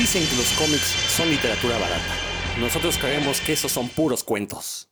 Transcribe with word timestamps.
Dicen 0.00 0.26
que 0.26 0.34
los 0.34 0.50
cómics 0.52 0.96
son 1.14 1.28
literatura 1.28 1.76
barata. 1.78 2.14
Nosotros 2.58 2.96
creemos 2.96 3.38
que 3.42 3.52
esos 3.52 3.70
son 3.70 3.86
puros 3.90 4.24
cuentos. 4.24 4.88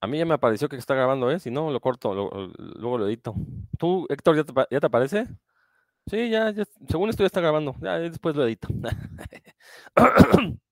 A 0.00 0.08
mí 0.08 0.18
ya 0.18 0.24
me 0.24 0.34
apareció 0.34 0.68
que 0.68 0.74
está 0.74 0.96
grabando, 0.96 1.30
¿eh? 1.30 1.38
Si 1.38 1.52
no, 1.52 1.70
lo 1.70 1.78
corto, 1.78 2.12
luego 2.58 2.98
lo 2.98 3.06
edito. 3.06 3.36
¿Tú, 3.78 4.04
Héctor, 4.08 4.34
ya 4.68 4.80
te, 4.80 4.86
aparece? 4.86 5.28
Sí, 6.08 6.28
ya, 6.28 6.50
ya, 6.50 6.64
según 6.88 7.08
esto 7.08 7.22
ya 7.22 7.28
está 7.28 7.40
grabando. 7.40 7.76
Ya 7.80 8.00
después 8.00 8.34
lo 8.34 8.44
edito. 8.44 8.66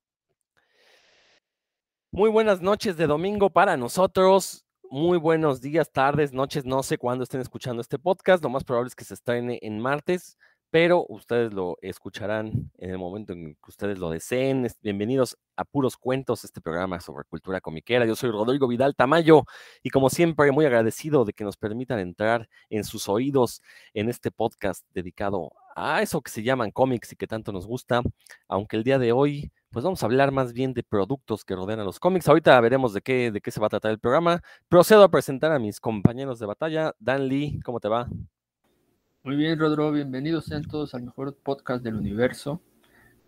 Muy 2.16 2.30
buenas 2.30 2.62
noches 2.62 2.97
de 2.97 3.06
domingo 3.06 3.51
para 3.51 3.77
nosotros. 3.77 4.65
Muy 4.91 5.19
buenos 5.19 5.61
días, 5.61 5.93
tardes, 5.93 6.33
noches, 6.33 6.65
no 6.65 6.83
sé 6.83 6.97
cuándo 6.97 7.25
estén 7.25 7.42
escuchando 7.42 7.83
este 7.83 7.98
podcast. 7.98 8.42
Lo 8.42 8.48
más 8.48 8.65
probable 8.65 8.89
es 8.89 8.95
que 8.95 9.05
se 9.05 9.12
estrene 9.12 9.59
en 9.61 9.79
martes 9.79 10.39
pero 10.70 11.06
ustedes 11.09 11.52
lo 11.52 11.79
escucharán 11.80 12.70
en 12.79 12.91
el 12.91 12.98
momento 12.98 13.33
en 13.33 13.55
que 13.55 13.69
ustedes 13.70 13.98
lo 13.98 14.11
deseen. 14.11 14.66
Bienvenidos 14.83 15.39
a 15.56 15.65
Puros 15.65 15.97
Cuentos, 15.97 16.45
este 16.45 16.61
programa 16.61 17.01
sobre 17.01 17.25
cultura 17.25 17.61
comiquera. 17.61 18.05
Yo 18.05 18.17
soy 18.17 18.30
Rodrigo 18.30 18.67
Vidal 18.69 18.95
Tamayo 18.95 19.45
y 19.83 19.91
como 19.91 20.11
siempre 20.11 20.51
muy 20.53 20.67
agradecido 20.67 21.25
de 21.25 21.33
que 21.33 21.45
nos 21.45 21.56
permitan 21.56 21.98
entrar 21.98 22.48
en 22.69 22.84
sus 22.84 23.09
oídos 23.09 23.62
en 23.95 24.09
este 24.09 24.30
podcast 24.30 24.84
dedicado 24.92 25.53
a 25.77 26.03
eso 26.03 26.20
que 26.20 26.30
se 26.30 26.42
llaman 26.42 26.73
cómics 26.73 27.12
y 27.12 27.17
que 27.17 27.27
tanto 27.27 27.53
nos 27.53 27.67
gusta, 27.67 28.03
aunque 28.48 28.77
el 28.77 28.84
día 28.84 28.98
de 28.98 29.12
hoy 29.12 29.53
pues 29.77 29.85
vamos 29.85 30.03
a 30.03 30.07
hablar 30.07 30.33
más 30.33 30.55
bien 30.55 30.73
de 30.73 30.83
productos 30.83 31.45
que 31.45 31.55
rodean 31.55 31.80
a 31.80 31.84
los 31.84 32.01
cómics. 32.01 32.27
Ahorita 32.27 32.59
veremos 32.62 32.95
de 32.95 33.03
qué, 33.03 33.30
de 33.30 33.43
qué 33.43 33.51
se 33.51 33.61
va 33.61 33.67
a 33.67 33.69
tratar 33.69 33.91
el 33.91 33.98
programa. 33.98 34.41
Procedo 34.70 35.05
a 35.05 35.11
presentar 35.11 35.53
a 35.53 35.59
mis 35.59 35.81
compañeros 35.81 36.39
de 36.39 36.47
batalla. 36.47 36.95
Dan 36.98 37.28
Lee, 37.28 37.61
¿cómo 37.62 37.78
te 37.78 37.89
va? 37.89 38.09
Muy 39.23 39.37
bien, 39.37 39.59
Rodro, 39.59 39.92
bienvenidos 39.92 40.47
sean 40.47 40.65
todos 40.65 40.95
al 40.95 41.03
mejor 41.03 41.37
podcast 41.37 41.84
del 41.84 41.97
universo. 41.97 42.62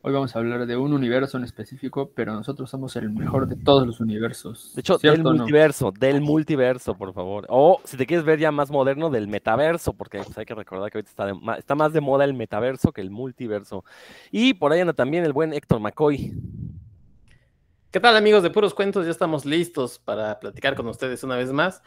Hoy 0.08 0.14
vamos 0.14 0.34
a 0.34 0.38
hablar 0.38 0.64
de 0.64 0.74
un 0.74 0.94
universo 0.94 1.36
en 1.36 1.44
específico, 1.44 2.12
pero 2.14 2.32
nosotros 2.32 2.70
somos 2.70 2.96
el 2.96 3.10
mejor 3.10 3.46
de 3.46 3.56
todos 3.56 3.86
los 3.86 4.00
universos. 4.00 4.72
De 4.74 4.80
hecho, 4.80 4.96
del 4.96 5.22
multiverso, 5.22 5.92
del 5.92 6.22
multiverso, 6.22 6.94
por 6.94 7.12
favor. 7.12 7.44
O 7.50 7.82
si 7.84 7.98
te 7.98 8.06
quieres 8.06 8.24
ver 8.24 8.38
ya 8.38 8.50
más 8.50 8.70
moderno, 8.70 9.10
del 9.10 9.28
metaverso, 9.28 9.92
porque 9.92 10.22
pues, 10.22 10.38
hay 10.38 10.46
que 10.46 10.54
recordar 10.54 10.90
que 10.90 10.96
ahorita 10.96 11.10
está, 11.10 11.58
está 11.58 11.74
más 11.74 11.92
de 11.92 12.00
moda 12.00 12.24
el 12.24 12.32
metaverso 12.32 12.90
que 12.90 13.02
el 13.02 13.10
multiverso. 13.10 13.84
Y 14.30 14.54
por 14.54 14.72
ahí 14.72 14.80
anda 14.80 14.94
también 14.94 15.26
el 15.26 15.34
buen 15.34 15.52
Héctor 15.52 15.78
McCoy. 15.78 16.32
¿Qué 17.90 18.00
tal 18.00 18.16
amigos 18.16 18.42
de 18.42 18.48
Puros 18.48 18.72
Cuentos? 18.72 19.04
Ya 19.04 19.10
estamos 19.10 19.44
listos 19.44 19.98
para 19.98 20.40
platicar 20.40 20.74
con 20.74 20.88
ustedes 20.88 21.22
una 21.22 21.36
vez 21.36 21.52
más. 21.52 21.82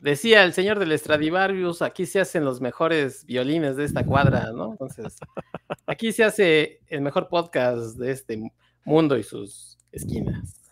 Decía 0.00 0.44
el 0.44 0.54
señor 0.54 0.78
del 0.78 0.98
Stradivarius, 0.98 1.82
aquí 1.82 2.06
se 2.06 2.20
hacen 2.20 2.44
los 2.44 2.60
mejores 2.60 3.26
violines 3.26 3.76
de 3.76 3.84
esta 3.84 4.04
cuadra, 4.04 4.50
¿no? 4.52 4.72
Entonces, 4.72 5.18
aquí 5.86 6.12
se 6.12 6.24
hace 6.24 6.80
el 6.88 7.02
mejor 7.02 7.28
podcast 7.28 7.96
de 7.96 8.10
este 8.10 8.50
mundo 8.84 9.18
y 9.18 9.22
sus 9.22 9.78
esquinas. 9.92 10.62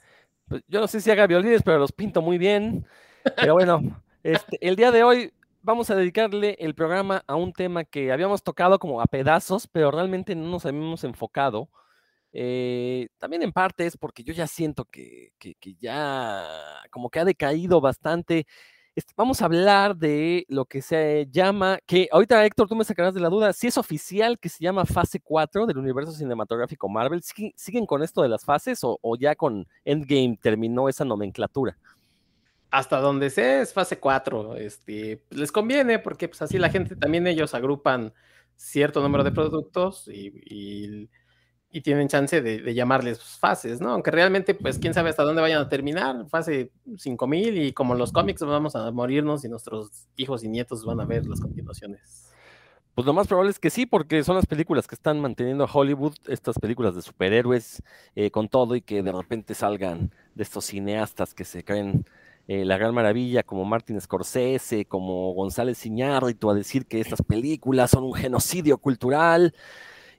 Pues 0.49 0.63
yo 0.67 0.81
no 0.81 0.89
sé 0.89 1.03
si 1.03 1.11
haga 1.11 1.27
violines, 1.27 1.63
pero 1.63 1.79
los 1.79 1.93
pinto 1.93 2.23
muy 2.23 2.39
bien. 2.39 2.87
Pero 3.37 3.53
bueno, 3.53 4.03
este, 4.23 4.59
el 4.67 4.77
día 4.77 4.91
de 4.91 5.05
hoy 5.05 5.33
vamos 5.61 5.91
a 5.91 5.95
dedicarle 5.95 6.57
el 6.59 6.75
programa 6.75 7.23
a 7.27 7.37
un 7.37 7.53
tema 7.53 7.85
que 7.85 8.11
habíamos 8.11 8.43
tocado 8.43 8.79
como 8.79 9.03
a 9.03 9.07
pedazos, 9.07 9.67
pero 9.67 9.91
realmente 9.91 10.35
no 10.35 10.49
nos 10.49 10.65
habíamos 10.65 11.05
enfocado. 11.05 11.69
Eh, 12.33 13.09
también 13.19 13.43
en 13.43 13.53
parte 13.53 13.85
es 13.85 13.99
porque 13.99 14.25
yo 14.25 14.33
ya 14.33 14.47
siento 14.47 14.87
que, 14.87 15.33
que, 15.39 15.55
que 15.57 15.75
ya 15.75 16.47
como 16.91 17.11
que 17.11 17.21
ha 17.21 17.25
decaído 17.27 17.83
bastante 17.83 18.47
vamos 19.17 19.43
a 19.43 19.47
hablar 19.47 19.97
de 19.97 20.45
lo 20.49 20.65
que 20.65 20.83
se 20.83 21.29
llama, 21.31 21.79
que 21.87 22.09
ahorita 22.11 22.45
Héctor, 22.45 22.69
tú 22.69 22.77
me 22.77 22.85
sacarás 22.85 23.15
de 23.15 23.21
la 23.21 23.29
duda, 23.29 23.53
si 23.53 23.67
es 23.67 23.79
oficial 23.79 24.39
que 24.39 24.49
se 24.49 24.63
llama 24.63 24.85
fase 24.85 25.21
4 25.21 25.67
del 25.67 25.79
universo 25.79 26.13
cinematográfico 26.13 26.89
Marvel, 26.89 27.23
¿siguen 27.23 27.87
con 27.87 28.03
esto 28.03 28.23
de 28.23 28.29
las 28.29 28.45
fases 28.45 28.81
o, 28.83 28.99
ya 29.19 29.35
con 29.35 29.67
Endgame 29.85 30.39
terminó 30.41 30.89
esa 30.89 31.05
nomenclatura? 31.05 31.77
Hasta 32.71 33.01
donde 33.01 33.31
sé 33.31 33.63
es 33.63 33.73
fase 33.73 33.99
4, 33.99 34.57
este, 34.57 35.23
les 35.31 35.53
conviene 35.53 35.99
porque 35.99 36.29
pues 36.29 36.43
así 36.43 36.59
la 36.59 36.71
gente 36.71 36.97
también 36.97 37.27
ellos 37.27 37.55
agrupan 37.55 38.13
cierto 38.57 39.01
número 39.01 39.25
de 39.25 39.33
productos 39.33 40.09
y 40.09 41.09
tienen 41.83 42.09
chance 42.09 42.41
de, 42.41 42.75
llamarles 42.75 43.23
fases, 43.23 43.81
¿no? 43.81 43.91
Aunque 43.91 44.11
realmente, 44.11 44.55
pues, 44.55 44.79
quién 44.79 44.95
sabe 44.95 45.11
hasta 45.11 45.23
dónde 45.23 45.43
vayan 45.43 45.61
a 45.61 45.69
terminar, 45.69 46.27
fase 46.29 46.73
5000 46.97 47.59
y 47.59 47.73
como 47.73 47.95
los 47.95 48.13
cómics 48.13 48.41
vamos 48.43 48.75
a 48.75 48.91
morirnos 48.91 49.45
y 49.45 49.49
nuestros 49.49 50.09
hijos 50.17 50.45
y 50.45 50.49
nietos 50.49 50.85
van 50.85 51.01
a 51.01 51.05
ver 51.05 51.27
las 51.27 51.41
continuaciones. 51.41 52.33
Pues 52.95 53.07
lo 53.07 53.13
más 53.13 53.29
probable 53.29 53.53
es 53.53 53.61
que 53.61 53.71
sí, 53.71 53.87
porque 53.87 54.25
son 54.25 54.35
las 54.35 54.47
películas 54.47 54.89
que 54.89 54.97
están 54.97 55.21
manteniendo 55.21 55.63
a 55.63 55.71
Hollywood, 55.73 56.15
estas 56.27 56.59
películas 56.59 56.97
de 56.97 57.03
superhéroes 57.03 57.83
eh, 58.17 58.33
con 58.33 58.49
todo 58.49 58.75
y 58.75 58.81
que 58.81 59.05
de 59.05 59.13
repente 59.13 59.55
salgan 59.55 60.11
de 60.35 60.43
estos 60.43 60.65
cineastas 60.65 61.33
que 61.33 61.45
se 61.45 61.63
creen 61.63 62.05
eh, 62.49 62.65
la 62.65 62.79
gran 62.79 62.95
maravilla, 62.95 63.43
como 63.43 63.65
Martin 63.67 64.01
Scorsese, 64.01 64.87
como 64.87 65.33
González 65.35 65.85
Iñárritu, 65.85 66.51
a 66.51 66.55
decir 66.55 66.87
que 66.87 66.99
estas 66.99 67.23
películas 67.23 67.91
son 67.91 68.05
un 68.05 68.15
genocidio 68.15 68.79
cultural. 68.79 69.55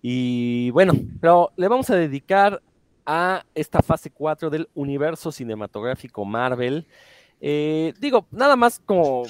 Y 0.01 0.71
bueno, 0.71 0.93
pero 1.19 1.51
le 1.55 1.67
vamos 1.67 1.89
a 1.89 1.95
dedicar 1.95 2.61
a 3.05 3.43
esta 3.55 3.81
fase 3.81 4.11
4 4.11 4.49
del 4.49 4.69
universo 4.75 5.31
cinematográfico 5.31 6.23
Marvel. 6.25 6.85
Eh, 7.41 7.93
digo, 7.99 8.27
nada 8.31 8.55
más 8.55 8.79
como 8.85 9.23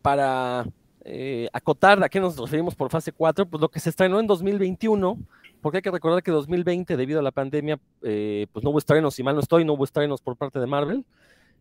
para 0.00 0.64
eh, 1.04 1.48
acotar 1.52 2.02
a 2.02 2.08
qué 2.08 2.20
nos 2.20 2.36
referimos 2.38 2.74
por 2.74 2.90
fase 2.90 3.12
4, 3.12 3.46
pues 3.46 3.60
lo 3.60 3.68
que 3.68 3.80
se 3.80 3.90
estrenó 3.90 4.20
en 4.20 4.26
2021, 4.26 5.18
porque 5.60 5.78
hay 5.78 5.82
que 5.82 5.90
recordar 5.90 6.22
que 6.22 6.30
2020, 6.30 6.96
debido 6.96 7.20
a 7.20 7.22
la 7.22 7.32
pandemia, 7.32 7.78
eh, 8.02 8.46
pues 8.52 8.64
no 8.64 8.70
hubo 8.70 8.78
estrenos, 8.78 9.14
si 9.14 9.22
mal 9.22 9.34
no 9.34 9.40
estoy, 9.40 9.64
no 9.64 9.74
hubo 9.74 9.84
estrenos 9.84 10.20
por 10.20 10.36
parte 10.36 10.60
de 10.60 10.66
Marvel. 10.66 11.04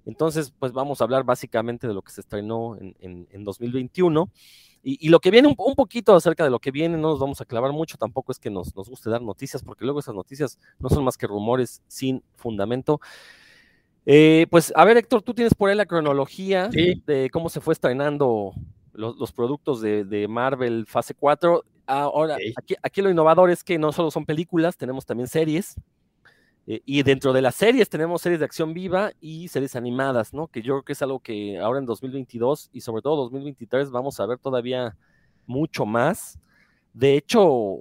Entonces, 0.05 0.53
pues 0.59 0.71
vamos 0.71 1.01
a 1.01 1.03
hablar 1.03 1.23
básicamente 1.23 1.87
de 1.87 1.93
lo 1.93 2.03
que 2.03 2.11
se 2.11 2.21
estrenó 2.21 2.77
en, 2.77 2.95
en, 2.99 3.27
en 3.31 3.43
2021. 3.43 4.29
Y, 4.87 5.09
lo 5.09 5.19
que 5.19 5.31
viene 5.31 5.47
un, 5.47 5.75
poquito 5.75 6.13
acerca 6.13 6.43
de 6.43 6.51
lo 6.51 6.59
que 6.59 6.69
viene, 6.69 6.95
no 6.95 7.09
nos 7.09 7.19
vamos 7.19 7.41
a 7.41 7.45
clavar 7.45 7.71
mucho, 7.71 7.97
tampoco 7.97 8.31
es 8.31 8.37
que 8.37 8.51
nos, 8.51 8.75
nos 8.75 8.87
guste 8.87 9.09
dar 9.09 9.19
noticias, 9.19 9.63
porque 9.63 9.83
luego 9.83 9.99
esas 9.99 10.13
noticias 10.13 10.59
no 10.77 10.89
son 10.89 11.03
más 11.03 11.17
que 11.17 11.25
rumores 11.25 11.81
sin 11.87 12.21
fundamento. 12.35 13.01
Eh, 14.05 14.45
pues 14.51 14.71
a 14.75 14.85
ver, 14.85 14.97
Héctor, 14.97 15.23
tú 15.23 15.33
tienes 15.33 15.55
por 15.55 15.71
ahí 15.71 15.75
la 15.75 15.87
cronología 15.87 16.69
de 16.69 17.31
cómo 17.33 17.49
se 17.49 17.61
fue 17.61 17.73
estrenando 17.73 18.53
los, 18.93 19.31
productos 19.31 19.81
de, 19.81 20.27
Marvel 20.29 20.85
fase 20.85 21.15
4. 21.15 21.63
Ahora, 21.87 22.37
aquí, 22.55 22.75
aquí 22.83 23.01
lo 23.01 23.09
innovador 23.09 23.49
es 23.49 23.63
que 23.63 23.79
no 23.79 23.91
solo 23.91 24.11
son 24.11 24.27
películas, 24.27 24.77
tenemos 24.77 25.03
también 25.03 25.27
series. 25.27 25.77
Eh, 26.67 26.81
y 26.85 27.03
dentro 27.03 27.31
de 27.33 27.41
las 27.41 27.55
series 27.55 27.89
tenemos 27.89 28.21
series 28.21 28.39
de 28.39 28.45
acción 28.45 28.73
viva 28.73 29.11
y 29.21 29.47
series 29.49 29.75
animadas, 29.75 30.33
¿no? 30.33 30.47
Que 30.47 30.61
yo 30.61 30.73
creo 30.75 30.83
que 30.83 30.93
es 30.93 31.01
algo 31.01 31.19
que 31.19 31.59
ahora 31.59 31.79
en 31.79 31.85
2022 31.85 32.69
y 32.73 32.81
sobre 32.81 33.01
todo 33.01 33.17
2023 33.23 33.91
vamos 33.91 34.19
a 34.19 34.25
ver 34.25 34.39
todavía 34.39 34.97
mucho 35.45 35.85
más. 35.85 36.39
De 36.93 37.15
hecho, 37.17 37.79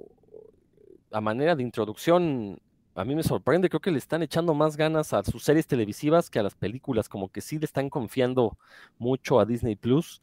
a 1.11 1.21
manera 1.21 1.55
de 1.55 1.63
introducción, 1.63 2.59
a 2.93 3.03
mí 3.05 3.15
me 3.15 3.23
sorprende, 3.23 3.69
creo 3.69 3.79
que 3.79 3.91
le 3.91 3.97
están 3.97 4.21
echando 4.21 4.53
más 4.53 4.77
ganas 4.77 5.13
a 5.13 5.23
sus 5.23 5.43
series 5.43 5.65
televisivas 5.67 6.29
que 6.29 6.39
a 6.39 6.43
las 6.43 6.55
películas, 6.55 7.09
como 7.09 7.29
que 7.29 7.41
sí 7.41 7.57
le 7.57 7.65
están 7.65 7.89
confiando 7.89 8.57
mucho 8.99 9.39
a 9.39 9.45
Disney 9.45 9.75
Plus. 9.75 10.21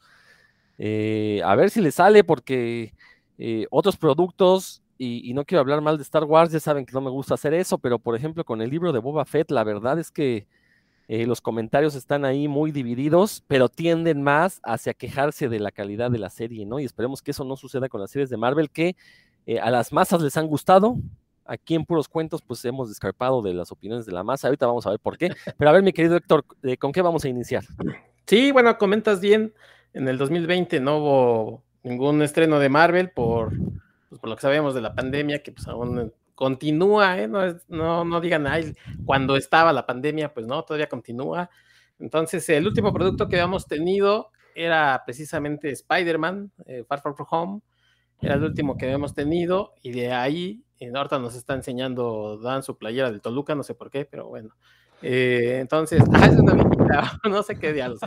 Eh, 0.79 1.41
a 1.45 1.55
ver 1.57 1.71
si 1.71 1.81
le 1.81 1.91
sale, 1.91 2.25
porque 2.25 2.95
eh, 3.39 3.67
otros 3.71 3.97
productos 3.97 4.83
y, 4.99 5.33
no 5.35 5.45
quiero 5.45 5.61
hablar 5.61 5.81
mal 5.81 5.97
de 5.97 6.03
Star 6.03 6.25
Wars, 6.25 6.53
ya 6.53 6.61
saben 6.61 6.87
que 6.87 6.93
no 6.93 7.01
me 7.01 7.11
gusta 7.11 7.35
hacer 7.35 7.55
eso, 7.55 7.79
pero 7.79 7.99
por 7.99 8.15
ejemplo 8.15 8.45
con 8.45 8.63
el 8.63 8.71
libro 8.71 8.93
de 8.93 9.01
Boba 9.01 9.25
Fett, 9.25 9.51
la 9.51 9.65
verdad 9.65 9.99
es 9.99 10.11
que 10.11 10.47
eh, 11.09 11.27
los 11.27 11.41
comentarios 11.41 11.95
están 11.95 12.25
ahí 12.25 12.47
muy 12.49 12.71
divididos, 12.71 13.43
pero 13.49 13.69
tienden 13.69 14.23
más 14.23 14.61
hacia 14.63 14.95
quejarse 14.95 15.49
de 15.49 15.59
la 15.59 15.73
calidad 15.73 16.11
de 16.11 16.19
la 16.19 16.31
serie, 16.31 16.65
¿no? 16.65 16.79
Y 16.79 16.85
esperemos 16.85 17.21
que 17.21 17.33
eso 17.33 17.45
no 17.45 17.57
suceda 17.57 17.89
con 17.89 18.01
las 18.01 18.11
series 18.11 18.31
de 18.31 18.37
Marvel, 18.37 18.71
que 18.71 18.97
eh, 19.47 19.59
a 19.59 19.71
las 19.71 19.93
masas 19.93 20.23
les 20.23 20.37
han 20.37 20.47
gustado. 20.47 20.97
Aquí 21.45 21.75
en 21.75 21.85
Puros 21.85 22.09
Cuentos, 22.09 22.41
pues 22.41 22.65
hemos 22.65 22.89
descarpado 22.89 23.43
de 23.43 23.53
las 23.53 23.73
opiniones 23.73 24.07
de 24.07 24.13
la 24.13 24.23
masa. 24.23 24.47
Ahorita 24.47 24.67
vamos 24.67 24.87
a 24.87 24.91
ver 24.91 25.01
por 25.01 25.19
qué. 25.19 25.33
Pero 25.59 25.69
a 25.69 25.73
ver, 25.73 25.83
mi 25.83 25.93
querido 25.93 26.17
Héctor, 26.17 26.45
eh, 26.63 26.77
¿con 26.77 26.93
qué 26.93 27.03
vamos 27.03 27.25
a 27.25 27.29
iniciar? 27.29 27.65
Sí, 28.27 28.53
bueno, 28.53 28.79
comentas 28.79 29.21
bien. 29.21 29.53
En 29.93 30.09
el 30.09 30.17
2020 30.17 30.81
no 30.81 30.99
hubo 30.99 31.63
ningún 31.83 32.23
estreno 32.23 32.61
de 32.61 32.69
Marvel 32.69 33.11
por 33.11 33.53
pues 34.13 34.21
por 34.21 34.29
lo 34.29 34.37
que 34.37 34.43
sabemos 34.43 34.75
de 34.75 34.83
la 34.83 34.95
pandemia, 34.95 35.43
que 35.43 35.53
pues 35.53 35.67
aún 35.69 36.13
continúa, 36.35 37.19
¿eh? 37.19 37.29
no, 37.29 38.05
no, 38.05 38.21
digan, 38.21 38.47
ay, 38.47 38.75
cuando 39.07 39.37
estaba 39.37 39.73
la 39.73 39.87
pandemia, 39.87 40.35
pues 40.35 40.47
no, 40.47 40.63
todavía 40.65 40.87
continúa. 40.87 41.49
Entonces, 41.99 42.47
el 42.51 42.67
último 42.67 42.93
producto 42.93 43.27
que 43.27 43.37
habíamos 43.37 43.67
tenido 43.67 44.29
era 44.55 45.03
precisamente 45.07 45.71
Spider-Man, 45.71 46.53
eh, 46.67 46.85
Far 46.87 47.01
From 47.01 47.15
Home, 47.31 47.61
era 48.21 48.35
el 48.35 48.45
último 48.45 48.77
que 48.77 48.85
habíamos 48.85 49.15
tenido, 49.15 49.73
y 49.81 49.93
de 49.93 50.13
ahí 50.13 50.63
ahorita 50.95 51.19
nos 51.19 51.35
está 51.35 51.55
enseñando 51.55 52.37
Dan 52.37 52.63
su 52.63 52.77
playera 52.77 53.11
del 53.11 53.23
Toluca, 53.23 53.55
no 53.55 53.63
sé 53.63 53.73
por 53.73 53.91
qué, 53.91 54.05
pero 54.05 54.29
bueno. 54.29 54.55
Eh, 55.01 55.57
entonces, 55.59 56.03
ah, 56.13 56.27
es 56.27 56.37
una 56.39 57.19
no 57.31 57.43
sé 57.43 57.59
qué 57.59 57.73
diablos. 57.73 58.01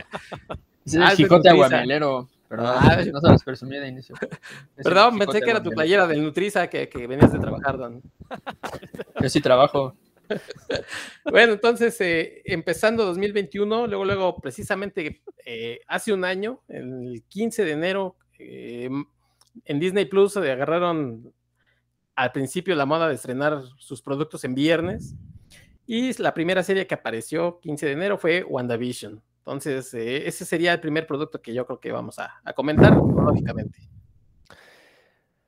Es 0.86 0.94
el 0.94 1.02
ah, 1.02 1.16
Jicote 1.16 1.50
Aguamelero. 1.50 2.28
Perdón, 2.48 2.68
ah, 2.78 2.98
no 3.12 3.20
se 3.20 3.30
los 3.30 3.44
presumí 3.44 3.78
de 3.78 3.88
inicio. 3.88 4.16
Perdón, 4.76 5.18
pensé 5.18 5.42
que 5.42 5.50
era 5.50 5.64
tu 5.64 5.72
playera 5.72 6.06
del 6.06 6.24
Nutriza 6.24 6.68
que, 6.68 6.88
que 6.88 7.08
venías 7.08 7.32
de 7.32 7.40
trabajar, 7.40 7.78
Dan. 7.78 8.02
Yo 9.22 9.30
sí 9.30 9.42
trabajo. 9.42 9.96
bueno, 11.32 11.54
entonces, 11.54 12.00
eh, 12.02 12.42
empezando 12.46 13.06
2021, 13.06 13.88
luego, 13.88 14.06
luego, 14.06 14.42
precisamente 14.42 15.22
eh, 15.46 15.80
hace 15.88 16.14
un 16.14 16.24
año, 16.26 16.62
el 16.68 17.24
15 17.28 17.66
de 17.66 17.72
enero, 17.72 18.16
eh, 18.40 18.90
en 19.66 19.80
Disney 19.80 20.06
Plus 20.06 20.34
se 20.34 20.52
agarraron 20.52 21.34
al 22.16 22.32
principio 22.32 22.76
la 22.76 22.86
moda 22.86 23.08
de 23.08 23.16
estrenar 23.16 23.62
sus 23.78 24.02
productos 24.02 24.44
en 24.44 24.56
viernes. 24.56 25.16
Y 25.88 26.20
la 26.22 26.34
primera 26.34 26.64
serie 26.64 26.88
que 26.88 26.96
apareció 26.96 27.60
15 27.62 27.86
de 27.86 27.92
enero 27.92 28.18
fue 28.18 28.44
WandaVision. 28.44 29.22
Entonces, 29.46 29.94
eh, 29.94 30.28
ese 30.28 30.44
sería 30.44 30.74
el 30.74 30.80
primer 30.80 31.06
producto 31.06 31.40
que 31.40 31.54
yo 31.54 31.68
creo 31.68 31.80
que 31.80 31.92
vamos 31.92 32.18
a, 32.18 32.42
comentar 32.56 32.96
lógicamente. 32.96 33.80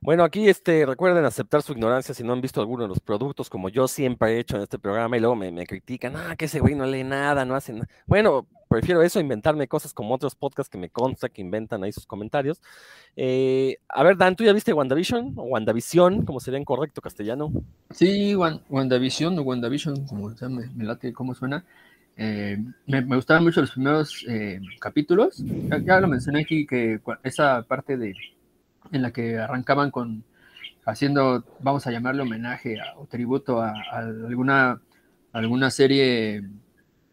Bueno, 0.00 0.22
aquí 0.22 0.48
este, 0.48 0.86
recuerden 0.86 1.24
aceptar 1.24 1.62
su 1.62 1.72
ignorancia 1.72 2.14
si 2.14 2.22
no 2.22 2.32
han 2.32 2.40
visto 2.40 2.60
alguno 2.60 2.84
de 2.84 2.88
los 2.88 3.00
productos, 3.00 3.50
como 3.50 3.68
yo 3.68 3.88
siempre 3.88 4.36
he 4.36 4.38
hecho 4.38 4.54
en 4.54 4.62
este 4.62 4.78
programa, 4.78 5.16
y 5.16 5.20
luego 5.20 5.34
me, 5.34 5.50
me 5.50 5.66
critican, 5.66 6.14
ah, 6.14 6.36
que 6.36 6.44
ese 6.44 6.60
güey 6.60 6.76
no 6.76 6.86
lee 6.86 7.02
nada, 7.02 7.44
no 7.44 7.56
hace 7.56 7.72
nada. 7.72 7.88
Bueno, 8.06 8.46
prefiero 8.68 9.02
eso, 9.02 9.18
inventarme 9.18 9.66
cosas 9.66 9.92
como 9.92 10.14
otros 10.14 10.36
podcasts 10.36 10.70
que 10.70 10.78
me 10.78 10.90
consta 10.90 11.28
que 11.28 11.42
inventan 11.42 11.82
ahí 11.82 11.90
sus 11.90 12.06
comentarios. 12.06 12.62
Eh, 13.16 13.78
a 13.88 14.04
ver, 14.04 14.16
Dan, 14.16 14.36
¿tú 14.36 14.44
ya 14.44 14.52
viste 14.52 14.72
WandaVision 14.72 15.34
o 15.36 15.42
WandaVision, 15.42 16.24
como 16.24 16.38
sería 16.38 16.58
en 16.58 16.64
correcto 16.64 17.00
castellano? 17.00 17.50
Sí, 17.90 18.36
WandaVision 18.36 19.36
o 19.40 19.42
WandaVision, 19.42 20.06
como 20.06 20.30
sea, 20.36 20.48
me, 20.48 20.68
me 20.68 20.84
late 20.84 21.12
cómo 21.12 21.34
suena. 21.34 21.64
Eh, 22.20 22.58
me, 22.86 23.00
gustaban 23.02 23.44
mucho 23.44 23.60
los 23.60 23.70
primeros 23.70 24.24
eh, 24.28 24.60
capítulos. 24.80 25.36
Ya, 25.84 26.00
lo 26.00 26.08
mencioné 26.08 26.40
aquí 26.40 26.66
que 26.66 27.00
esa 27.22 27.62
parte 27.62 27.96
de 27.96 28.12
en 28.90 29.02
la 29.02 29.12
que 29.12 29.38
arrancaban 29.38 29.92
con 29.92 30.24
haciendo, 30.84 31.44
vamos 31.60 31.86
a 31.86 31.92
llamarle 31.92 32.22
homenaje 32.22 32.78
o 32.96 33.06
tributo 33.06 33.60
a, 33.60 33.72
alguna, 33.92 34.80
alguna 35.32 35.70
serie 35.70 36.42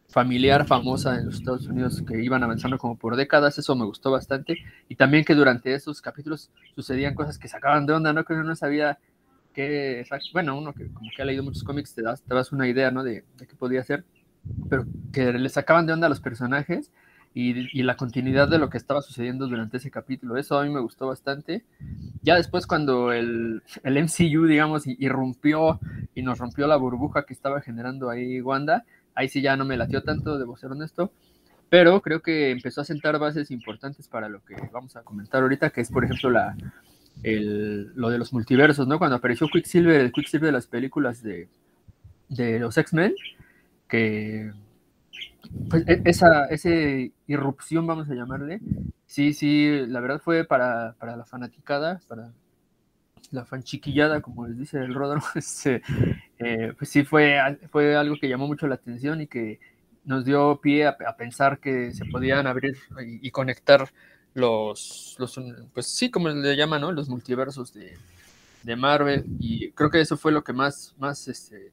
familiar 0.07 0.65
famosa 0.65 1.19
en 1.19 1.27
los 1.27 1.35
Estados 1.35 1.67
Unidos 1.67 2.01
que 2.01 2.23
iban 2.23 2.41
avanzando 2.41 2.77
como 2.77 2.97
por 2.97 3.15
décadas, 3.15 3.59
eso 3.59 3.75
me 3.75 3.85
gustó 3.85 4.09
bastante. 4.09 4.57
Y 4.89 4.95
también 4.95 5.23
que 5.23 5.35
durante 5.35 5.73
esos 5.73 6.01
capítulos 6.01 6.49
sucedían 6.73 7.13
cosas 7.13 7.37
que 7.37 7.47
sacaban 7.47 7.85
de 7.85 7.93
onda, 7.93 8.11
¿no? 8.11 8.23
Que 8.25 8.33
uno 8.33 8.43
no 8.43 8.55
sabía 8.55 8.97
qué, 9.53 10.03
bueno, 10.33 10.57
uno 10.57 10.73
que 10.73 10.91
como 10.91 11.11
que 11.15 11.21
ha 11.21 11.25
leído 11.25 11.43
muchos 11.43 11.63
cómics 11.63 11.93
te 11.93 12.01
das, 12.01 12.23
te 12.23 12.33
das 12.33 12.51
una 12.51 12.67
idea, 12.67 12.89
¿no? 12.89 13.03
De, 13.03 13.23
de 13.37 13.45
qué 13.45 13.55
podía 13.55 13.83
ser 13.83 14.03
pero 14.69 14.85
que 15.11 15.33
le 15.33 15.49
sacaban 15.49 15.85
de 15.85 15.93
onda 15.93 16.07
a 16.07 16.09
los 16.09 16.19
personajes 16.19 16.91
y, 17.33 17.83
la 17.83 17.97
continuidad 17.97 18.47
de 18.47 18.57
lo 18.57 18.69
que 18.69 18.77
estaba 18.77 19.01
sucediendo 19.01 19.47
durante 19.47 19.77
ese 19.77 19.91
capítulo. 19.91 20.37
Eso 20.37 20.57
a 20.57 20.63
mí 20.63 20.69
me 20.69 20.79
gustó 20.79 21.07
bastante. 21.07 21.65
Ya 22.21 22.35
después 22.35 22.65
cuando 22.65 23.11
el, 23.11 23.61
el 23.83 24.03
MCU, 24.03 24.45
digamos, 24.45 24.87
irrumpió 24.87 25.79
y 26.15 26.21
nos 26.21 26.39
rompió 26.39 26.65
la 26.65 26.77
burbuja 26.77 27.25
que 27.25 27.33
estaba 27.33 27.59
generando 27.61 28.09
ahí 28.09 28.39
Wanda, 28.39 28.85
ahí 29.15 29.27
sí 29.27 29.41
ya 29.41 29.57
no 29.57 29.65
me 29.65 29.75
latió 29.75 30.01
tanto, 30.01 30.39
debo 30.39 30.55
ser 30.55 30.71
honesto. 30.71 31.11
Pero 31.69 32.01
creo 32.01 32.21
que 32.21 32.51
empezó 32.51 32.81
a 32.81 32.85
sentar 32.85 33.19
bases 33.19 33.51
importantes 33.51 34.07
para 34.07 34.29
lo 34.29 34.43
que 34.45 34.55
vamos 34.71 34.95
a 34.95 35.01
comentar 35.01 35.41
ahorita, 35.43 35.71
que 35.71 35.81
es, 35.81 35.91
por 35.91 36.05
ejemplo, 36.05 36.29
la, 36.29 36.55
el, 37.23 37.91
lo 37.95 38.09
de 38.09 38.17
los 38.17 38.31
multiversos, 38.31 38.87
¿no? 38.87 38.97
Cuando 38.97 39.17
apareció 39.17 39.47
Quicksilver, 39.47 39.99
el 39.99 40.11
Quicksilver 40.13 40.47
de 40.47 40.51
las 40.53 40.67
películas 40.67 41.21
de, 41.21 41.49
de 42.29 42.59
los 42.59 42.77
X-Men, 42.77 43.13
que 43.87 44.51
pues, 45.69 45.87
e, 45.87 46.01
esa, 46.05 46.45
esa 46.45 46.69
irrupción, 47.27 47.87
vamos 47.87 48.09
a 48.09 48.15
llamarle, 48.15 48.59
sí, 49.05 49.33
sí, 49.33 49.85
la 49.87 49.99
verdad 49.99 50.21
fue 50.21 50.43
para, 50.43 50.95
la 50.99 51.25
fanaticada, 51.25 52.01
para 52.07 52.31
la 53.31 53.45
fanchiquillada, 53.45 54.21
como 54.21 54.47
les 54.47 54.57
dice 54.57 54.79
el 54.79 54.93
Rodro, 54.93 55.21
este, 55.35 55.81
eh, 56.39 56.73
pues 56.77 56.89
sí 56.89 57.03
fue, 57.03 57.39
fue 57.71 57.95
algo 57.95 58.15
que 58.19 58.29
llamó 58.29 58.47
mucho 58.47 58.67
la 58.67 58.75
atención 58.75 59.21
y 59.21 59.27
que 59.27 59.59
nos 60.03 60.25
dio 60.25 60.59
pie 60.61 60.87
a, 60.87 60.95
pensar 61.17 61.59
que 61.59 61.91
se 61.91 62.05
podían 62.05 62.47
abrir 62.47 62.77
y, 62.99 63.31
conectar 63.31 63.89
los, 64.33 65.15
los, 65.17 65.39
pues 65.73 65.87
sí, 65.87 66.11
como 66.11 66.29
le 66.29 66.55
llaman, 66.55 66.81
¿no? 66.81 66.91
Los 66.91 67.09
multiversos 67.09 67.73
de, 67.73 67.97
de 68.63 68.75
Marvel 68.75 69.25
y 69.39 69.71
creo 69.71 69.89
que 69.89 70.01
eso 70.01 70.17
fue 70.17 70.31
lo 70.31 70.43
que 70.43 70.53
más, 70.53 70.93
más 70.99 71.27
este, 71.27 71.71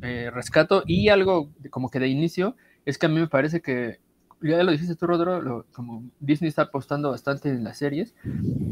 eh, 0.00 0.30
rescato. 0.32 0.82
Y 0.86 1.08
algo 1.08 1.50
como 1.70 1.90
que 1.90 1.98
de 1.98 2.08
inicio 2.08 2.56
es 2.84 2.98
que 2.98 3.06
a 3.06 3.08
mí 3.08 3.16
me 3.16 3.28
parece 3.28 3.60
que, 3.60 4.00
ya 4.42 4.62
lo 4.62 4.72
dijiste 4.72 4.96
tú, 4.96 5.06
Rodro, 5.06 5.66
como 5.72 6.04
Disney 6.20 6.48
está 6.48 6.62
apostando 6.62 7.10
bastante 7.10 7.50
en 7.50 7.64
las 7.64 7.78
series, 7.78 8.14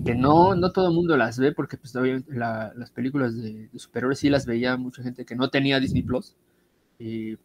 que 0.04 0.14
no, 0.14 0.54
no 0.54 0.72
todo 0.72 0.88
el 0.88 0.94
mundo 0.94 1.16
las 1.16 1.38
ve, 1.38 1.52
porque 1.52 1.76
pues 1.76 1.94
las 1.94 2.90
películas 2.90 3.40
de, 3.40 3.68
superhéroes 3.76 4.18
sí 4.18 4.30
las 4.30 4.46
veía 4.46 4.76
mucha 4.76 5.02
gente 5.02 5.24
que 5.24 5.36
no 5.36 5.50
tenía 5.50 5.80
Disney 5.80 6.02
Plus. 6.02 6.34
Y, 6.98 7.36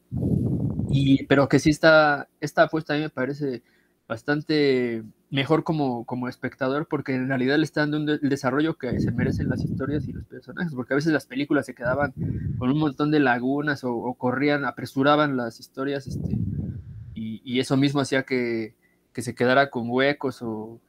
pero 1.28 1.48
que 1.48 1.60
sí 1.60 1.70
está, 1.70 2.28
esta 2.42 2.64
apuesta 2.64 2.94
a 2.94 2.98
mí 2.98 3.04
me 3.04 3.10
parece 3.10 3.62
bastante 4.08 5.04
mejor 5.32 5.64
como, 5.64 6.06
como 6.06 6.28
espectador 6.28 6.88
porque 6.88 7.16
en 7.16 7.28
realidad 7.28 7.58
le 7.58 7.64
están 7.64 7.92
dando 7.92 8.14
el 8.14 8.30
desarrollo 8.30 8.76
que 8.76 9.00
se 9.00 9.12
merecen 9.12 9.50
las 9.50 9.64
historias 9.64 10.08
y 10.08 10.14
los 10.14 10.26
personajes, 10.26 10.74
porque 10.74 10.94
a 10.94 10.96
veces 10.96 11.12
las 11.12 11.26
películas 11.26 11.66
se 11.66 11.74
quedaban 11.74 12.14
con 12.58 12.70
un 12.70 12.78
montón 12.78 13.12
de 13.12 13.20
lagunas 13.20 13.84
o, 13.84 14.14
corrían, 14.14 14.66
apresuraban 14.66 15.36
las 15.36 15.60
historias 15.60 16.08
este, 16.08 16.38
y, 17.14 17.60
eso 17.60 17.78
mismo 17.78 18.02
hacía 18.02 18.24
que, 18.24 18.76
que, 19.14 19.22
se 19.22 19.34
quedara 19.34 19.70
con 19.70 19.90
huecos 19.90 20.42
o, 20.42 20.80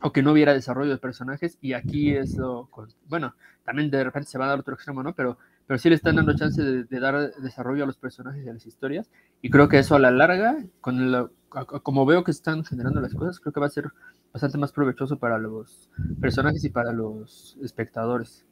o, 0.00 0.12
que 0.12 0.22
no 0.22 0.32
hubiera 0.32 0.52
desarrollo 0.52 0.90
de 0.90 0.98
personajes 0.98 1.58
y 1.60 1.72
aquí 1.72 2.14
eso, 2.14 2.68
bueno, 3.08 3.34
también 3.64 3.90
de 3.90 4.04
repente 4.04 4.28
se 4.28 4.38
va 4.38 4.44
a 4.44 4.48
dar 4.48 4.60
otro 4.60 4.74
extremo, 4.74 5.02
¿no? 5.02 5.14
Pero 5.14 5.38
pero 5.72 5.80
sí 5.80 5.88
le 5.88 5.94
están 5.94 6.16
dando 6.16 6.36
chance 6.36 6.62
de, 6.62 7.00
dar 7.00 7.34
desarrollo 7.36 7.84
a 7.84 7.86
los 7.86 7.96
personajes 7.96 8.44
y 8.44 8.48
a 8.50 8.52
las 8.52 8.66
historias. 8.66 9.10
Y 9.40 9.48
creo 9.48 9.70
que 9.70 9.78
eso 9.78 9.94
a 9.94 9.98
la 9.98 10.10
larga, 10.10 10.62
con 10.82 11.30
como 11.48 12.04
veo 12.04 12.24
que 12.24 12.30
están 12.30 12.62
generando 12.62 13.00
las 13.00 13.14
cosas, 13.14 13.40
creo 13.40 13.54
que 13.54 13.60
va 13.60 13.68
a 13.68 13.70
ser 13.70 13.86
bastante 14.34 14.58
más 14.58 14.70
provechoso 14.70 15.18
para 15.18 15.38
los 15.38 15.88
personajes 16.20 16.62
y 16.64 16.68
para 16.68 16.92
los 16.92 17.56
espectadores. 17.62 18.44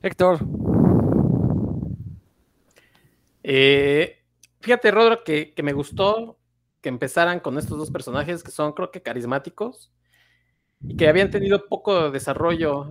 Héctor. 0.00 0.38
Eh, 3.42 4.22
fíjate, 4.60 4.92
Rodro, 4.92 5.24
que, 5.24 5.54
que 5.54 5.62
me 5.64 5.72
gustó 5.72 6.38
que 6.80 6.88
empezaran 6.88 7.40
con 7.40 7.58
estos 7.58 7.76
dos 7.76 7.90
personajes 7.90 8.44
que 8.44 8.52
son, 8.52 8.74
creo 8.74 8.92
que, 8.92 9.02
carismáticos 9.02 9.90
y 10.82 10.96
que 10.96 11.08
habían 11.08 11.30
tenido 11.30 11.66
poco 11.66 12.10
desarrollo, 12.10 12.90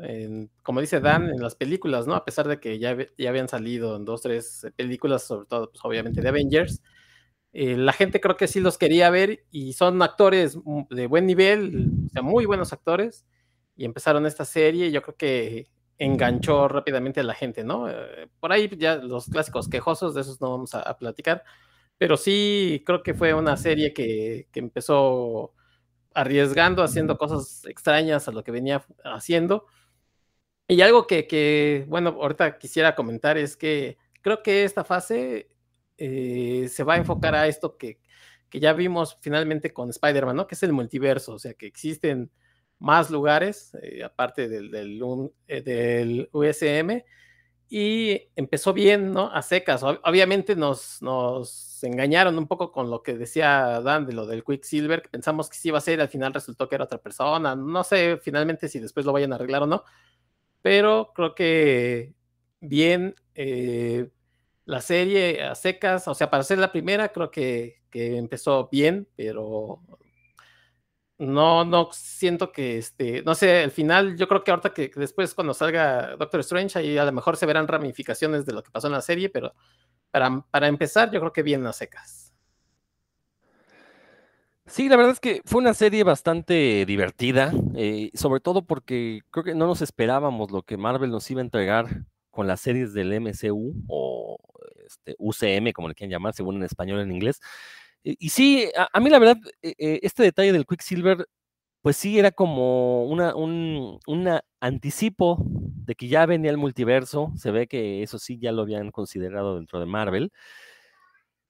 como 0.63 0.81
dice 0.81 0.99
Dan, 0.99 1.29
en 1.29 1.41
las 1.41 1.55
películas, 1.55 2.05
¿no? 2.07 2.13
A 2.15 2.23
pesar 2.25 2.47
de 2.47 2.59
que 2.59 2.77
ya, 2.79 2.95
ya 3.17 3.29
habían 3.29 3.49
salido 3.49 3.95
en 3.95 4.05
dos, 4.05 4.21
tres 4.21 4.67
películas, 4.75 5.23
sobre 5.23 5.47
todo, 5.47 5.71
pues, 5.71 5.83
obviamente, 5.83 6.21
de 6.21 6.29
Avengers. 6.29 6.81
Eh, 7.53 7.75
la 7.77 7.93
gente 7.93 8.21
creo 8.21 8.37
que 8.37 8.47
sí 8.47 8.59
los 8.59 8.77
quería 8.77 9.09
ver 9.09 9.43
y 9.51 9.73
son 9.73 10.01
actores 10.03 10.57
de 10.91 11.07
buen 11.07 11.25
nivel, 11.25 11.89
o 12.07 12.09
sea, 12.11 12.21
muy 12.21 12.45
buenos 12.45 12.73
actores, 12.73 13.25
y 13.75 13.85
empezaron 13.85 14.25
esta 14.27 14.45
serie 14.45 14.87
y 14.87 14.91
yo 14.91 15.01
creo 15.01 15.15
que 15.17 15.67
enganchó 15.97 16.67
rápidamente 16.67 17.21
a 17.21 17.23
la 17.23 17.33
gente, 17.33 17.63
¿no? 17.63 17.89
Eh, 17.89 18.27
por 18.39 18.51
ahí 18.51 18.69
ya 18.77 18.97
los 18.97 19.25
clásicos 19.27 19.67
quejosos, 19.69 20.13
de 20.15 20.21
esos 20.21 20.39
no 20.41 20.51
vamos 20.51 20.75
a, 20.75 20.81
a 20.81 20.97
platicar, 20.97 21.43
pero 21.97 22.17
sí 22.17 22.83
creo 22.85 23.03
que 23.03 23.13
fue 23.15 23.33
una 23.33 23.57
serie 23.57 23.93
que, 23.93 24.47
que 24.51 24.59
empezó 24.59 25.53
arriesgando, 26.13 26.83
haciendo 26.83 27.17
cosas 27.17 27.65
extrañas 27.65 28.27
a 28.27 28.31
lo 28.31 28.43
que 28.43 28.51
venía 28.51 28.83
haciendo. 29.03 29.65
Y 30.67 30.81
algo 30.81 31.07
que, 31.07 31.85
bueno, 31.87 32.09
ahorita 32.09 32.59
quisiera 32.59 32.95
comentar 32.95 33.37
es 33.37 33.57
que 33.57 33.97
creo 34.21 34.43
que 34.43 34.63
esta 34.63 34.83
fase 34.83 35.49
eh, 35.97 36.67
se 36.69 36.83
va 36.83 36.93
a 36.93 36.97
enfocar 36.97 37.33
a 37.35 37.47
esto 37.47 37.77
que, 37.77 37.99
ya 38.51 38.73
vimos 38.73 39.17
finalmente 39.21 39.73
con 39.73 39.89
Spider-Man, 39.89 40.35
¿no? 40.35 40.47
Que 40.47 40.55
es 40.55 40.63
el 40.63 40.73
multiverso, 40.73 41.33
o 41.33 41.39
sea, 41.39 41.53
que 41.53 41.67
existen 41.67 42.31
más 42.79 43.11
lugares, 43.11 43.75
eh, 43.81 44.03
aparte 44.03 44.47
del, 44.47 44.71
del, 44.71 46.29
USM, 46.31 47.03
y 47.69 48.29
empezó 48.35 48.73
bien, 48.73 49.11
¿no? 49.13 49.31
A 49.31 49.43
secas. 49.43 49.83
Obviamente 49.83 50.55
nos, 50.55 51.01
nos 51.03 51.83
engañaron 51.83 52.37
un 52.37 52.47
poco 52.47 52.71
con 52.71 52.89
lo 52.89 53.03
que 53.03 53.13
decía 53.13 53.79
Dan 53.81 54.07
de 54.07 54.13
lo 54.13 54.25
del 54.25 54.43
Quicksilver, 54.43 55.03
que 55.03 55.09
pensamos 55.09 55.49
que 55.49 55.57
sí 55.57 55.67
iba 55.67 55.77
a 55.77 55.81
ser, 55.81 56.01
al 56.01 56.09
final 56.09 56.33
resultó 56.33 56.67
que 56.67 56.75
era 56.75 56.85
otra 56.85 56.97
persona. 56.97 57.55
No 57.55 57.83
sé 57.83 58.17
finalmente 58.21 58.67
si 58.67 58.79
después 58.79 59.05
lo 59.05 59.13
vayan 59.13 59.33
a 59.33 59.35
arreglar 59.35 59.63
o 59.63 59.67
no, 59.67 59.83
pero 60.61 61.11
creo 61.13 61.35
que 61.35 62.15
bien 62.59 63.15
eh, 63.35 64.09
la 64.65 64.81
serie 64.81 65.43
a 65.43 65.55
secas, 65.55 66.07
o 66.07 66.15
sea, 66.15 66.29
para 66.29 66.43
ser 66.43 66.57
la 66.57 66.71
primera, 66.71 67.09
creo 67.09 67.31
que, 67.31 67.79
empezó 67.91 68.69
bien, 68.71 69.07
pero 69.15 69.81
no, 71.19 71.65
no 71.65 71.89
siento 71.91 72.51
que 72.51 72.77
este, 72.77 73.21
no 73.23 73.35
sé, 73.35 73.63
al 73.63 73.71
final 73.71 74.15
yo 74.17 74.27
creo 74.27 74.43
que 74.43 74.51
ahorita 74.51 74.73
que, 74.73 74.89
después 74.95 75.35
cuando 75.35 75.53
salga 75.53 76.15
Doctor 76.15 76.39
Strange 76.39 76.79
ahí 76.79 76.97
a 76.97 77.05
lo 77.05 77.11
mejor 77.11 77.35
se 77.35 77.45
verán 77.45 77.67
ramificaciones 77.67 78.45
de 78.45 78.53
lo 78.53 78.63
que 78.63 78.71
pasó 78.71 78.87
en 78.87 78.93
la 78.93 79.01
serie, 79.01 79.29
pero 79.29 79.53
para, 80.11 80.45
para 80.49 80.67
empezar 80.67 81.11
yo 81.11 81.19
creo 81.19 81.33
que 81.33 81.43
bien 81.43 81.67
a 81.67 81.73
secas. 81.73 82.33
Sí, 84.65 84.87
la 84.87 84.95
verdad 84.95 85.13
es 85.13 85.19
que 85.19 85.41
fue 85.45 85.59
una 85.61 85.73
serie 85.73 86.03
bastante 86.03 86.85
divertida, 86.85 87.51
eh, 87.75 88.11
sobre 88.13 88.39
todo 88.39 88.61
porque 88.61 89.21
creo 89.31 89.43
que 89.43 89.55
no 89.55 89.65
nos 89.67 89.81
esperábamos 89.81 90.51
lo 90.51 90.61
que 90.61 90.77
Marvel 90.77 91.09
nos 91.09 91.29
iba 91.31 91.41
a 91.41 91.43
entregar 91.43 92.05
con 92.29 92.47
las 92.47 92.61
series 92.61 92.93
del 92.93 93.19
MCU 93.19 93.73
o 93.87 94.37
este, 94.85 95.15
UCM, 95.17 95.73
como 95.73 95.89
le 95.89 95.95
quieran 95.95 96.11
llamar, 96.11 96.33
según 96.33 96.57
en 96.57 96.63
español 96.63 96.99
en 97.01 97.11
inglés. 97.11 97.41
Y, 98.03 98.29
sí, 98.29 98.69
a, 98.93 98.99
mí 98.99 99.09
la 99.09 99.19
verdad, 99.19 99.37
eh, 99.61 99.73
eh, 99.77 99.99
este 100.03 100.23
detalle 100.23 100.53
del 100.53 100.65
Quicksilver, 100.65 101.27
pues 101.81 101.97
sí, 101.97 102.19
era 102.19 102.31
como 102.31 103.05
una, 103.05 103.35
un 103.35 103.99
anticipo 104.61 105.37
de 105.45 105.95
que 105.95 106.07
ya 106.07 106.25
venía 106.25 106.51
el 106.51 106.57
multiverso. 106.57 107.31
Se 107.35 107.51
ve 107.51 107.67
que 107.67 108.03
eso 108.03 108.19
sí 108.19 108.39
ya 108.39 108.51
lo 108.51 108.63
habían 108.63 108.91
considerado 108.91 109.55
dentro 109.55 109.79
de 109.79 109.85
Marvel. 109.85 110.31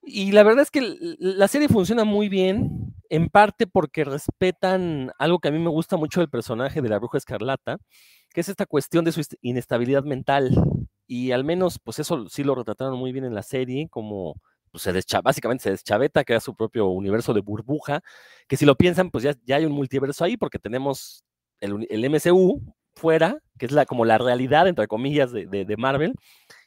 Y 0.01 0.31
la 0.31 0.43
verdad 0.43 0.63
es 0.63 0.71
que 0.71 0.97
la 1.19 1.47
serie 1.47 1.67
funciona 1.67 2.03
muy 2.03 2.29
bien, 2.29 2.93
en 3.09 3.29
parte 3.29 3.67
porque 3.67 4.03
respetan 4.05 5.11
algo 5.19 5.39
que 5.39 5.49
a 5.49 5.51
mí 5.51 5.59
me 5.59 5.69
gusta 5.69 5.97
mucho 5.97 6.21
del 6.21 6.29
personaje 6.29 6.81
de 6.81 6.89
la 6.89 6.99
bruja 6.99 7.17
escarlata, 7.17 7.77
que 8.33 8.41
es 8.41 8.49
esta 8.49 8.65
cuestión 8.65 9.05
de 9.05 9.11
su 9.11 9.21
inestabilidad 9.41 10.03
mental. 10.03 10.51
Y 11.07 11.31
al 11.31 11.43
menos, 11.43 11.79
pues 11.83 11.99
eso 11.99 12.27
sí 12.29 12.43
lo 12.43 12.55
retrataron 12.55 12.97
muy 12.97 13.11
bien 13.11 13.25
en 13.25 13.35
la 13.35 13.43
serie, 13.43 13.87
como 13.89 14.35
pues 14.71 14.83
se 14.83 15.21
básicamente 15.21 15.63
se 15.63 15.71
deschaveta, 15.71 16.23
crea 16.23 16.39
su 16.39 16.55
propio 16.55 16.88
universo 16.88 17.33
de 17.33 17.41
burbuja, 17.41 18.01
que 18.47 18.57
si 18.57 18.65
lo 18.65 18.75
piensan, 18.75 19.11
pues 19.11 19.23
ya, 19.23 19.35
ya 19.45 19.57
hay 19.57 19.65
un 19.65 19.71
multiverso 19.73 20.23
ahí, 20.23 20.38
porque 20.38 20.59
tenemos 20.59 21.23
el, 21.59 21.88
el, 21.89 22.09
MCU 22.09 22.61
fuera, 22.95 23.39
que 23.57 23.65
es 23.65 23.71
la, 23.71 23.85
como 23.85 24.05
la 24.05 24.17
realidad, 24.17 24.67
entre 24.67 24.88
comillas, 24.88 25.31
de, 25.31 25.45
de, 25.47 25.77
Marvel, 25.77 26.15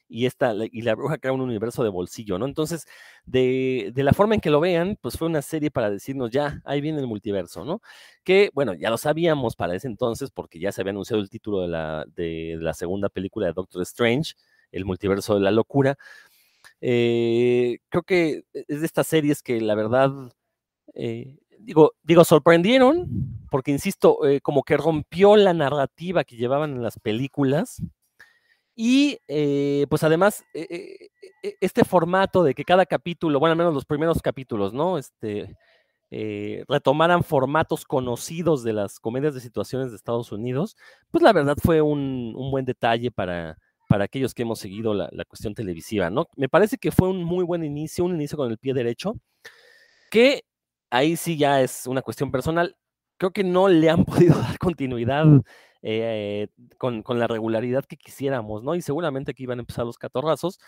y, 0.09 0.26
esta, 0.26 0.54
y 0.71 0.82
la 0.82 0.94
bruja 0.94 1.18
crea 1.18 1.32
un 1.32 1.40
universo 1.40 1.82
de 1.82 1.90
bolsillo, 1.90 2.38
¿no? 2.38 2.47
Entonces, 2.47 2.87
de, 3.25 3.92
de, 3.94 4.02
la 4.04 4.12
forma 4.12 4.35
en 4.35 4.40
que 4.40 4.50
lo 4.50 4.61
vean, 4.61 4.99
pues 5.00 5.16
fue 5.16 5.28
una 5.28 5.42
serie 5.42 5.71
para 5.71 5.90
decirnos, 5.90 6.30
ya, 6.30 6.61
ahí 6.64 6.80
viene 6.80 7.00
el 7.00 7.06
multiverso, 7.06 7.64
¿no? 7.64 7.80
Que, 8.25 8.50
bueno, 8.54 8.75
ya 8.75 8.90
lo 8.90 8.99
sabíamos 8.99 9.56
para 9.56 9.75
ese 9.75 9.88
entonces, 9.88 10.30
porque 10.30 10.61
ya 10.61 10.73
se 10.73 10.82
había 10.82 10.90
anunciado 10.90 11.23
el 11.23 11.30
título 11.30 11.62
de 11.62 11.68
la, 11.68 12.04
de 12.14 12.59
la 12.61 12.75
segunda 12.75 13.09
película 13.09 13.47
de 13.47 13.54
Doctor 13.54 13.82
Strange, 13.82 14.35
el 14.71 14.85
multiverso 14.85 15.35
de 15.35 15.40
la 15.40 15.50
locura, 15.50 15.97
eh, 16.84 17.78
creo 17.88 18.02
que 18.02 18.44
es 18.52 18.80
de 18.80 18.86
estas 18.86 19.06
series 19.06 19.40
que 19.40 19.60
la 19.60 19.76
verdad, 19.76 20.10
eh, 20.94 21.38
digo, 21.60 21.92
digo, 22.02 22.24
sorprendieron, 22.24 23.06
porque 23.52 23.70
insisto, 23.70 24.26
eh, 24.26 24.40
como 24.40 24.64
que 24.64 24.76
rompió 24.76 25.36
la 25.36 25.54
narrativa 25.54 26.24
que 26.24 26.36
llevaban 26.36 26.72
en 26.72 26.82
las 26.82 26.98
películas. 26.98 27.80
Y 28.74 29.18
pues 29.88 30.02
además, 30.02 30.44
este 31.60 31.84
formato 31.84 32.42
de 32.42 32.54
que 32.54 32.64
cada 32.64 32.86
capítulo, 32.86 33.38
bueno, 33.38 33.52
al 33.52 33.58
menos 33.58 33.74
los 33.74 33.84
primeros 33.84 34.22
capítulos, 34.22 34.72
¿no? 34.72 34.96
Este, 34.98 35.54
retomaran 36.68 37.22
formatos 37.22 37.84
conocidos 37.84 38.64
de 38.64 38.72
las 38.72 38.98
comedias 38.98 39.34
de 39.34 39.40
situaciones 39.40 39.90
de 39.90 39.96
Estados 39.96 40.32
Unidos, 40.32 40.76
pues 41.10 41.22
la 41.22 41.34
verdad 41.34 41.56
fue 41.62 41.82
un 41.82 42.34
buen 42.50 42.64
detalle 42.64 43.10
para, 43.10 43.58
para 43.92 44.04
aquellos 44.04 44.32
que 44.32 44.40
hemos 44.40 44.58
seguido 44.58 44.94
la, 44.94 45.11
cuestión 45.26 45.54
televisiva, 45.54 46.08
¿no? 46.08 46.26
Me 46.34 46.49
parece 46.49 46.78
que 46.78 46.90
fue 46.90 47.11
un 47.11 47.22
muy 47.22 47.44
buen 47.44 47.62
inicio, 47.62 48.06
un 48.06 48.14
inicio 48.14 48.38
con 48.38 48.50
el 48.50 48.56
pie 48.56 48.72
derecho, 48.72 49.16
que 50.11 50.44
ahí 50.88 51.14
sí 51.14 51.37
ya 51.37 51.61
es 51.61 51.87
una 51.87 52.00
cuestión 52.00 52.30
personal. 52.30 52.75
Creo 53.18 53.32
que 53.32 53.44
no 53.44 53.68
le 53.68 53.90
han 53.90 54.04
podido 54.06 54.38
dar 54.38 54.56
continuidad 54.58 55.26
eh, 55.82 56.49
con, 56.78 57.04
la 57.18 57.26
regularidad 57.26 57.84
que 57.84 57.99
quisiéramos, 57.99 58.62
¿no? 58.62 58.75
Y 58.75 58.80
seguramente 58.80 59.32
aquí 59.32 59.42
iban 59.42 59.58
a 59.58 59.61
empezar 59.61 59.84
los 59.84 59.99
catorrazos. 59.99 60.58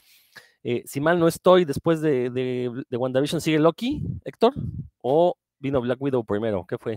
Eh, 0.62 0.82
si 0.84 1.00
mal 1.00 1.18
no 1.18 1.26
estoy, 1.26 1.64
después 1.64 2.02
de, 2.02 2.28
de, 2.28 2.84
de 2.90 2.96
WandaVision 2.98 3.40
sigue 3.40 3.58
Loki, 3.58 4.02
Héctor, 4.26 4.52
o 5.00 5.34
vino 5.60 5.80
Black 5.80 5.98
Widow 5.98 6.24
primero, 6.24 6.66
¿qué 6.68 6.76
fue? 6.76 6.94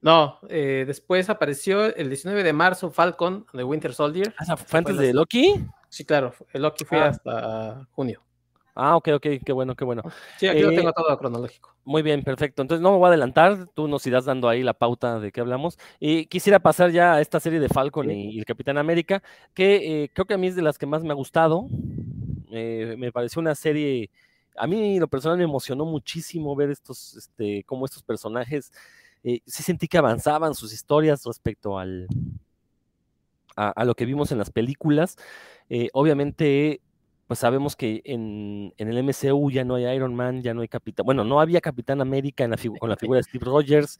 No, 0.00 0.38
eh, 0.48 0.84
después 0.86 1.28
apareció 1.28 1.94
el 1.94 2.08
19 2.08 2.44
de 2.44 2.52
marzo 2.52 2.90
Falcon 2.90 3.46
de 3.52 3.64
Winter 3.64 3.92
Soldier. 3.92 4.32
Ah, 4.38 4.56
¿Fue 4.56 4.78
antes 4.78 4.96
de 4.96 5.12
Loki? 5.12 5.54
Sí, 5.88 6.04
claro, 6.04 6.34
el 6.52 6.62
Loki 6.62 6.84
fue 6.84 6.98
ah. 6.98 7.08
hasta 7.08 7.88
junio. 7.92 8.22
Ah, 8.80 8.94
ok, 8.94 9.08
ok, 9.16 9.26
qué 9.44 9.52
bueno, 9.52 9.74
qué 9.74 9.84
bueno. 9.84 10.02
Sí, 10.36 10.46
aquí 10.46 10.60
lo 10.60 10.70
tengo 10.70 10.90
eh, 10.90 10.92
todo 10.94 11.18
cronológico. 11.18 11.74
Muy 11.84 12.02
bien, 12.02 12.22
perfecto. 12.22 12.62
Entonces 12.62 12.80
no 12.80 12.92
me 12.92 12.98
voy 12.98 13.06
a 13.06 13.08
adelantar, 13.08 13.66
tú 13.74 13.88
nos 13.88 14.06
irás 14.06 14.24
dando 14.24 14.48
ahí 14.48 14.62
la 14.62 14.72
pauta 14.72 15.18
de 15.18 15.32
qué 15.32 15.40
hablamos. 15.40 15.76
Y 15.98 16.26
quisiera 16.26 16.60
pasar 16.60 16.92
ya 16.92 17.14
a 17.14 17.20
esta 17.20 17.40
serie 17.40 17.58
de 17.58 17.68
Falcon 17.68 18.08
y, 18.08 18.38
el 18.38 18.44
Capitán 18.44 18.78
América, 18.78 19.20
que 19.52 20.04
eh, 20.04 20.10
creo 20.14 20.26
que 20.26 20.34
a 20.34 20.38
mí 20.38 20.46
es 20.46 20.54
de 20.54 20.62
las 20.62 20.78
que 20.78 20.86
más 20.86 21.02
me 21.02 21.10
ha 21.10 21.14
gustado. 21.14 21.66
me 22.50 23.10
pareció 23.10 23.40
una 23.40 23.56
serie, 23.56 24.10
a 24.56 24.68
mí 24.68 25.00
lo 25.00 25.08
personal 25.08 25.38
me 25.38 25.44
emocionó 25.44 25.84
muchísimo 25.84 26.54
ver 26.54 26.70
estos, 26.70 27.16
este, 27.16 27.64
cómo 27.64 27.84
estos 27.84 28.04
personajes 28.04 28.70
eh, 29.24 29.40
sí 29.46 29.62
sentí 29.62 29.88
que 29.88 29.98
avanzaban 29.98 30.54
sus 30.54 30.72
historias 30.72 31.24
respecto 31.24 31.78
al, 31.78 32.06
a, 33.58 33.84
lo 33.84 33.94
que 33.94 34.06
vimos 34.06 34.32
en 34.32 34.38
las 34.38 34.50
películas. 34.50 35.16
Eh, 35.68 35.88
obviamente, 35.92 36.80
pues 37.26 37.40
sabemos 37.40 37.76
que 37.76 38.00
en, 38.04 38.72
el 38.76 39.02
MCU 39.02 39.50
ya 39.50 39.64
no 39.64 39.74
hay 39.74 39.84
Iron 39.94 40.14
Man, 40.14 40.42
ya 40.42 40.54
no 40.54 40.62
hay 40.62 40.68
Capitán, 40.68 41.04
bueno, 41.04 41.24
no 41.24 41.40
había 41.40 41.60
Capitán 41.60 42.00
América 42.00 42.44
en 42.44 42.50
la 42.50 42.56
con 42.78 42.88
la 42.88 42.96
figura 42.96 43.18
de 43.18 43.24
Steve 43.24 43.44
Rogers. 43.44 43.98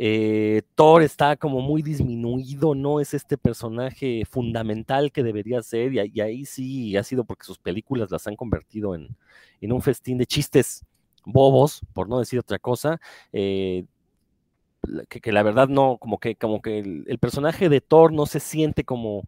Eh, 0.00 0.62
Thor 0.76 1.02
está 1.02 1.36
como 1.36 1.60
muy 1.60 1.82
disminuido, 1.82 2.76
no 2.76 3.00
es 3.00 3.14
este 3.14 3.36
personaje 3.36 4.22
fundamental 4.30 5.10
que 5.10 5.24
debería 5.24 5.60
ser, 5.60 5.92
y, 5.92 6.20
ahí 6.20 6.44
sí 6.44 6.96
ha 6.96 7.02
sido 7.02 7.24
porque 7.24 7.44
sus 7.44 7.58
películas 7.58 8.10
las 8.10 8.28
han 8.28 8.36
convertido 8.36 8.94
en, 8.94 9.16
un 9.60 9.82
festín 9.82 10.18
de 10.18 10.26
chistes 10.26 10.84
bobos, 11.24 11.80
por 11.94 12.08
no 12.08 12.20
decir 12.20 12.38
otra 12.38 12.60
cosa. 12.60 13.00
Que, 15.08 15.32
la 15.32 15.42
verdad 15.42 15.68
no, 15.68 15.98
como 15.98 16.18
que, 16.18 16.36
como 16.36 16.62
que 16.62 16.78
el, 16.78 17.18
personaje 17.18 17.68
de 17.68 17.80
Thor 17.80 18.12
no 18.12 18.26
se 18.26 18.40
siente 18.40 18.84
como, 18.84 19.24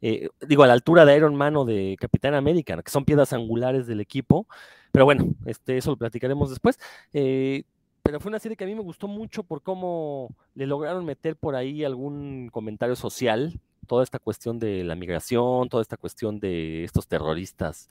eh, 0.00 0.28
digo, 0.46 0.62
a 0.62 0.66
la 0.66 0.72
altura 0.74 1.04
de 1.04 1.16
Iron 1.16 1.34
Man 1.36 1.56
o 1.56 1.64
de 1.64 1.96
Capitán 2.00 2.34
América, 2.34 2.80
que 2.82 2.90
son 2.90 3.04
piedras 3.04 3.32
angulares 3.32 3.86
del 3.86 4.00
equipo, 4.00 4.46
pero 4.92 5.04
bueno, 5.04 5.26
este, 5.46 5.76
eso 5.76 5.90
lo 5.90 5.96
platicaremos 5.96 6.50
después. 6.50 6.78
Eh, 7.12 7.64
pero 8.02 8.20
fue 8.20 8.30
una 8.30 8.38
serie 8.38 8.56
que 8.56 8.64
a 8.64 8.66
mí 8.66 8.74
me 8.74 8.80
gustó 8.80 9.06
mucho 9.06 9.42
por 9.42 9.62
cómo 9.62 10.34
le 10.54 10.66
lograron 10.66 11.04
meter 11.04 11.36
por 11.36 11.54
ahí 11.54 11.84
algún 11.84 12.48
comentario 12.50 12.96
social, 12.96 13.60
toda 13.88 14.04
esta 14.04 14.20
cuestión 14.20 14.60
de 14.60 14.84
la 14.84 14.94
migración, 14.94 15.68
toda 15.68 15.82
esta 15.82 15.96
cuestión 15.96 16.38
de 16.38 16.84
estos 16.84 17.08
terroristas 17.08 17.88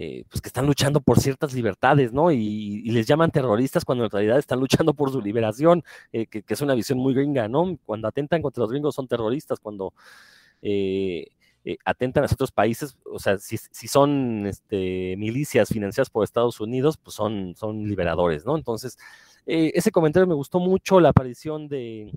eh, 0.00 0.24
pues 0.30 0.40
que 0.40 0.48
están 0.48 0.64
luchando 0.64 1.00
por 1.00 1.18
ciertas 1.18 1.52
libertades, 1.54 2.12
¿no? 2.12 2.30
Y, 2.30 2.82
les 2.90 3.06
llaman 3.08 3.32
terroristas 3.32 3.84
cuando 3.84 4.04
en 4.04 4.10
realidad 4.10 4.38
están 4.38 4.60
luchando 4.60 4.94
por 4.94 5.10
su 5.10 5.20
liberación, 5.20 5.82
eh, 6.12 6.26
que, 6.26 6.44
es 6.46 6.60
una 6.60 6.74
visión 6.74 7.00
muy 7.00 7.14
gringa, 7.14 7.48
¿no? 7.48 7.76
Cuando 7.84 8.06
atentan 8.06 8.40
contra 8.40 8.62
los 8.62 8.70
gringos 8.70 8.94
son 8.94 9.08
terroristas, 9.08 9.58
cuando 9.58 9.92
eh, 10.62 11.26
atentan 11.84 12.22
a 12.22 12.26
otros 12.32 12.52
países, 12.52 12.96
o 13.04 13.18
sea, 13.18 13.38
si, 13.38 13.58
son 13.88 14.46
este, 14.46 15.16
milicias 15.16 15.68
financiadas 15.68 16.10
por 16.10 16.22
Estados 16.22 16.60
Unidos, 16.60 16.96
pues 16.96 17.16
son, 17.16 17.56
son 17.56 17.82
liberadores, 17.88 18.46
¿no? 18.46 18.56
Entonces, 18.56 18.96
ese 19.46 19.90
comentario 19.90 20.28
me 20.28 20.34
gustó 20.34 20.60
mucho, 20.60 21.00
la 21.00 21.08
aparición 21.08 21.66
de 21.68 22.12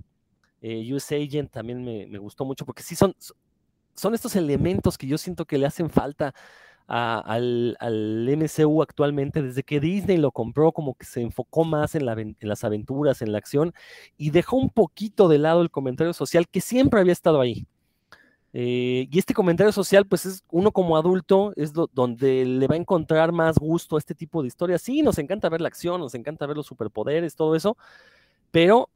US 0.62 1.12
Agent 1.12 1.52
también 1.52 1.84
me, 1.84 2.06
me, 2.08 2.20
gustó 2.20 2.46
mucho, 2.46 2.66
porque 2.66 2.84
sí 2.84 2.96
son, 2.96 3.16
son 3.96 4.14
estos 4.14 4.36
elementos 4.36 4.98
que 4.98 5.08
yo 5.08 5.18
siento 5.18 5.46
que 5.46 5.58
le 5.58 5.66
hacen 5.66 5.90
falta 5.90 6.34
al, 6.88 8.28
MCU 8.38 8.82
actualmente, 8.82 9.42
desde 9.42 9.64
que 9.64 9.80
Disney 9.80 10.18
lo 10.18 10.32
compró, 10.32 10.72
como 10.72 10.96
que 10.96 11.06
se 11.06 11.22
enfocó 11.22 11.64
más 11.64 11.96
en, 11.96 12.06
las 12.06 12.64
aventuras, 12.64 13.22
en 13.22 13.32
la 13.32 13.38
acción, 13.38 13.74
y 14.18 14.32
dejó 14.32 14.58
un 14.58 14.70
poquito 14.70 15.28
de 15.28 15.38
lado 15.38 15.62
el 15.62 15.72
comentario 15.72 16.14
social 16.14 16.48
que 16.50 16.62
siempre 16.62 17.00
había 17.00 17.14
estado 17.14 17.40
ahí. 17.40 17.66
Eh, 18.54 19.08
y 19.10 19.18
este 19.18 19.34
comentario 19.34 19.72
social, 19.72 20.06
pues 20.06 20.26
es 20.26 20.44
uno 20.52 20.74
como 20.74 20.98
adulto, 20.98 21.54
es 21.56 21.72
donde 21.74 22.44
le 22.46 22.68
va 22.68 22.76
a 22.76 22.80
encontrar 22.80 23.32
más 23.32 23.58
gusto 23.58 23.96
a 23.96 24.00
este 24.00 24.14
tipo 24.14 24.42
de 24.42 24.50
historias. 24.50 24.82
Sí, 24.82 25.02
nos 25.02 25.18
encanta 25.18 25.48
ver 25.48 25.62
la 25.62 25.70
acción, 25.70 26.02
nos 26.02 26.14
encanta 26.16 26.46
ver 26.46 26.58
los 26.58 26.66
superpoderes, 26.66 27.36
todo 27.36 27.56
eso, 27.56 27.78
pero 28.52 28.90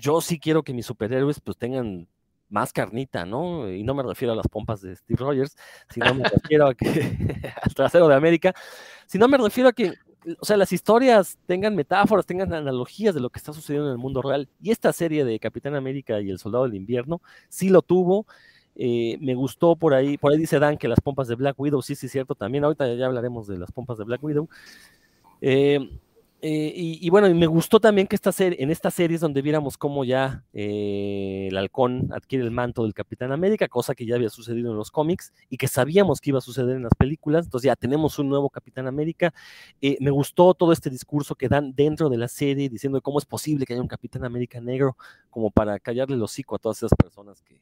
yo 0.00 0.20
sí 0.20 0.38
quiero 0.38 0.62
que 0.62 0.74
mis 0.74 0.86
superhéroes 0.86 1.40
pues 1.40 1.56
tengan 1.56 2.08
más 2.48 2.72
carnita, 2.72 3.26
¿no? 3.26 3.70
Y 3.70 3.82
no 3.82 3.94
me 3.94 4.02
refiero 4.02 4.32
a 4.32 4.36
las 4.36 4.48
pompas 4.48 4.80
de 4.80 4.94
Steve 4.94 5.18
Rogers, 5.18 5.56
sino 5.88 6.14
me 6.14 6.24
refiero 6.24 6.68
a 6.68 6.74
que 6.74 6.86
al 7.62 7.74
trasero 7.74 8.08
de 8.08 8.14
América, 8.14 8.54
sino 9.06 9.28
me 9.28 9.38
refiero 9.38 9.70
a 9.70 9.72
que, 9.72 9.94
o 10.38 10.44
sea, 10.44 10.56
las 10.56 10.72
historias 10.72 11.38
tengan 11.46 11.74
metáforas, 11.74 12.26
tengan 12.26 12.52
analogías 12.54 13.14
de 13.14 13.20
lo 13.20 13.30
que 13.30 13.38
está 13.38 13.52
sucediendo 13.52 13.88
en 13.88 13.92
el 13.92 13.98
mundo 13.98 14.22
real. 14.22 14.48
Y 14.62 14.70
esta 14.70 14.92
serie 14.92 15.24
de 15.24 15.38
Capitán 15.38 15.74
América 15.74 16.20
y 16.20 16.30
el 16.30 16.38
Soldado 16.38 16.64
del 16.64 16.74
Invierno 16.74 17.20
sí 17.48 17.68
lo 17.68 17.82
tuvo. 17.82 18.26
Eh, 18.76 19.18
me 19.20 19.34
gustó 19.34 19.76
por 19.76 19.94
ahí, 19.94 20.18
por 20.18 20.32
ahí 20.32 20.38
dice 20.38 20.58
Dan 20.58 20.78
que 20.78 20.88
las 20.88 21.00
pompas 21.00 21.28
de 21.28 21.36
Black 21.36 21.58
Widow, 21.58 21.80
sí, 21.80 21.94
sí, 21.94 22.08
cierto, 22.08 22.34
también 22.34 22.64
ahorita 22.64 22.92
ya 22.94 23.06
hablaremos 23.06 23.46
de 23.46 23.58
las 23.58 23.70
pompas 23.72 23.98
de 23.98 24.04
Black 24.04 24.22
Widow. 24.22 24.48
Eh, 25.40 25.78
Eh, 26.46 26.98
y, 27.00 27.08
bueno, 27.08 27.26
y 27.26 27.32
me 27.32 27.46
gustó 27.46 27.80
también 27.80 28.06
que 28.06 28.16
esta 28.16 28.30
serie, 28.30 28.62
en 28.62 28.70
esta 28.70 28.90
serie 28.90 29.14
es 29.14 29.22
donde 29.22 29.40
viéramos 29.40 29.78
cómo 29.78 30.04
ya 30.04 30.44
eh, 30.52 31.48
el 31.50 31.56
halcón 31.56 32.10
adquiere 32.12 32.44
el 32.44 32.50
manto 32.50 32.82
del 32.82 32.92
Capitán 32.92 33.32
América, 33.32 33.66
cosa 33.66 33.94
que 33.94 34.04
ya 34.04 34.16
había 34.16 34.28
sucedido 34.28 34.70
en 34.70 34.76
los 34.76 34.90
cómics 34.90 35.32
y 35.48 35.56
que 35.56 35.68
sabíamos 35.68 36.20
que 36.20 36.28
iba 36.28 36.38
a 36.40 36.42
suceder 36.42 36.76
en 36.76 36.82
las 36.82 36.92
películas. 36.98 37.46
Entonces 37.46 37.68
ya 37.68 37.76
tenemos 37.76 38.18
un 38.18 38.28
nuevo 38.28 38.50
Capitán 38.50 38.86
América. 38.86 39.32
Eh, 39.80 39.96
me 40.00 40.10
gustó 40.10 40.52
todo 40.52 40.72
este 40.72 40.90
discurso 40.90 41.34
que 41.34 41.48
dan 41.48 41.72
dentro 41.74 42.10
de 42.10 42.18
la 42.18 42.28
serie 42.28 42.68
diciendo 42.68 43.00
cómo 43.00 43.18
es 43.18 43.24
posible 43.24 43.64
que 43.64 43.72
haya 43.72 43.80
un 43.80 43.88
Capitán 43.88 44.26
América 44.26 44.60
negro, 44.60 44.98
como 45.30 45.50
para 45.50 45.78
callarle 45.78 46.16
el 46.16 46.22
hocico 46.22 46.56
a 46.56 46.58
todas 46.58 46.76
esas 46.76 46.92
personas 46.94 47.40
que, 47.40 47.58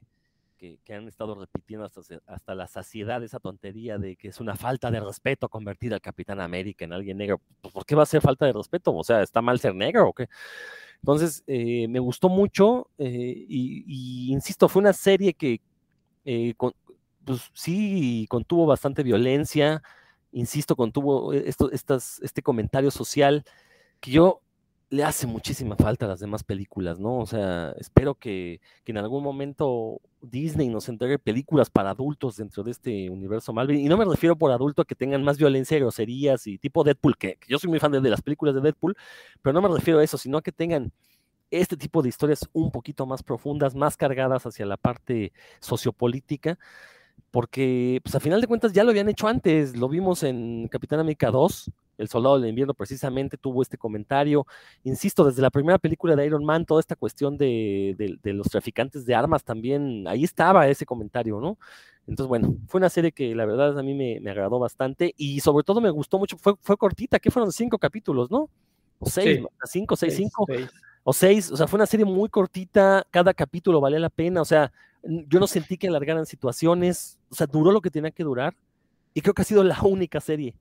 que, 0.84 0.94
han 0.94 1.08
estado 1.08 1.34
repitiendo 1.34 1.84
hasta, 1.84 2.00
hasta 2.26 2.54
la 2.54 2.66
saciedad 2.68 3.22
esa 3.22 3.40
tontería 3.40 3.98
de 3.98 4.16
que 4.16 4.28
es 4.28 4.40
una 4.40 4.56
falta 4.56 4.90
de 4.90 5.00
respeto 5.00 5.48
convertir 5.48 5.92
al 5.92 6.00
Capitán 6.00 6.40
América 6.40 6.84
en 6.84 6.92
alguien 6.92 7.18
negro. 7.18 7.40
Pues, 7.60 7.72
¿Por 7.74 7.84
qué 7.84 7.94
va 7.94 8.04
a 8.04 8.06
ser 8.06 8.20
falta 8.20 8.46
de 8.46 8.52
respeto? 8.52 8.94
O 8.94 9.04
sea, 9.04 9.22
¿está 9.22 9.42
mal 9.42 9.58
ser 9.58 9.74
negro 9.74 10.08
o 10.08 10.12
qué? 10.12 10.28
Entonces, 10.96 11.42
eh, 11.46 11.88
me 11.88 11.98
gustó 11.98 12.28
mucho 12.28 12.88
eh, 12.98 13.44
y, 13.48 14.32
insisto, 14.32 14.68
fue 14.68 14.80
una 14.80 14.92
serie 14.92 15.34
que 15.34 15.60
eh, 16.24 16.54
pues, 17.24 17.50
sí 17.54 18.26
contuvo 18.28 18.66
bastante 18.66 19.02
violencia, 19.02 19.82
insisto, 20.30 20.76
contuvo 20.76 21.32
esto, 21.32 21.70
estas, 21.72 22.20
este 22.22 22.42
comentario 22.42 22.90
social 22.92 23.44
que 23.98 24.12
yo 24.12 24.41
le 24.92 25.04
hace 25.04 25.26
muchísima 25.26 25.74
falta 25.74 26.04
a 26.04 26.08
las 26.10 26.20
demás 26.20 26.44
películas, 26.44 27.00
¿no? 27.00 27.18
O 27.20 27.24
sea, 27.24 27.74
espero 27.78 28.14
que, 28.14 28.60
en 28.84 28.98
algún 28.98 29.24
momento 29.24 30.02
Disney 30.20 30.68
nos 30.68 30.86
entregue 30.90 31.18
películas 31.18 31.70
para 31.70 31.90
adultos 31.90 32.36
dentro 32.36 32.62
de 32.62 32.72
este 32.72 33.08
universo 33.08 33.54
Marvel. 33.54 33.78
Y 33.78 33.88
no 33.88 33.96
me 33.96 34.04
refiero 34.04 34.36
por 34.36 34.52
adulto 34.52 34.82
a 34.82 34.84
que 34.84 34.94
tengan 34.94 35.24
más 35.24 35.38
violencia 35.38 35.78
y 35.78 35.80
groserías 35.80 36.46
y 36.46 36.58
tipo 36.58 36.84
Deadpool, 36.84 37.16
que, 37.16 37.38
yo 37.48 37.58
soy 37.58 37.70
muy 37.70 37.78
fan 37.78 37.90
de, 37.90 38.02
las 38.02 38.20
películas 38.20 38.54
de 38.54 38.60
Deadpool, 38.60 38.94
pero 39.40 39.54
no 39.54 39.66
me 39.66 39.74
refiero 39.74 39.98
a 39.98 40.04
eso, 40.04 40.18
sino 40.18 40.36
a 40.36 40.42
que 40.42 40.52
tengan 40.52 40.92
este 41.50 41.78
tipo 41.78 42.02
de 42.02 42.10
historias 42.10 42.46
un 42.52 42.70
poquito 42.70 43.06
más 43.06 43.22
profundas, 43.22 43.74
más 43.74 43.96
cargadas 43.96 44.44
hacia 44.44 44.66
la 44.66 44.76
parte 44.76 45.32
sociopolítica 45.60 46.58
porque 47.30 48.00
pues 48.02 48.14
a 48.14 48.20
final 48.20 48.42
de 48.42 48.46
cuentas 48.46 48.74
ya 48.74 48.84
lo 48.84 48.90
habían 48.90 49.08
hecho 49.08 49.26
antes, 49.26 49.74
lo 49.74 49.88
vimos 49.88 50.22
en 50.22 50.68
Capitán 50.68 51.00
América 51.00 51.30
2, 51.30 51.70
El 52.02 52.08
Soldado 52.08 52.38
del 52.38 52.50
Invierno 52.50 52.74
precisamente 52.74 53.36
tuvo 53.36 53.62
este 53.62 53.78
comentario, 53.78 54.46
insisto, 54.84 55.24
desde 55.24 55.40
la 55.40 55.50
primera 55.50 55.78
película 55.78 56.16
de 56.16 56.26
Iron 56.26 56.44
Man, 56.44 56.66
toda 56.66 56.80
esta 56.80 56.96
cuestión 56.96 57.38
de, 57.38 58.18
los 58.22 58.48
traficantes 58.48 59.06
de 59.06 59.14
armas 59.14 59.44
también, 59.44 60.06
ahí 60.08 60.24
estaba 60.24 60.68
ese 60.68 60.84
comentario, 60.84 61.40
¿no? 61.40 61.58
Entonces, 62.06 62.28
bueno, 62.28 62.56
fue 62.66 62.78
una 62.78 62.88
serie 62.88 63.12
que 63.12 63.34
la 63.34 63.46
verdad 63.46 63.78
a 63.78 63.82
mí 63.82 63.94
me, 63.94 64.18
agradó 64.28 64.58
bastante 64.58 65.14
y 65.16 65.40
sobre 65.40 65.62
todo 65.62 65.80
me 65.80 65.90
gustó 65.90 66.18
mucho, 66.18 66.36
fue, 66.36 66.54
fue 66.60 66.76
cortita, 66.76 67.20
¿qué 67.20 67.30
fueron? 67.30 67.52
Cinco 67.52 67.78
capítulos, 67.78 68.30
¿no? 68.30 68.50
O 68.98 69.08
seis, 69.08 69.40
cinco, 69.64 69.96
seis, 69.96 70.16
cinco. 70.16 70.46
O 71.04 71.12
seis, 71.12 71.50
o 71.50 71.56
sea, 71.56 71.66
fue 71.66 71.78
una 71.78 71.86
serie 71.86 72.04
muy 72.04 72.28
cortita, 72.28 73.06
cada 73.10 73.32
capítulo 73.32 73.80
valía 73.80 73.98
la 73.98 74.10
pena, 74.10 74.40
o 74.40 74.44
sea, 74.44 74.72
yo 75.02 75.40
no 75.40 75.46
sentí 75.46 75.76
que 75.76 75.88
alargaran 75.88 76.26
situaciones, 76.26 77.18
o 77.28 77.34
sea, 77.34 77.46
duró 77.46 77.72
lo 77.72 77.80
que 77.80 77.90
tenía 77.90 78.10
que 78.10 78.22
durar. 78.22 78.54
Y 79.14 79.20
creo 79.20 79.34
que 79.34 79.42
ha 79.42 79.44
sido 79.44 79.62
la 79.64 79.80
única 79.82 80.20
serie 80.20 80.54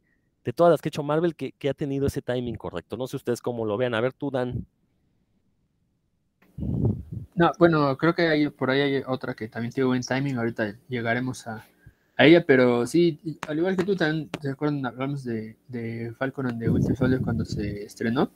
de 0.44 0.54
todas 0.54 0.72
las 0.72 0.82
que 0.82 0.88
ha 0.88 0.92
hecho 0.92 1.04
Marvel 1.04 1.36
que, 1.36 1.70
ha 1.70 1.74
tenido 1.74 2.08
ese 2.08 2.22
timing 2.22 2.56
correcto. 2.56 2.98
No 2.98 3.08
sé 3.08 3.16
ustedes 3.16 3.42
cómo 3.42 3.66
lo 3.66 3.78
vean. 3.78 3.94
A 3.94 4.02
ver, 4.02 4.14
tú, 4.14 4.32
Dan. 4.32 4.66
No, 7.36 7.52
bueno, 7.58 7.98
creo 7.98 8.14
que 8.14 8.28
hay, 8.28 8.50
por 8.50 8.70
ahí 8.70 8.82
hay 8.82 9.04
otra 9.08 9.34
que 9.34 9.48
también 9.48 9.74
tiene 9.74 9.88
buen 9.88 10.02
timing. 10.02 10.38
Ahorita 10.38 10.76
llegaremos 10.88 11.48
a, 11.48 11.66
ella, 12.18 12.46
pero 12.46 12.86
sí, 12.86 13.20
al 13.48 13.58
igual 13.58 13.76
que 13.76 13.84
tú, 13.84 13.96
también, 13.96 14.30
¿se 14.42 14.52
acuerdan? 14.52 14.86
Hablamos 14.86 15.24
de, 15.24 15.58
de 15.68 16.14
Falcon 16.18 16.48
and 16.48 16.60
the 16.60 16.70
Winter 16.70 16.96
Soldier 16.96 17.22
cuando 17.22 17.46
se 17.46 17.84
estrenó. 17.84 18.30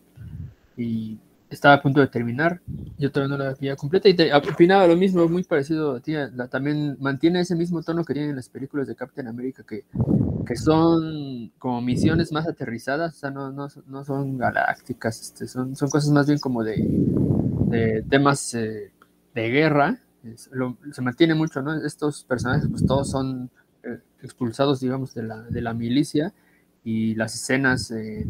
Y 0.78 1.20
estaba 1.50 1.76
a 1.76 1.82
punto 1.82 2.00
de 2.00 2.08
terminar, 2.08 2.62
yo 2.98 3.12
todavía 3.12 3.38
no 3.38 3.44
la 3.44 3.50
había 3.52 3.76
completa 3.76 4.10
y 4.10 4.14
te, 4.16 4.34
opinaba 4.34 4.88
lo 4.88 4.96
mismo, 4.96 5.28
muy 5.28 5.44
parecido 5.44 5.96
a 5.96 6.00
ti, 6.00 6.14
también 6.50 6.98
mantiene 7.00 7.42
ese 7.42 7.56
mismo 7.56 7.82
tono 7.84 8.04
que 8.04 8.14
tienen 8.14 8.36
las 8.36 8.50
películas 8.50 8.88
de 8.88 8.96
Captain 8.96 9.28
America, 9.28 9.64
que, 9.68 9.86
que 10.46 10.56
son 10.56 11.52
como 11.60 11.82
misiones 11.82 12.32
más 12.32 12.48
aterrizadas, 12.48 13.16
o 13.16 13.18
sea, 13.18 13.32
no, 13.32 13.52
no, 13.52 13.68
no 13.88 14.04
son 14.04 14.38
galácticas, 14.38 15.22
este, 15.22 15.48
son, 15.48 15.76
son 15.76 15.90
cosas 15.90 16.12
más 16.12 16.28
bien 16.28 16.40
como 16.40 16.64
de, 16.64 16.76
de 16.78 18.04
temas 18.10 18.54
eh, 18.56 18.92
de 19.34 19.50
guerra, 19.50 20.00
se 20.92 21.02
mantiene 21.02 21.36
mucho, 21.36 21.62
¿no? 21.62 21.76
Estos 21.86 22.24
personajes 22.24 22.68
pues 22.70 22.86
todos 22.86 23.12
son 23.12 23.52
eh, 23.84 24.00
expulsados, 24.24 24.80
digamos, 24.80 25.14
de 25.14 25.24
la, 25.24 25.42
de 25.44 25.62
la 25.62 25.74
milicia 25.74 26.34
y 26.84 27.14
las 27.16 27.36
escenas 27.36 27.92
eh, 27.92 28.26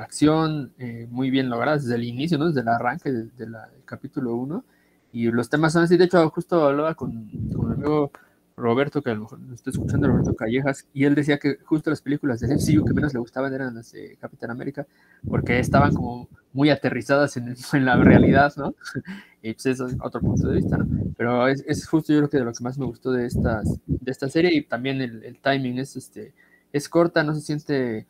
acción 0.00 0.72
eh, 0.78 1.06
muy 1.10 1.30
bien 1.30 1.48
logradas 1.48 1.84
desde 1.84 1.96
el 1.96 2.04
inicio, 2.04 2.38
¿no? 2.38 2.48
desde 2.48 2.60
el 2.60 2.68
arranque 2.68 3.10
del 3.10 3.54
capítulo 3.84 4.34
1. 4.34 4.64
Y 5.12 5.30
los 5.30 5.48
temas 5.48 5.72
son 5.72 5.84
así. 5.84 5.96
De 5.96 6.04
hecho, 6.04 6.28
justo 6.30 6.66
hablaba 6.66 6.94
con, 6.94 7.30
con 7.54 7.68
mi 7.68 7.74
amigo 7.74 8.10
Roberto, 8.56 9.02
que 9.02 9.10
a 9.10 9.14
lo 9.14 9.22
mejor 9.22 9.40
está 9.52 9.70
escuchando, 9.70 10.08
Roberto 10.08 10.34
Callejas, 10.34 10.86
y 10.92 11.04
él 11.04 11.14
decía 11.14 11.38
que 11.38 11.56
justo 11.64 11.90
las 11.90 12.00
películas 12.00 12.40
de 12.40 12.54
MCU 12.54 12.84
que 12.84 12.94
menos 12.94 13.12
le 13.12 13.18
gustaban 13.18 13.52
eran 13.52 13.74
las 13.74 13.92
de 13.92 14.16
Capitán 14.20 14.50
América, 14.50 14.86
porque 15.28 15.58
estaban 15.58 15.92
como 15.92 16.28
muy 16.52 16.70
aterrizadas 16.70 17.36
en, 17.36 17.54
en 17.72 17.84
la 17.84 17.96
realidad, 17.96 18.52
¿no? 18.56 18.74
y 19.42 19.52
pues 19.54 19.66
eso 19.66 19.86
es 19.86 19.96
otro 20.00 20.20
punto 20.20 20.48
de 20.48 20.56
vista, 20.56 20.78
¿no? 20.78 20.86
Pero 21.16 21.48
es, 21.48 21.64
es, 21.66 21.86
justo 21.86 22.12
yo 22.12 22.20
creo 22.20 22.30
que 22.30 22.38
de 22.38 22.44
lo 22.44 22.52
que 22.52 22.62
más 22.62 22.78
me 22.78 22.86
gustó 22.86 23.10
de, 23.10 23.26
estas, 23.26 23.80
de 23.86 24.10
esta 24.10 24.28
serie, 24.28 24.54
y 24.54 24.62
también 24.62 25.00
el, 25.00 25.24
el 25.24 25.38
timing 25.40 25.78
es, 25.78 25.96
este, 25.96 26.32
es 26.72 26.88
corta, 26.88 27.24
no 27.24 27.34
se 27.34 27.40
siente 27.40 28.06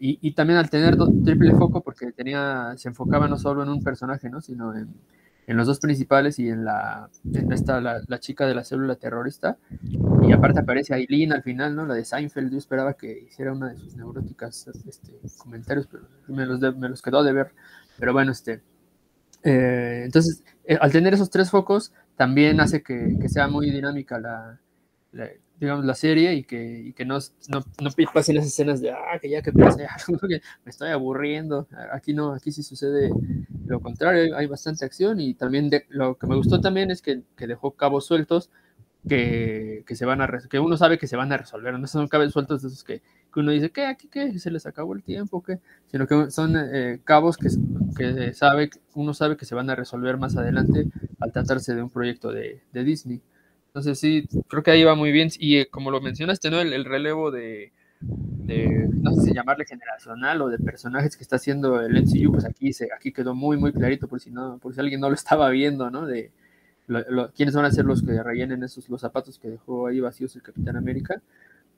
y, 0.00 0.32
también 0.32 0.58
al 0.58 0.70
tener 0.70 0.96
triple 1.24 1.52
foco, 1.52 1.80
porque 1.82 2.12
tenía, 2.12 2.74
se 2.76 2.88
enfocaba 2.88 3.28
no 3.28 3.38
solo 3.38 3.62
en 3.62 3.68
un 3.68 3.82
personaje, 3.82 4.28
¿no? 4.28 4.40
sino 4.40 4.74
en, 4.74 4.88
los 5.46 5.66
dos 5.66 5.78
principales 5.78 6.38
y 6.38 6.48
en 6.48 6.64
la 6.64 7.10
esta, 7.50 7.80
la, 7.80 8.18
chica 8.18 8.46
de 8.46 8.54
la 8.54 8.64
célula 8.64 8.96
terrorista. 8.96 9.58
Y 10.22 10.32
aparte 10.32 10.60
aparece 10.60 10.94
Aileen 10.94 11.32
al 11.32 11.42
final, 11.42 11.76
¿no? 11.76 11.86
La 11.86 11.94
de 11.94 12.04
Seinfeld. 12.04 12.50
Yo 12.50 12.58
esperaba 12.58 12.94
que 12.94 13.26
hiciera 13.28 13.52
una 13.52 13.68
de 13.68 13.76
sus 13.76 13.94
neuróticas 13.94 14.68
este, 14.88 15.12
comentarios, 15.36 15.86
pero 15.86 16.04
me 16.28 16.46
los, 16.46 16.60
me 16.76 16.88
los 16.88 17.02
quedó 17.02 17.22
de 17.22 17.34
ver. 17.34 17.52
Pero 17.98 18.14
bueno, 18.14 18.32
este. 18.32 18.62
Eh, 19.42 20.02
entonces, 20.06 20.42
eh, 20.64 20.78
al 20.80 20.90
tener 20.90 21.12
esos 21.12 21.28
tres 21.28 21.50
focos, 21.50 21.92
también 22.16 22.58
hace 22.60 22.82
que 22.82 23.28
sea 23.28 23.46
muy 23.46 23.70
dinámica 23.70 24.18
la, 24.18 24.58
digamos, 25.64 25.84
la 25.84 25.94
serie 25.94 26.34
y 26.34 26.44
que, 26.44 26.80
y 26.86 26.92
que 26.92 27.04
no, 27.04 27.18
pasen 28.12 28.36
las 28.36 28.46
escenas 28.46 28.80
de, 28.80 28.90
ah, 28.90 29.18
que 29.20 29.28
ya 29.28 29.42
que 29.42 29.52
me 29.52 30.70
estoy 30.70 30.90
aburriendo. 30.90 31.66
Aquí 31.92 32.14
no, 32.14 32.32
aquí 32.32 32.52
sí 32.52 32.62
sucede 32.62 33.10
lo 33.66 33.80
contrario, 33.80 34.36
hay 34.36 34.46
bastante 34.46 34.84
acción 34.84 35.20
y 35.20 35.34
también 35.34 35.70
lo 35.88 36.16
que 36.16 36.26
me 36.26 36.36
gustó 36.36 36.60
también 36.60 36.90
es 36.90 37.02
que, 37.02 37.22
dejó 37.36 37.72
cabos 37.72 38.06
sueltos 38.06 38.50
que, 39.08 39.84
que, 39.86 39.96
se 39.96 40.06
van 40.06 40.20
a, 40.20 40.28
que 40.48 40.58
uno 40.58 40.76
sabe 40.76 40.98
que 40.98 41.06
se 41.06 41.16
van 41.16 41.32
a 41.32 41.36
resolver, 41.36 41.78
no 41.78 41.86
son 41.86 42.08
cabos 42.08 42.32
sueltos 42.32 42.62
de 42.62 42.68
esos 42.68 42.84
que, 42.84 43.00
que 43.00 43.40
uno 43.40 43.50
dice, 43.50 43.70
¿qué? 43.70 43.86
¿Aquí 43.86 44.08
qué? 44.08 44.38
¿Se 44.38 44.50
les 44.50 44.66
acabó 44.66 44.94
el 44.94 45.02
tiempo? 45.02 45.42
¿Qué? 45.42 45.60
Sino 45.86 46.06
que 46.06 46.30
son 46.30 46.54
eh, 46.56 47.00
cabos 47.04 47.36
que, 47.36 47.48
que 47.96 48.32
sabe, 48.34 48.70
uno 48.94 49.14
sabe 49.14 49.36
que 49.36 49.44
se 49.44 49.54
van 49.54 49.70
a 49.70 49.74
resolver 49.74 50.16
más 50.18 50.36
adelante 50.36 50.86
al 51.20 51.32
tratarse 51.32 51.74
de 51.74 51.82
un 51.82 51.90
proyecto 51.90 52.32
de, 52.32 52.62
de 52.72 52.84
Disney. 52.84 53.20
Entonces 53.74 53.98
sí, 53.98 54.28
creo 54.46 54.62
que 54.62 54.70
ahí 54.70 54.84
va 54.84 54.94
muy 54.94 55.10
bien. 55.10 55.30
Y 55.36 55.56
eh, 55.56 55.66
como 55.68 55.90
lo 55.90 56.00
mencionaste, 56.00 56.48
¿no? 56.48 56.60
El, 56.60 56.84
relevo 56.84 57.32
de, 57.32 57.72
no 58.00 59.12
sé 59.14 59.22
si 59.22 59.34
llamarle 59.34 59.64
generacional 59.64 60.42
o 60.42 60.48
de 60.48 60.58
personajes 60.58 61.16
que 61.16 61.24
está 61.24 61.36
haciendo 61.36 61.80
el 61.80 62.00
MCU, 62.00 62.30
pues 62.30 62.44
aquí, 62.44 62.72
se, 62.72 62.88
aquí 62.96 63.12
quedó 63.12 63.34
muy, 63.34 63.56
muy 63.56 63.72
clarito 63.72 64.06
por 64.06 64.20
si, 64.20 64.30
no, 64.30 64.58
por 64.58 64.74
si 64.74 64.80
alguien 64.80 65.00
no 65.00 65.08
lo 65.08 65.14
estaba 65.16 65.50
viendo, 65.50 65.90
¿no? 65.90 66.06
De 66.06 66.30
quiénes 67.34 67.56
van 67.56 67.64
a 67.64 67.72
ser 67.72 67.84
los 67.84 68.02
que 68.02 68.22
rellenen 68.22 68.62
esos 68.62 68.88
los 68.88 69.00
zapatos 69.00 69.40
que 69.40 69.48
dejó 69.48 69.88
ahí 69.88 69.98
vacíos 69.98 70.36
el 70.36 70.42
Capitán 70.42 70.76
América. 70.76 71.20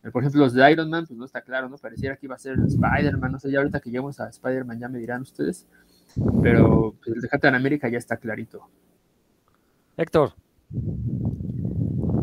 Eh, 0.05 0.11
por 0.11 0.23
ejemplo, 0.23 0.43
los 0.43 0.53
de 0.53 0.71
Iron 0.71 0.91
Man, 0.91 1.07
pues 1.07 1.19
no 1.19 1.25
está 1.25 1.41
claro, 1.41 1.71
¿no? 1.71 1.79
Pareciera 1.79 2.17
que 2.17 2.27
iba 2.27 2.35
a 2.35 2.39
ser 2.39 2.59
Spider-Man, 2.59 3.33
no 3.33 3.39
sé, 3.39 3.51
ya 3.51 3.61
ahorita 3.61 3.81
que 3.81 3.89
lleguemos 3.89 4.21
a 4.21 4.29
Spider-Man 4.29 4.81
ya 4.81 4.89
me 4.91 4.99
dirán 4.99 5.23
ustedes, 5.23 5.67
pero 6.43 6.95
pues, 7.03 7.17
el 7.17 7.23
de 7.23 7.29
Capitán 7.29 7.55
América 7.55 7.89
ya 7.89 7.97
está 7.97 8.19
clarito. 8.19 8.69
Héctor. 9.97 10.35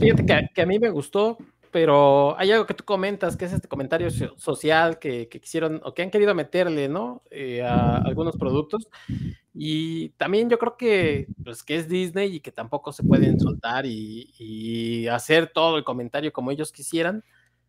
Fíjate 0.03 0.51
que, 0.53 0.61
a 0.61 0.65
mí 0.65 0.79
me 0.79 0.89
gustó, 0.89 1.37
pero 1.71 2.37
hay 2.37 2.51
algo 2.51 2.65
que 2.65 2.73
tú 2.73 2.83
comentas, 2.83 3.37
que 3.37 3.45
es 3.45 3.53
este 3.53 3.67
comentario 3.67 4.09
social 4.37 4.99
que, 4.99 5.29
quisieron 5.29 5.81
o 5.83 5.93
que 5.93 6.01
han 6.01 6.11
querido 6.11 6.35
meterle, 6.35 6.89
¿no? 6.89 7.23
Eh, 7.31 7.61
a 7.61 7.97
algunos 7.97 8.35
productos. 8.37 8.89
Y 9.53 10.09
también 10.09 10.49
yo 10.49 10.59
creo 10.59 10.75
que, 10.77 11.27
pues, 11.43 11.63
que 11.63 11.75
es 11.77 11.87
Disney 11.87 12.35
y 12.35 12.39
que 12.41 12.51
tampoco 12.51 12.91
se 12.91 13.03
pueden 13.03 13.39
soltar 13.39 13.85
y, 13.85 15.07
hacer 15.07 15.47
todo 15.53 15.77
el 15.77 15.83
comentario 15.83 16.33
como 16.33 16.51
ellos 16.51 16.71
quisieran. 16.71 17.23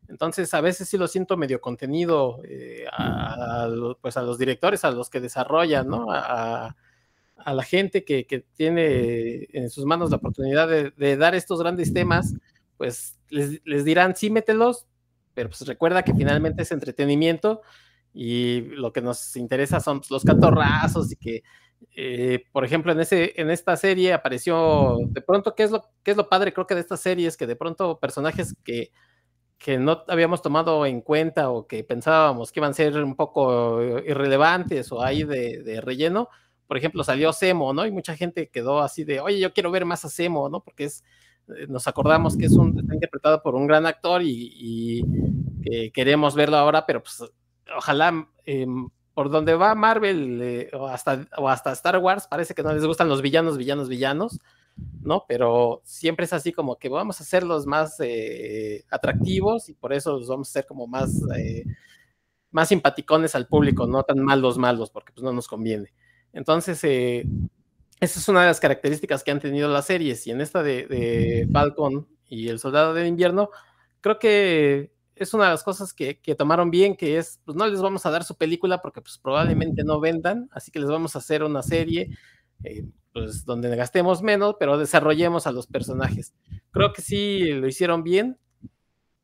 Entonces, 0.08 0.52
a 0.54 0.60
veces 0.60 0.88
sí 0.88 0.98
lo 0.98 1.08
siento 1.08 1.36
medio 1.36 1.60
contenido 1.60 2.40
eh, 2.44 2.84
a, 2.92 3.68
pues 4.00 4.16
a 4.16 4.22
los 4.22 4.38
directores, 4.38 4.84
a 4.84 4.90
los 4.90 5.08
que 5.08 5.20
desarrollan, 5.20 5.88
¿no? 5.88 6.08
A, 6.10 6.76
a 7.44 7.52
la 7.52 7.62
gente 7.62 8.04
que, 8.04 8.24
tiene 8.54 9.46
en 9.52 9.70
sus 9.70 9.84
manos 9.84 10.10
la 10.10 10.16
oportunidad 10.16 10.68
de, 10.68 11.16
dar 11.16 11.34
estos 11.34 11.60
grandes 11.60 11.92
temas, 11.92 12.34
pues 12.76 13.18
les, 13.28 13.84
dirán, 13.84 14.16
sí, 14.16 14.30
mételos, 14.30 14.86
pero 15.34 15.50
pues 15.50 15.66
recuerda 15.66 16.02
que 16.02 16.14
finalmente 16.14 16.62
es 16.62 16.72
entretenimiento 16.72 17.62
y 18.12 18.62
lo 18.62 18.92
que 18.92 19.02
nos 19.02 19.36
interesa 19.36 19.80
son 19.80 19.98
pues, 19.98 20.10
los 20.10 20.24
catorrazos 20.24 21.12
y 21.12 21.16
que, 21.16 21.42
eh, 21.96 22.44
por 22.52 22.64
ejemplo, 22.64 22.92
en, 22.92 23.00
ese, 23.00 23.32
en 23.36 23.50
esta 23.50 23.76
serie 23.76 24.12
apareció 24.12 24.98
de 25.08 25.20
pronto, 25.20 25.54
¿qué 25.54 25.64
es, 25.64 25.70
lo, 25.70 25.82
¿qué 26.02 26.12
es 26.12 26.16
lo 26.16 26.28
padre 26.28 26.52
creo 26.52 26.66
que 26.66 26.74
de 26.74 26.80
esta 26.80 26.96
serie? 26.96 27.26
Es 27.26 27.36
que 27.36 27.46
de 27.46 27.56
pronto 27.56 27.98
personajes 27.98 28.54
que, 28.64 28.90
que 29.58 29.78
no 29.78 30.04
habíamos 30.08 30.40
tomado 30.40 30.86
en 30.86 31.00
cuenta 31.00 31.50
o 31.50 31.66
que 31.66 31.84
pensábamos 31.84 32.52
que 32.52 32.60
iban 32.60 32.70
a 32.70 32.74
ser 32.74 33.02
un 33.02 33.16
poco 33.16 33.82
irrelevantes 33.82 34.90
o 34.92 35.02
ahí 35.02 35.24
de, 35.24 35.62
de 35.62 35.80
relleno, 35.80 36.28
por 36.74 36.78
ejemplo, 36.78 37.04
salió 37.04 37.32
Semo, 37.32 37.72
¿no? 37.72 37.86
Y 37.86 37.92
mucha 37.92 38.16
gente 38.16 38.48
quedó 38.48 38.80
así 38.80 39.04
de, 39.04 39.20
oye, 39.20 39.38
yo 39.38 39.52
quiero 39.52 39.70
ver 39.70 39.84
más 39.84 40.04
a 40.04 40.08
Semo, 40.08 40.48
¿no? 40.48 40.58
Porque 40.58 40.86
es, 40.86 41.04
eh, 41.46 41.68
nos 41.68 41.86
acordamos 41.86 42.36
que 42.36 42.46
es 42.46 42.52
un, 42.54 42.76
está 42.76 42.92
interpretado 42.92 43.44
por 43.44 43.54
un 43.54 43.68
gran 43.68 43.86
actor 43.86 44.22
y, 44.24 45.04
queremos 45.94 46.34
verlo 46.34 46.56
ahora, 46.56 46.84
pero 46.84 47.00
pues 47.00 47.22
ojalá 47.76 48.28
eh, 48.44 48.66
por 49.14 49.30
donde 49.30 49.54
va 49.54 49.76
Marvel 49.76 50.40
eh, 50.42 50.70
o, 50.72 50.88
hasta, 50.88 51.28
o 51.36 51.48
hasta 51.48 51.70
Star 51.70 51.98
Wars, 51.98 52.26
parece 52.26 52.54
que 52.54 52.64
no 52.64 52.74
les 52.74 52.84
gustan 52.84 53.08
los 53.08 53.22
villanos, 53.22 53.56
villanos, 53.56 53.88
villanos, 53.88 54.40
¿no? 55.00 55.26
Pero 55.28 55.80
siempre 55.84 56.24
es 56.24 56.32
así 56.32 56.52
como 56.52 56.76
que 56.76 56.88
vamos 56.88 57.20
a 57.20 57.22
hacerlos 57.22 57.66
más 57.66 58.00
eh, 58.00 58.84
atractivos 58.90 59.68
y 59.68 59.74
por 59.74 59.92
eso 59.92 60.18
los 60.18 60.26
vamos 60.26 60.48
a 60.48 60.50
hacer 60.50 60.66
como 60.66 60.88
más, 60.88 61.22
más 62.50 62.68
simpaticones 62.68 63.36
al 63.36 63.46
público, 63.46 63.86
no 63.86 64.02
tan 64.02 64.18
malos, 64.18 64.58
malos, 64.58 64.90
porque 64.90 65.12
pues 65.12 65.22
no 65.22 65.32
nos 65.32 65.46
conviene. 65.46 65.92
Entonces, 66.34 66.84
esa 66.84 68.20
es 68.20 68.28
una 68.28 68.42
de 68.42 68.48
las 68.48 68.60
características 68.60 69.24
que 69.24 69.30
han 69.30 69.40
tenido 69.40 69.68
las 69.68 69.86
series 69.86 70.26
y 70.26 70.30
en 70.30 70.42
esta 70.42 70.62
de, 70.62 70.86
de 70.86 71.48
Falcon 71.50 72.06
y 72.28 72.48
El 72.48 72.58
Soldado 72.58 72.92
del 72.92 73.06
Invierno, 73.06 73.50
creo 74.00 74.18
que 74.18 74.92
es 75.16 75.32
una 75.32 75.44
de 75.44 75.50
las 75.50 75.62
cosas 75.62 75.92
que, 75.92 76.14
tomaron 76.36 76.70
bien, 76.70 76.96
que 76.96 77.18
es, 77.18 77.40
pues 77.44 77.56
no 77.56 77.66
les 77.66 77.80
vamos 77.80 78.04
a 78.04 78.10
dar 78.10 78.24
su 78.24 78.36
película 78.36 78.82
porque 78.82 79.00
pues 79.00 79.18
probablemente 79.18 79.84
no 79.84 80.00
vendan, 80.00 80.48
así 80.52 80.70
que 80.70 80.80
les 80.80 80.88
vamos 80.88 81.14
a 81.14 81.20
hacer 81.20 81.44
una 81.44 81.62
serie, 81.62 82.10
eh, 82.64 82.84
pues 83.12 83.44
donde 83.44 83.74
gastemos 83.76 84.22
menos, 84.22 84.56
pero 84.58 84.76
desarrollemos 84.76 85.46
a 85.46 85.52
los 85.52 85.66
personajes. 85.66 86.34
Creo 86.72 86.92
que 86.92 87.02
sí 87.02 87.52
lo 87.52 87.68
hicieron 87.68 88.02
bien. 88.02 88.38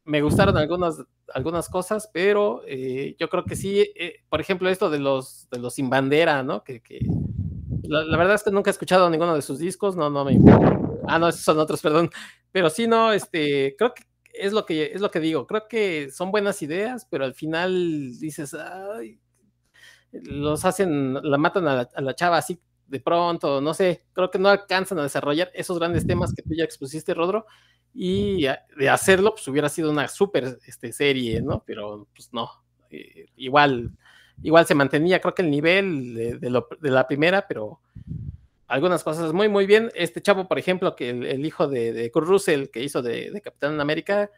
Me 0.05 0.23
gustaron 0.23 0.57
algunas, 0.57 1.03
algunas 1.35 1.69
cosas, 1.69 2.11
pero 2.12 2.62
eh, 2.66 3.16
yo 3.19 3.29
creo 3.29 3.45
que 3.45 3.57
sí, 3.57 3.81
eh, 3.97 4.23
por 4.29 4.40
ejemplo, 4.40 4.69
esto 4.69 4.90
de 4.90 4.99
los, 4.99 5.49
de 5.51 5.59
los 5.59 5.75
sin 5.75 5.90
bandera, 5.90 6.43
¿no? 6.43 6.62
Que, 6.64 6.83
la, 7.83 8.05
la, 8.05 8.16
verdad 8.16 8.35
es 8.35 8.43
que 8.43 8.51
nunca 8.51 8.71
he 8.71 8.73
escuchado 8.73 9.09
ninguno 9.11 9.35
de 9.35 9.43
sus 9.43 9.59
discos, 9.59 9.97
no, 9.97 10.11
no 10.11 10.25
me 10.25 10.38
Ah, 11.07 11.19
no, 11.19 11.29
esos 11.29 11.43
son 11.43 11.59
otros, 11.59 11.81
perdón. 11.83 12.11
Pero 12.53 12.71
sí, 12.71 12.87
no, 12.87 13.12
este, 13.12 13.75
creo 13.77 13.95
que 13.95 14.05
es 14.33 14.53
lo 14.53 14.64
que 14.64 14.93
es 14.95 15.01
lo 15.01 15.11
que 15.11 15.21
digo. 15.21 15.47
Creo 15.47 15.69
que 15.69 16.11
son 16.11 16.31
buenas 16.31 16.62
ideas, 16.62 17.07
pero 17.11 17.25
al 17.25 17.35
final 17.35 18.19
dices, 18.19 18.55
ay, 18.55 19.21
los 20.12 20.64
hacen, 20.64 21.14
la 21.14 21.38
matan 21.38 21.69
a 21.69 21.88
la, 22.01 22.14
chava 22.14 22.38
así 22.38 22.61
de 22.87 23.01
pronto, 23.01 23.61
no 23.61 23.73
sé, 23.73 24.05
creo 24.12 24.31
que 24.31 24.38
no 24.40 24.49
alcanzan 24.49 24.99
a 24.99 25.05
desarrollar 25.05 25.51
esos 25.55 25.79
grandes 25.79 26.07
temas 26.07 26.35
que 26.35 26.43
tú 26.43 26.55
ya 26.55 26.64
expusiste, 26.64 27.14
Rodro, 27.14 27.47
y 27.94 28.46
de 28.76 28.88
hacerlo, 28.88 29.33
pues 29.33 29.46
hubiera 29.48 29.68
sido 29.68 29.90
una 29.90 30.09
súper 30.09 30.59
este, 30.66 30.92
serie, 30.92 31.42
¿no? 31.42 31.62
Pero 31.66 32.07
pues 32.14 32.33
no, 32.33 32.48
eh, 32.90 33.26
igual, 33.37 33.90
igual 34.42 34.66
se 34.66 34.74
mantenía, 34.74 35.20
creo 35.20 35.35
que 35.35 35.42
el 35.42 35.50
nivel 35.50 36.14
de, 36.14 36.38
de 36.38 36.90
la 36.90 37.07
primera, 37.07 37.46
pero 37.48 37.81
algunas 38.70 39.03
cosas 39.03 39.33
muy, 39.33 39.48
muy 39.48 39.66
bien. 39.66 39.90
Este 39.94 40.22
chavo, 40.22 40.46
por 40.46 40.59
ejemplo, 40.59 40.94
que 40.94 41.11
el, 41.11 41.44
hijo 41.44 41.66
de, 41.66 41.92
de, 41.92 42.11
Kurt 42.11 42.26
Russell, 42.26 42.68
que 42.68 42.83
hizo 42.83 43.03
de, 43.03 43.31
de, 43.33 43.40
Capitán 43.40 43.81
América, 43.81 44.31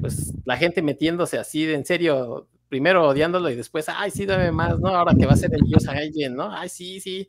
pues 0.00 0.32
la 0.46 0.56
gente 0.56 0.80
metiéndose 0.80 1.38
así 1.38 1.66
de 1.66 1.74
en 1.74 1.84
serio, 1.84 2.48
primero 2.70 3.06
odiándolo 3.06 3.50
y 3.50 3.54
después, 3.54 3.86
ay, 3.88 4.10
sí, 4.10 4.24
debe 4.24 4.50
más, 4.52 4.80
¿no? 4.80 4.88
Ahora 4.88 5.14
que 5.14 5.26
va 5.26 5.34
a 5.34 5.36
ser 5.36 5.54
el 5.54 5.60
Dios 5.60 5.86
Agent, 5.86 6.34
¿no? 6.34 6.50
Ay, 6.50 6.70
sí, 6.70 6.98
sí. 6.98 7.28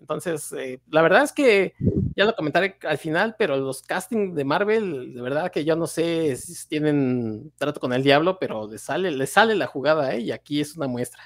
Entonces, 0.00 0.52
eh, 0.52 0.80
la 0.90 1.02
verdad 1.02 1.22
es 1.22 1.32
que 1.32 1.74
ya 2.16 2.24
lo 2.24 2.34
comentaré 2.34 2.76
al 2.82 2.98
final, 2.98 3.36
pero 3.38 3.56
los 3.56 3.82
castings 3.82 4.34
de 4.34 4.44
Marvel, 4.44 5.14
de 5.14 5.22
verdad 5.22 5.52
que 5.52 5.64
yo 5.64 5.76
no 5.76 5.86
sé 5.86 6.36
si 6.36 6.68
tienen 6.68 7.52
trato 7.56 7.80
con 7.80 7.92
el 7.92 8.02
diablo, 8.02 8.38
pero 8.38 8.66
le 8.66 8.78
sale, 8.78 9.10
le 9.10 9.26
sale 9.26 9.54
la 9.54 9.66
jugada, 9.66 10.14
¿eh? 10.14 10.20
Y 10.20 10.32
aquí 10.32 10.60
es 10.60 10.76
una 10.76 10.88
muestra. 10.88 11.22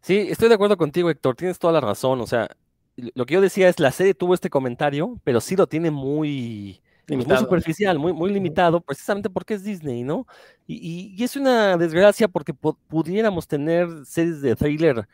Sí, 0.00 0.26
estoy 0.30 0.48
de 0.48 0.54
acuerdo 0.54 0.76
contigo, 0.76 1.10
Héctor, 1.10 1.36
tienes 1.36 1.58
toda 1.58 1.74
la 1.74 1.80
razón. 1.80 2.20
O 2.20 2.26
sea, 2.26 2.48
lo 2.96 3.26
que 3.26 3.34
yo 3.34 3.40
decía 3.40 3.68
es, 3.68 3.78
la 3.78 3.92
serie 3.92 4.14
tuvo 4.14 4.34
este 4.34 4.50
comentario, 4.50 5.20
pero 5.24 5.40
sí 5.40 5.56
lo 5.56 5.66
tiene 5.66 5.90
muy, 5.90 6.80
pues, 7.06 7.26
muy 7.26 7.36
superficial, 7.36 7.98
muy, 7.98 8.12
muy 8.12 8.32
limitado, 8.32 8.80
precisamente 8.80 9.28
porque 9.28 9.54
es 9.54 9.64
Disney, 9.64 10.02
¿no? 10.02 10.26
Y, 10.66 11.14
y, 11.16 11.22
es 11.22 11.36
una 11.36 11.76
desgracia 11.76 12.28
porque 12.28 12.54
pudiéramos 12.54 13.46
tener 13.46 13.88
series 14.06 14.40
de 14.40 14.56
thriller 14.56 15.06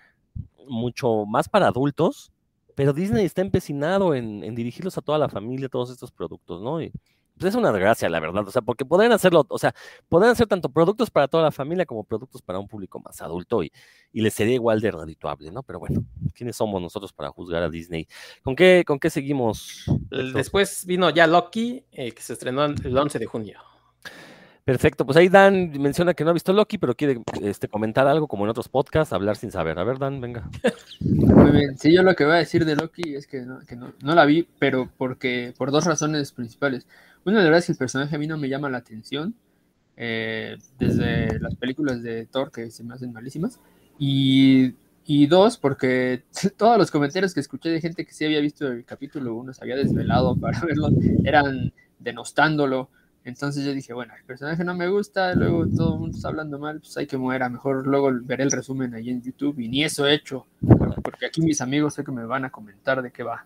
mucho 0.69 1.25
más 1.27 1.49
para 1.49 1.69
adultos, 1.69 2.33
pero 2.77 2.93
Disney 2.93 3.25
está 3.25 3.43
empecinado 3.43 4.15
en, 4.15 4.45
en 4.45 4.55
dirigirlos 4.55 4.97
a 4.97 5.03
toda 5.03 5.19
la 5.19 5.29
familia, 5.29 5.69
todos 5.69 5.91
estos 5.91 6.13
productos, 6.13 6.63
¿no? 6.63 6.81
Y, 6.81 6.93
pues 7.39 7.51
es 7.51 7.55
una 7.55 7.71
desgracia, 7.71 8.09
la 8.09 8.21
verdad. 8.21 8.47
O 8.47 8.51
sea, 8.51 8.63
porque 8.63 8.85
pueden 8.85 9.13
hacerlo, 9.13 9.45
o 9.49 9.59
sea, 9.59 9.75
pueden 10.09 10.31
hacer 10.31 10.47
tanto 10.47 10.71
productos 10.71 11.11
para 11.11 11.29
toda 11.29 11.43
la 11.43 11.51
familia 11.51 11.85
como 11.85 12.05
productos 12.05 12.41
para 12.41 12.59
un 12.59 12.67
público 12.67 12.99
más 13.01 13.21
adulto 13.21 13.63
y, 13.63 13.73
y 14.13 14.23
les 14.23 14.33
sería 14.33 14.55
igual 14.55 14.81
de 14.81 14.91
redituable, 14.91 15.51
¿no? 15.51 15.63
Pero 15.63 15.79
bueno, 15.79 16.05
¿quiénes 16.35 16.57
somos 16.57 16.81
nosotros 16.81 17.13
para 17.13 17.31
juzgar 17.31 17.63
a 17.63 17.69
Disney? 17.69 18.09
¿Con 18.43 18.57
qué, 18.57 18.85
con 18.87 18.99
qué 18.99 19.11
seguimos? 19.11 19.85
Después 20.35 20.87
vino 20.87 21.11
ya 21.11 21.27
Loki, 21.27 21.85
eh, 21.93 22.13
que 22.13 22.23
se 22.23 22.33
estrenó 22.33 22.65
el 22.65 22.97
11 22.97 23.19
de 23.19 23.27
junio. 23.27 23.61
Perfecto, 24.67 25.07
pues 25.07 25.17
ahí 25.17 25.29
Dan 25.29 25.71
menciona 25.81 26.13
que 26.13 26.25
no 26.25 26.31
ha 26.31 26.33
visto 26.33 26.53
Loki, 26.53 26.77
pero 26.77 26.97
quiere 26.97 27.21
este, 27.41 27.69
comentar 27.69 28.09
algo 28.09 28.27
como 28.27 28.43
en 28.43 28.51
otros 28.51 28.69
podcasts, 28.69 29.13
hablar 29.13 29.37
sin 29.37 29.53
saber. 29.53 29.79
A 29.79 29.85
ver, 29.85 29.97
Dan, 30.01 30.21
venga. 30.21 30.51
Muy 30.99 31.53
bien, 31.53 31.79
sí, 31.79 31.95
yo 31.95 32.03
lo 32.03 32.17
que 32.17 32.25
voy 32.25 32.35
a 32.35 32.39
decir 32.39 32.65
de 32.65 32.75
Loki 32.75 33.15
es 33.15 33.29
que 33.29 33.43
no, 33.43 33.61
que 33.61 33.77
no, 33.77 33.93
no 34.03 34.15
la 34.17 34.25
vi, 34.25 34.49
pero 34.59 34.91
porque 34.99 35.55
por 35.57 35.71
dos 35.71 35.85
razones 35.85 36.33
principales. 36.33 36.85
Una 37.25 37.45
de 37.45 37.49
las 37.49 37.61
es 37.61 37.67
que 37.67 37.73
el 37.75 37.79
personaje 37.79 38.17
a 38.17 38.19
mí 38.19 38.27
no 38.27 38.39
me 38.39 38.49
llama 38.49 38.69
la 38.69 38.79
atención, 38.79 39.37
eh, 39.97 40.57
desde 40.81 41.39
las 41.39 41.55
películas 41.55 42.03
de 42.03 42.27
Thor 42.27 42.51
que 42.51 42.73
se 42.73 42.83
me 42.83 42.95
hacen 42.95 43.13
malísimas, 43.13 43.61
y, 44.01 44.75
y, 45.05 45.29
dos, 45.29 45.59
porque 45.59 46.25
todos 46.57 46.77
los 46.77 46.91
comentarios 46.91 47.35
que 47.35 47.39
escuché 47.39 47.69
de 47.69 47.81
gente 47.81 48.05
que 48.05 48.13
sí 48.13 48.25
había 48.25 48.41
visto 48.41 48.67
el 48.67 48.85
capítulo 48.85 49.37
1, 49.37 49.53
se 49.53 49.63
había 49.63 49.77
desvelado 49.77 50.35
para 50.35 50.61
verlo, 50.67 50.89
eran 51.23 51.73
denostándolo. 52.01 52.91
Entonces 53.27 53.65
yo 53.65 53.73
dije, 53.73 53.93
bueno, 53.93 54.15
el 54.17 54.23
personaje 54.23 54.63
no 54.63 54.73
me 54.77 54.87
gusta, 54.87 55.35
luego 55.35 55.67
todo 55.67 55.95
el 55.95 55.99
mundo 55.99 56.17
está 56.17 56.29
hablando 56.29 56.61
mal, 56.61 56.79
pues 56.79 56.97
hay 56.97 57.09
que 57.09 57.17
muera, 57.17 57.49
mejor 57.49 57.85
luego 57.85 58.09
veré 58.23 58.45
el 58.45 58.53
resumen 58.53 58.95
ahí 58.95 59.11
en 59.11 59.21
YouTube 59.21 59.59
y 59.59 59.67
ni 59.67 59.83
eso 59.83 60.07
he 60.07 60.15
hecho, 60.15 60.47
porque 61.03 61.27
aquí 61.27 61.43
mis 61.43 61.61
amigos 61.61 61.95
sé 61.95 62.05
que 62.05 62.13
me 62.13 62.25
van 62.25 62.45
a 62.45 62.51
comentar 62.51 63.03
de 63.03 63.11
qué 63.11 63.25
va. 63.25 63.45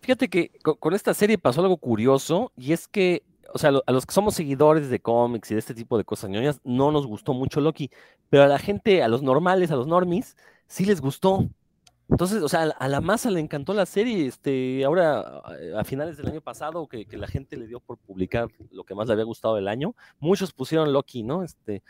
Fíjate 0.00 0.28
que 0.28 0.50
con, 0.64 0.92
esta 0.92 1.14
serie 1.14 1.38
pasó 1.38 1.60
algo 1.60 1.76
curioso 1.76 2.50
y 2.56 2.72
es 2.72 2.88
que, 2.88 3.22
o 3.54 3.58
sea, 3.58 3.70
a 3.86 3.92
los 3.92 4.06
que 4.06 4.12
somos 4.12 4.34
seguidores 4.34 4.90
de 4.90 4.98
cómics 4.98 5.52
y 5.52 5.54
de 5.54 5.60
este 5.60 5.74
tipo 5.74 5.96
de 5.96 6.02
cosas 6.02 6.28
ñoñas, 6.28 6.60
no 6.64 6.90
nos 6.90 7.06
gustó 7.06 7.32
mucho 7.32 7.60
Loki, 7.60 7.92
pero 8.28 8.42
a 8.42 8.48
la 8.48 8.58
gente, 8.58 9.04
a 9.04 9.08
los 9.08 9.22
normales, 9.22 9.70
a 9.70 9.76
los 9.76 9.86
normies, 9.86 10.36
sí 10.66 10.84
les 10.84 11.00
gustó. 11.00 11.48
Entonces, 12.10 12.42
o 12.42 12.48
sea, 12.48 12.62
a 12.62 12.88
la 12.88 13.00
masa 13.00 13.30
le 13.30 13.40
encantó 13.40 13.72
la 13.72 13.86
serie. 13.86 14.26
Este, 14.26 14.84
ahora, 14.84 15.42
a 15.76 15.84
finales 15.84 16.16
del 16.16 16.28
año 16.28 16.40
pasado, 16.40 16.86
que, 16.88 17.06
la 17.16 17.28
gente 17.28 17.56
le 17.56 17.66
dio 17.66 17.80
por 17.80 17.98
publicar 17.98 18.48
lo 18.72 18.84
que 18.84 18.94
más 18.94 19.06
le 19.06 19.12
había 19.12 19.24
gustado 19.24 19.54
del 19.54 19.68
año, 19.68 19.94
muchos 20.18 20.52
pusieron 20.52 20.92
Loki, 20.92 21.22
¿no? 21.22 21.44
Este, 21.44 21.82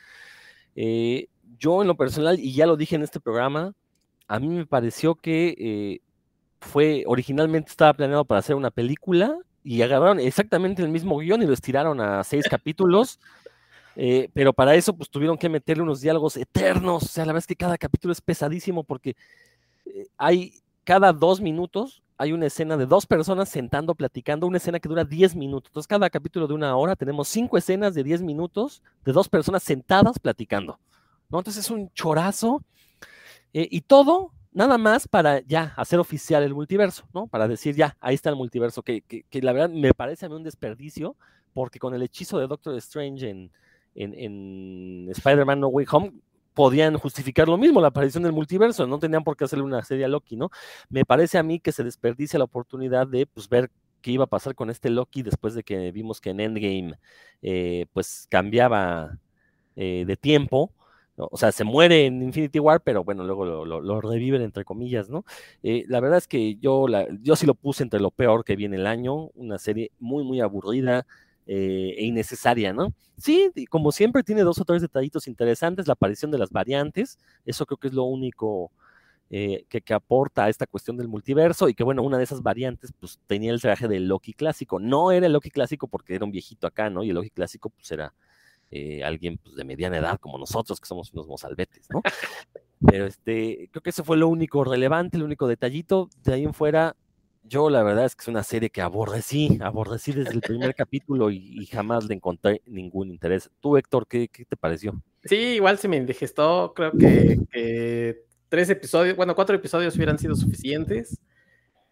eh, 0.77 1.29
yo 1.59 1.83
en 1.83 1.89
lo 1.89 1.97
personal, 1.97 2.39
y 2.39 2.53
ya 2.53 2.67
lo 2.67 2.77
dije 2.77 2.97
en 2.97 3.03
este 3.03 3.21
programa, 3.21 3.75
a 4.29 4.39
mí 4.39 4.49
me 4.49 4.67
pareció 4.67 5.15
que 5.15 5.55
eh, 5.59 6.01
fue, 6.61 7.05
originalmente 7.07 7.71
estaba 7.71 7.95
planeado 7.95 8.25
para 8.25 8.41
hacer 8.41 8.55
una 8.55 8.71
película 8.71 9.37
y 9.65 9.83
agarraron 9.83 10.21
exactamente 10.21 10.83
el 10.83 10.89
mismo 10.89 11.19
guion 11.19 11.43
y 11.43 11.47
lo 11.47 11.53
estiraron 11.53 12.01
a 12.01 12.23
seis 12.25 12.47
capítulos. 12.49 13.19
Eh, 13.97 14.31
pero 14.33 14.53
para 14.53 14.75
eso, 14.77 14.97
pues 14.97 15.11
tuvieron 15.11 15.37
que 15.37 15.49
meterle 15.49 15.83
unos 15.83 16.01
diálogos 16.01 16.37
eternos. 16.37 17.03
O 17.03 17.07
sea, 17.07 17.25
la 17.25 17.33
verdad 17.33 17.45
es 17.45 17.47
que 17.47 17.57
cada 17.57 17.77
capítulo 17.77 18.13
es 18.13 18.21
pesadísimo 18.21 18.85
porque 18.85 19.11
eh, 19.11 19.15
hay 20.17 20.55
cada 20.85 21.13
dos 21.13 21.41
minutos 21.41 22.03
hay 22.21 22.33
una 22.33 22.45
escena 22.45 22.77
de 22.77 22.85
dos 22.85 23.07
personas 23.07 23.49
sentando, 23.49 23.95
platicando, 23.95 24.47
una 24.47 24.59
escena 24.59 24.79
que 24.79 24.91
dura 24.91 25.07
diez 25.07 25.35
minutos. 25.35 25.71
Entonces, 25.71 25.89
cada 25.89 26.11
capítulo 26.11 26.47
de 26.47 26.53
una 26.53 26.77
hora 26.77 26.95
tenemos 26.95 27.29
cinco 27.29 27.57
escenas 27.57 27.95
de 27.95 28.05
diez 28.05 28.21
minutos 28.21 28.83
de 29.07 29.13
dos 29.13 29.31
personas 29.31 29.63
sentadas 29.63 30.19
platicando. 30.19 30.79
¿no? 31.31 31.39
Entonces 31.39 31.65
es 31.65 31.71
un 31.71 31.91
chorazo. 31.95 32.63
Eh, 33.55 33.67
y 33.71 33.81
todo 33.81 34.33
nada 34.53 34.77
más 34.77 35.09
para 35.09 35.41
ya 35.41 35.73
hacer 35.79 35.99
oficial 35.99 36.43
el 36.43 36.53
multiverso, 36.53 37.09
¿no? 37.15 37.27
Para 37.27 37.49
decir 37.49 37.75
ya, 37.75 37.97
ahí 38.01 38.17
está 38.17 38.29
el 38.29 38.37
multiverso, 38.37 38.83
que, 38.83 39.03
la 39.33 39.53
verdad 39.55 39.71
me 39.71 39.95
parece 39.95 40.27
a 40.27 40.29
mí 40.29 40.35
un 40.35 40.43
desperdicio, 40.43 41.17
porque 41.55 41.79
con 41.79 41.95
el 41.95 42.03
hechizo 42.03 42.39
de 42.39 42.47
Doctor 42.49 42.77
Strange 42.77 43.31
en, 43.31 43.51
en, 43.95 44.13
en 44.13 45.09
Spider-Man 45.11 45.61
No 45.61 45.69
Way 45.69 45.87
Home, 45.91 46.13
podían 46.55 46.97
justificar 46.99 47.49
lo 47.49 47.57
mismo, 47.59 47.81
la 47.81 47.89
aparición 47.89 48.23
del 48.25 48.33
multiverso, 48.33 48.87
no 48.87 48.99
tenían 48.99 49.25
por 49.25 49.37
qué 49.37 49.45
hacerle 49.45 49.65
una 49.65 49.83
serie 49.83 50.05
a 50.05 50.09
Loki, 50.09 50.37
¿no? 50.37 50.51
Me 50.89 51.05
parece 51.05 51.39
a 51.39 51.43
mí 51.43 51.61
que 51.61 51.73
se 51.73 51.85
desperdicia 51.85 52.39
la 52.39 52.45
oportunidad 52.45 53.07
de 53.07 53.27
pues, 53.27 53.49
ver 53.49 53.71
qué 54.01 54.13
iba 54.13 54.25
a 54.25 54.29
pasar 54.29 54.55
con 54.55 54.71
este 54.71 54.91
Loki 54.91 55.23
después 55.23 55.55
de 55.55 55.63
que 55.63 55.93
vimos 55.93 56.21
que 56.21 56.31
en 56.31 56.41
Endgame 56.41 56.99
eh, 57.43 57.87
pues 57.93 58.27
cambiaba 58.31 59.19
eh, 59.77 60.05
de 60.07 60.17
tiempo 60.17 60.73
O 61.17 61.37
sea, 61.37 61.53
se 61.53 61.65
muere 61.65 62.07
en 62.07 62.23
Infinity 62.23 62.59
War, 62.59 62.83
pero 62.83 63.05
bueno, 63.05 63.25
luego 63.25 63.45
lo, 63.65 64.01
reviven 64.01 64.43
entre 64.43 64.65
comillas, 64.65 65.11
¿no? 65.11 65.25
Eh, 65.63 65.85
la 65.89 66.01
verdad 66.01 66.19
es 66.19 66.29
que 66.29 66.57
yo, 66.57 66.89
la, 66.89 67.07
yo 67.23 67.37
sí 67.37 67.47
lo 67.47 67.55
puse 67.55 67.83
entre 67.83 68.01
lo 68.01 68.11
peor 68.11 68.45
que 68.45 68.57
viene 68.57 68.77
el 68.77 68.87
año, 68.87 69.31
una 69.35 69.59
serie 69.59 69.93
muy, 69.99 70.25
muy 70.25 70.41
aburrida 70.41 71.07
eh, 71.47 71.95
e 71.97 72.05
innecesaria, 72.05 72.73
¿no? 72.73 72.95
Sí, 73.17 73.53
como 73.69 73.93
siempre 73.93 74.23
tiene 74.23 74.43
dos 74.43 74.59
o 74.61 74.65
tres 74.65 74.83
detallitos 74.83 75.29
interesantes, 75.29 75.87
la 75.87 75.93
aparición 75.93 76.31
de 76.31 76.39
las 76.39 76.51
variantes, 76.51 77.19
eso 77.45 77.67
creo 77.67 77.79
que 77.79 77.89
es 77.89 77.95
lo 77.95 78.05
único 78.05 78.71
eh, 79.31 79.65
que, 79.69 79.81
que, 79.81 79.95
aporta 79.95 80.45
a 80.45 80.49
esta 80.49 80.67
cuestión 80.67 80.97
del 80.97 81.09
multiverso 81.09 81.69
y 81.69 81.75
que 81.75 81.85
bueno, 81.85 82.03
una 82.03 82.19
de 82.19 82.25
esas 82.25 82.43
variantes 82.43 82.93
pues 82.99 83.21
tenía 83.27 83.53
el 83.53 83.61
traje 83.61 83.89
del 83.89 84.09
Loki 84.09 84.33
clásico, 84.33 84.81
no 84.81 85.13
era 85.13 85.27
el 85.27 85.33
Loki 85.33 85.51
clásico 85.51 85.87
porque 85.87 86.15
era 86.15 86.25
un 86.25 86.33
viejito 86.33 86.67
acá, 86.67 86.91
¿no? 86.91 87.05
Y 87.05 87.11
el 87.11 87.15
Loki 87.15 87.31
clásico 87.31 87.71
pues 87.71 87.91
era 87.93 88.15
eh, 88.73 89.03
alguien 89.03 89.39
pues, 89.39 89.57
de 89.57 89.65
mediana 89.65 89.99
edad 89.99 90.21
como 90.21 90.39
nosotros, 90.39 90.81
que 90.81 90.87
somos 90.87 91.13
unos 91.13 91.27
mozalbetes, 91.27 91.89
¿no? 91.91 92.03
Pero 92.87 93.07
este, 93.07 93.69
creo 93.73 93.83
que 93.83 93.91
eso 93.91 94.05
fue 94.05 94.17
lo 94.17 94.29
único 94.29 94.65
relevante, 94.65 95.17
el 95.17 95.25
único 95.25 95.49
detallito. 95.49 96.09
De 96.23 96.35
ahí 96.35 96.45
en 96.45 96.55
fuera, 96.55 96.97
yo 97.43 97.71
la 97.71 97.83
verdad 97.83 98.05
es 98.05 98.17
que 98.17 98.23
es 98.23 98.29
una 98.29 98.43
serie 98.43 98.71
que 98.71 98.83
aborrecí, 98.83 99.59
aborrecí 99.63 100.13
desde 100.13 100.33
el 100.33 100.41
primer 100.41 100.75
capítulo 100.75 101.31
y, 101.31 101.67
jamás 101.67 102.05
le 102.05 102.15
encontré 102.15 102.63
ningún 102.67 103.11
interés. 103.11 103.51
Tú, 103.61 103.77
Héctor, 103.77 104.07
¿qué, 104.07 104.29
qué 104.29 104.45
te 104.45 104.57
pareció? 104.57 105.03
Sí, 105.25 105.37
igual 105.37 105.79
se 105.79 105.89
me 105.89 105.97
indigestó, 105.97 106.73
creo 106.75 106.93
que, 106.93 108.25
tres 108.49 108.71
episodios, 108.71 109.17
bueno, 109.17 109.35
cuatro 109.35 109.57
episodios 109.57 109.95
hubieran 109.97 110.19
sido 110.19 110.35
suficientes 110.35 111.21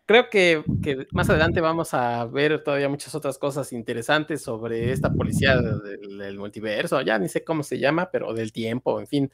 creo 0.08 0.30
que, 0.30 0.64
más 1.12 1.28
adelante 1.28 1.61
vamos 1.61 1.92
a 1.92 2.24
ver 2.24 2.64
todavía 2.64 2.88
muchas 2.88 3.14
otras 3.14 3.37
cosas 3.37 3.74
interesantes 3.74 4.40
sobre 4.40 4.90
esta 4.90 5.12
policía 5.12 5.58
del, 5.61 6.38
multiverso, 6.38 7.02
ya 7.02 7.18
ni 7.18 7.28
sé 7.28 7.44
cómo 7.44 7.62
se 7.62 7.78
llama, 7.78 8.08
pero 8.11 8.32
del 8.32 8.50
tiempo, 8.50 9.00
en 9.00 9.06
fin. 9.06 9.30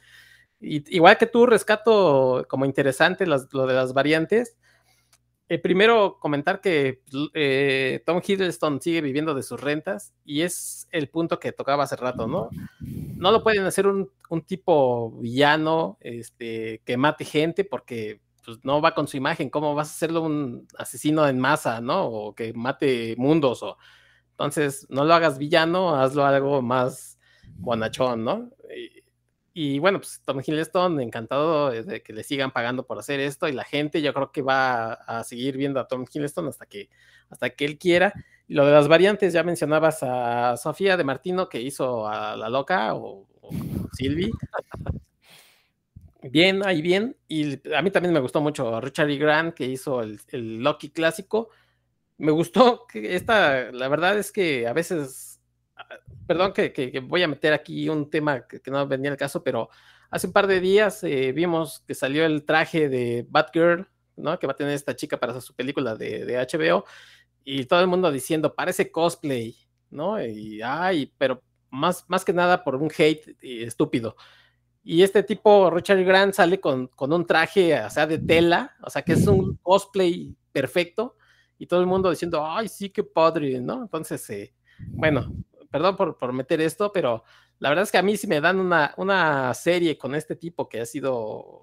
igual 0.58 1.16
que 1.16 1.26
tú, 1.26 1.46
rescato 1.46 2.44
como 2.48 2.64
interesante 2.64 3.24
lo 3.24 3.66
de 3.66 3.74
las 3.74 3.92
variantes. 3.94 4.56
Eh, 5.48 5.58
primero, 5.58 6.18
comentar 6.18 6.60
que 6.62 7.02
eh, 7.34 8.02
Tom 8.06 8.22
Hiddleston 8.26 8.80
sigue 8.80 9.02
viviendo 9.02 9.34
de 9.34 9.42
sus 9.42 9.60
rentas 9.60 10.14
y 10.24 10.40
es 10.40 10.88
el 10.90 11.10
punto 11.10 11.38
que 11.38 11.52
tocaba 11.52 11.84
hace 11.84 11.96
rato, 11.96 12.26
¿no? 12.26 12.48
No 12.80 13.30
lo 13.30 13.42
pueden 13.42 13.64
hacer 13.64 13.86
un, 13.86 14.10
un 14.30 14.42
tipo 14.42 15.10
villano 15.20 15.98
este, 16.00 16.80
que 16.86 16.96
mate 16.96 17.26
gente 17.26 17.64
porque 17.64 18.20
pues 18.44 18.58
no 18.62 18.80
va 18.80 18.94
con 18.94 19.06
su 19.06 19.16
imagen, 19.16 19.50
¿cómo 19.50 19.74
vas 19.74 19.88
a 19.88 19.92
hacerlo 19.92 20.22
un 20.22 20.66
asesino 20.78 21.26
en 21.28 21.38
masa, 21.38 21.80
¿no? 21.80 22.06
O 22.06 22.34
que 22.34 22.52
mate 22.54 23.14
mundos, 23.18 23.62
o 23.62 23.76
entonces 24.30 24.86
no 24.88 25.04
lo 25.04 25.14
hagas 25.14 25.38
villano, 25.38 25.94
hazlo 25.94 26.24
algo 26.24 26.62
más 26.62 27.18
bonachón, 27.56 28.24
¿no? 28.24 28.50
Bueno, 29.78 30.00
pues 30.00 30.20
Tom 30.24 30.40
Hiddleston, 30.40 31.00
encantado 31.00 31.70
de 31.70 32.02
que 32.02 32.12
le 32.12 32.24
sigan 32.24 32.50
pagando 32.50 32.86
por 32.86 32.98
hacer 32.98 33.20
esto, 33.20 33.48
y 33.48 33.52
la 33.52 33.64
gente 33.64 34.02
yo 34.02 34.12
creo 34.12 34.32
que 34.32 34.42
va 34.42 34.94
a, 34.94 35.22
seguir 35.24 35.56
viendo 35.56 35.78
a 35.78 35.86
Tom 35.86 36.04
Hiddleston 36.12 36.48
hasta 36.48 36.66
que, 36.66 36.90
hasta 37.30 37.50
que 37.50 37.64
él 37.64 37.78
quiera. 37.78 38.12
Y 38.48 38.54
lo 38.54 38.66
de 38.66 38.72
las 38.72 38.88
variantes, 38.88 39.32
ya 39.32 39.42
mencionabas 39.44 40.02
a 40.02 40.56
Sofía 40.56 40.96
de 40.96 41.04
Martino 41.04 41.48
que 41.48 41.60
hizo 41.60 42.08
a 42.08 42.36
la 42.36 42.48
loca 42.48 42.94
o, 42.94 43.28
o 43.40 43.50
Silvi. 43.92 44.30
Bien, 46.30 46.66
ahí 46.66 46.80
bien. 46.80 47.16
Y 47.28 47.60
a 47.74 47.82
mí 47.82 47.90
también 47.90 48.14
me 48.14 48.20
gustó 48.20 48.40
mucho 48.40 48.80
Richard 48.80 49.10
E. 49.10 49.18
Grant, 49.18 49.54
que 49.54 49.66
hizo 49.66 50.00
el, 50.00 50.18
el 50.28 50.58
Loki 50.58 50.90
clásico. 50.90 51.50
Me 52.16 52.32
gustó 52.32 52.86
que 52.86 53.14
esta, 53.14 53.70
la 53.72 53.88
verdad 53.88 54.18
es 54.18 54.32
que 54.32 54.66
a 54.66 54.72
veces, 54.72 55.33
perdón 56.26 56.52
que, 56.52 57.02
voy 57.06 57.22
a 57.22 57.28
meter 57.28 57.52
aquí 57.52 57.88
un 57.88 58.10
tema 58.10 58.46
que, 58.46 58.60
no 58.70 58.86
venía 58.86 59.10
al 59.10 59.16
caso, 59.16 59.42
pero 59.42 59.68
hace 60.10 60.26
un 60.26 60.32
par 60.32 60.46
de 60.46 60.60
días 60.60 61.02
eh, 61.04 61.32
vimos 61.32 61.80
que 61.86 61.94
salió 61.94 62.24
el 62.24 62.44
traje 62.44 62.88
de 62.88 63.26
Batgirl, 63.28 63.86
¿no? 64.16 64.38
Que 64.38 64.46
va 64.46 64.52
a 64.52 64.56
tener 64.56 64.74
esta 64.74 64.96
chica 64.96 65.18
para 65.18 65.40
su 65.40 65.54
película 65.54 65.96
de, 65.96 66.36
HBO, 66.36 66.84
y 67.44 67.64
todo 67.66 67.80
el 67.80 67.88
mundo 67.88 68.10
diciendo, 68.10 68.54
parece 68.54 68.90
cosplay, 68.90 69.56
¿no? 69.90 70.24
Y, 70.24 70.62
ay, 70.62 71.12
pero 71.18 71.42
más, 71.70 72.04
más 72.08 72.24
que 72.24 72.32
nada 72.32 72.64
por 72.64 72.76
un 72.76 72.90
hate 72.96 73.36
estúpido. 73.42 74.16
Y 74.82 75.02
este 75.02 75.22
tipo, 75.22 75.70
Richard 75.70 76.04
Grant, 76.04 76.34
sale 76.34 76.60
con, 76.60 76.90
un 76.98 77.26
traje, 77.26 77.78
o 77.82 77.90
sea, 77.90 78.06
de 78.06 78.18
tela, 78.18 78.76
o 78.82 78.90
sea, 78.90 79.02
que 79.02 79.14
es 79.14 79.26
un 79.26 79.56
cosplay 79.62 80.36
perfecto, 80.52 81.16
y 81.58 81.66
todo 81.66 81.80
el 81.80 81.86
mundo 81.86 82.10
diciendo, 82.10 82.46
ay, 82.46 82.68
sí, 82.68 82.90
qué 82.90 83.02
padre, 83.02 83.60
¿no? 83.60 83.82
Entonces, 83.82 84.28
eh, 84.30 84.54
bueno, 84.88 85.32
perdón 85.74 85.96
por, 85.96 86.32
meter 86.32 86.60
esto, 86.60 86.92
pero 86.92 87.24
la 87.58 87.68
verdad 87.68 87.82
es 87.82 87.90
que 87.90 87.98
a 87.98 88.02
mí 88.02 88.16
si 88.16 88.28
me 88.28 88.40
dan 88.40 88.60
una, 88.60 88.94
una 88.96 89.52
serie 89.54 89.98
con 89.98 90.14
este 90.14 90.36
tipo 90.36 90.68
que 90.68 90.80
ha 90.80 90.86
sido, 90.86 91.62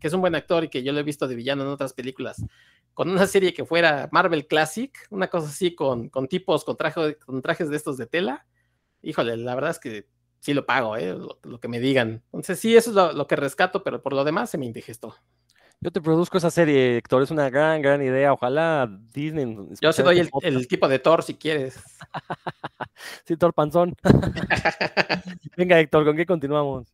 que 0.00 0.08
es 0.08 0.12
un 0.12 0.20
buen 0.20 0.34
actor 0.34 0.64
y 0.64 0.68
que 0.68 0.82
yo 0.82 0.92
lo 0.92 0.98
he 0.98 1.04
visto 1.04 1.28
de 1.28 1.36
villano 1.36 1.62
en 1.62 1.68
otras 1.68 1.92
películas, 1.92 2.44
con 2.92 3.08
una 3.08 3.24
serie 3.28 3.54
que 3.54 3.64
fuera 3.64 4.08
Marvel 4.10 4.48
Classic, 4.48 4.92
una 5.10 5.28
cosa 5.28 5.46
así 5.46 5.76
con, 5.76 6.08
con 6.08 6.26
tipos, 6.26 6.64
con, 6.64 6.76
traje, 6.76 7.16
con 7.18 7.40
trajes 7.40 7.70
de 7.70 7.76
estos 7.76 7.98
de 7.98 8.06
tela, 8.06 8.48
híjole, 9.00 9.36
la 9.36 9.54
verdad 9.54 9.70
es 9.70 9.78
que 9.78 10.08
sí 10.40 10.54
lo 10.54 10.66
pago, 10.66 10.96
¿eh? 10.96 11.16
lo, 11.44 11.60
que 11.60 11.68
me 11.68 11.78
digan. 11.78 12.24
Entonces, 12.32 12.58
sí, 12.58 12.76
eso 12.76 12.90
es 12.90 13.14
lo, 13.14 13.28
que 13.28 13.36
rescato, 13.36 13.84
pero 13.84 14.02
por 14.02 14.12
lo 14.12 14.24
demás 14.24 14.50
se 14.50 14.58
me 14.58 14.66
indigestó. 14.66 15.14
Yo 15.82 15.90
te 15.90 16.00
produzco 16.00 16.38
esa 16.38 16.52
serie, 16.52 16.96
Héctor, 16.98 17.24
es 17.24 17.32
una 17.32 17.50
gran, 17.50 17.82
gran 17.82 18.00
idea. 18.00 18.32
Ojalá 18.32 18.88
Disney. 19.12 19.58
Yo 19.80 19.92
se 19.92 20.04
doy 20.04 20.20
el, 20.20 20.30
el, 20.42 20.68
tipo 20.68 20.86
de 20.86 21.00
Thor 21.00 21.24
si 21.24 21.34
quieres. 21.34 21.76
sí, 23.26 23.36
Thor 23.36 23.52
Panzón. 23.52 23.96
Venga, 25.56 25.80
Héctor, 25.80 26.04
¿con 26.04 26.16
qué 26.16 26.24
continuamos? 26.24 26.86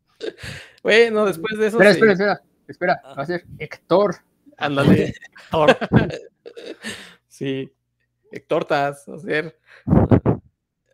Bueno, 0.83 1.27
después 1.27 1.59
de 1.59 1.67
eso. 1.67 1.77
Espera, 1.77 1.91
espera, 1.91 2.13
espera, 2.13 2.43
espera, 2.67 3.03
va 3.15 3.23
a 3.23 3.27
ser 3.27 3.45
Héctor. 3.59 4.17
Ándale. 4.57 5.13
Héctor. 5.53 5.77
sí, 7.29 7.71
Héctor 8.33 8.65
Taz, 8.65 9.05
va 9.07 9.17
a 9.17 9.19
ser. 9.19 9.59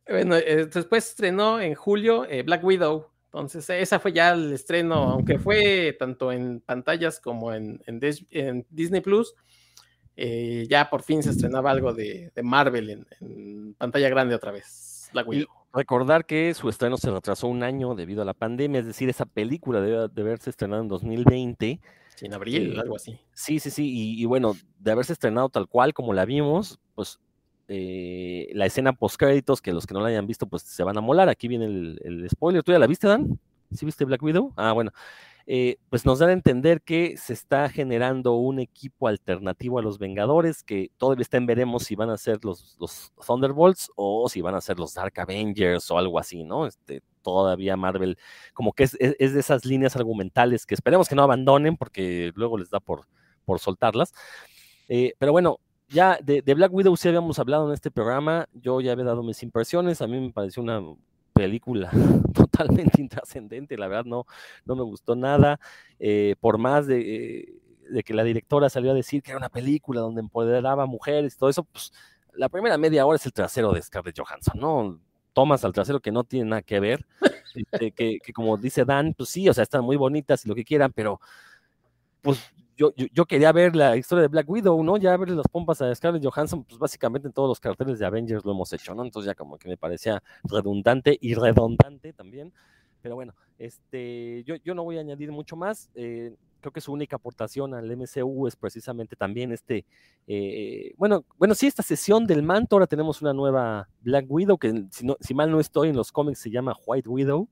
Bueno, 0.09 0.35
eh, 0.35 0.67
después 0.67 1.09
estrenó 1.09 1.61
en 1.61 1.77
julio 1.77 2.25
eh, 2.29 2.43
Black 2.43 2.65
Widow. 2.65 3.07
Entonces, 3.35 3.69
esa 3.69 3.99
fue 3.99 4.13
ya 4.13 4.31
el 4.31 4.53
estreno, 4.53 4.95
aunque 4.95 5.41
fue 5.41 5.97
tanto 5.99 6.31
en 6.31 6.61
pantallas 6.61 7.19
como 7.19 7.53
en, 7.53 7.81
Disney 8.71 9.01
Plus. 9.01 9.35
Eh, 10.17 10.69
ya 10.71 10.89
por 10.89 11.03
fin 11.03 11.21
se 11.21 11.31
estrenaba 11.31 11.73
algo 11.73 11.93
de, 11.93 12.31
Marvel 12.45 13.05
en, 13.19 13.75
pantalla 13.75 14.09
grande 14.09 14.37
otra 14.37 14.53
vez. 14.53 15.11
Recordar 15.73 16.27
que 16.27 16.55
su 16.55 16.69
estreno 16.69 16.97
se 16.97 17.11
retrasó 17.11 17.49
un 17.49 17.65
año 17.65 17.97
debido 17.97 18.23
a 18.23 18.25
la 18.25 18.35
pandemia, 18.35 18.79
es 18.79 18.87
decir, 18.87 19.09
esa 19.09 19.27
película 19.27 19.81
debe 19.81 20.07
de 20.07 20.23
haberse 20.23 20.51
estrenado 20.51 20.83
en 20.83 20.89
2020. 20.89 21.81
en 22.21 22.35
abril, 22.35 22.79
algo 22.79 22.95
así. 22.95 23.19
Sí, 23.33 23.59
sí, 23.59 23.71
sí, 23.73 23.91
y, 23.93 24.23
y, 24.23 24.25
bueno, 24.27 24.55
de 24.79 24.93
haberse 24.93 25.13
estrenado 25.13 25.49
tal 25.49 25.67
cual 25.67 25.93
como 25.93 26.13
la 26.13 26.25
vimos, 26.25 26.79
pues 26.95 27.19
eh, 27.69 28.49
la 28.53 28.67
escena 28.67 28.93
post 28.93 29.17
créditos, 29.17 29.63
que 29.63 29.73
los 29.73 29.87
que 29.87 29.95
no 29.95 30.01
la 30.01 30.09
hayan 30.09 30.27
visto, 30.27 30.47
pues 30.47 30.63
se 30.63 30.83
van 30.83 30.99
a 30.99 31.01
molar. 31.01 31.29
Aquí 31.29 31.49
viene 31.49 31.67
el, 31.67 32.27
spoiler. 32.31 32.63
¿Tú 32.63 32.73
ya 32.73 32.79
la 32.79 32.87
viste, 32.87 33.09
Dan? 33.09 33.39
¿Sí 33.73 33.85
viste 33.85 34.05
Black 34.05 34.23
Widow? 34.23 34.53
Ah, 34.57 34.73
bueno. 34.73 34.93
Eh, 35.47 35.77
pues 35.91 36.07
nos 36.07 36.21
dan 36.21 36.31
a 36.31 36.33
entender 36.33 36.81
que 36.81 37.19
se 37.19 37.35
está 37.35 37.69
generando 37.69 38.33
un 38.35 38.61
equipo 38.61 39.09
alternativo 39.09 39.79
a 39.79 39.83
los 39.83 39.99
Vengadores, 39.99 40.63
que 40.63 40.91
todavía 40.97 41.23
está 41.23 41.37
en 41.37 41.47
veremos 41.47 41.85
si 41.85 41.97
van 41.97 42.09
a 42.09 42.17
ser 42.17 42.43
los, 42.45 42.77
los 42.81 43.13
Thunderbolts 43.27 43.91
o 43.95 44.29
si 44.31 44.41
van 44.41 44.55
a 44.55 44.63
ser 44.63 44.79
los 44.79 44.95
Dark 44.95 45.13
Avengers 45.21 45.91
o 45.91 45.99
algo 45.99 46.19
así, 46.19 46.45
¿no? 46.45 46.67
Este, 46.67 47.03
todavía 47.21 47.77
Marvel, 47.77 48.17
como 48.55 48.73
que 48.73 48.85
es, 48.85 48.99
de 48.99 49.17
esas 49.19 49.67
líneas 49.67 49.97
argumentales 49.97 50.65
que 50.65 50.75
esperemos 50.75 51.09
que 51.09 51.15
no 51.15 51.23
abandonen 51.23 51.77
porque 51.77 52.33
luego 52.35 52.57
les 52.57 52.71
da 52.71 52.81
por, 52.81 53.07
por 53.45 53.59
soltarlas. 53.59 54.15
Eh, 54.89 55.15
pero 55.19 55.33
bueno, 55.33 55.59
ya 55.95 56.19
de, 56.21 56.43
Black 56.55 56.73
Widow 56.73 56.97
sí 56.97 57.09
habíamos 57.09 57.39
hablado 57.39 57.69
en 57.69 57.75
este 57.75 57.91
programa, 57.91 58.49
yo 58.53 58.81
ya 58.81 58.93
había 58.93 59.05
dado 59.05 59.23
mis 59.23 59.43
impresiones, 59.45 60.03
a 60.03 60.09
mí 60.09 60.19
me 60.21 60.33
pareció 60.33 60.63
una 60.63 60.83
película 61.33 61.91
totalmente 62.35 63.01
intrascendente, 63.01 63.79
la 63.79 63.87
verdad 63.87 64.05
no, 64.05 64.27
no 64.65 64.75
me 64.75 64.83
gustó 64.83 65.15
nada, 65.15 65.61
eh, 66.01 66.35
por 66.41 66.59
más 66.59 66.89
de, 66.89 67.61
que 68.05 68.15
la 68.15 68.25
directora 68.25 68.69
salió 68.69 68.91
a 68.91 68.95
decir 68.95 69.23
que 69.23 69.31
era 69.31 69.39
una 69.39 69.49
película 69.49 70.01
donde 70.01 70.21
empoderaba 70.21 70.85
mujeres 70.87 71.35
y 71.35 71.39
todo 71.39 71.49
eso, 71.49 71.63
pues 71.63 71.93
la 72.35 72.49
primera 72.49 72.77
media 72.77 73.07
hora 73.07 73.17
es 73.17 73.27
el 73.27 73.33
trasero 73.33 73.73
de 73.73 73.81
Scarlett 73.81 74.19
Johansson, 74.19 74.59
¿no? 74.59 74.99
Tomas 75.33 75.65
al 75.65 75.73
trasero 75.73 76.01
que 76.01 76.11
no 76.11 76.25
tiene 76.25 76.51
nada 76.51 76.63
que 76.63 76.81
ver, 76.81 77.07
este, 77.55 77.93
que, 77.93 78.19
que 78.19 78.33
como 78.33 78.57
dice 78.57 78.85
Dan, 78.85 79.15
pues 79.15 79.29
sí, 79.29 79.49
o 79.49 79.55
sea, 79.55 79.63
están 79.63 79.85
muy 79.85 79.97
bonitas 79.97 80.45
y 80.45 80.49
lo 80.49 80.57
que 80.57 80.65
quieran, 80.65 80.93
pero 80.93 81.21
pues 82.21 82.41
yo, 82.77 82.93
yo, 82.97 83.27
quería 83.27 83.53
ver 83.53 83.77
la 83.77 83.97
historia 83.97 84.23
de 84.23 84.29
Black 84.29 84.49
Widow, 84.49 84.83
¿no? 84.83 84.97
Ya 84.97 85.17
ver 85.17 85.31
las 85.31 85.49
pompas 85.49 85.81
a 85.83 85.95
Scarlett 85.95 86.25
Johansson, 86.25 86.65
pues 86.65 86.79
básicamente 86.79 87.29
en 87.29 87.33
todos 87.33 87.49
los 87.49 87.61
carteles 87.61 87.99
de 87.99 88.07
Avengers 88.07 88.45
lo 88.45 88.53
hemos 88.53 88.73
hecho, 88.73 88.95
¿no? 88.95 89.05
Entonces 89.05 89.27
ya 89.29 89.35
como 89.35 89.59
que 89.59 89.69
me 89.69 89.77
parecía 89.77 90.23
redundante 90.45 91.17
y 91.21 91.35
redundante 91.35 92.13
también. 92.13 92.53
Pero 93.01 93.15
bueno, 93.17 93.35
este, 93.59 94.43
yo, 94.45 94.57
yo 94.57 94.75
no 94.75 94.83
voy 94.85 94.99
a 94.99 95.01
añadir 95.01 95.31
mucho 95.31 95.57
más. 95.57 95.91
Eh, 95.95 96.35
creo 96.61 96.73
que 96.73 96.81
su 96.81 96.93
única 96.93 97.17
aportación 97.17 97.75
al 97.75 97.95
MCU 97.95 98.47
es 98.47 98.57
precisamente 98.57 99.17
también 99.17 99.53
este, 99.53 99.85
eh, 100.27 100.95
bueno, 100.97 101.25
bueno, 101.37 101.55
sí, 101.55 101.67
esta 101.67 101.83
sesión 101.83 102.27
del 102.27 102.43
manto, 102.43 102.77
ahora 102.77 102.87
tenemos 102.87 103.21
una 103.21 103.35
nueva 103.35 103.89
Black 104.01 104.25
Widow, 104.29 104.57
que 104.57 104.87
si, 104.91 105.07
si 105.21 105.35
mal 105.35 105.51
no 105.51 105.61
estoy 105.61 105.91
en 105.91 105.97
los 105.97 106.11
cómics 106.11 106.39
se 106.39 106.51
llama 106.51 106.75
White 106.87 107.09
Widow. 107.09 107.49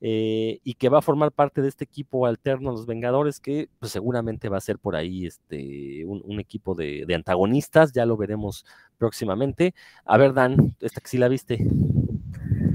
Eh, 0.00 0.60
y 0.62 0.74
que 0.74 0.90
va 0.90 0.98
a 0.98 1.02
formar 1.02 1.32
parte 1.32 1.62
de 1.62 1.68
este 1.68 1.84
equipo 1.84 2.26
alterno, 2.26 2.70
los 2.70 2.86
Vengadores, 2.86 3.40
que 3.40 3.70
pues, 3.78 3.92
seguramente 3.92 4.48
va 4.48 4.58
a 4.58 4.60
ser 4.60 4.78
por 4.78 4.94
ahí 4.94 5.26
este, 5.26 6.04
un, 6.04 6.38
equipo 6.38 6.74
de, 6.74 7.06
antagonistas, 7.14 7.92
ya 7.92 8.04
lo 8.04 8.16
veremos 8.16 8.66
próximamente. 8.98 9.74
A 10.04 10.18
ver, 10.18 10.34
Dan, 10.34 10.76
esta 10.80 11.00
que 11.00 11.08
sí 11.08 11.18
la 11.18 11.28
viste. 11.28 11.66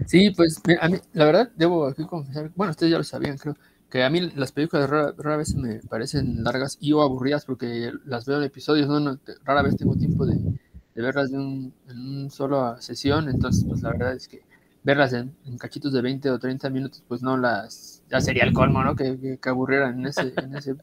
Sí, 0.07 0.31
pues 0.31 0.61
a 0.79 0.89
mí, 0.89 0.97
la 1.13 1.25
verdad, 1.25 1.51
debo 1.55 1.85
aquí 1.85 2.05
confesar, 2.05 2.51
bueno, 2.55 2.71
ustedes 2.71 2.91
ya 2.91 2.97
lo 2.97 3.03
sabían, 3.03 3.37
creo, 3.37 3.55
que 3.89 4.03
a 4.03 4.09
mí 4.09 4.21
las 4.35 4.51
películas 4.51 4.89
rara, 4.89 5.13
rara 5.17 5.37
vez 5.37 5.53
me 5.55 5.79
parecen 5.81 6.43
largas 6.43 6.77
y 6.81 6.91
o 6.93 7.01
aburridas 7.01 7.45
porque 7.45 7.91
las 8.05 8.25
veo 8.25 8.37
en 8.39 8.43
episodios, 8.43 8.87
¿no? 8.87 9.19
rara 9.43 9.61
vez 9.61 9.77
tengo 9.77 9.95
tiempo 9.95 10.25
de, 10.25 10.39
verlas 10.95 11.29
de 11.31 11.37
un, 11.37 11.73
en 11.87 11.99
una 11.99 12.29
sola 12.29 12.77
sesión, 12.79 13.29
entonces 13.29 13.63
pues 13.67 13.81
la 13.83 13.91
verdad 13.91 14.13
es 14.13 14.27
que 14.27 14.41
verlas 14.83 15.13
en, 15.13 15.35
cachitos 15.57 15.93
de 15.93 16.01
20 16.01 16.29
o 16.31 16.39
30 16.39 16.69
minutos, 16.69 17.03
pues 17.07 17.21
no 17.21 17.37
las, 17.37 18.03
ya 18.09 18.21
sería 18.21 18.43
el 18.43 18.53
colmo, 18.53 18.83
¿no? 18.83 18.95
Que, 18.95 19.39
que, 19.41 19.49
aburrieran 19.49 19.99
en 19.99 20.07
ese, 20.07 20.33
en, 20.35 20.55
ese, 20.55 20.75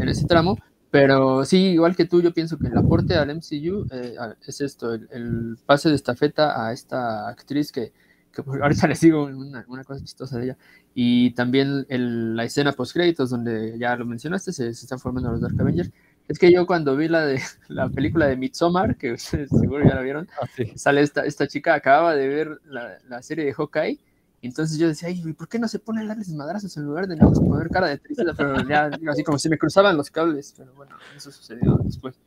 en 0.00 0.08
ese 0.08 0.26
tramo. 0.26 0.58
Pero 0.90 1.44
sí, 1.44 1.58
igual 1.58 1.96
que 1.96 2.06
tú, 2.06 2.22
yo 2.22 2.32
pienso 2.32 2.56
que 2.58 2.68
el 2.68 2.78
aporte 2.78 3.16
al 3.16 3.28
MCU 3.28 3.86
eh, 3.90 4.16
es 4.46 4.60
esto, 4.60 4.94
el, 4.94 5.58
pase 5.66 5.88
de 5.90 5.96
estafeta 5.96 6.64
a 6.64 6.72
esta 6.72 7.28
actriz 7.28 7.72
que, 7.72 7.92
que 8.32 8.42
ahorita 8.46 8.86
les 8.88 9.00
digo 9.00 9.24
una, 9.24 9.64
una, 9.68 9.84
cosa 9.84 10.02
chistosa 10.02 10.38
de 10.38 10.44
ella, 10.44 10.56
y 10.94 11.32
también 11.32 11.84
el, 11.88 12.36
la 12.36 12.44
escena 12.44 12.72
post 12.72 12.94
créditos 12.94 13.30
donde 13.30 13.78
ya 13.78 13.96
lo 13.96 14.06
mencionaste, 14.06 14.52
se, 14.52 14.72
se, 14.72 14.84
están 14.84 14.98
formando 14.98 15.30
los 15.30 15.40
Dark 15.40 15.60
Avengers, 15.60 15.90
es 16.28 16.38
que 16.38 16.52
yo 16.52 16.66
cuando 16.66 16.96
vi 16.96 17.08
la 17.08 17.24
de 17.24 17.40
la 17.68 17.88
película 17.88 18.26
de 18.26 18.36
Midsommar, 18.36 18.96
que 18.96 19.12
ustedes 19.12 19.50
seguro 19.50 19.84
ya 19.84 19.94
la 19.94 20.02
vieron, 20.02 20.28
ah, 20.40 20.46
sale 20.74 21.00
esta, 21.00 21.24
esta 21.24 21.46
chica, 21.46 21.74
acababa 21.74 22.14
de 22.14 22.28
ver 22.28 22.60
la, 22.64 22.98
la 23.08 23.22
serie 23.22 23.44
de 23.44 23.54
Hawkeye, 23.54 23.98
entonces 24.42 24.78
yo 24.78 24.88
decía, 24.88 25.08
ay, 25.08 25.32
¿por 25.32 25.48
qué 25.48 25.58
no 25.58 25.68
se 25.68 25.78
pone 25.78 26.02
a 26.02 26.06
darles 26.06 26.28
madrazos 26.30 26.76
en 26.76 26.84
lugar 26.84 27.06
de 27.06 27.16
no 27.16 27.32
poner 27.32 27.68
cara 27.68 27.88
de 27.88 27.98
tristeza? 27.98 28.32
Pero 28.36 28.68
ya, 28.68 28.90
así 29.10 29.24
como 29.24 29.38
si 29.38 29.48
me 29.48 29.58
cruzaban 29.58 29.96
los 29.96 30.10
cables, 30.10 30.54
pero 30.56 30.72
bueno, 30.74 30.96
eso 31.16 31.30
sucedió 31.30 31.78
después. 31.82 32.18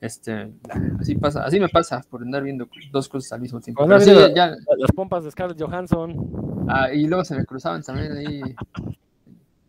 Este, 0.00 0.52
así 1.00 1.14
pasa, 1.14 1.44
así 1.44 1.58
me 1.58 1.68
pasa 1.68 2.02
por 2.10 2.22
andar 2.22 2.42
viendo 2.42 2.68
dos 2.92 3.08
cosas 3.08 3.32
al 3.32 3.40
mismo 3.40 3.60
tiempo. 3.60 3.86
Sí, 4.00 4.12
ya, 4.34 4.48
las 4.76 4.92
pompas 4.94 5.24
de 5.24 5.30
Scarlett 5.30 5.60
Johansson. 5.60 6.66
Ah, 6.68 6.92
y 6.92 7.06
luego 7.06 7.24
se 7.24 7.34
me 7.34 7.44
cruzaban 7.44 7.82
también 7.82 8.12
ahí. 8.12 8.42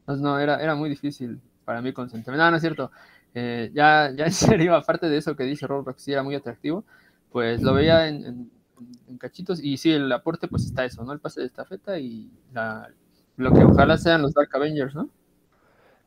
No, 0.07 0.39
era, 0.39 0.61
era 0.61 0.75
muy 0.75 0.87
difícil 0.87 1.41
para 1.65 1.81
mí 1.81 1.91
concentrarme. 1.91 2.37
No, 2.37 2.51
no 2.51 2.57
es 2.57 2.61
cierto. 2.61 2.91
Eh, 3.37 3.69
ya, 3.73 4.11
ya 4.15 4.25
en 4.25 4.31
serio, 4.31 4.73
aparte 4.75 5.09
de 5.09 5.17
eso 5.17 5.35
que 5.35 5.43
dice 5.43 5.67
Roblox, 5.67 6.01
sí 6.01 6.13
era 6.13 6.23
muy 6.23 6.35
atractivo, 6.35 6.85
pues 7.31 7.61
lo 7.61 7.73
veía 7.73 8.07
en, 8.07 8.49
cachitos 9.19 9.61
y 9.61 9.77
sí, 9.77 9.91
el 9.91 10.11
aporte 10.11 10.47
pues 10.47 10.65
está 10.65 10.83
eso, 10.85 11.03
¿no? 11.03 11.13
El 11.13 11.19
pase 11.19 11.41
de 11.41 11.47
estafeta 11.47 11.99
y 11.99 12.29
la, 12.53 12.89
lo 13.37 13.53
que 13.53 13.63
ojalá 13.63 13.97
sean 13.97 14.21
los 14.21 14.33
Dark 14.33 14.49
Avengers, 14.53 14.95
¿no? 14.95 15.09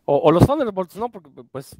O, 0.05 0.33
los 0.33 0.47
Thunderbolts, 0.47 0.97
¿no? 0.97 1.11
Porque 1.11 1.29
pues 1.51 1.77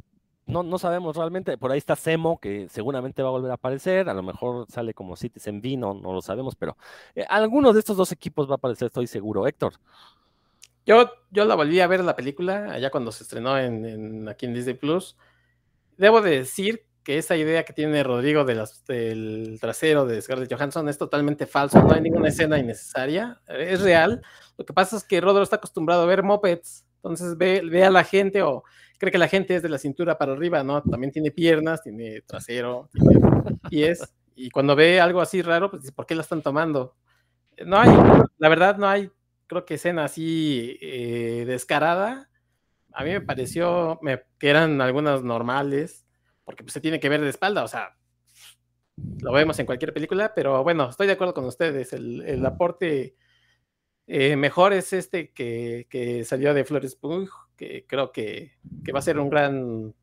no, 0.47 0.63
no 0.63 0.79
sabemos 0.79 1.17
realmente. 1.17 1.57
Por 1.57 1.73
ahí 1.73 1.79
está 1.79 1.97
Semo, 1.97 2.39
que 2.39 2.69
seguramente 2.69 3.23
va 3.23 3.29
a 3.29 3.33
volver 3.33 3.51
a 3.51 3.55
aparecer. 3.55 4.09
A 4.11 4.15
lo 4.15 4.23
mejor 4.23 4.67
sale 4.71 4.93
como 4.93 5.17
Citizen 5.17 5.59
V, 5.61 5.77
no, 5.79 5.95
no 5.95 6.13
lo 6.13 6.21
sabemos, 6.21 6.55
pero 6.55 6.77
eh, 7.15 7.25
alguno 7.29 7.73
de 7.73 7.79
estos 7.79 7.97
dos 7.97 8.13
equipos 8.13 8.47
va 8.49 8.53
a 8.53 8.57
aparecer, 8.57 8.87
estoy 8.87 9.07
seguro. 9.07 9.47
Héctor. 9.47 9.75
Yo, 10.85 11.11
yo 11.31 11.45
la 11.47 11.55
volví 11.55 11.81
a 11.81 11.87
ver 11.87 12.05
la 12.05 12.17
película 12.17 12.73
allá 12.73 12.91
cuando 12.91 13.13
se 13.13 13.23
estrenó 13.23 13.59
en, 13.59 14.29
aquí 14.29 14.47
en 14.47 14.55
Disney 14.55 14.75
Plus 14.75 15.17
debo 15.99 16.23
de 16.23 16.31
decir 16.31 16.87
que 17.05 17.19
esa 17.19 17.37
idea 17.37 17.65
que 17.65 17.73
tiene 17.73 18.03
Rodrigo 18.03 18.45
de 18.45 18.65
del 18.87 19.59
trasero 19.61 20.07
de 20.07 20.21
Scarlett 20.21 20.53
Johansson 20.53 20.89
es 20.89 20.99
totalmente 20.99 21.47
falso, 21.47 21.83
no 21.83 21.93
hay 21.93 22.01
ninguna 22.01 22.29
escena 22.29 22.59
innecesaria, 22.59 23.41
es 23.47 23.81
real. 23.81 24.23
Lo 24.57 24.65
que 24.65 24.73
pasa 24.73 24.97
es 24.97 25.05
que 25.05 25.21
Rodrigo 25.21 25.43
está 25.43 25.57
acostumbrado 25.57 26.03
a 26.03 26.07
ver 26.07 26.23
mopeds, 26.23 26.87
entonces 26.97 27.37
ve, 27.37 27.63
ve 27.65 27.85
a 27.85 27.91
la 27.91 28.05
gente 28.05 28.43
o 28.43 28.65
cree 28.99 29.13
que 29.13 29.19
la 29.19 29.29
gente 29.29 29.57
es 29.57 29.63
de 29.63 29.69
la 29.69 29.79
cintura 29.79 30.19
para 30.19 30.33
arriba, 30.33 30.63
¿no? 30.63 30.83
También 30.83 31.13
tiene 31.13 31.31
piernas, 31.31 31.83
tiene 31.83 32.23
trasero, 32.23 32.91
tiene 32.93 33.21
pies, 33.71 34.01
y 34.41 34.51
cuando 34.51 34.77
ve 34.77 35.01
algo 35.01 35.21
así 35.21 35.43
raro, 35.43 35.69
pues 35.69 35.83
dice, 35.83 35.93
¿por 35.93 36.07
qué 36.07 36.15
la 36.15 36.23
están 36.23 36.43
tomando? 36.43 36.95
No 37.67 37.77
hay, 37.77 37.91
la 38.39 38.49
verdad 38.49 38.77
no 38.77 38.87
hay, 38.87 39.11
creo 39.49 39.65
que 39.65 39.75
escena 39.75 40.05
así 40.05 40.79
eh, 40.81 41.45
descarada, 41.45 42.28
a 42.99 43.05
mí 43.05 43.11
me 43.11 43.21
pareció 43.21 44.01
que 44.41 44.51
eran 44.51 44.81
algunas 44.81 45.23
normales, 45.23 46.05
porque 46.45 46.65
pues, 46.65 46.73
se 46.73 46.81
tiene 46.81 46.99
que 46.99 47.09
ver 47.09 47.21
de 47.21 47.31
espalda, 47.31 47.63
o 47.63 47.69
sea, 47.69 47.97
lo 49.21 49.33
vemos 49.33 49.57
en 49.61 49.67
cualquier 49.67 49.95
película, 49.95 50.33
pero 50.35 50.65
bueno, 50.65 50.91
estoy 50.91 51.07
de 51.07 51.13
acuerdo 51.13 51.33
con 51.33 51.45
ustedes, 51.45 51.93
el, 51.93 52.45
aporte 52.45 53.15
eh, 54.09 54.35
mejor 54.35 54.73
es 54.73 54.93
este 54.93 55.33
que, 55.33 56.25
salió 56.27 56.53
de 56.55 56.65
Flores 56.65 56.97
Pugh, 56.97 57.31
que 57.57 57.87
creo 57.87 58.11
que, 58.11 58.55
va 58.93 58.99
a 58.99 59.03
ser 59.03 59.21
un 59.21 59.31
gran 59.31 59.95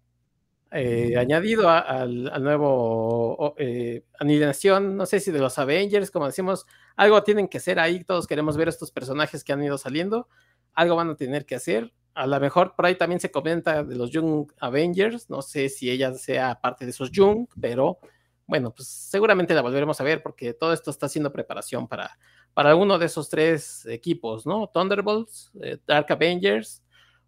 eh, 0.72 1.18
añadido 1.18 1.68
al, 1.70 2.42
nuevo 2.42 3.56
eh, 3.58 4.06
animación, 4.22 4.96
no 4.96 5.06
sé 5.06 5.20
si 5.20 5.32
de 5.32 5.40
los 5.40 5.60
Avengers, 5.60 6.12
como 6.12 6.28
decimos, 6.28 6.66
algo 6.96 7.22
tienen 7.24 7.50
que 7.50 7.60
ser 7.60 7.78
ahí, 7.78 8.06
todos 8.06 8.26
queremos 8.26 8.56
ver 8.56 8.70
estos 8.70 8.92
personajes 8.92 9.44
que 9.44 9.52
han 9.52 9.62
ido 9.62 9.78
saliendo, 9.78 10.30
algo 10.74 10.96
van 10.96 11.10
a 11.10 11.18
tener 11.18 11.46
que 11.46 11.56
hacer, 11.56 11.92
a 12.16 12.26
lo 12.26 12.40
mejor 12.40 12.76
por 12.76 12.86
ahí 12.86 12.96
también 12.96 13.20
se 13.20 13.30
comenta 13.30 13.84
de 13.84 13.96
los 13.96 14.10
Young 14.10 14.52
Avengers, 14.60 15.30
no 15.30 15.42
sé 15.42 15.70
si 15.70 15.92
ella 15.92 16.14
sea 16.14 16.60
parte 16.60 16.86
de 16.86 16.92
esos 16.92 17.12
Young, 17.12 17.48
pero 17.60 18.00
bueno, 18.48 18.74
pues 18.74 18.88
seguramente 18.88 19.54
la 19.54 19.62
volveremos 19.62 20.00
a 20.00 20.04
ver 20.04 20.24
porque 20.24 20.54
todo 20.54 20.74
esto 20.74 20.92
está 20.92 21.08
haciendo 21.08 21.32
preparación 21.32 21.88
para, 21.88 22.18
para 22.54 22.76
uno 22.76 22.98
de 22.98 23.08
esos 23.08 23.30
tres 23.30 23.86
equipos, 23.86 24.46
¿no? 24.46 24.68
Thunderbolts, 24.74 25.52
eh, 25.62 25.78
Dark 25.86 26.12
Avengers 26.12 26.84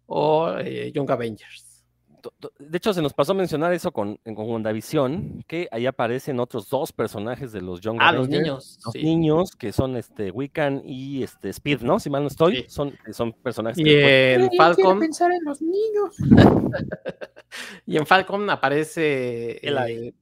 o 0.06 0.50
eh, 0.58 0.90
Young 0.92 1.10
Avengers 1.10 1.67
de 2.58 2.78
hecho, 2.78 2.92
se 2.92 3.02
nos 3.02 3.12
pasó 3.12 3.32
a 3.32 3.34
mencionar 3.34 3.72
eso 3.72 3.92
con, 3.92 4.16
con 4.16 4.50
WandaVision, 4.50 5.44
que 5.46 5.68
ahí 5.70 5.86
aparecen 5.86 6.40
otros 6.40 6.68
dos 6.68 6.92
personajes 6.92 7.52
de 7.52 7.60
los 7.60 7.80
Young 7.80 7.98
Ah, 8.00 8.12
los 8.12 8.28
niños. 8.28 8.78
Los 8.84 8.94
niños, 8.94 9.56
que 9.56 9.72
son 9.72 9.96
este 9.96 10.30
Wiccan 10.30 10.82
y 10.84 11.22
este 11.22 11.50
Speed, 11.50 11.82
¿no? 11.82 12.00
Si 12.00 12.10
mal 12.10 12.22
no 12.22 12.28
estoy, 12.28 12.64
son, 12.68 12.96
son 13.12 13.32
personajes. 13.32 13.78
Y 13.78 13.94
en 13.94 14.50
Falcon. 14.56 15.00
pensar 15.00 15.30
en 15.32 15.44
los 15.44 15.60
niños. 15.60 16.16
y 17.86 17.96
en 17.96 18.06
Falcon 18.06 18.48
aparece. 18.50 19.58
El, 19.66 19.78
eh, 19.78 20.14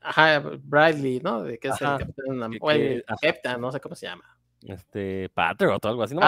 ajá, 0.00 0.42
Bradley, 0.62 1.20
¿no? 1.20 1.42
De 1.42 1.58
que 1.58 1.68
es 1.68 1.80
el 1.80 1.98
capitán. 1.98 2.58
o 2.60 2.70
el 2.70 3.04
no 3.58 3.72
sé 3.72 3.80
cómo 3.80 3.94
se 3.94 4.06
llama 4.06 4.24
este 4.68 5.28
Patriot 5.30 5.84
o 5.84 5.88
algo 5.88 6.02
así, 6.02 6.14
no 6.14 6.20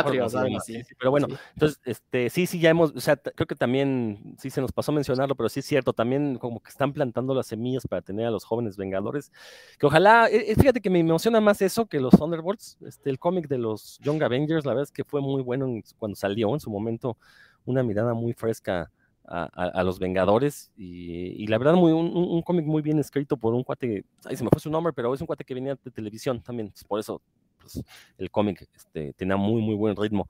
pero 0.99 1.11
bueno, 1.11 1.29
entonces 1.55 1.81
este 1.85 2.31
sí 2.31 2.47
sí 2.47 2.59
ya 2.59 2.71
hemos, 2.71 2.93
o 2.95 3.01
sea, 3.01 3.17
creo 3.17 3.47
que 3.47 3.55
también 3.55 4.35
sí 4.39 4.51
se 4.51 4.61
nos 4.61 4.73
pasó 4.73 4.93
mencionarlo, 4.93 5.35
pero 5.35 5.49
sí 5.49 5.61
es 5.61 5.67
cierto, 5.67 5.93
también 5.93 6.39
como 6.39 6.61
que 6.61 6.71
están 6.71 6.93
plantando 6.93 7.35
las 7.35 7.47
semillas 7.47 7.87
para 7.87 8.03
tener 8.03 8.27
a 8.27 8.31
los 8.31 8.45
jóvenes 8.45 8.77
vengadores, 8.77 9.33
que 9.79 9.87
ojalá, 9.87 10.29
eh, 10.29 10.53
eh, 10.53 10.55
fíjate 10.57 10.81
que 10.81 10.91
me 10.91 11.01
emociona 11.01 11.41
más 11.41 11.63
eso 11.63 11.87
que 11.87 12.01
los 12.01 12.15
Thunderbolts, 12.15 12.79
este 12.87 13.11
el 13.11 13.19
cómic 13.19 13.49
de 13.49 13.59
los 13.59 13.99
Young 14.01 14.23
Avengers, 14.23 14.65
la 14.65 14.73
verdad 14.73 14.85
es 14.85 14.93
que 14.93 15.05
fue 15.05 15.21
muy 15.21 15.43
bueno 15.43 15.67
cuando 15.99 16.17
salió 16.17 16.53
en 16.53 16.61
su 16.61 16.71
momento, 16.71 17.17
una 17.65 17.83
mirada 17.83 18.15
muy 18.15 18.33
fresca 18.33 18.91
a, 19.27 19.83
los 19.83 19.99
Vengadores 19.99 20.71
y, 20.77 21.47
la 21.47 21.57
verdad 21.57 21.75
muy 21.75 21.93
un, 21.93 22.43
cómic 22.43 22.67
muy 22.67 22.83
bien 22.83 22.99
escrito 22.99 23.37
por 23.37 23.55
un 23.55 23.65
cuate, 23.65 24.05
ahí 24.25 24.37
se 24.37 24.45
me 24.45 24.51
fue 24.51 24.61
su 24.61 24.71
nombre, 24.71 24.93
pero 24.93 25.15
es 25.15 25.21
un 25.21 25.27
cuate 25.27 25.45
que 25.45 25.55
venía 25.55 25.79
de 25.83 25.91
televisión 25.91 26.43
también, 26.43 26.73
por 26.87 27.01
eso 27.01 27.23
pues, 27.65 27.83
el 28.19 28.31
cómic 28.31 28.69
este, 28.75 29.13
tenía 29.15 29.37
muy, 29.37 29.63
muy 29.63 29.75
buen 29.75 29.97
ritmo. 29.97 30.29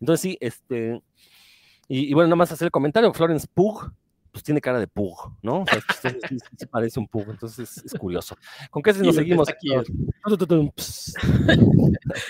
Entonces 0.00 0.20
sí, 0.20 0.38
este, 0.40 1.00
y, 1.88 2.14
bueno, 2.14 2.28
nada 2.28 2.36
más 2.36 2.52
hacer 2.52 2.66
el 2.66 2.70
comentario, 2.70 3.12
Florence 3.12 3.46
Pugh, 3.52 3.92
pues 4.32 4.42
tiene 4.42 4.60
cara 4.60 4.80
de 4.80 4.88
Pug, 4.88 5.36
¿no? 5.42 5.62
O 5.62 5.66
sea, 5.66 5.80
sí, 6.28 6.38
sí, 6.58 6.66
parece 6.66 6.98
un 6.98 7.06
Pug, 7.06 7.30
entonces 7.30 7.82
es, 7.84 7.94
curioso. 7.94 8.36
¿Con 8.70 8.82
qué 8.82 8.92
se 8.92 9.02
nos 9.02 9.14
seguimos? 9.14 9.48
Aquí? 9.48 9.68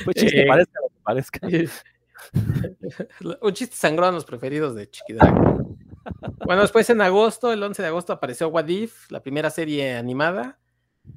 pues 0.05 0.17
chiste, 0.17 0.43
eh, 0.43 0.47
parezca 0.47 0.81
lo 0.83 0.89
que 0.89 1.01
parezca. 1.03 1.41
un 3.43 3.53
chiste 3.53 3.77
sangrón 3.77 4.15
los 4.15 4.25
preferidos 4.25 4.75
de 4.75 4.91
Chiquidrag. 4.91 5.35
Bueno, 6.45 6.63
después 6.63 6.91
en 6.91 7.01
agosto, 7.01 7.53
el 7.53 7.63
11 7.63 7.81
de 7.81 7.89
agosto, 7.89 8.13
apareció 8.13 8.49
What 8.49 8.69
If, 8.69 9.11
la 9.11 9.23
primera 9.23 9.49
serie 9.51 9.95
animada 9.95 10.59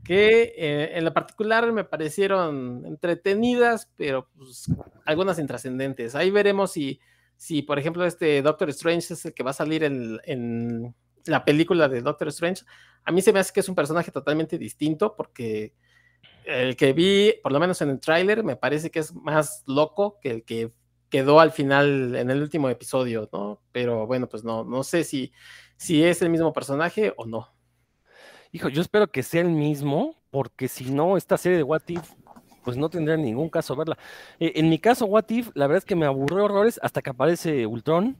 que 0.03 0.53
eh, 0.57 0.97
en 0.97 1.05
lo 1.05 1.13
particular 1.13 1.71
me 1.71 1.83
parecieron 1.83 2.85
entretenidas, 2.85 3.91
pero 3.95 4.29
pues, 4.37 4.71
algunas 5.05 5.39
intrascendentes. 5.39 6.15
Ahí 6.15 6.31
veremos 6.31 6.71
si, 6.71 6.99
si, 7.35 7.61
por 7.61 7.79
ejemplo, 7.79 8.05
este 8.05 8.41
Doctor 8.41 8.69
Strange 8.69 9.13
es 9.13 9.25
el 9.25 9.33
que 9.33 9.43
va 9.43 9.51
a 9.51 9.53
salir 9.53 9.83
en, 9.83 10.19
en, 10.23 10.95
la 11.25 11.43
película 11.43 11.89
de 11.89 12.01
Doctor 12.01 12.29
Strange. 12.29 12.63
A 13.03 13.11
mí 13.11 13.21
se 13.21 13.33
me 13.33 13.39
hace 13.39 13.51
que 13.53 13.59
es 13.59 13.69
un 13.69 13.75
personaje 13.75 14.11
totalmente 14.11 14.57
distinto 14.57 15.15
porque 15.15 15.73
el 16.45 16.77
que 16.77 16.93
vi, 16.93 17.33
por 17.43 17.51
lo 17.51 17.59
menos 17.59 17.81
en 17.81 17.89
el 17.89 17.99
tráiler, 17.99 18.43
me 18.43 18.55
parece 18.55 18.89
que 18.89 18.99
es 18.99 19.13
más 19.13 19.63
loco 19.67 20.19
que 20.21 20.31
el 20.31 20.43
que 20.43 20.71
quedó 21.09 21.39
al 21.39 21.51
final 21.51 22.15
en 22.15 22.29
el 22.29 22.41
último 22.41 22.69
episodio, 22.69 23.29
¿no? 23.31 23.61
Pero 23.71 24.07
bueno, 24.07 24.27
pues 24.27 24.43
no, 24.43 24.63
no 24.63 24.83
sé 24.83 25.03
si, 25.03 25.33
si 25.75 26.03
es 26.03 26.21
el 26.21 26.29
mismo 26.29 26.53
personaje 26.53 27.13
o 27.17 27.25
no. 27.25 27.56
Hijo, 28.57 28.69
yo 28.69 28.81
espero 28.81 29.05
que 29.11 29.21
sea 29.21 29.41
el 29.41 29.51
mismo, 29.51 30.15
porque 30.31 30.67
si 30.67 30.85
no, 30.85 31.15
esta 31.15 31.37
serie 31.37 31.59
de 31.59 31.63
What 31.63 31.83
If 31.89 32.01
pues 32.63 32.75
no 32.75 32.89
tendría 32.89 33.15
ningún 33.15 33.49
caso 33.49 33.75
verla. 33.75 33.99
Eh, 34.39 34.53
en 34.55 34.67
mi 34.67 34.79
caso, 34.79 35.05
What 35.05 35.29
If, 35.29 35.51
la 35.53 35.67
verdad 35.67 35.77
es 35.77 35.85
que 35.85 35.95
me 35.95 36.07
aburrió 36.07 36.45
horrores 36.45 36.79
hasta 36.81 37.03
que 37.03 37.11
aparece 37.11 37.67
Ultron 37.67 38.17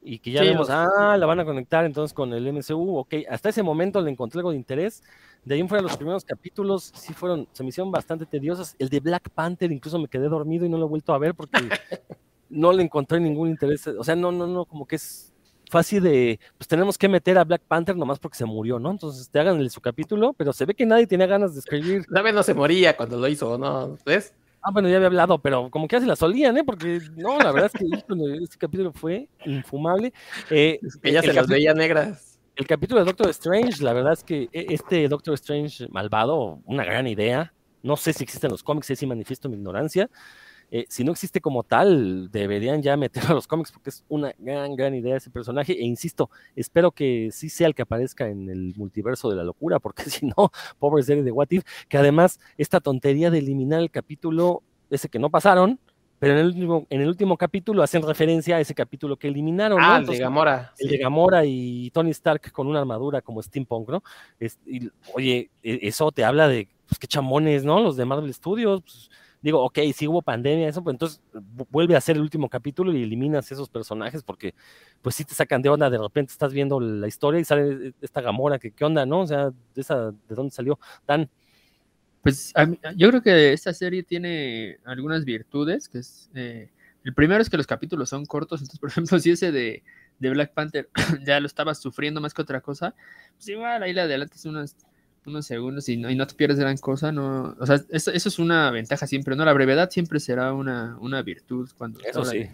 y 0.00 0.20
que 0.20 0.30
ya 0.30 0.42
Sí, 0.42 0.50
vemos, 0.50 0.70
ah, 0.70 1.16
la 1.18 1.26
van 1.26 1.40
a 1.40 1.44
conectar 1.44 1.84
entonces 1.84 2.14
con 2.14 2.32
el 2.32 2.46
MCU, 2.46 2.98
ok, 2.98 3.14
hasta 3.28 3.48
ese 3.48 3.64
momento 3.64 4.00
le 4.00 4.12
encontré 4.12 4.38
algo 4.38 4.52
de 4.52 4.58
interés. 4.58 5.02
De 5.44 5.56
ahí 5.56 5.66
fuera 5.66 5.82
los 5.82 5.96
primeros 5.96 6.24
capítulos 6.24 6.92
sí 6.94 7.12
fueron, 7.14 7.48
se 7.50 7.64
me 7.64 7.70
hicieron 7.70 7.90
bastante 7.90 8.26
tediosos. 8.26 8.76
El 8.78 8.90
de 8.90 9.00
Black 9.00 9.28
Panther 9.30 9.72
incluso 9.72 9.98
me 9.98 10.06
quedé 10.06 10.28
dormido 10.28 10.66
y 10.66 10.68
no 10.68 10.78
lo 10.78 10.86
he 10.86 10.88
vuelto 10.88 11.12
a 11.12 11.18
ver 11.18 11.34
porque 11.34 11.50
no 12.48 12.72
le 12.72 12.84
encontré 12.84 13.18
ningún 13.18 13.48
interés. 13.48 13.88
O 13.88 14.04
sea, 14.04 14.14
no, 14.14 14.30
no, 14.30 14.46
no, 14.46 14.66
como 14.66 14.86
que 14.86 14.94
es 14.94 15.34
fácil 15.70 16.02
de, 16.02 16.38
pues 16.56 16.66
tenemos 16.68 16.96
que 16.98 17.08
meter 17.08 17.38
a 17.38 17.44
Black 17.44 17.62
Panther 17.66 17.96
nomás 17.96 18.18
porque 18.18 18.36
se 18.38 18.44
murió, 18.44 18.78
¿no? 18.78 18.90
Entonces 18.90 19.28
te 19.30 19.38
hagan 19.40 19.68
su 19.70 19.80
capítulo, 19.80 20.32
pero 20.34 20.52
se 20.52 20.64
ve 20.64 20.74
que 20.74 20.86
nadie 20.86 21.06
tenía 21.06 21.26
ganas 21.26 21.54
de 21.54 21.60
escribir. 21.60 22.04
¿Sabes? 22.12 22.34
No 22.34 22.42
se 22.42 22.54
moría 22.54 22.96
cuando 22.96 23.18
lo 23.18 23.28
hizo, 23.28 23.56
¿no? 23.58 23.96
¿Ves? 24.04 24.34
Ah, 24.62 24.70
bueno, 24.72 24.88
ya 24.88 24.96
había 24.96 25.06
hablado, 25.06 25.38
pero 25.38 25.70
como 25.70 25.86
que 25.86 25.96
ya 25.96 26.00
se 26.00 26.06
la 26.06 26.16
solían, 26.16 26.56
¿eh? 26.58 26.64
Porque 26.64 27.00
no, 27.16 27.38
la 27.38 27.52
verdad 27.52 27.70
es 27.72 27.80
que 27.80 28.42
este 28.42 28.58
capítulo 28.58 28.92
fue 28.92 29.28
infumable. 29.44 30.12
Eh, 30.50 30.80
Que 31.02 31.12
ya 31.12 31.20
el 31.20 31.26
se 31.26 31.32
las 31.32 31.46
veía 31.46 31.74
negras. 31.74 32.38
el 32.56 32.66
capítulo 32.66 33.00
de 33.00 33.06
Doctor 33.06 33.30
Strange, 33.30 33.82
la 33.84 33.92
verdad 33.92 34.14
es 34.14 34.24
que 34.24 34.48
e- 34.52 34.66
este 34.70 35.06
Doctor 35.08 35.34
Strange 35.34 35.86
malvado, 35.90 36.60
una 36.64 36.84
gran 36.84 37.06
idea. 37.06 37.52
No 37.84 37.96
sé 37.96 38.12
si 38.12 38.24
existen 38.24 38.50
los 38.50 38.64
cómics, 38.64 38.88
si 38.88 39.06
manifiesto 39.06 39.48
mi 39.48 39.54
ignorancia. 39.56 40.10
Eh, 40.70 40.84
si 40.88 41.02
no 41.02 41.12
existe 41.12 41.40
como 41.40 41.62
tal, 41.62 42.30
deberían 42.30 42.82
ya 42.82 42.96
meterlo 42.96 43.30
a 43.30 43.34
los 43.34 43.46
cómics 43.46 43.72
porque 43.72 43.88
es 43.90 44.04
una 44.08 44.34
gran, 44.38 44.76
gran 44.76 44.94
idea 44.94 45.16
ese 45.16 45.30
personaje. 45.30 45.72
E 45.72 45.84
insisto, 45.84 46.30
espero 46.54 46.90
que 46.92 47.30
sí 47.32 47.48
sea 47.48 47.66
el 47.68 47.74
que 47.74 47.82
aparezca 47.82 48.28
en 48.28 48.50
el 48.50 48.74
multiverso 48.76 49.30
de 49.30 49.36
la 49.36 49.44
locura, 49.44 49.78
porque 49.78 50.02
si 50.10 50.26
no, 50.26 50.50
pobre 50.78 51.02
serie 51.02 51.22
de 51.22 51.32
What 51.32 51.48
If, 51.50 51.64
que 51.88 51.96
además 51.98 52.38
esta 52.58 52.80
tontería 52.80 53.30
de 53.30 53.38
eliminar 53.38 53.80
el 53.80 53.90
capítulo, 53.90 54.62
ese 54.90 55.08
que 55.08 55.18
no 55.18 55.30
pasaron, 55.30 55.78
pero 56.18 56.32
en 56.34 56.40
el 56.40 56.46
último, 56.46 56.86
en 56.90 57.00
el 57.00 57.08
último 57.08 57.36
capítulo 57.36 57.82
hacen 57.82 58.02
referencia 58.02 58.56
a 58.56 58.60
ese 58.60 58.74
capítulo 58.74 59.16
que 59.16 59.28
eliminaron. 59.28 59.78
¿no? 59.78 59.84
Ah, 59.86 59.98
el 59.98 60.06
de 60.06 60.18
Gamora. 60.18 60.72
el 60.78 60.88
sí. 60.88 60.92
de 60.96 60.98
Gamora 60.98 61.44
y 61.46 61.90
Tony 61.92 62.10
Stark 62.10 62.50
con 62.52 62.66
una 62.66 62.80
armadura 62.80 63.22
como 63.22 63.40
steampunk, 63.40 63.88
¿no? 63.88 64.02
Es- 64.40 64.58
y, 64.66 64.90
oye, 65.14 65.50
e- 65.62 65.78
eso 65.82 66.10
te 66.10 66.24
habla 66.24 66.48
de, 66.48 66.68
pues 66.88 66.98
qué 66.98 67.06
chamones, 67.06 67.64
¿no? 67.64 67.80
Los 67.80 67.96
de 67.96 68.04
Marvel 68.04 68.34
Studios, 68.34 68.82
pues, 68.82 69.10
digo, 69.40 69.62
ok, 69.64 69.78
sí 69.94 70.08
hubo 70.08 70.22
pandemia, 70.22 70.68
eso, 70.68 70.82
pues 70.82 70.94
entonces 70.94 71.20
vu- 71.32 71.66
vuelve 71.70 71.96
a 71.96 72.00
ser 72.00 72.16
el 72.16 72.22
último 72.22 72.48
capítulo 72.48 72.92
y 72.92 73.02
eliminas 73.02 73.50
esos 73.52 73.68
personajes 73.68 74.22
porque, 74.22 74.54
pues 75.02 75.14
sí 75.14 75.24
te 75.24 75.34
sacan 75.34 75.62
de 75.62 75.68
onda, 75.68 75.90
de 75.90 75.98
repente 75.98 76.32
estás 76.32 76.52
viendo 76.52 76.80
la 76.80 77.06
historia 77.08 77.40
y 77.40 77.44
sale 77.44 77.94
esta 78.00 78.20
Gamora, 78.20 78.58
que 78.58 78.72
qué 78.72 78.84
onda, 78.84 79.06
¿no? 79.06 79.20
O 79.20 79.26
sea, 79.26 79.52
esa, 79.76 80.10
¿de 80.12 80.34
dónde 80.34 80.50
salió? 80.52 80.78
Dan, 81.06 81.30
Pues 82.22 82.52
yo 82.96 83.08
creo 83.10 83.22
que 83.22 83.52
esta 83.52 83.72
serie 83.72 84.02
tiene 84.02 84.78
algunas 84.84 85.24
virtudes, 85.24 85.88
que 85.88 85.98
es, 85.98 86.30
eh, 86.34 86.70
el 87.04 87.14
primero 87.14 87.40
es 87.40 87.48
que 87.48 87.56
los 87.56 87.66
capítulos 87.66 88.08
son 88.10 88.26
cortos, 88.26 88.60
entonces 88.60 88.80
por 88.80 88.90
ejemplo 88.90 89.18
si 89.18 89.30
ese 89.30 89.52
de, 89.52 89.82
de 90.18 90.30
Black 90.30 90.52
Panther 90.52 90.90
ya 91.24 91.40
lo 91.40 91.46
estabas 91.46 91.80
sufriendo 91.80 92.20
más 92.20 92.34
que 92.34 92.42
otra 92.42 92.60
cosa, 92.60 92.94
pues 93.36 93.48
igual 93.48 93.82
ahí 93.82 93.92
le 93.92 94.00
adelantas 94.02 94.44
unos, 94.44 94.76
unos 95.28 95.46
segundos 95.46 95.88
y 95.88 95.96
no, 95.96 96.10
y 96.10 96.16
no 96.16 96.26
te 96.26 96.34
pierdes 96.34 96.58
gran 96.58 96.76
cosa, 96.78 97.12
no, 97.12 97.56
o 97.58 97.66
sea, 97.66 97.80
eso, 97.90 98.10
eso 98.12 98.28
es 98.28 98.38
una 98.38 98.70
ventaja 98.70 99.06
siempre, 99.06 99.36
¿no? 99.36 99.44
La 99.44 99.52
brevedad 99.52 99.90
siempre 99.90 100.20
será 100.20 100.52
una, 100.52 100.96
una 101.00 101.22
virtud 101.22 101.68
cuando 101.78 102.00
eso 102.00 102.20
habla 102.20 102.32
sí. 102.32 102.38
de, 102.38 102.50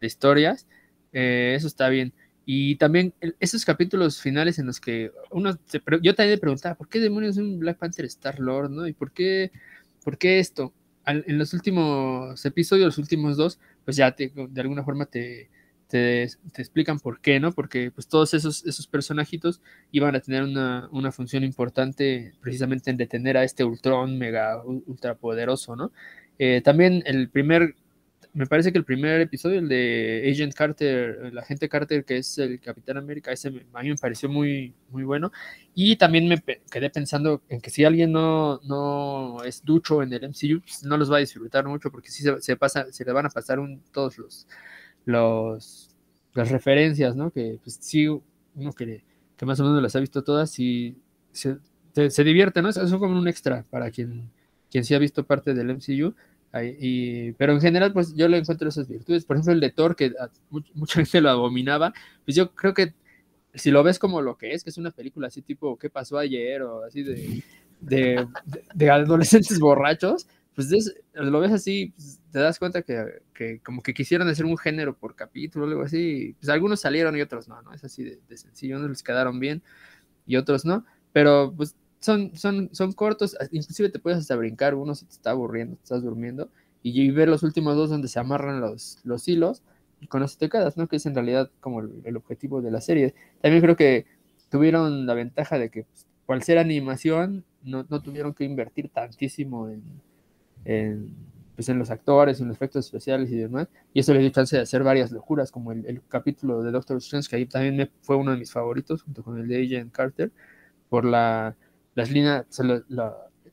de 0.00 0.06
historias, 0.06 0.66
eh, 1.12 1.54
eso 1.56 1.66
está 1.66 1.88
bien. 1.88 2.12
Y 2.48 2.76
también 2.76 3.12
el- 3.20 3.34
esos 3.40 3.64
capítulos 3.64 4.20
finales 4.20 4.58
en 4.58 4.66
los 4.66 4.80
que 4.80 5.10
uno 5.30 5.58
se 5.66 5.80
yo 6.02 6.14
también 6.14 6.36
me 6.36 6.38
preguntaba, 6.38 6.74
¿por 6.76 6.88
qué 6.88 7.00
demonios 7.00 7.36
un 7.38 7.58
Black 7.58 7.78
Panther 7.78 8.04
Star 8.04 8.38
Lord, 8.38 8.70
no? 8.70 8.86
¿Y 8.86 8.92
por 8.92 9.10
qué, 9.12 9.50
por 10.04 10.16
qué 10.16 10.38
esto? 10.38 10.72
Al- 11.04 11.24
en 11.26 11.38
los 11.38 11.52
últimos 11.54 12.44
episodios, 12.44 12.86
los 12.86 12.98
últimos 12.98 13.36
dos, 13.36 13.58
pues 13.84 13.96
ya 13.96 14.12
te- 14.12 14.32
de 14.34 14.60
alguna 14.60 14.84
forma 14.84 15.06
te, 15.06 15.50
te, 15.88 16.28
te 16.52 16.62
explican 16.62 16.98
por 17.00 17.20
qué, 17.20 17.40
¿no? 17.40 17.52
Porque 17.52 17.90
pues 17.90 18.08
todos 18.08 18.34
esos, 18.34 18.64
esos 18.66 18.86
personajitos 18.86 19.60
iban 19.92 20.14
a 20.16 20.20
tener 20.20 20.42
una, 20.42 20.88
una 20.92 21.12
función 21.12 21.44
importante 21.44 22.32
precisamente 22.40 22.90
en 22.90 22.96
detener 22.96 23.36
a 23.36 23.44
este 23.44 23.64
Ultron 23.64 24.18
mega 24.18 24.62
u- 24.64 24.82
ultrapoderoso, 24.86 25.76
¿no? 25.76 25.92
Eh, 26.38 26.60
también 26.62 27.02
el 27.06 27.30
primer 27.30 27.74
me 28.32 28.46
parece 28.46 28.70
que 28.70 28.76
el 28.78 28.84
primer 28.84 29.20
episodio, 29.22 29.58
el 29.60 29.68
de 29.68 30.28
Agent 30.30 30.52
Carter, 30.54 31.20
el 31.24 31.38
agente 31.38 31.68
Carter, 31.70 32.04
que 32.04 32.18
es 32.18 32.36
el 32.38 32.60
Capitán 32.60 32.98
América, 32.98 33.32
ese 33.32 33.48
a 33.72 33.82
mí 33.82 33.88
me 33.88 33.96
pareció 33.96 34.28
muy, 34.28 34.74
muy 34.90 35.04
bueno. 35.04 35.32
Y 35.74 35.96
también 35.96 36.28
me 36.28 36.42
quedé 36.70 36.90
pensando 36.90 37.42
en 37.48 37.60
que 37.62 37.70
si 37.70 37.84
alguien 37.84 38.12
no, 38.12 38.60
no 38.64 39.42
es 39.44 39.64
ducho 39.64 40.02
en 40.02 40.12
el 40.12 40.24
MCU, 40.24 40.60
pues 40.60 40.82
no 40.84 40.98
los 40.98 41.10
va 41.10 41.16
a 41.16 41.20
disfrutar 41.20 41.66
mucho 41.66 41.90
porque 41.90 42.10
sí 42.10 42.22
se, 42.40 42.56
pasa, 42.56 42.86
se 42.92 43.04
le 43.06 43.12
van 43.12 43.24
a 43.26 43.30
pasar 43.30 43.58
todos 43.90 44.18
los, 44.18 44.46
los 45.06 45.90
las 46.34 46.50
referencias, 46.50 47.16
¿no? 47.16 47.30
Que 47.32 47.58
pues 47.64 47.78
sí, 47.80 48.08
uno 48.08 48.72
que, 48.74 49.02
que 49.38 49.46
más 49.46 49.60
o 49.60 49.64
menos 49.64 49.82
las 49.82 49.96
ha 49.96 50.00
visto 50.00 50.22
todas 50.24 50.58
y 50.60 50.96
se, 51.32 51.58
te- 51.94 52.10
se 52.10 52.24
divierte, 52.24 52.62
¿no? 52.62 52.68
Es 52.68 52.76
es 52.76 52.92
como 52.92 53.18
un 53.18 53.28
extra 53.28 53.64
para 53.70 53.90
quien, 53.90 54.30
quien 54.70 54.84
sí 54.84 54.94
ha 54.94 54.98
visto 54.98 55.24
parte 55.26 55.54
del 55.54 55.70
MCU. 55.70 56.14
Y- 56.80 57.32
pero 57.32 57.52
en 57.54 57.60
general, 57.60 57.92
pues 57.92 58.14
yo 58.14 58.28
le 58.28 58.38
encuentro 58.38 58.68
esas 58.68 58.88
virtudes. 58.88 59.24
Por 59.26 59.36
ejemplo, 59.36 59.52
el 59.54 59.60
de 59.60 59.70
Thor, 59.70 59.96
que 59.96 60.06
a 60.20 60.30
mu- 60.50 60.60
mucha 60.74 60.94
gente 61.04 61.20
lo 61.22 61.30
abominaba, 61.30 61.92
pues 62.24 62.36
yo 62.36 62.54
creo 62.54 62.74
que 62.74 62.94
si 63.54 63.70
lo 63.70 63.82
ves 63.82 63.98
como 63.98 64.20
lo 64.22 64.36
que 64.36 64.52
es, 64.52 64.64
que 64.64 64.70
es 64.70 64.78
una 64.78 64.90
película 64.90 65.28
así 65.28 65.42
tipo 65.42 65.78
¿Qué 65.78 65.90
pasó 65.90 66.18
ayer? 66.18 66.62
o 66.62 66.84
así 66.84 67.02
de, 67.02 67.42
de- 67.80 68.26
de 68.74 68.90
adolescentes 68.90 69.58
borrachos, 69.60 70.26
pues 70.56 70.72
es- 70.72 70.94
lo 71.14 71.40
ves 71.40 71.52
así, 71.52 71.92
pues, 71.96 72.20
te 72.32 72.40
das 72.40 72.58
cuenta 72.60 72.82
que, 72.82 73.22
que 73.34 73.60
como 73.62 73.82
que 73.82 73.94
quisieron 73.94 74.28
hacer 74.28 74.46
un 74.46 74.58
género 74.58 74.96
por 74.98 75.16
capítulo 75.16 75.66
algo 75.66 75.82
así. 75.84 76.36
Pues 76.40 76.50
algunos 76.50 76.80
salieron 76.80 77.16
y 77.16 77.22
otros 77.22 77.48
no, 77.48 77.62
¿no? 77.62 77.74
Es 77.74 77.84
así 77.84 78.04
de, 78.04 78.20
de 78.28 78.38
sencillo, 78.38 78.78
unos 78.78 78.90
les 78.90 79.04
quedaron 79.04 79.40
bien 79.40 79.62
y 80.26 80.36
otros 80.36 80.64
no. 80.64 80.84
Pero 81.12 81.52
pues 81.56 81.76
son, 82.00 82.36
son, 82.36 82.70
son 82.72 82.92
cortos, 82.92 83.36
inclusive 83.52 83.88
te 83.90 83.98
puedes 83.98 84.18
hasta 84.20 84.36
brincar 84.36 84.74
uno 84.74 84.94
si 84.94 85.06
te 85.06 85.12
está 85.12 85.30
aburriendo, 85.30 85.76
te 85.76 85.82
estás 85.84 86.02
durmiendo, 86.02 86.50
y, 86.82 87.00
y 87.02 87.10
ver 87.10 87.28
los 87.28 87.42
últimos 87.42 87.76
dos 87.76 87.90
donde 87.90 88.08
se 88.08 88.18
amarran 88.20 88.60
los, 88.60 88.98
los 89.04 89.26
hilos, 89.28 89.62
y 90.00 90.06
con 90.08 90.22
eso 90.22 90.36
te 90.38 90.48
quedas, 90.50 90.76
¿no? 90.76 90.88
Que 90.88 90.96
es 90.96 91.06
en 91.06 91.14
realidad 91.14 91.50
como 91.60 91.80
el, 91.80 92.02
el 92.04 92.16
objetivo 92.16 92.60
de 92.62 92.70
la 92.70 92.80
serie. 92.82 93.14
También 93.40 93.62
creo 93.62 93.76
que 93.76 94.06
tuvieron 94.50 95.06
la 95.06 95.14
ventaja 95.14 95.58
de 95.58 95.70
que, 95.70 95.84
pues, 95.84 96.06
al 96.28 96.42
ser 96.42 96.58
animación, 96.58 97.44
no, 97.62 97.86
no 97.88 98.02
tuvieron 98.02 98.34
que 98.34 98.44
invertir 98.44 98.88
tantísimo 98.90 99.68
en, 99.68 99.82
en, 100.66 101.14
pues, 101.54 101.68
en 101.68 101.78
los 101.78 101.90
actores, 101.90 102.40
en 102.40 102.48
los 102.48 102.56
efectos 102.56 102.84
especiales 102.84 103.30
y 103.30 103.36
demás, 103.36 103.68
y 103.94 104.00
eso 104.00 104.12
les 104.12 104.22
dio 104.22 104.30
chance 104.30 104.56
de 104.56 104.62
hacer 104.62 104.82
varias 104.82 105.12
locuras, 105.12 105.50
como 105.50 105.72
el, 105.72 106.02
capítulo 106.08 106.62
de 106.62 106.70
Doctor 106.72 106.98
Strange, 106.98 107.28
que 107.28 107.36
ahí 107.36 107.46
también 107.46 107.90
fue 108.02 108.16
uno 108.16 108.32
de 108.32 108.38
mis 108.38 108.52
favoritos, 108.52 109.02
junto 109.02 109.22
con 109.22 109.38
el 109.38 109.48
de 109.48 109.62
Agent 109.62 109.92
Carter, 109.92 110.32
por 110.88 111.04
la, 111.04 111.56
las 111.94 112.10
líneas, 112.10 112.46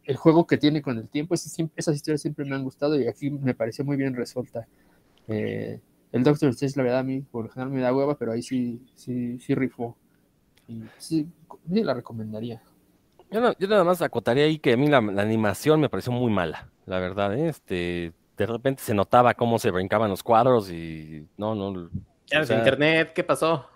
el 0.04 0.18
juego 0.18 0.48
que 0.48 0.58
tiene 0.58 0.82
con 0.82 0.98
el 0.98 1.08
tiempo, 1.08 1.34
esas 1.36 1.96
historias 1.96 2.22
siempre 2.22 2.46
me 2.46 2.56
han 2.56 2.64
gustado 2.64 3.00
y 3.00 3.08
aquí 3.08 3.30
me 3.30 3.54
pareció 3.54 3.86
muy 3.86 3.96
bien 3.96 4.16
resuelta. 4.16 4.68
Eh, 5.28 5.80
el 6.12 6.24
Doctor 6.24 6.50
Strange, 6.50 6.78
la 6.78 6.84
verdad, 6.84 7.00
a 7.00 7.04
mí 7.04 7.22
por 7.22 7.46
lo 7.46 7.52
general 7.52 7.74
me 7.74 7.82
da 7.82 7.96
hueva, 7.96 8.18
pero 8.18 8.34
ahí 8.34 8.42
sí, 8.42 8.82
sí, 8.96 9.40
sí 9.40 9.56
rifó. 9.56 9.98
Y 10.68 10.84
sí 10.98 11.28
la 11.68 11.94
recomendaría. 11.94 12.62
Yo, 13.34 13.42
no- 13.42 13.56
yo 13.58 13.68
nada 13.68 13.84
más 13.84 14.02
acotaría 14.04 14.44
ahí 14.46 14.60
que 14.60 14.74
a 14.74 14.78
mí 14.78 14.88
la, 14.88 15.02
la 15.02 15.24
animación 15.24 15.80
me 15.82 15.90
pareció 15.90 16.12
muy 16.12 16.32
mala, 16.32 16.70
la 16.86 17.00
verdad, 17.00 17.36
¿eh? 17.36 17.50
Este, 17.50 18.14
de 18.38 18.46
repente 18.46 18.84
se 18.84 18.94
notaba 18.94 19.34
cómo 19.34 19.58
se 19.58 19.72
brincaban 19.72 20.10
los 20.12 20.22
cuadros 20.22 20.70
y 20.72 21.26
no, 21.38 21.56
no. 21.56 21.90
Ya 22.28 22.38
o 22.38 22.40
ves 22.42 22.48
sea, 22.48 22.58
internet, 22.60 23.12
¿qué 23.16 23.24
pasó? 23.24 23.68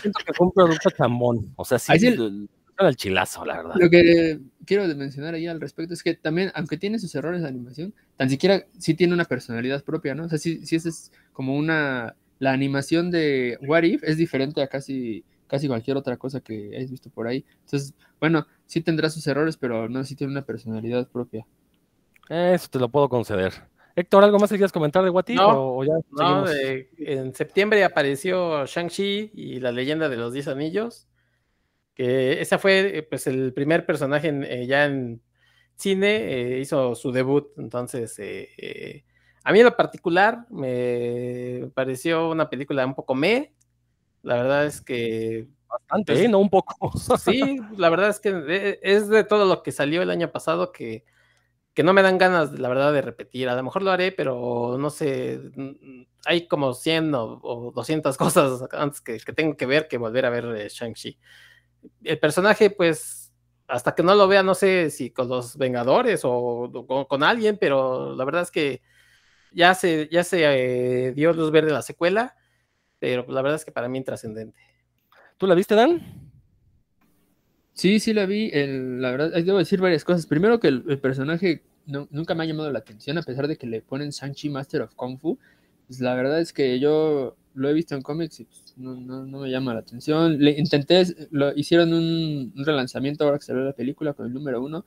Siento 0.00 0.18
que 0.24 0.32
fue 0.32 0.46
un 0.46 0.52
producto 0.52 0.90
chambón, 0.90 1.52
o 1.56 1.64
sea, 1.64 1.78
sí, 1.78 1.98
sí- 1.98 2.06
el- 2.08 2.48
era 2.78 2.88
el 2.88 2.96
chilazo, 2.96 3.44
la 3.44 3.58
verdad. 3.58 3.74
Lo 3.78 3.90
que 3.90 4.40
quiero 4.64 4.86
mencionar 4.96 5.34
ahí 5.34 5.46
al 5.46 5.60
respecto 5.60 5.92
es 5.92 6.02
que 6.02 6.14
también, 6.14 6.50
aunque 6.54 6.78
tiene 6.78 6.98
sus 6.98 7.14
errores 7.14 7.42
de 7.42 7.48
animación, 7.48 7.92
tan 8.16 8.30
siquiera 8.30 8.64
sí 8.78 8.94
tiene 8.94 9.12
una 9.12 9.26
personalidad 9.26 9.84
propia, 9.84 10.14
¿no? 10.14 10.24
O 10.24 10.28
sea, 10.30 10.38
sí, 10.38 10.64
sí 10.64 10.76
esa 10.76 10.88
es 10.88 11.12
como 11.32 11.54
una... 11.56 12.14
La 12.38 12.52
animación 12.52 13.10
de 13.10 13.58
What 13.60 13.82
If 13.82 14.02
es 14.02 14.16
diferente 14.16 14.62
a 14.62 14.66
casi, 14.68 15.24
casi 15.50 15.66
cualquier 15.66 15.96
otra 15.96 16.16
cosa 16.16 16.40
que 16.40 16.70
hayas 16.76 16.90
visto 16.90 17.10
por 17.10 17.26
ahí. 17.26 17.44
Entonces, 17.64 17.92
bueno, 18.20 18.46
sí 18.66 18.80
tendrá 18.80 19.10
sus 19.10 19.26
errores, 19.26 19.56
pero 19.56 19.88
no, 19.88 20.04
sí 20.04 20.14
tiene 20.14 20.32
una 20.32 20.42
personalidad 20.42 21.08
propia. 21.08 21.44
Eso 22.28 22.68
te 22.70 22.78
lo 22.78 22.88
puedo 22.88 23.08
conceder. 23.08 23.52
Héctor, 23.96 24.22
¿algo 24.22 24.38
más 24.38 24.48
que 24.48 24.56
quieras 24.56 24.70
comentar 24.72 25.02
de 25.02 25.10
What 25.10 25.26
If, 25.28 25.38
No, 25.38 25.48
o, 25.48 25.78
o 25.78 25.84
ya 25.84 25.92
No, 26.12 26.46
seguimos? 26.46 26.50
de- 26.54 26.88
en 26.98 27.34
septiembre 27.34 27.82
apareció 27.84 28.64
Shang-Chi 28.64 29.32
y 29.34 29.58
la 29.58 29.72
leyenda 29.72 30.08
de 30.08 30.16
los 30.16 30.32
Diez 30.32 30.46
Anillos, 30.46 31.08
que 31.94 32.40
esa 32.40 32.58
fue 32.58 33.06
pues 33.10 33.26
el 33.26 33.52
primer 33.52 33.84
personaje 33.84 34.28
en, 34.28 34.44
eh, 34.44 34.66
ya 34.66 34.86
en 34.86 35.20
cine, 35.76 36.54
eh, 36.56 36.60
hizo 36.60 36.94
su 36.94 37.10
debut, 37.10 37.48
entonces 37.58 38.16
eh, 38.20 38.48
eh, 38.56 39.04
a 39.42 39.52
mí 39.52 39.58
en 39.58 39.64
lo 39.64 39.76
particular 39.76 40.46
me 40.50 41.68
pareció 41.74 42.30
una 42.30 42.48
película 42.48 42.86
un 42.86 42.94
poco 42.94 43.14
me, 43.14 43.54
la 44.22 44.34
verdad 44.36 44.66
es 44.66 44.80
que 44.80 45.48
bastante, 45.68 46.24
¿eh? 46.24 46.28
No 46.28 46.38
un 46.38 46.50
poco. 46.50 46.92
sí, 47.18 47.58
la 47.76 47.90
verdad 47.90 48.10
es 48.10 48.20
que 48.20 48.30
eh, 48.48 48.80
es 48.82 49.08
de 49.08 49.24
todo 49.24 49.46
lo 49.46 49.62
que 49.62 49.72
salió 49.72 50.02
el 50.02 50.10
año 50.10 50.30
pasado 50.30 50.72
que, 50.72 51.04
que 51.74 51.82
no 51.82 51.92
me 51.92 52.02
dan 52.02 52.18
ganas, 52.18 52.58
la 52.58 52.68
verdad, 52.68 52.92
de 52.92 53.02
repetir. 53.02 53.48
A 53.48 53.56
lo 53.56 53.62
mejor 53.62 53.82
lo 53.82 53.90
haré, 53.90 54.12
pero 54.12 54.76
no 54.78 54.90
sé, 54.90 55.40
hay 56.24 56.46
como 56.48 56.74
100 56.74 57.14
o, 57.14 57.72
200 57.74 58.16
cosas 58.18 58.64
antes 58.72 59.00
que, 59.00 59.18
tengo 59.32 59.56
que 59.56 59.66
ver 59.66 59.88
que 59.88 59.98
volver 59.98 60.26
a 60.26 60.30
ver 60.30 60.44
eh, 60.56 60.68
Shang-Chi. 60.68 61.18
El 62.04 62.18
personaje, 62.18 62.70
pues, 62.70 63.32
hasta 63.66 63.94
que 63.94 64.02
no 64.02 64.14
lo 64.14 64.28
vea, 64.28 64.42
no 64.42 64.54
sé 64.54 64.90
si 64.90 65.10
con 65.10 65.28
los 65.28 65.56
Vengadores 65.56 66.22
o, 66.24 67.06
con, 67.08 67.22
alguien, 67.22 67.56
pero 67.58 68.14
la 68.16 68.24
verdad 68.24 68.42
es 68.42 68.50
que 68.50 68.82
ya 69.52 69.74
se, 69.74 70.08
ya 70.10 70.24
se 70.24 70.42
eh, 70.44 71.12
dio 71.12 71.32
luz 71.32 71.50
verde 71.50 71.70
la 71.72 71.82
secuela, 71.82 72.36
pero 73.00 73.24
la 73.28 73.42
verdad 73.42 73.56
es 73.56 73.64
que 73.64 73.72
para 73.72 73.88
mí 73.88 73.98
intrascendente. 73.98 74.56
¿Tú 75.38 75.46
la 75.46 75.54
viste, 75.56 75.74
Dan? 75.74 76.30
Sí, 77.72 77.98
sí 77.98 78.12
la 78.12 78.26
vi. 78.26 78.50
la 78.52 79.10
verdad, 79.10 79.32
debo 79.42 79.58
decir 79.58 79.80
varias 79.80 80.04
cosas. 80.04 80.26
Primero 80.26 80.60
que 80.60 80.68
el, 80.68 80.98
personaje 81.00 81.62
nunca 81.86 82.34
me 82.34 82.44
ha 82.44 82.46
llamado 82.46 82.70
la 82.70 82.80
atención, 82.80 83.16
a 83.16 83.22
pesar 83.22 83.48
de 83.48 83.56
que 83.56 83.66
le 83.66 83.80
ponen 83.80 84.12
Sanchi 84.12 84.50
Master 84.50 84.82
of 84.82 84.94
Kung 84.94 85.18
Fu. 85.18 85.38
Pues 85.86 86.00
la 86.00 86.14
verdad 86.14 86.40
es 86.40 86.52
que 86.52 86.78
yo 86.78 87.36
lo 87.54 87.68
he 87.68 87.72
visto 87.72 87.94
en 87.94 88.02
cómics 88.02 88.40
y 88.40 88.44
pues, 88.44 88.74
no, 88.76 88.94
me 89.26 89.50
llama 89.50 89.72
la 89.72 89.80
atención. 89.80 90.38
Le 90.38 90.52
intenté, 90.52 91.04
lo, 91.30 91.56
hicieron 91.56 91.94
un, 91.94 92.52
relanzamiento 92.56 93.24
ahora 93.24 93.38
que 93.38 93.46
salió 93.46 93.64
la 93.64 93.72
película 93.72 94.12
con 94.12 94.26
el 94.26 94.34
número 94.34 94.62
uno. 94.62 94.84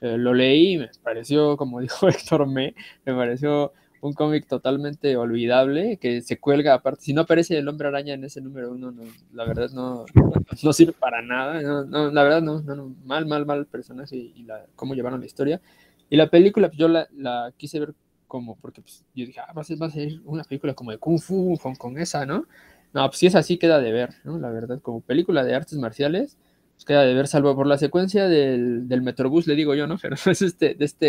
Eh, 0.00 0.16
lo 0.16 0.32
leí 0.32 0.74
y 0.74 0.78
me 0.78 0.90
pareció, 1.02 1.56
como 1.56 1.80
dijo 1.82 2.08
Héctor 2.08 2.46
Me, 2.46 2.74
me 3.04 3.14
pareció 3.14 3.72
un 4.00 4.12
cómic 4.12 4.46
totalmente 4.46 5.16
olvidable 5.16 5.96
que 5.98 6.20
se 6.22 6.38
cuelga 6.38 6.74
aparte. 6.74 7.02
Si 7.02 7.12
no 7.12 7.22
aparece 7.22 7.58
el 7.58 7.68
hombre 7.68 7.88
araña 7.88 8.14
en 8.14 8.24
ese 8.24 8.40
número 8.40 8.72
uno, 8.72 8.92
no, 8.92 9.02
la 9.32 9.44
verdad 9.44 9.70
no, 9.72 10.04
no 10.62 10.72
sirve 10.72 10.92
para 10.92 11.22
nada. 11.22 11.60
No, 11.84 12.10
la 12.10 12.22
verdad 12.22 12.42
no, 12.42 12.60
no, 12.60 12.94
mal, 13.04 13.26
mal, 13.26 13.46
mal 13.46 13.66
personaje 13.66 14.16
y 14.16 14.42
la, 14.44 14.66
cómo 14.74 14.94
llevaron 14.94 15.20
la 15.20 15.26
historia. 15.26 15.60
Y 16.08 16.16
la 16.16 16.28
película, 16.28 16.68
pues 16.68 16.78
yo 16.78 16.88
la, 16.88 17.08
la 17.14 17.52
quise 17.56 17.80
ver 17.80 17.94
como, 18.26 18.56
porque 18.56 18.80
pues, 18.80 19.04
yo 19.14 19.26
dije, 19.26 19.40
ah, 19.40 19.52
va 19.52 19.62
a, 19.62 19.64
ser, 19.64 19.80
va 19.80 19.86
a 19.86 19.90
ser 19.90 20.20
una 20.24 20.44
película 20.44 20.74
como 20.74 20.90
de 20.90 20.98
Kung 20.98 21.18
Fu, 21.18 21.58
con, 21.60 21.74
con 21.74 21.98
esa, 21.98 22.26
¿no? 22.26 22.46
No, 22.92 23.06
pues 23.08 23.18
si 23.18 23.26
es 23.26 23.34
así, 23.34 23.58
queda 23.58 23.80
de 23.80 23.92
ver, 23.92 24.14
¿no? 24.24 24.38
La 24.38 24.50
verdad, 24.50 24.80
como 24.80 25.00
película 25.00 25.44
de 25.44 25.54
artes 25.54 25.78
marciales, 25.78 26.38
pues 26.76 26.84
queda 26.84 27.02
de 27.02 27.14
ver, 27.14 27.26
salvo 27.26 27.56
por 27.56 27.66
la 27.66 27.78
secuencia 27.78 28.28
del, 28.28 28.86
del 28.86 29.00
Metrobús, 29.00 29.46
le 29.46 29.54
digo 29.54 29.74
yo, 29.74 29.86
¿no? 29.86 29.96
Pero 30.02 30.16
es 30.26 30.42
este, 30.42 30.74
de, 30.74 30.84
este, 30.84 31.06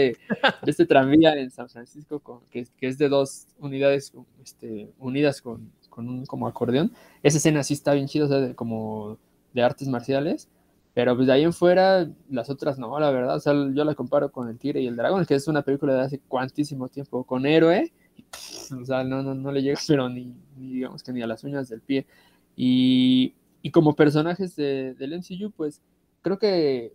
de 0.64 0.72
este 0.72 0.86
tranvía 0.86 1.36
en 1.36 1.52
San 1.52 1.68
Francisco, 1.68 2.22
con, 2.22 2.40
que, 2.50 2.66
que, 2.78 2.88
es 2.88 2.98
de 2.98 3.10
dos 3.10 3.48
unidades 3.60 4.14
este, 4.42 4.90
unidas 4.98 5.42
con, 5.42 5.70
con, 5.90 6.08
un 6.08 6.26
como 6.26 6.48
acordeón. 6.48 6.94
Esa 7.22 7.38
escena 7.38 7.64
sí 7.64 7.74
está 7.74 7.94
bien 7.94 8.08
chida, 8.08 8.26
o 8.26 8.28
sea, 8.30 8.38
de, 8.38 8.56
como 8.56 9.18
de 9.54 9.62
artes 9.62 9.90
marciales. 9.90 10.50
Pero 10.94 11.16
pues 11.16 11.28
de 11.28 11.34
ahí 11.34 11.44
en 11.44 11.54
fuera, 11.54 12.10
las 12.30 12.50
otras 12.50 12.80
no, 12.80 12.98
la 13.00 13.12
verdad. 13.12 13.36
O 13.36 13.40
sea, 13.40 13.54
yo 13.54 13.84
la 13.84 13.94
comparo 13.94 14.32
con 14.32 14.50
El 14.50 14.58
Tigre 14.58 14.82
y 14.82 14.88
el 14.88 14.96
Dragón, 14.96 15.26
que 15.26 15.36
es 15.36 15.48
una 15.48 15.62
película 15.62 15.94
de 15.94 16.02
hace 16.02 16.20
cuantísimo 16.28 16.88
tiempo, 16.88 17.24
con 17.26 17.46
héroe. 17.46 17.92
o 18.82 18.86
sea, 18.86 19.04
no, 19.04 19.22
no, 19.22 19.36
no 19.36 19.52
le 19.52 19.62
llega, 19.62 19.80
pero 19.88 20.08
ni, 20.10 20.34
ni, 20.56 20.74
digamos 20.74 21.04
que 21.04 21.12
ni 21.12 21.22
a 21.22 21.28
las 21.28 21.44
uñas 21.44 21.68
del 21.68 21.82
pie. 21.82 22.08
Y, 22.56 23.36
y 23.68 23.72
como 23.72 23.98
personajes 23.98 24.56
de, 24.56 24.94
del 24.94 25.14
MCU, 25.20 25.52
pues 25.52 25.82
creo 26.22 26.40
que 26.40 26.94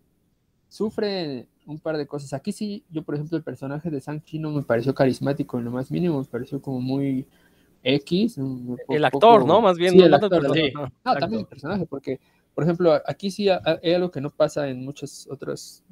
sufre 0.68 1.46
un 1.66 1.78
par 1.78 1.98
de 1.98 2.06
cosas. 2.06 2.32
Aquí 2.32 2.50
sí, 2.50 2.82
yo 2.88 3.02
por 3.02 3.14
ejemplo, 3.14 3.36
el 3.36 3.44
personaje 3.44 3.90
de 3.90 4.00
Shang-Chi 4.00 4.38
no 4.38 4.50
me 4.50 4.62
pareció 4.62 4.94
carismático 4.94 5.58
en 5.58 5.66
lo 5.66 5.70
más 5.70 5.90
mínimo, 5.90 6.18
me 6.18 6.24
pareció 6.24 6.62
como 6.62 6.80
muy 6.80 7.26
X. 7.82 8.38
el 8.88 9.04
actor, 9.04 9.44
¿no? 9.44 9.60
Más 9.60 9.76
bien. 9.76 9.92
Sí, 9.92 10.00
el 10.00 10.14
actor, 10.14 10.32
Ah, 11.04 11.18
también 11.18 11.40
el 11.40 11.46
personaje, 11.46 11.84
porque 11.84 12.20
por 12.54 12.64
ejemplo, 12.64 12.98
aquí 13.06 13.30
sí 13.30 13.50
hay 13.50 13.92
algo 13.92 14.10
que 14.10 14.22
no 14.22 14.30
pasa 14.30 14.68
en 14.70 14.82
muchos 14.82 15.28
otros 15.30 15.84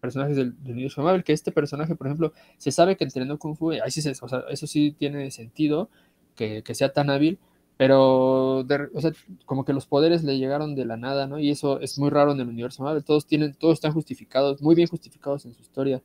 personajes 0.00 0.36
del, 0.36 0.56
universo 0.64 1.02
Marvel, 1.04 1.22
que 1.22 1.32
este 1.32 1.52
personaje, 1.52 1.94
por 1.94 2.08
ejemplo, 2.08 2.32
se 2.58 2.72
sabe 2.72 2.96
que 2.96 3.04
entrenó 3.04 3.38
Kung 3.38 3.56
Fu, 3.56 3.70
ahí 3.70 3.92
sí 3.92 4.08
o 4.20 4.28
sea, 4.28 4.42
eso 4.50 4.66
sí 4.66 4.90
tiene 4.98 5.30
sentido 5.30 5.88
que, 6.34 6.64
sea 6.74 6.92
tan 6.92 7.10
hábil, 7.10 7.38
pero 7.76 8.58
o 8.60 9.00
sea, 9.00 9.12
como 9.46 9.64
que 9.64 9.72
los 9.72 9.86
poderes 9.86 10.24
le 10.24 10.38
llegaron 10.38 10.74
de 10.74 10.84
la 10.84 10.96
nada, 10.96 11.26
¿no? 11.26 11.38
Y 11.38 11.50
eso 11.50 11.80
es 11.80 11.98
muy 11.98 12.10
raro 12.10 12.32
en 12.32 12.40
el 12.40 12.48
universo 12.48 12.82
Marvel, 12.82 13.04
todos 13.04 13.26
tienen, 13.26 13.54
todos 13.54 13.74
están 13.74 13.92
justificados, 13.92 14.62
muy 14.62 14.74
bien 14.74 14.88
justificados 14.88 15.44
en 15.46 15.54
su 15.54 15.62
historia 15.62 16.02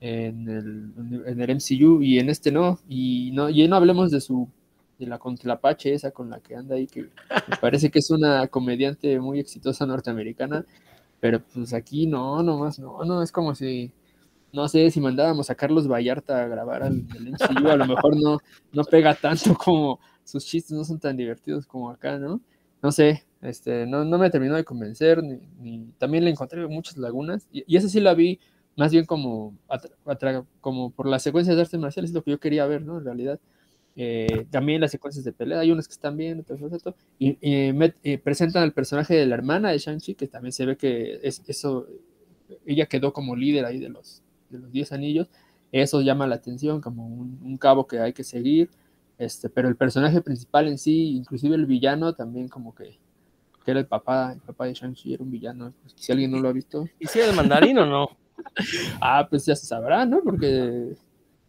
en 0.00 0.48
el, 0.48 1.24
en 1.26 1.40
el 1.40 1.50
MCU 1.50 2.02
y 2.02 2.18
en 2.18 2.28
este 2.28 2.52
no, 2.52 2.78
y 2.88 3.30
no, 3.32 3.48
y 3.48 3.66
no 3.68 3.76
hablemos 3.76 4.10
de 4.10 4.20
su 4.20 4.48
de 4.98 5.06
la 5.06 5.18
contrapache 5.18 5.92
esa 5.92 6.10
con 6.10 6.30
la 6.30 6.40
que 6.40 6.56
anda 6.56 6.76
ahí, 6.76 6.86
que 6.86 7.10
parece 7.60 7.90
que 7.90 7.98
es 7.98 8.10
una 8.10 8.48
comediante 8.48 9.18
muy 9.20 9.40
exitosa 9.40 9.86
norteamericana, 9.86 10.64
pero 11.20 11.42
pues 11.52 11.74
aquí 11.74 12.06
no, 12.06 12.42
nomás 12.42 12.78
no, 12.78 13.04
no, 13.04 13.22
es 13.22 13.32
como 13.32 13.54
si, 13.54 13.92
no 14.52 14.68
sé, 14.68 14.90
si 14.90 15.00
mandábamos 15.00 15.50
a 15.50 15.54
Carlos 15.54 15.88
Vallarta 15.88 16.42
a 16.42 16.48
grabar 16.48 16.82
al, 16.82 17.02
MCU, 17.02 17.68
a 17.68 17.76
lo 17.76 17.86
mejor 17.86 18.16
no, 18.20 18.38
no 18.72 18.84
pega 18.84 19.14
tanto 19.14 19.54
como 19.54 20.00
sus 20.24 20.44
chistes 20.44 20.72
no 20.72 20.84
son 20.84 20.98
tan 20.98 21.16
divertidos 21.16 21.66
como 21.66 21.90
acá, 21.90 22.18
¿no? 22.18 22.40
No 22.82 22.92
sé, 22.92 23.24
este, 23.42 23.86
no, 23.86 24.04
no 24.04 24.18
me 24.18 24.30
terminó 24.30 24.54
de 24.54 24.64
convencer, 24.64 25.22
ni, 25.22 25.92
también 25.98 26.24
le 26.24 26.30
encontré 26.30 26.66
muchas 26.66 26.96
lagunas, 26.96 27.48
y, 27.52 27.64
y 27.66 27.76
esa 27.76 27.88
sí 27.88 28.00
la 28.00 28.14
vi 28.14 28.40
más 28.76 28.92
bien 28.92 29.06
como, 29.06 29.56
como 30.60 30.90
por 30.90 31.08
las 31.08 31.22
secuencias 31.22 31.56
de 31.56 31.62
artes 31.62 31.80
marciales, 31.80 32.10
es 32.10 32.14
lo 32.14 32.22
que 32.22 32.30
yo 32.30 32.38
quería 32.38 32.66
ver, 32.66 32.82
¿no? 32.82 32.98
En 32.98 33.04
realidad. 33.04 33.40
Eh, 33.98 34.46
también 34.50 34.82
las 34.82 34.90
secuencias 34.90 35.24
de 35.24 35.32
pelea, 35.32 35.60
hay 35.60 35.72
unas 35.72 35.88
que 35.88 35.92
están 35.92 36.18
bien, 36.18 36.40
otras 36.40 36.60
no. 36.60 36.94
Y, 37.18 37.38
y 37.40 38.16
presentan 38.18 38.62
al 38.62 38.74
personaje 38.74 39.14
de 39.14 39.24
la 39.24 39.34
hermana 39.34 39.70
de 39.70 39.78
Shang-Chi, 39.78 40.14
que 40.14 40.28
también 40.28 40.52
se 40.52 40.66
ve 40.66 40.76
que 40.76 41.18
es, 41.22 41.42
eso, 41.46 41.86
ella 42.66 42.84
quedó 42.84 43.14
como 43.14 43.34
líder 43.34 43.64
ahí 43.64 43.78
de 43.78 43.88
los, 43.88 44.22
de 44.50 44.58
los 44.58 44.72
10 44.72 44.92
anillos. 44.92 45.28
Eso 45.72 46.00
llama 46.00 46.26
la 46.26 46.36
atención, 46.36 46.80
como 46.80 47.06
un, 47.06 47.56
cabo 47.58 47.86
que 47.86 48.00
hay 48.00 48.12
que 48.12 48.24
seguir. 48.24 48.70
Este, 49.18 49.48
pero 49.48 49.68
el 49.68 49.76
personaje 49.76 50.20
principal 50.20 50.68
en 50.68 50.78
sí, 50.78 51.16
inclusive 51.16 51.54
el 51.54 51.66
villano, 51.66 52.14
también 52.14 52.48
como 52.48 52.74
que, 52.74 52.98
que 53.64 53.70
era 53.70 53.80
el 53.80 53.86
papá, 53.86 54.32
el 54.32 54.40
papá 54.40 54.66
de 54.66 54.74
Shang-Chi, 54.74 55.14
era 55.14 55.24
un 55.24 55.30
villano. 55.30 55.72
Pues, 55.82 55.94
si 55.96 56.12
alguien 56.12 56.30
no 56.30 56.40
lo 56.40 56.48
ha 56.48 56.52
visto. 56.52 56.86
¿Y 56.98 57.06
si 57.06 57.18
era 57.18 57.30
el 57.30 57.36
mandarín 57.36 57.78
o 57.78 57.86
no? 57.86 58.08
ah, 59.00 59.26
pues 59.28 59.46
ya 59.46 59.56
se 59.56 59.66
sabrá, 59.66 60.04
¿no? 60.06 60.22
Porque 60.22 60.96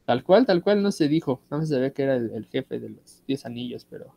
Tal 0.07 0.23
cual, 0.23 0.45
tal 0.45 0.63
cual 0.63 0.81
no 0.81 0.93
se 0.93 1.09
dijo. 1.09 1.41
No 1.51 1.65
se 1.65 1.77
ve 1.77 1.91
que 1.91 2.03
era 2.03 2.15
el, 2.15 2.47
jefe 2.49 2.79
de 2.79 2.91
los 2.91 3.25
10 3.27 3.45
anillos, 3.45 3.85
pero 3.89 4.15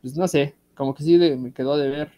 pues 0.00 0.16
no 0.16 0.28
sé, 0.28 0.54
como 0.76 0.94
que 0.94 1.02
sí 1.02 1.18
me 1.18 1.52
quedó 1.52 1.76
de 1.76 1.88
ver 1.88 2.12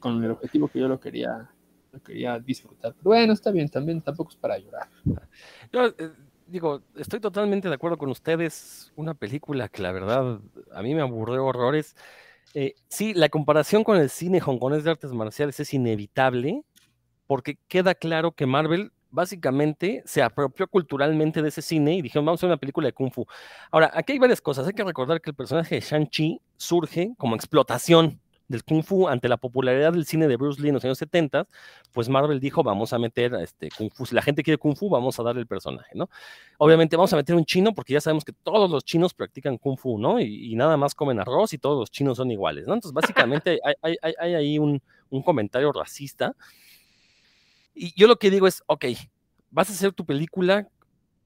con, 0.00 0.24
el 0.24 0.30
objetivo 0.30 0.68
que 0.68 0.80
yo 0.80 0.88
lo 0.88 1.00
quería, 1.00 1.50
lo 1.92 2.02
quería 2.02 2.38
disfrutar. 2.38 2.94
Bueno, 3.02 3.32
está 3.32 3.50
bien, 3.50 3.68
también 3.68 4.00
tampoco 4.00 4.30
es 4.30 4.36
para 4.36 4.58
llorar. 4.58 4.88
Yo 5.72 5.86
eh, 5.86 6.12
digo, 6.46 6.82
estoy 6.96 7.20
totalmente 7.20 7.68
de 7.68 7.74
acuerdo 7.74 7.98
con 7.98 8.10
ustedes. 8.10 8.92
Una 8.96 9.14
película 9.14 9.68
que 9.68 9.82
la 9.82 9.92
verdad 9.92 10.40
a 10.72 10.82
mí 10.82 10.94
me 10.94 11.02
aburrió 11.02 11.44
horrores. 11.44 11.96
Eh, 12.54 12.74
sí, 12.88 13.14
la 13.14 13.28
comparación 13.28 13.84
con 13.84 13.96
el 13.96 14.10
cine 14.10 14.40
hongkonés 14.40 14.84
de 14.84 14.90
artes 14.90 15.12
marciales 15.12 15.60
es 15.60 15.72
inevitable, 15.72 16.64
porque 17.26 17.58
queda 17.68 17.94
claro 17.94 18.32
que 18.32 18.46
Marvel 18.46 18.92
básicamente 19.10 20.02
se 20.04 20.22
apropió 20.22 20.68
culturalmente 20.68 21.42
de 21.42 21.48
ese 21.48 21.62
cine 21.62 21.96
y 21.96 22.02
dijeron, 22.02 22.24
vamos 22.24 22.38
a 22.38 22.40
hacer 22.40 22.48
una 22.48 22.56
película 22.56 22.86
de 22.86 22.92
Kung 22.92 23.12
Fu. 23.12 23.26
Ahora, 23.70 23.90
aquí 23.94 24.12
hay 24.12 24.18
varias 24.18 24.40
cosas. 24.40 24.66
Hay 24.66 24.72
que 24.72 24.84
recordar 24.84 25.20
que 25.20 25.30
el 25.30 25.36
personaje 25.36 25.76
de 25.76 25.80
Shang-Chi 25.80 26.40
surge 26.56 27.14
como 27.18 27.34
explotación 27.36 28.20
del 28.50 28.64
Kung 28.64 28.82
Fu 28.82 29.08
ante 29.08 29.28
la 29.28 29.36
popularidad 29.36 29.92
del 29.92 30.04
cine 30.04 30.28
de 30.28 30.36
Bruce 30.36 30.60
Lee 30.60 30.68
en 30.68 30.74
los 30.74 30.84
años 30.84 30.98
70, 30.98 31.46
pues 31.92 32.08
Marvel 32.08 32.40
dijo, 32.40 32.62
vamos 32.62 32.92
a 32.92 32.98
meter 32.98 33.34
a 33.34 33.42
este 33.42 33.70
Kung 33.70 33.90
Fu. 33.90 34.06
Si 34.06 34.14
la 34.14 34.22
gente 34.22 34.42
quiere 34.42 34.58
Kung 34.58 34.76
Fu, 34.76 34.90
vamos 34.90 35.18
a 35.18 35.22
darle 35.22 35.40
el 35.40 35.46
personaje, 35.46 35.92
¿no? 35.94 36.10
Obviamente 36.58 36.96
vamos 36.96 37.12
a 37.12 37.16
meter 37.16 37.34
un 37.34 37.44
chino 37.44 37.72
porque 37.72 37.92
ya 37.92 38.00
sabemos 38.00 38.24
que 38.24 38.32
todos 38.32 38.70
los 38.70 38.84
chinos 38.84 39.14
practican 39.14 39.56
Kung 39.56 39.78
Fu, 39.78 39.98
¿no? 39.98 40.20
Y, 40.20 40.54
nada 40.56 40.76
más 40.76 40.94
comen 40.94 41.18
arroz 41.20 41.52
y 41.54 41.58
todos 41.58 41.78
los 41.78 41.90
chinos 41.90 42.18
son 42.18 42.30
iguales, 42.30 42.66
¿no? 42.66 42.74
Entonces, 42.74 42.92
básicamente 42.92 43.60
hay, 43.82 43.96
hay 44.02 44.34
ahí 44.34 44.58
un, 44.58 44.82
un 45.08 45.22
comentario 45.22 45.72
racista 45.72 46.34
y 47.74 47.94
yo 47.98 48.06
lo 48.06 48.16
que 48.18 48.30
digo 48.30 48.46
es, 48.46 48.62
ok, 48.66 48.86
vas 49.50 49.70
a 49.70 49.72
hacer 49.72 49.92
tu 49.92 50.04
película 50.04 50.68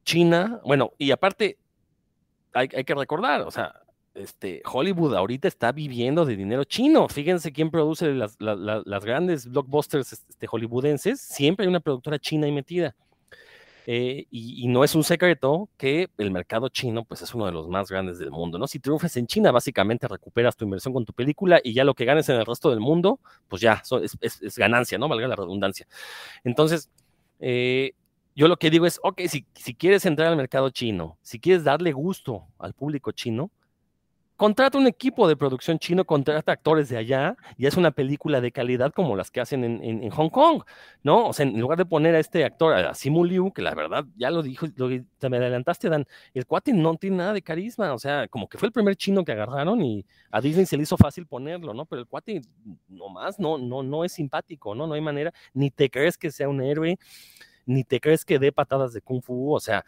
china, 0.05 0.61
bueno, 0.65 0.93
y 0.99 1.11
aparte, 1.11 1.59
hay, 2.53 2.69
que 2.69 2.95
recordar, 2.95 3.41
o 3.41 3.51
sea, 3.51 3.75
este, 4.15 4.63
Hollywood 4.65 5.15
ahorita 5.15 5.49
está 5.49 5.73
viviendo 5.73 6.25
de 6.25 6.37
dinero 6.37 6.65
chino. 6.65 7.09
Fíjense 7.09 7.53
quién 7.53 7.71
produce 7.71 8.13
las, 8.15 8.37
grandes 9.05 9.49
blockbusters 9.49 10.13
este, 10.13 10.47
hollywoodenses. 10.47 11.21
Siempre 11.21 11.65
hay 11.65 11.69
una 11.69 11.81
productora 11.81 12.19
china 12.19 12.47
ahí 12.47 12.53
metida. 12.53 12.95
Eh, 13.87 14.27
y, 14.31 14.67
no 14.69 14.83
es 14.83 14.95
un 14.95 15.05
secreto 15.05 15.69
que 15.77 16.09
el 16.17 16.31
mercado 16.31 16.71
chino 16.71 17.05
pues 17.05 17.21
es 17.21 17.35
uno 17.35 17.45
de 17.45 17.53
los 17.53 17.69
más 17.69 17.91
grandes 17.91 18.19
del 18.19 18.31
mundo, 18.31 18.59
¿no? 18.59 18.67
Si 18.67 18.79
triunfas 18.79 19.15
en 19.19 19.27
China, 19.27 19.53
básicamente 19.53 20.09
recuperas 20.09 20.57
tu 20.57 20.65
inversión 20.65 20.95
con 20.95 21.05
tu 21.05 21.13
película 21.13 21.61
y 21.63 21.75
ya 21.75 21.85
lo 21.85 21.93
que 21.93 22.07
ganes 22.07 22.27
en 22.31 22.37
el 22.37 22.47
resto 22.47 22.71
del 22.71 22.81
mundo, 22.81 23.21
pues 23.47 23.61
ya 23.61 23.83
es, 24.23 24.57
ganancia, 24.57 24.97
¿no? 24.97 25.07
Valga 25.09 25.29
la 25.29 25.37
redundancia. 25.37 25.87
Entonces, 26.45 26.89
eh, 27.41 27.93
yo 28.35 28.49
lo 28.49 28.57
que 28.57 28.71
digo 28.71 28.87
es, 28.87 28.99
ok, 29.03 29.21
si, 29.29 29.45
si 29.55 29.75
quieres 29.75 30.07
entrar 30.07 30.29
al 30.29 30.37
mercado 30.37 30.71
chino, 30.71 31.19
si 31.21 31.39
quieres 31.39 31.63
darle 31.63 31.93
gusto 31.93 32.47
al 32.59 32.73
público 32.73 33.13
chino, 33.13 33.51
contrata 34.37 34.79
un 34.79 34.87
equipo 34.87 35.29
de 35.29 35.37
producción 35.37 35.79
chino, 35.79 36.05
contrata 36.05 36.53
actores 36.53 36.89
de 36.89 36.97
allá 36.97 37.37
y 37.57 37.67
es 37.67 37.77
una 37.77 37.93
película 37.93 38.41
de 38.41 38.53
calidad 38.53 38.93
como 38.93 39.17
las 39.17 39.31
que 39.31 39.41
hacen 39.41 39.65
en, 39.65 40.11
Hong 40.11 40.29
Kong, 40.29 40.63
¿no? 41.03 41.29
O 41.29 41.33
sea, 41.33 41.47
en 41.47 41.61
lugar 41.61 41.79
de 41.79 41.87
poner 41.87 42.15
a 42.15 42.19
este 42.19 42.45
actor, 42.45 42.75
a 42.75 42.95
Simu 42.95 43.25
Liu, 43.25 43.53
que 43.53 43.63
la 43.63 43.75
verdad, 43.75 44.05
ya 44.17 44.31
lo 44.31 44.43
dijo, 44.43 44.67
te 45.19 45.29
me 45.29 45.37
adelantaste, 45.37 45.89
Dan, 45.89 46.07
el 46.35 46.47
cuate 46.47 46.73
no 46.73 46.97
tiene 46.97 47.19
nada 47.19 47.33
de 47.33 47.43
carisma, 47.43 47.93
o 47.93 47.99
sea, 47.99 48.29
como 48.29 48.49
que 48.49 48.59
fue 48.59 48.67
el 48.67 48.73
primer 48.73 48.97
chino 48.97 49.25
que 49.25 49.33
agarraron 49.33 49.83
y 49.83 50.05
a 50.31 50.41
Disney 50.41 50.67
se 50.67 50.77
le 50.77 50.83
hizo 50.83 50.97
fácil 50.97 51.27
ponerlo, 51.27 51.75
¿no? 51.75 51.87
Pero 51.87 52.03
el 52.03 52.09
cuate 52.09 52.43
nomás 52.89 53.39
no, 53.39 53.59
no, 53.59 53.83
no 53.83 54.05
es 54.05 54.13
simpático, 54.13 54.75
¿no? 54.75 54.87
No 54.87 54.95
hay 54.95 55.01
manera, 55.01 55.33
ni 55.53 55.71
te 55.71 55.91
crees 55.91 56.19
que 56.19 56.31
sea 56.31 56.49
un 56.49 56.61
héroe, 56.63 56.99
ni 57.67 57.85
te 57.85 58.01
crees 58.01 58.25
que 58.25 58.39
dé 58.39 58.53
patadas 58.53 58.93
de 58.93 59.01
kung 59.01 59.23
fu, 59.23 59.55
o 59.55 59.61
sea, 59.61 59.85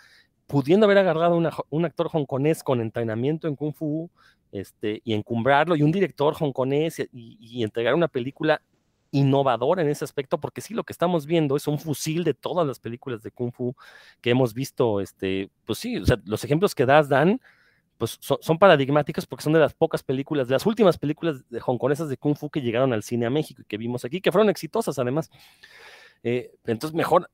pudiendo 0.47 0.87
haber 0.87 0.99
agarrado 0.99 1.37
un 1.37 1.85
actor 1.85 2.09
hongkonés 2.13 2.63
con 2.63 2.81
entrenamiento 2.81 3.49
en 3.49 3.57
kung 3.57 3.75
fu, 3.75 4.11
este, 4.53 5.03
y 5.05 5.15
encumbrarlo, 5.15 5.77
y 5.77 5.83
un 5.83 5.93
director 5.93 6.35
hongkonés 6.35 7.01
y, 7.01 7.09
y, 7.13 7.63
entregar 7.63 7.95
una 7.95 8.09
película 8.09 8.63
innovadora 9.11 9.83
en 9.83 9.89
ese 9.89 10.05
aspecto, 10.05 10.39
porque 10.39 10.61
sí, 10.61 10.75
lo 10.75 10.85
que 10.85 10.93
estamos 10.93 11.27
viendo 11.27 11.57
es 11.57 11.67
un 11.67 11.79
fusil 11.79 12.25
de 12.25 12.35
todas 12.35 12.67
las 12.67 12.79
películas 12.79 13.23
de 13.23 13.31
Kung 13.31 13.53
Fu 13.53 13.75
que 14.21 14.31
hemos 14.31 14.55
visto, 14.55 15.01
este, 15.01 15.51
pues 15.65 15.79
sí, 15.79 15.99
o 15.99 16.07
sea, 16.07 16.21
los 16.25 16.45
ejemplos 16.45 16.75
que 16.75 16.87
das, 16.87 17.09
Dan, 17.09 17.41
pues 17.99 18.19
son, 18.21 18.59
paradigmáticos 18.59 19.27
porque 19.27 19.45
son 19.45 19.55
de 19.55 19.59
las 19.59 19.73
pocas 19.73 20.03
películas, 20.03 20.49
de 20.49 20.53
las 20.53 20.67
últimas 20.67 20.99
películas 20.99 21.49
de 21.49 21.61
hongkonesas 21.65 22.09
de 22.09 22.19
Kung 22.19 22.37
Fu 22.37 22.51
que 22.51 22.61
llegaron 22.61 22.93
al 22.93 23.03
cine 23.03 23.27
a 23.27 23.31
México 23.31 23.63
y 23.63 23.65
que 23.65 23.79
vimos 23.79 24.05
aquí, 24.05 24.21
que 24.21 24.33
fueron 24.33 24.51
exitosas 24.51 24.99
además. 24.99 25.31
Eh, 26.23 26.53
entonces, 26.67 26.95
mejor 26.95 27.31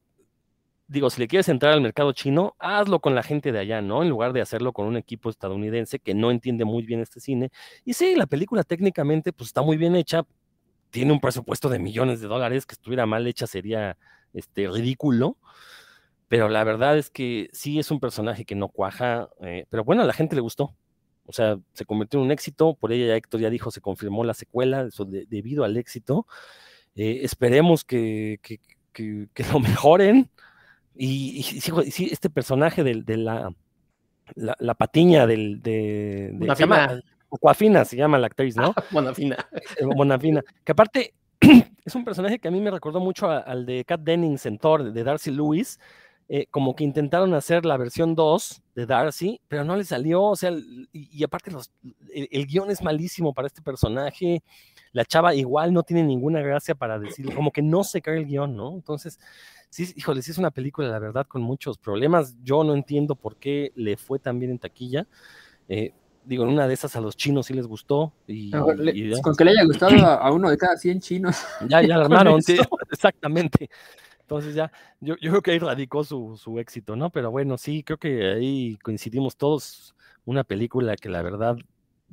digo, 0.93 1.09
si 1.09 1.21
le 1.21 1.29
quieres 1.29 1.49
entrar 1.49 1.73
al 1.73 1.81
mercado 1.81 2.13
chino, 2.13 2.55
hazlo 2.59 3.01
con 3.01 3.15
la 3.15 3.23
gente 3.23 3.51
de 3.51 3.59
allá, 3.59 3.81
¿no? 3.81 4.03
En 4.03 4.11
lugar 4.11 4.33
de 4.33 4.43
hacerlo 4.43 4.73
con 4.73 4.87
un 4.87 4.97
equipo 4.97 5.31
estadounidense 5.31 5.99
que 5.99 6.15
no 6.15 6.31
entiende 6.31 6.65
muy 6.65 6.85
bien 6.85 7.01
este 7.01 7.19
cine. 7.19 7.51
Y 7.85 7.95
sí, 7.95 8.15
la 8.15 8.27
película 8.27 8.63
técnicamente 8.63 9.33
pues 9.33 9.49
está 9.49 9.63
muy 9.63 9.79
bien 9.79 9.97
hecha, 9.97 10.25
tiene 10.91 11.13
un 11.13 11.21
presupuesto 11.21 11.71
de 11.71 11.79
millones 11.79 12.21
de 12.21 12.29
dólares, 12.29 12.67
que 12.67 12.75
estuviera 12.75 13.07
mal 13.07 13.27
hecha 13.27 13.47
sería 13.47 13.97
este, 14.35 14.69
ridículo, 14.69 15.39
pero 16.29 16.49
la 16.49 16.63
verdad 16.65 16.99
es 16.99 17.11
que 17.11 17.49
sí 17.53 17.79
es 17.79 17.91
un 17.91 17.99
personaje 17.99 18.45
que 18.45 18.55
no 18.55 18.69
cuaja, 18.69 19.31
eh, 19.41 19.65
pero 19.71 19.85
bueno, 19.85 20.03
a 20.03 20.07
la 20.07 20.13
gente 20.13 20.37
le 20.37 20.43
gustó. 20.43 20.75
O 21.25 21.33
sea, 21.33 21.59
se 21.73 21.87
convirtió 21.87 22.21
en 22.21 22.27
un 22.27 22.33
éxito, 22.33 22.75
por 22.75 22.93
ella 22.93 23.07
ya 23.07 23.17
Héctor 23.17 23.41
ya 23.41 23.51
dijo, 23.51 23.71
se 23.71 23.81
confirmó 23.81 24.25
la 24.25 24.35
secuela, 24.35 24.83
eso 24.83 25.07
debido 25.07 25.65
al 25.65 25.77
éxito. 25.77 26.27
Eh, 26.95 27.21
esperemos 27.23 27.85
que, 27.85 28.41
que, 28.43 28.61
que, 28.93 29.45
lo 29.53 29.61
mejoren, 29.61 30.31
y, 30.95 31.43
sí, 31.43 32.09
este 32.11 32.31
personaje 32.31 32.85
de, 32.85 33.03
de 33.03 33.17
la, 33.17 33.55
la, 34.35 34.75
patiña 34.75 35.27
del, 35.27 35.63
de, 35.63 36.31
de 36.35 36.55
se 36.55 36.63
llama, 36.63 37.85
se 37.85 37.97
llama 37.97 38.19
la 38.19 38.27
actriz, 38.27 38.57
¿no? 38.57 38.75
Bonafina. 38.91 39.37
Eh, 39.79 39.85
Bonafina. 39.85 40.43
Que 40.65 40.73
aparte 40.73 41.15
es 41.85 41.95
un 41.95 42.05
personaje 42.05 42.39
que 42.39 42.49
a 42.49 42.51
mí 42.51 42.61
me 42.61 42.71
recordó 42.71 43.01
mucho 43.01 43.31
al 43.31 43.67
de 43.67 43.85
Kat 43.85 44.01
Dennings 44.01 44.47
en 44.47 44.59
Thor, 44.59 44.93
de 44.93 45.05
Darcy 45.05 45.31
Lewis, 45.31 45.79
eh, 46.29 46.47
como 46.51 46.75
que 46.75 46.85
intentaron 46.85 47.35
hacer 47.35 47.67
la 47.67 47.77
versión 47.77 48.15
2 48.15 48.63
de 48.75 48.87
Darcy, 48.87 49.41
pero 49.49 49.65
no 49.65 49.77
le 49.77 49.85
salió, 49.85 50.23
o 50.23 50.37
sea, 50.37 50.53
y, 50.93 51.23
aparte 51.25 51.51
los, 51.51 51.71
el, 52.15 52.47
guion 52.47 52.71
es 52.71 52.83
malísimo 52.83 53.35
para 53.35 53.49
este 53.49 53.61
personaje, 53.61 54.43
la 54.93 55.05
chava 55.05 55.35
igual 55.35 55.75
no 55.75 55.83
tiene 55.83 56.05
ninguna 56.05 56.41
gracia 56.41 56.75
para 56.75 56.99
decir, 56.99 57.35
como 57.35 57.51
que 57.51 57.61
no 57.61 57.85
se 57.85 58.01
cae 58.01 58.19
el 58.19 58.27
guion, 58.27 58.57
¿no? 58.57 58.73
Entonces, 58.73 59.19
sí, 59.73 59.91
híjole, 59.97 60.21
sí 60.21 60.31
es 60.31 60.39
una 60.39 60.51
película, 60.51 60.89
la 60.89 60.99
verdad, 60.99 61.27
con 61.27 61.41
muchos 61.41 61.79
problemas. 61.79 62.37
Yo 62.43 62.63
no 62.63 62.75
entiendo 62.75 63.15
por 63.15 63.37
qué 63.37 63.73
le 63.75 63.97
fue 63.97 64.19
tan 64.19 64.39
bien 64.39 64.53
en 64.53 64.59
taquilla. 64.59 65.07
Eh, 65.67 65.95
digo, 66.27 66.45
en 66.45 66.51
una 66.51 66.69
de 66.69 66.75
esas 66.75 66.95
a 66.95 67.01
los 67.01 67.17
chinos 67.17 67.47
sí 67.47 67.55
les 67.55 67.67
gustó. 67.67 68.13
Y, 68.27 68.51
con 68.51 69.35
que 69.35 69.45
le 69.45 69.53
haya 69.53 69.65
gustado 69.65 69.93
a, 70.07 70.31
uno 70.31 70.51
de 70.51 70.59
cada 70.59 70.77
100 70.77 71.01
chinos. 71.01 71.43
Ya, 71.67 71.81
ya 71.81 71.97
la 71.97 72.05
armaron, 72.05 72.43
sí, 72.43 72.59
exactamente. 72.91 73.71
Entonces 74.21 74.55
ya, 74.55 74.71
yo, 75.01 75.17
yo, 75.21 75.31
creo 75.31 75.43
que 75.43 75.51
ahí 75.53 75.59
radicó 75.59 76.05
su, 76.05 76.37
su, 76.37 76.59
éxito, 76.59 76.95
¿no? 76.95 77.09
Pero 77.09 77.31
bueno, 77.31 77.57
sí, 77.57 77.83
creo 77.83 77.99
que 77.99 78.31
ahí 78.33 78.77
coincidimos 78.83 79.37
todos. 79.37 79.95
Una 80.27 80.45
película 80.45 80.97
que 80.97 81.09
la 81.09 81.23
verdad, 81.23 81.57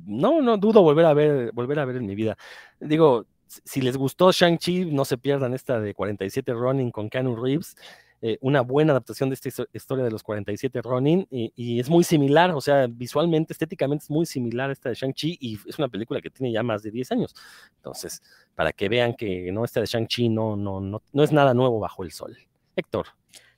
no, 0.06 0.40
no 0.40 0.56
dudo 0.56 0.82
volver 0.82 1.04
a 1.04 1.12
ver, 1.12 1.52
volver 1.52 1.78
a 1.78 1.84
ver 1.84 1.96
en 1.96 2.06
mi 2.06 2.14
vida. 2.14 2.38
Digo, 2.80 3.26
si 3.64 3.80
les 3.80 3.96
gustó 3.96 4.30
Shang-Chi, 4.30 4.86
no 4.86 5.04
se 5.04 5.18
pierdan 5.18 5.54
esta 5.54 5.80
de 5.80 5.94
47 5.94 6.52
Ronin 6.52 6.90
con 6.90 7.10
Keanu 7.10 7.36
Reeves. 7.36 7.76
Eh, 8.22 8.36
una 8.42 8.60
buena 8.60 8.92
adaptación 8.92 9.30
de 9.30 9.34
esta 9.34 9.48
historia 9.72 10.04
de 10.04 10.10
los 10.10 10.22
47 10.22 10.82
Ronin 10.82 11.26
y, 11.30 11.80
es 11.80 11.88
muy 11.88 12.04
similar, 12.04 12.50
o 12.50 12.60
sea, 12.60 12.86
visualmente, 12.86 13.54
estéticamente 13.54 14.04
es 14.04 14.10
muy 14.10 14.26
similar 14.26 14.68
a 14.68 14.74
esta 14.74 14.90
de 14.90 14.94
Shang-Chi 14.94 15.38
y 15.40 15.58
es 15.66 15.78
una 15.78 15.88
película 15.88 16.20
que 16.20 16.28
tiene 16.28 16.52
ya 16.52 16.62
más 16.62 16.82
de 16.82 16.90
10 16.90 17.12
años. 17.12 17.34
Entonces, 17.76 18.22
para 18.54 18.72
que 18.72 18.90
vean 18.90 19.14
que 19.14 19.50
no 19.50 19.64
esta 19.64 19.80
de 19.80 19.86
Shang-Chi 19.86 20.28
no, 20.28 20.54
no, 20.54 20.80
no, 20.80 21.02
no 21.12 21.22
es 21.22 21.32
nada 21.32 21.54
nuevo 21.54 21.80
bajo 21.80 22.04
el 22.04 22.12
sol. 22.12 22.36
Héctor. 22.76 23.06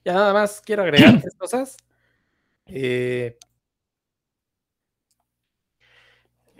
Ya 0.04 0.14
nada 0.14 0.32
más 0.32 0.62
quiero 0.64 0.82
agregar 0.82 1.20
tres 1.20 1.34
cosas. 1.34 1.76
Eh, 2.66 3.36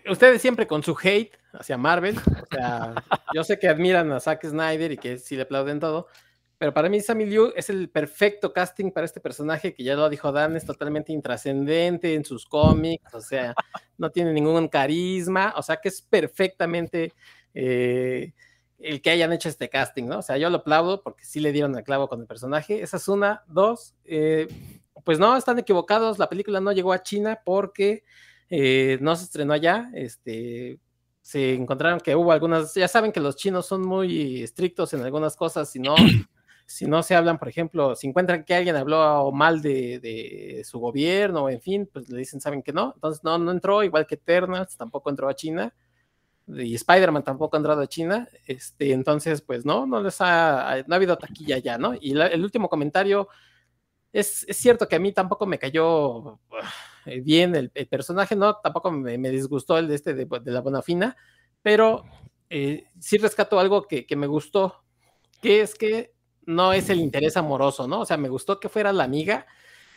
ustedes 0.09 0.41
siempre 0.41 0.67
con 0.67 0.83
su 0.83 0.97
hate 1.03 1.37
hacia 1.53 1.77
Marvel, 1.77 2.19
o 2.19 2.47
sea, 2.55 2.95
yo 3.35 3.45
sé 3.45 3.59
que 3.59 3.69
admiran 3.69 4.11
a 4.13 4.21
Zack 4.21 4.47
Snyder 4.47 4.93
y 4.93 4.97
que 4.97 5.19
sí 5.19 5.37
le 5.37 5.43
aplauden 5.43 5.81
todo, 5.81 6.09
pero 6.59 6.73
para 6.73 6.89
mí 6.89 7.01
Sammy 7.01 7.27
Liu 7.27 7.53
es 7.57 7.71
el 7.71 7.91
perfecto 7.91 8.53
casting 8.53 8.93
para 8.93 9.05
este 9.05 9.21
personaje 9.21 9.75
que 9.75 9.83
ya 9.83 9.97
lo 9.97 10.09
dijo 10.09 10.31
Dan, 10.33 10.57
es 10.57 10.65
totalmente 10.65 11.13
intrascendente 11.13 12.15
en 12.15 12.25
sus 12.25 12.47
cómics, 12.47 13.13
o 13.15 13.21
sea, 13.21 13.55
no 13.99 14.11
tiene 14.11 14.33
ningún 14.33 14.69
carisma, 14.69 15.55
o 15.57 15.63
sea 15.63 15.77
que 15.77 15.89
es 15.89 16.03
perfectamente 16.03 17.13
eh, 17.55 18.33
el 18.79 19.03
que 19.03 19.11
hayan 19.11 19.33
hecho 19.33 19.49
este 19.49 19.69
casting, 19.69 20.05
¿no? 20.05 20.19
O 20.19 20.23
sea, 20.23 20.37
yo 20.39 20.51
lo 20.51 20.59
aplaudo 20.59 21.03
porque 21.03 21.25
sí 21.25 21.41
le 21.41 21.53
dieron 21.53 21.77
el 21.77 21.85
clavo 21.85 22.09
con 22.09 22.21
el 22.21 22.27
personaje, 22.27 22.83
esa 22.83 22.97
es 22.97 23.09
una, 23.09 23.43
dos, 23.47 23.95
eh, 24.05 24.49
pues 25.05 25.19
no, 25.19 25.37
están 25.37 25.59
equivocados, 25.59 26.19
la 26.19 26.29
película 26.29 26.61
no 26.61 26.73
llegó 26.73 26.93
a 26.93 27.03
China 27.03 27.41
porque 27.45 28.05
eh, 28.55 28.99
no 29.01 29.17
se 29.17 29.25
estrenó 29.25 29.55
allá, 29.55 29.91
este, 29.95 30.79
se 31.23 31.55
encontraron 31.55 32.01
que 32.01 32.15
hubo 32.15 32.33
algunas, 32.33 32.75
ya 32.75 32.87
saben 32.87 33.11
que 33.11 33.19
los 33.19 33.35
chinos 33.35 33.65
son 33.65 33.81
muy 33.81 34.43
estrictos 34.43 34.93
en 34.93 35.01
algunas 35.01 35.37
cosas, 35.37 35.71
si 35.71 35.79
no, 35.79 35.95
si 36.67 36.85
no 36.85 37.03
se 37.03 37.15
hablan, 37.15 37.39
por 37.39 37.49
ejemplo, 37.49 37.97
si 37.97 38.09
encuentran 38.09 38.45
que 38.45 38.55
alguien 38.55 38.77
habló 38.77 39.33
mal 39.33 39.63
de, 39.63 40.61
su 40.67 40.79
gobierno, 40.79 41.49
en 41.49 41.63
fin, 41.63 41.89
pues 41.91 42.11
le 42.11 42.19
dicen, 42.19 42.43
saben 42.43 42.63
que 42.63 42.75
no, 42.75 42.93
entonces 42.95 43.25
no, 43.25 43.39
no 43.39 43.53
entró, 43.53 43.83
igual 43.85 44.07
que 44.07 44.17
Eternals, 44.17 44.77
tampoco 44.77 45.09
entró 45.09 45.31
a 45.31 45.35
China, 45.35 45.73
y 46.47 46.75
Spider-Man 46.75 47.25
tampoco 47.25 47.57
ha 47.57 47.61
entrado 47.61 47.81
a 47.81 47.87
China, 47.87 48.29
este, 48.47 48.93
entonces, 48.93 49.41
pues 49.41 49.65
no, 49.65 49.87
no 49.87 50.03
les 50.03 50.21
ha, 50.21 50.85
no 50.87 50.95
ha 50.95 50.97
habido 50.97 51.17
taquilla 51.17 51.57
ya, 51.57 51.79
¿no? 51.79 51.95
Y 51.99 52.13
el 52.21 52.45
último 52.45 52.69
comentario, 52.69 53.29
es, 54.13 54.45
es, 54.47 54.59
cierto 54.59 54.87
que 54.87 54.97
a 54.97 54.99
mí 54.99 55.11
tampoco 55.11 55.47
me 55.47 55.59
cayó 55.59 56.39
bien 57.23 57.55
el, 57.55 57.71
personaje, 57.89 58.37
no, 58.37 58.57
tampoco 58.57 58.91
me, 58.91 59.31
disgustó 59.31 59.79
el 59.79 59.89
de 59.89 59.95
este 59.95 60.15
de, 60.15 60.27
la 60.45 60.61
Bonafina, 60.61 61.17
pero 61.63 62.05
eh, 62.51 62.85
sí 62.99 63.19
rescato 63.19 63.59
algo 63.59 63.83
que, 63.83 64.07
que, 64.07 64.17
me 64.17 64.27
gustó, 64.27 64.85
que 65.41 65.61
es 65.61 65.75
que 65.75 66.13
no 66.47 66.73
es 66.73 66.91
el 66.91 67.01
interés 67.01 67.37
amoroso, 67.37 67.87
¿no? 67.87 68.01
O 68.01 68.07
sea, 68.07 68.17
me 68.17 68.29
gustó 68.29 68.61
que 68.61 68.69
fuera 68.69 68.93
la 68.93 69.05
amiga 69.05 69.47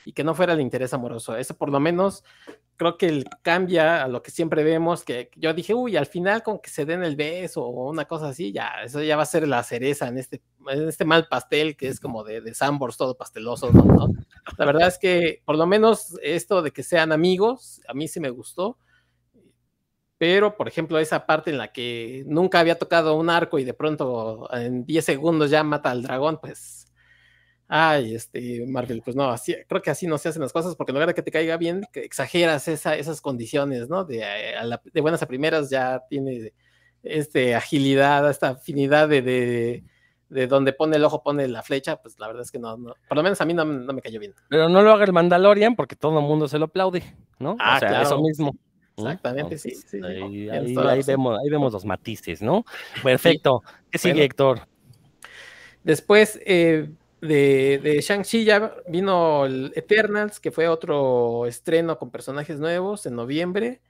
y 0.06 0.14
que 0.14 0.24
no 0.24 0.36
fuera 0.36 0.54
el 0.54 0.62
interés 0.62 0.94
amoroso. 0.94 1.36
Eso 1.36 1.56
por 1.56 1.70
lo 1.70 1.80
menos 1.80 2.24
creo 2.78 2.98
que 2.98 3.24
cambia 3.42 4.04
a 4.04 4.08
lo 4.08 4.22
que 4.22 4.32
siempre 4.32 4.64
vemos, 4.64 5.04
que 5.04 5.30
yo 5.36 5.54
dije, 5.54 5.74
uy, 5.74 5.96
al 5.98 6.06
final 6.06 6.44
con 6.44 6.60
que 6.60 6.70
se 6.70 6.86
den 6.86 7.04
el 7.04 7.16
beso 7.16 7.64
o 7.64 7.90
una 7.90 8.06
cosa 8.06 8.30
así, 8.30 8.52
ya, 8.52 8.84
eso 8.84 9.02
ya 9.02 9.16
va 9.16 9.24
a 9.24 9.28
ser 9.28 9.48
la 9.48 9.64
cereza 9.64 10.08
en 10.08 10.18
este, 10.18 10.42
en 10.68 10.88
este 10.88 11.06
mal 11.06 11.28
pastel 11.28 11.76
que 11.78 11.88
es 11.88 12.00
como 12.00 12.24
de, 12.24 12.42
de 12.42 12.54
Sambors, 12.54 12.98
todo 12.98 13.16
pasteloso, 13.18 13.72
¿no? 13.72 14.10
La 14.58 14.66
verdad 14.66 14.88
es 14.88 14.98
que 14.98 15.42
por 15.46 15.58
lo 15.58 15.66
menos 15.66 16.18
esto 16.22 16.62
de 16.62 16.72
que 16.72 16.84
sean 16.84 17.12
amigos, 17.12 17.82
a 17.88 17.94
mí 17.94 18.08
sí 18.08 18.20
me 18.20 18.30
gustó. 18.30 18.78
Pero, 20.18 20.56
por 20.56 20.70
ejemplo, 20.70 20.98
esa 20.98 21.26
parte 21.26 21.52
en 21.52 21.58
la 21.58 21.74
que 21.74 22.24
nunca 22.26 22.62
había 22.62 22.80
tocado 22.80 23.18
un 23.18 23.30
arco 23.30 23.60
y 23.60 23.66
de 23.66 23.74
pronto 23.74 24.48
en 24.54 24.86
10 24.86 25.04
segundos 25.04 25.50
ya 25.52 25.62
mata 25.64 25.92
al 25.92 26.04
dragón, 26.04 26.40
pues 26.42 26.85
ay, 27.68 28.16
este, 28.16 28.66
Marvel, 28.68 29.02
pues 29.04 29.16
no, 29.16 29.30
así, 29.30 29.56
creo 29.68 29.82
que 29.82 29.90
así 29.90 30.08
no 30.08 30.18
se 30.18 30.30
hacen 30.30 30.42
las 30.42 30.54
cosas, 30.54 30.76
porque 30.76 30.92
en 30.92 30.96
lugar 30.96 31.10
de 31.10 31.16
que 31.16 31.24
te 31.24 31.32
caiga 31.32 31.58
bien, 31.58 31.86
que 31.92 32.02
exageras 32.02 32.68
esa, 32.68 32.96
esas 32.96 33.22
condiciones, 33.22 33.90
¿no? 33.90 34.06
De, 34.06 34.22
eh, 34.22 34.56
de, 34.94 35.02
buenas 35.02 35.22
a 35.24 35.28
primeras 35.28 35.70
ya 35.70 36.04
tiene 36.10 36.54
este, 37.04 37.56
agilidad, 37.56 38.30
esta 38.30 38.50
afinidad 38.50 39.10
de, 39.10 39.22
de, 39.22 39.84
de, 40.30 40.48
donde 40.48 40.74
pone 40.74 40.98
el 40.98 41.04
ojo, 41.04 41.24
pone 41.24 41.48
la 41.48 41.64
flecha, 41.64 42.02
pues 42.02 42.20
la 42.20 42.28
verdad 42.28 42.44
es 42.44 42.52
que 42.52 42.60
no, 42.60 42.78
no 42.78 42.94
por 43.08 43.18
lo 43.18 43.24
menos 43.24 43.42
a 43.42 43.46
mí 43.46 43.54
no, 43.54 43.66
no, 43.66 43.94
me 43.94 44.02
cayó 44.02 44.20
bien. 44.20 44.34
Pero 44.50 44.70
no 44.70 44.82
lo 44.82 44.92
haga 44.92 45.06
el 45.06 45.14
Mandalorian 45.14 45.76
porque 45.76 45.96
todo 45.96 46.20
el 46.20 46.26
mundo 46.26 46.48
se 46.48 46.60
lo 46.60 46.66
aplaude, 46.66 47.04
¿no? 47.40 47.56
Ah, 47.60 47.78
o 47.78 47.80
sea, 47.80 47.90
claro. 47.90 48.04
eso 48.06 48.22
mismo. 48.22 48.56
Exactamente, 48.98 49.58
sí, 49.58 49.72
sí. 49.72 50.00
Ahí, 50.04 50.50
ahí, 50.50 50.76
ahí 50.78 51.02
vemos, 51.06 51.38
ahí 51.44 51.50
vemos 51.50 51.74
los 51.74 51.84
matices, 51.84 52.42
¿no? 52.42 52.64
Perfecto. 53.04 53.62
¿Qué 53.92 53.98
sigue, 53.98 54.14
bueno. 54.14 54.26
Héctor? 54.26 54.62
Después, 55.84 56.40
eh, 56.46 56.90
de, 57.26 57.80
de 57.84 58.02
Shang-Chi 58.02 58.46
ya 58.46 58.76
vino 58.88 59.46
el 59.46 59.72
Eternals, 59.76 60.40
que 60.40 60.52
fue 60.52 60.68
otro 60.68 61.46
estreno 61.46 61.98
con 61.98 62.12
personajes 62.12 62.60
nuevos 62.60 63.06
en 63.06 63.16
noviembre. 63.16 63.82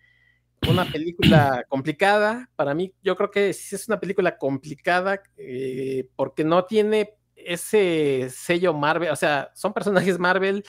una 0.68 0.86
película 0.92 1.66
complicada. 1.70 2.50
Para 2.56 2.74
mí, 2.74 2.94
yo 3.04 3.16
creo 3.16 3.32
que 3.32 3.54
sí 3.54 3.76
es 3.76 3.88
una 3.88 4.00
película 4.00 4.38
complicada 4.38 5.22
eh, 5.38 6.08
porque 6.16 6.44
no 6.44 6.66
tiene 6.66 7.16
ese 7.36 8.28
sello 8.32 8.74
Marvel, 8.74 9.10
o 9.12 9.16
sea, 9.16 9.52
son 9.54 9.74
personajes 9.74 10.18
Marvel, 10.18 10.64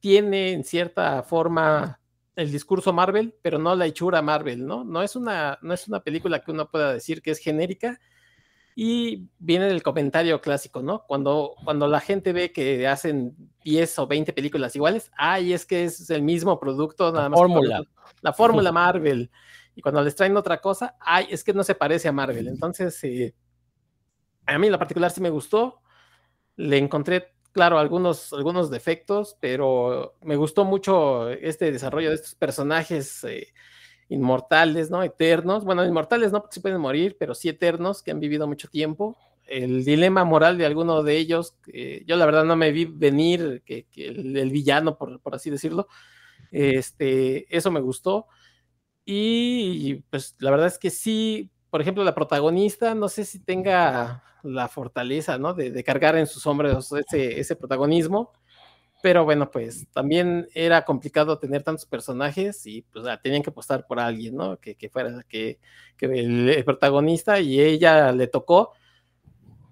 tiene 0.00 0.52
en 0.52 0.64
cierta 0.64 1.22
forma 1.22 2.00
el 2.36 2.52
discurso 2.52 2.92
Marvel, 2.92 3.34
pero 3.42 3.58
no 3.58 3.74
la 3.74 3.86
hechura 3.86 4.22
Marvel, 4.22 4.66
¿no? 4.66 4.84
No 4.84 5.02
es 5.02 5.16
una, 5.16 5.58
no 5.62 5.74
es 5.74 5.88
una 5.88 6.00
película 6.00 6.40
que 6.40 6.50
uno 6.50 6.70
pueda 6.70 6.92
decir 6.92 7.22
que 7.22 7.30
es 7.32 7.38
genérica, 7.38 8.00
y 8.74 9.28
viene 9.38 9.66
del 9.66 9.82
comentario 9.82 10.40
clásico, 10.40 10.82
¿no? 10.82 11.04
Cuando, 11.06 11.54
cuando 11.64 11.86
la 11.88 12.00
gente 12.00 12.32
ve 12.32 12.52
que 12.52 12.86
hacen 12.86 13.34
10 13.64 13.98
o 13.98 14.06
20 14.06 14.32
películas 14.32 14.74
iguales, 14.76 15.10
ay, 15.16 15.52
es 15.52 15.66
que 15.66 15.84
es 15.84 16.08
el 16.10 16.22
mismo 16.22 16.58
producto, 16.58 17.10
nada 17.12 17.24
La 17.24 17.28
más. 17.30 17.38
fórmula. 17.38 17.82
La 18.22 18.32
fórmula 18.32 18.72
Marvel. 18.72 19.30
Y 19.74 19.82
cuando 19.82 20.02
les 20.02 20.14
traen 20.14 20.36
otra 20.36 20.60
cosa, 20.60 20.96
ay, 21.00 21.26
es 21.30 21.44
que 21.44 21.52
no 21.52 21.62
se 21.64 21.74
parece 21.74 22.08
a 22.08 22.12
Marvel. 22.12 22.48
Entonces, 22.48 23.02
eh, 23.04 23.34
a 24.46 24.58
mí 24.58 24.66
en 24.66 24.72
lo 24.72 24.78
particular 24.78 25.10
sí 25.10 25.20
me 25.20 25.30
gustó. 25.30 25.80
Le 26.56 26.78
encontré, 26.78 27.34
claro, 27.52 27.78
algunos, 27.78 28.32
algunos 28.32 28.70
defectos, 28.70 29.36
pero 29.40 30.16
me 30.22 30.36
gustó 30.36 30.64
mucho 30.64 31.30
este 31.30 31.70
desarrollo 31.72 32.08
de 32.10 32.16
estos 32.16 32.34
personajes. 32.34 33.24
eh, 33.24 33.48
inmortales, 34.10 34.90
¿no? 34.90 35.02
Eternos. 35.02 35.64
Bueno, 35.64 35.84
inmortales 35.86 36.32
no, 36.32 36.40
porque 36.40 36.54
sí 36.54 36.60
pueden 36.60 36.80
morir, 36.80 37.16
pero 37.18 37.34
sí 37.34 37.48
eternos, 37.48 38.02
que 38.02 38.10
han 38.10 38.20
vivido 38.20 38.46
mucho 38.46 38.68
tiempo. 38.68 39.16
El 39.46 39.84
dilema 39.84 40.24
moral 40.24 40.58
de 40.58 40.66
alguno 40.66 41.02
de 41.02 41.16
ellos, 41.16 41.56
eh, 41.72 42.02
yo 42.06 42.16
la 42.16 42.26
verdad 42.26 42.44
no 42.44 42.56
me 42.56 42.72
vi 42.72 42.84
venir 42.84 43.62
que, 43.64 43.86
el, 43.96 44.50
villano, 44.50 44.98
por, 44.98 45.20
así 45.32 45.48
decirlo. 45.48 45.88
Este, 46.50 47.46
eso 47.56 47.70
me 47.70 47.80
gustó. 47.80 48.26
Y 49.04 49.94
pues 50.10 50.36
la 50.40 50.50
verdad 50.50 50.66
es 50.66 50.78
que 50.78 50.90
sí, 50.90 51.50
por 51.70 51.80
ejemplo, 51.80 52.04
la 52.04 52.14
protagonista, 52.14 52.94
no 52.94 53.08
sé 53.08 53.24
si 53.24 53.40
tenga 53.40 54.24
la 54.42 54.68
fortaleza, 54.68 55.38
¿no? 55.38 55.54
De, 55.54 55.84
cargar 55.84 56.16
en 56.16 56.26
sus 56.26 56.46
hombros 56.46 56.92
ese 57.12 57.56
protagonismo 57.56 58.32
pero 59.02 59.24
bueno, 59.24 59.50
pues 59.50 59.86
también 59.92 60.48
era 60.54 60.84
complicado 60.84 61.38
tener 61.38 61.62
tantos 61.62 61.86
personajes 61.86 62.66
y 62.66 62.82
pues 62.82 63.04
tenían 63.22 63.42
que 63.42 63.50
apostar 63.50 63.86
por 63.86 64.00
alguien, 64.00 64.36
¿no? 64.36 64.58
Que, 64.58 64.74
que 64.74 64.88
fuera 64.88 65.24
que, 65.28 65.58
que 65.96 66.06
el, 66.06 66.48
el, 66.50 66.64
protagonista 66.64 67.40
y 67.40 67.60
ella 67.60 68.12
le 68.12 68.26
tocó, 68.26 68.72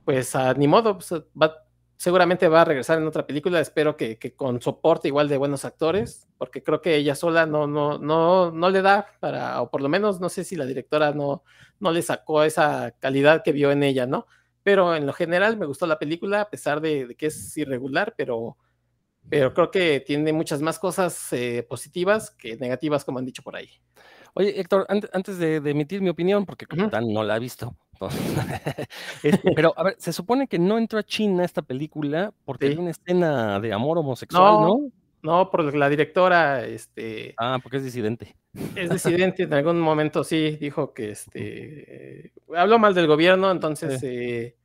pues 0.04 0.34
a, 0.34 0.54
ni 0.54 0.66
modo, 0.68 0.94
pues, 0.98 1.12
va, 1.40 1.64
seguramente 1.96 2.48
va 2.48 2.62
a 2.62 2.64
regresar 2.64 2.98
en 2.98 3.06
otra 3.06 3.26
película, 3.26 3.60
espero 3.60 3.96
que, 3.96 4.18
que, 4.18 4.34
con 4.34 4.62
soporte 4.62 5.08
igual 5.08 5.28
de 5.28 5.36
buenos 5.36 5.64
actores, 5.64 6.28
porque 6.38 6.62
creo 6.62 6.80
que 6.80 6.96
ella 6.96 7.14
sola 7.14 7.44
no, 7.44 7.66
no, 7.66 7.98
no, 7.98 8.50
no 8.52 8.70
le 8.70 8.82
da 8.82 9.06
para, 9.20 9.60
o 9.60 9.70
por 9.70 9.82
lo 9.82 9.88
menos 9.88 10.20
no 10.20 10.28
sé 10.28 10.44
si 10.44 10.56
la 10.56 10.64
directora 10.64 11.12
no, 11.12 11.42
no 11.80 11.90
le 11.90 12.02
sacó 12.02 12.44
esa 12.44 12.92
calidad 13.00 13.42
que 13.42 13.52
vio 13.52 13.70
en 13.72 13.82
ella, 13.82 14.06
¿no? 14.06 14.26
Pero 14.62 14.94
en 14.94 15.06
lo 15.06 15.12
general 15.12 15.56
me 15.56 15.66
gustó 15.66 15.86
la 15.86 15.98
película, 15.98 16.42
a 16.42 16.50
pesar 16.50 16.80
de, 16.80 17.06
de 17.06 17.14
que 17.16 17.26
es 17.26 17.56
irregular, 17.56 18.14
pero 18.16 18.56
pero 19.30 19.52
creo 19.54 19.70
que 19.70 20.00
tiene 20.00 20.32
muchas 20.32 20.62
más 20.62 20.78
cosas 20.78 21.32
eh, 21.32 21.66
positivas 21.68 22.30
que 22.30 22.56
negativas, 22.56 23.04
como 23.04 23.18
han 23.18 23.24
dicho 23.24 23.42
por 23.42 23.56
ahí. 23.56 23.68
Oye, 24.34 24.58
Héctor, 24.60 24.86
antes, 24.88 25.10
antes 25.12 25.38
de, 25.38 25.60
de, 25.60 25.70
emitir 25.70 26.00
mi 26.00 26.10
opinión, 26.10 26.44
porque 26.44 26.66
como 26.66 26.84
uh 26.84 26.86
-huh. 26.86 26.90
tal 26.90 27.12
no 27.12 27.24
la 27.24 27.36
he 27.36 27.40
visto, 27.40 27.74
este, 29.22 29.52
pero 29.54 29.72
a 29.76 29.82
ver, 29.84 29.96
se 29.98 30.12
supone 30.12 30.46
que 30.46 30.58
no 30.58 30.78
entró 30.78 30.98
a 30.98 31.02
China 31.02 31.44
esta 31.44 31.62
película 31.62 32.32
porque 32.44 32.66
sí. 32.66 32.72
hay 32.72 32.78
una 32.78 32.90
escena 32.90 33.60
de 33.60 33.72
amor 33.72 33.98
homosexual, 33.98 34.52
¿no? 34.54 34.66
¿no? 34.66 34.92
No, 35.20 35.50
por 35.50 35.74
la 35.74 35.88
directora, 35.88 36.64
este. 36.64 37.34
Ah, 37.38 37.58
porque 37.60 37.78
es 37.78 37.84
disidente. 37.84 38.36
Es 38.76 38.88
disidente, 38.90 39.42
en 39.42 39.52
algún 39.52 39.80
momento 39.80 40.22
sí 40.22 40.56
dijo 40.60 40.94
que 40.94 41.10
este. 41.10 42.26
Eh, 42.26 42.32
habló 42.56 42.78
mal 42.78 42.94
del 42.94 43.08
gobierno, 43.08 43.50
entonces. 43.50 43.98
Sí. 43.98 44.06
Eh, 44.06 44.56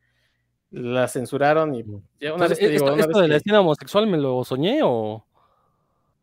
la 0.73 1.07
censuraron 1.07 1.75
y 1.75 1.83
ya 2.19 2.33
una 2.33 2.45
Entonces, 2.45 2.49
vez 2.49 2.59
te 2.59 2.69
digo, 2.69 2.85
¿Esto, 2.85 2.93
una 2.93 3.01
esto 3.01 3.07
vez 3.09 3.17
de 3.17 3.23
que... 3.23 3.27
la 3.29 3.37
escena 3.37 3.59
homosexual 3.61 4.07
me 4.07 4.17
lo 4.17 4.43
soñé 4.43 4.81
o...? 4.83 5.25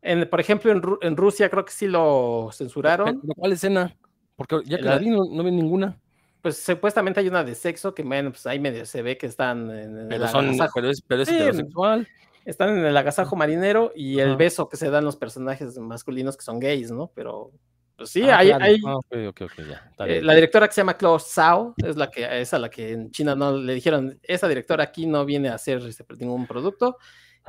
En, 0.02 0.28
por 0.28 0.40
ejemplo, 0.40 0.72
en, 0.72 0.82
Ru 0.82 0.98
en, 1.02 1.16
Rusia 1.16 1.50
creo 1.50 1.64
que 1.64 1.72
sí 1.72 1.86
lo 1.86 2.50
censuraron. 2.52 3.20
¿Pero 3.20 3.34
¿Cuál 3.34 3.52
escena? 3.52 3.94
Porque 4.34 4.60
ya 4.64 4.78
que 4.78 4.82
la, 4.82 4.92
la 4.92 4.98
vi 4.98 5.10
no, 5.10 5.24
no, 5.30 5.44
vi 5.44 5.50
ninguna. 5.50 5.98
Pues 6.40 6.56
supuestamente 6.56 7.20
hay 7.20 7.28
una 7.28 7.44
de 7.44 7.54
sexo 7.54 7.94
que, 7.94 8.02
bueno, 8.02 8.30
pues 8.30 8.46
ahí 8.46 8.58
medio 8.58 8.86
se 8.86 9.02
ve 9.02 9.18
que 9.18 9.26
están 9.26 9.70
en, 9.70 10.08
pero, 10.08 10.24
el 10.24 10.30
son, 10.30 10.56
pero 10.74 10.88
es, 10.88 11.02
pero 11.02 11.22
es 11.22 11.28
sí, 11.28 11.36
heterosexual. 11.36 12.08
Están 12.46 12.78
en 12.78 12.84
el 12.86 12.96
agasajo 12.96 13.36
marinero 13.36 13.92
y 13.94 14.18
el 14.20 14.36
beso 14.36 14.70
que 14.70 14.78
se 14.78 14.88
dan 14.88 15.04
los 15.04 15.16
personajes 15.16 15.78
masculinos 15.78 16.38
que 16.38 16.42
son 16.42 16.58
gays, 16.58 16.90
¿no? 16.90 17.10
Pero 17.14 17.50
pues 18.00 18.12
sí, 18.12 18.22
ah, 18.30 18.38
hay, 18.38 18.48
claro. 18.48 18.64
hay 18.64 18.80
ah, 18.86 18.96
okay, 18.96 19.26
okay, 19.26 19.46
okay, 19.46 19.66
ya. 19.68 20.06
Eh, 20.06 20.22
la 20.22 20.32
directora 20.32 20.66
que 20.66 20.72
se 20.72 20.80
llama 20.80 20.96
Claude 20.96 21.22
Zhao 21.22 21.74
es 21.76 21.96
la 21.96 22.10
que 22.10 22.40
es 22.40 22.54
a 22.54 22.58
la 22.58 22.70
que 22.70 22.92
en 22.92 23.10
China 23.10 23.34
no 23.34 23.58
le 23.58 23.74
dijeron, 23.74 24.18
esa 24.22 24.48
directora 24.48 24.84
aquí 24.84 25.04
no 25.04 25.26
viene 25.26 25.50
a 25.50 25.56
hacer 25.56 25.82
este, 25.86 26.02
ningún 26.18 26.46
producto. 26.46 26.96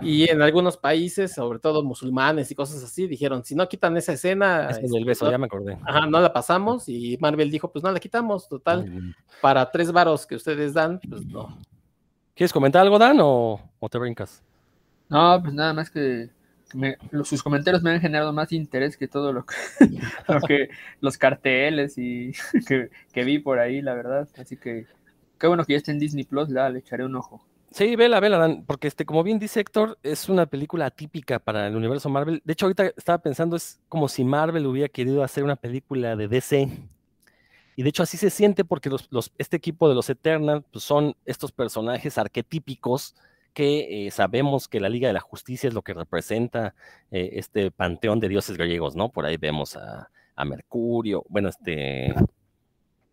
Y 0.02 0.30
en 0.30 0.42
algunos 0.42 0.76
países, 0.76 1.34
sobre 1.34 1.60
todo 1.60 1.84
musulmanes 1.84 2.52
y 2.52 2.56
cosas 2.56 2.84
así, 2.84 3.08
dijeron, 3.08 3.46
si 3.46 3.56
no 3.56 3.70
quitan 3.70 3.96
esa 3.96 4.12
escena... 4.12 4.70
Es 4.70 4.92
el 4.94 5.06
beso, 5.06 5.24
no, 5.24 5.32
ya 5.32 5.38
me 5.38 5.46
acordé. 5.46 5.78
Ajá, 5.86 6.06
no 6.06 6.20
la 6.20 6.34
pasamos 6.34 6.90
y 6.90 7.18
Marvel 7.22 7.50
dijo, 7.50 7.72
pues 7.72 7.82
no 7.82 7.90
la 7.90 8.00
quitamos, 8.02 8.50
total. 8.50 8.90
Mm. 8.90 9.14
Para 9.42 9.72
tres 9.72 9.90
varos 9.94 10.26
que 10.26 10.36
ustedes 10.36 10.74
dan, 10.74 11.00
pues 11.08 11.26
no. 11.26 11.58
¿Quieres 12.36 12.52
comentar 12.52 12.82
algo, 12.82 13.00
Dan, 13.00 13.20
o, 13.22 13.72
o 13.80 13.90
te 13.90 13.98
brincas? 13.98 14.44
No, 15.08 15.40
pues 15.42 15.54
nada 15.54 15.74
más 15.74 15.90
que 15.90 16.30
sus 17.24 17.44
comentarios 17.44 17.84
me 17.84 17.92
han 17.92 18.02
generado 18.02 18.34
más 18.34 18.52
interés 18.52 18.98
que 18.98 19.08
todo 19.08 19.34
lo 19.34 19.46
que, 19.46 19.56
lo 20.28 20.42
que 20.42 20.70
los 21.00 21.18
carteles 21.18 21.98
y 21.98 22.34
que, 22.68 22.90
que, 23.12 23.24
vi 23.24 23.40
por 23.40 23.60
ahí, 23.60 23.82
la 23.82 23.94
verdad. 23.94 24.28
Así 24.38 24.58
que 24.58 24.86
qué 25.40 25.48
bueno 25.48 25.66
que 25.66 25.74
ya 25.74 25.78
está 25.78 25.92
en 25.92 26.00
Disney 26.00 26.24
Plus, 26.24 26.50
ya 26.50 26.70
le 26.70 26.80
echaré 26.80 27.06
un 27.06 27.16
ojo. 27.16 27.44
Sí, 27.72 27.96
vela, 27.96 28.20
vela, 28.20 28.38
Dan, 28.38 28.66
porque 28.66 28.88
este, 28.88 29.06
como 29.06 29.24
bien 29.24 29.40
dice 29.40 29.62
Héctor, 29.62 29.98
es 30.04 30.28
una 30.28 30.46
película 30.46 30.88
atípica 30.88 31.40
para 31.40 31.68
el 31.68 31.76
universo 31.76 32.10
Marvel. 32.10 32.42
De 32.44 32.52
hecho, 32.52 32.66
ahorita 32.66 32.88
estaba 32.98 33.20
pensando, 33.20 33.56
es 33.56 33.80
como 33.88 34.10
si 34.10 34.26
Marvel 34.26 34.66
hubiera 34.66 34.90
querido 34.90 35.24
hacer 35.24 35.46
una 35.46 35.56
película 35.56 36.18
de 36.18 36.28
DC. 36.28 36.70
Y 37.78 37.84
de 37.84 37.90
hecho 37.90 38.04
así 38.04 38.18
se 38.18 38.30
siente 38.30 38.66
porque 38.66 38.90
los, 38.90 39.32
este 39.38 39.56
equipo 39.58 39.88
de 39.88 39.96
los 39.96 40.10
Eternals 40.10 40.66
pues 40.72 40.84
son 40.84 41.16
estos 41.26 41.54
personajes 41.54 42.18
arquetípicos 42.18 43.16
que 43.54 44.08
eh, 44.08 44.12
sabemos 44.12 44.68
que 44.68 44.80
la 44.80 44.90
Liga 44.90 45.08
de 45.08 45.14
la 45.14 45.20
Justicia 45.20 45.68
es 45.68 45.74
lo 45.74 45.82
que 45.82 45.94
representa 45.94 46.74
eh, 47.12 47.32
este 47.34 47.72
panteón 47.72 48.20
de 48.20 48.30
dioses 48.30 48.58
griegos, 48.58 48.96
¿no? 48.96 49.10
Por 49.10 49.26
ahí 49.26 49.38
vemos 49.38 49.76
a, 49.76 50.10
a, 50.36 50.46
Mercurio, 50.46 51.26
bueno, 51.30 51.50
este, 51.50 52.14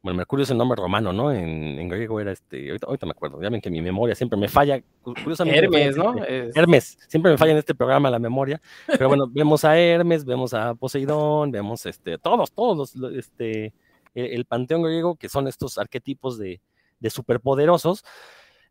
bueno, 0.02 0.16
Mercurio 0.16 0.44
es 0.44 0.50
el 0.50 0.58
nombre 0.58 0.80
romano, 0.80 1.12
¿no? 1.12 1.32
En, 1.32 1.78
en 1.78 1.88
griego 1.88 2.20
era 2.20 2.32
este, 2.32 2.68
ahorita, 2.68 2.86
ahorita, 2.86 3.06
me 3.06 3.10
acuerdo, 3.10 3.42
ya 3.42 3.50
ven 3.50 3.60
que 3.60 3.70
mi 3.70 3.82
memoria 3.82 4.14
siempre 4.14 4.38
me 4.38 4.48
falla, 4.48 4.80
curiosamente. 5.02 5.58
Hermes, 5.58 5.96
¿no? 5.96 6.24
Es... 6.24 6.56
Hermes, 6.56 6.98
siempre 7.08 7.32
me 7.32 7.38
falla 7.38 7.52
en 7.52 7.58
este 7.58 7.74
programa 7.74 8.10
la 8.10 8.18
memoria, 8.18 8.60
pero 8.86 9.08
bueno, 9.08 9.26
vemos 9.28 9.64
a 9.64 9.78
Hermes, 9.78 10.24
vemos 10.24 10.54
a 10.54 10.74
Poseidón, 10.74 11.50
vemos 11.50 11.84
este, 11.86 12.16
todos, 12.18 12.52
todos 12.52 12.94
los, 12.94 13.12
este, 13.14 13.74
el, 14.14 14.26
el 14.26 14.44
panteón 14.44 14.82
griego, 14.82 15.16
que 15.16 15.28
son 15.28 15.48
estos 15.48 15.78
arquetipos 15.78 16.38
de, 16.38 16.60
de 17.00 17.10
superpoderosos, 17.10 18.04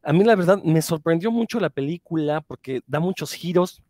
a 0.03 0.13
mí 0.13 0.23
la 0.23 0.35
verdad 0.35 0.61
me 0.63 0.81
sorprendió 0.81 1.31
mucho 1.31 1.59
la 1.59 1.69
película 1.69 2.41
porque 2.41 2.81
da 2.87 2.99
muchos 2.99 3.33
giros. 3.33 3.83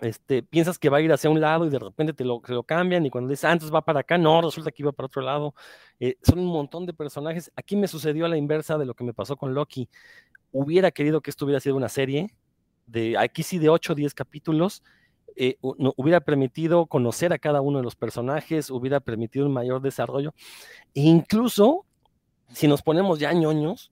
Este, 0.00 0.42
piensas 0.42 0.76
que 0.76 0.88
va 0.88 0.98
a 0.98 1.00
ir 1.00 1.12
hacia 1.12 1.30
un 1.30 1.40
lado 1.40 1.66
y 1.66 1.70
de 1.70 1.78
repente 1.78 2.12
te 2.12 2.24
lo, 2.24 2.40
cambian 2.64 3.06
y 3.06 3.10
cuando 3.10 3.30
dices, 3.30 3.44
ah, 3.44 3.52
entonces 3.52 3.72
va 3.72 3.82
para 3.82 4.00
acá, 4.00 4.18
no, 4.18 4.42
resulta 4.42 4.72
que 4.72 4.82
iba 4.82 4.92
para 4.92 5.06
otro 5.06 5.22
lado. 5.22 5.54
Eh, 6.00 6.16
son 6.22 6.40
un 6.40 6.46
montón 6.46 6.84
de 6.84 6.92
personajes. 6.92 7.50
Aquí 7.56 7.76
me 7.76 7.86
sucedió 7.86 8.26
a 8.26 8.28
la 8.28 8.36
inversa 8.36 8.76
de 8.76 8.86
lo 8.86 8.94
que 8.94 9.04
me 9.04 9.14
pasó 9.14 9.36
con 9.36 9.54
Loki. 9.54 9.88
Hubiera 10.52 10.90
querido 10.90 11.20
que 11.20 11.30
esto 11.30 11.44
hubiera 11.44 11.60
sido 11.60 11.76
una 11.76 11.88
serie, 11.88 12.34
de 12.86 13.16
aquí 13.16 13.42
sí 13.42 13.58
de 13.58 13.68
8 13.68 13.92
o 13.92 13.96
10 13.96 14.14
capítulos, 14.14 14.82
eh, 15.36 15.56
no, 15.78 15.94
hubiera 15.96 16.20
permitido 16.20 16.86
conocer 16.86 17.32
a 17.32 17.38
cada 17.38 17.60
uno 17.60 17.78
de 17.78 17.84
los 17.84 17.96
personajes, 17.96 18.70
hubiera 18.70 19.00
permitido 19.00 19.46
un 19.46 19.52
mayor 19.52 19.80
desarrollo. 19.82 20.34
E 20.94 21.02
incluso, 21.02 21.86
si 22.52 22.68
nos 22.68 22.82
ponemos 22.82 23.18
ya 23.18 23.32
ñoños, 23.32 23.90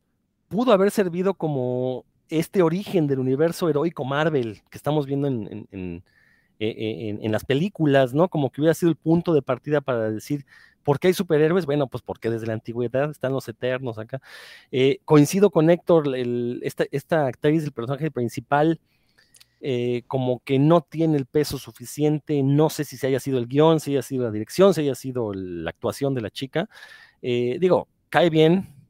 pudo 0.53 0.73
haber 0.73 0.91
servido 0.91 1.33
como 1.33 2.05
este 2.29 2.61
origen 2.61 3.07
del 3.07 3.21
universo 3.21 3.71
heroico 3.71 4.05
Marvel 4.05 4.61
que 4.71 4.77
estamos 4.77 5.07
viendo 5.07 5.27
en, 5.27 5.67
en, 5.71 6.05
en, 6.59 7.33
las 7.33 7.45
películas, 7.47 8.13
¿no? 8.13 8.29
Como 8.29 8.51
que 8.51 8.61
hubiera 8.61 8.75
sido 8.75 8.91
el 8.91 8.97
punto 8.97 9.33
de 9.33 9.41
partida 9.41 9.81
para 9.81 10.11
decir, 10.11 10.45
¿por 10.83 11.01
qué 11.01 11.09
hay 11.09 11.15
superhéroes? 11.15 11.65
Bueno, 11.65 11.87
pues 11.87 12.03
porque 12.03 12.29
desde 12.29 12.47
la 12.47 12.53
antigüedad 12.53 13.11
están 13.11 13.33
los 13.33 13.49
eternos 13.49 13.99
acá. 13.99 14.21
Eh, 14.71 15.01
coincido 15.07 15.51
con 15.51 15.71
Héctor, 15.71 16.15
esta 16.61 17.27
actriz, 17.27 17.65
el 17.65 17.73
personaje 17.73 18.11
principal, 18.11 18.79
eh, 19.63 20.03
como 20.07 20.41
que 20.41 20.59
no 20.59 20.83
tiene 20.83 21.17
el 21.17 21.25
peso 21.25 21.57
suficiente, 21.57 22.43
no 22.43 22.69
sé 22.69 22.85
si 22.85 22.99
se 22.99 23.07
haya 23.07 23.21
sido 23.21 23.39
el 23.39 23.47
guion, 23.47 23.81
si 23.81 23.93
haya 23.93 24.03
sido 24.03 24.25
la 24.25 24.31
dirección, 24.31 24.75
si 24.75 24.83
haya 24.83 24.95
sido 24.95 25.33
la 25.33 25.71
actuación 25.71 26.15
de 26.15 26.21
la 26.21 26.31
chica. 26.31 26.69
Eh, 27.23 27.57
digo, 27.59 27.89
cae 28.11 28.29
bien, 28.29 28.82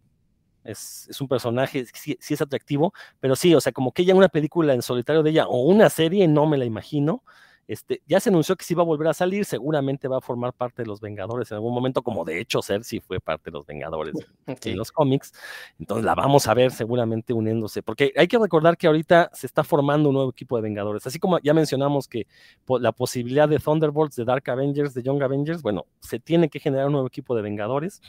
es, 0.65 1.09
es, 1.09 1.21
un 1.21 1.29
personaje, 1.29 1.85
sí, 1.93 2.17
sí, 2.21 2.35
es 2.35 2.41
atractivo, 2.41 2.93
pero 3.21 3.37
sí, 3.37 3.55
o 3.55 3.61
sea, 3.61 3.73
como 3.73 3.93
que 3.93 4.03
ella 4.03 4.15
una 4.15 4.29
película 4.29 4.75
en 4.75 4.83
solitario 4.83 5.23
de 5.23 5.31
ella 5.31 5.47
o 5.47 5.63
una 5.63 5.91
serie, 5.91 6.29
no 6.29 6.47
me 6.47 6.59
la 6.59 6.65
imagino. 6.65 7.23
Este, 7.69 8.03
ya 8.07 8.19
se 8.19 8.29
anunció 8.29 8.57
que 8.57 8.65
sí 8.65 8.75
va 8.75 8.83
a 8.83 8.87
volver 8.87 9.09
a 9.09 9.15
salir, 9.15 9.45
seguramente 9.45 10.09
va 10.09 10.19
a 10.19 10.21
formar 10.21 10.53
parte 10.53 10.83
de 10.83 10.87
los 10.87 11.01
Vengadores 11.01 11.51
en 11.51 11.55
algún 11.57 11.73
momento, 11.73 12.03
como 12.03 12.25
de 12.25 12.41
hecho 12.41 12.61
Cersei 12.61 13.01
fue 13.01 13.21
parte 13.21 13.51
de 13.51 13.53
los 13.53 13.67
Vengadores 13.67 14.15
en 14.67 14.77
los 14.77 14.91
cómics. 14.91 15.33
Entonces 15.79 16.05
la 16.05 16.15
vamos 16.15 16.49
a 16.49 16.55
ver 16.55 16.73
seguramente 16.73 17.33
uniéndose, 17.33 17.83
porque 17.83 18.13
hay 18.17 18.27
que 18.27 18.39
recordar 18.39 18.77
que 18.77 18.89
ahorita 18.89 19.31
se 19.33 19.47
está 19.47 19.63
formando 19.63 20.09
un 20.09 20.17
nuevo 20.17 20.31
equipo 20.31 20.57
de 20.57 20.63
Vengadores, 20.63 21.07
así 21.07 21.19
como 21.21 21.39
ya 21.39 21.55
mencionamos 21.55 22.09
que 22.09 22.27
la 22.69 22.93
posibilidad 22.93 23.49
de 23.49 23.59
Thunderbolts, 23.59 24.17
de 24.17 24.25
Dark 24.25 24.51
Avengers, 24.51 24.93
de 24.93 25.03
Young 25.03 25.23
Avengers, 25.23 25.63
bueno, 25.63 25.87
se 26.01 26.19
tiene 26.19 26.49
que 26.49 26.59
generar 26.59 26.87
un 26.87 26.93
nuevo 26.93 27.07
equipo 27.07 27.35
de 27.37 27.43
Vengadores. 27.43 28.03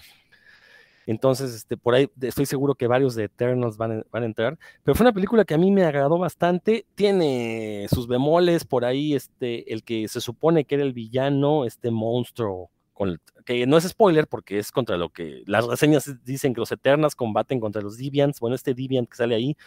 Entonces, 1.06 1.54
este, 1.54 1.78
por 1.78 1.95
ahí 1.95 2.10
estoy 2.22 2.45
seguro 2.45 2.76
que 2.76 2.88
varios 2.88 3.16
de 3.16 3.26
Eternals 3.26 3.78
van, 3.78 4.06
van, 4.12 4.24
a 4.24 4.26
entrar. 4.26 4.58
Pero 4.84 4.95
fue 4.95 5.04
una 5.04 5.14
película 5.14 5.45
que 5.45 5.54
a 5.54 5.58
mí 5.58 5.72
me 5.72 5.84
agradó 5.84 6.18
bastante. 6.18 6.86
Tiene 6.95 7.88
sus 7.89 8.08
bemoles 8.08 8.66
por 8.66 8.86
ahí, 8.86 9.14
este, 9.14 9.72
el 9.74 9.84
que 9.84 10.08
se 10.08 10.22
supone 10.22 10.66
que 10.66 10.76
era 10.76 10.84
el 10.84 10.93
villano, 10.93 11.66
este 11.66 11.91
monstruo, 11.91 12.70
con, 12.93 13.20
que 13.45 13.66
no 13.66 13.78
es 13.78 13.84
spoiler 13.88 14.28
porque 14.28 14.60
es 14.60 14.72
contra 14.72 14.97
lo 14.97 15.10
que 15.10 15.43
las 15.45 15.66
reseñas 15.66 16.10
dicen 16.24 16.54
que 16.54 16.62
los 16.62 16.72
Eternals 16.72 17.16
combaten 17.16 17.60
contra 17.60 17.82
los 17.82 17.97
Deviants. 17.97 18.39
Bueno, 18.39 18.56
este 18.56 18.74
Deviant 18.74 19.10
que 19.10 19.18
sale 19.18 19.36
ahí, 19.36 19.58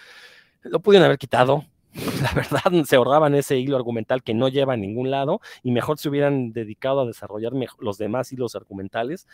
lo 0.63 0.81
pudieron 0.81 1.05
haber 1.07 1.19
quitado. 1.19 1.65
La 2.23 2.33
verdad, 2.35 2.85
se 2.85 2.97
ahorraban 2.97 3.35
ese 3.35 3.59
hilo 3.59 3.77
argumental 3.77 4.23
que 4.23 4.35
no 4.35 4.49
lleva 4.49 4.75
a 4.75 4.77
ningún 4.77 5.11
lado 5.11 5.41
y 5.63 5.71
mejor 5.71 5.99
se 5.99 6.09
hubieran 6.09 6.53
dedicado 6.53 7.01
a 7.01 7.07
desarrollar 7.07 7.53
los 7.79 7.99
demás 7.99 8.33
hilos 8.33 8.55
argumentales. 8.55 9.27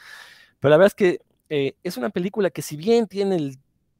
Pero 0.60 0.70
la 0.70 0.76
verdad 0.76 0.86
es 0.86 0.94
que 0.94 1.20
eh, 1.54 1.76
es 1.82 1.98
una 1.98 2.08
película 2.08 2.48
que 2.48 2.62
si 2.62 2.78
bien 2.78 3.06
tiene 3.06 3.36
el 3.36 3.58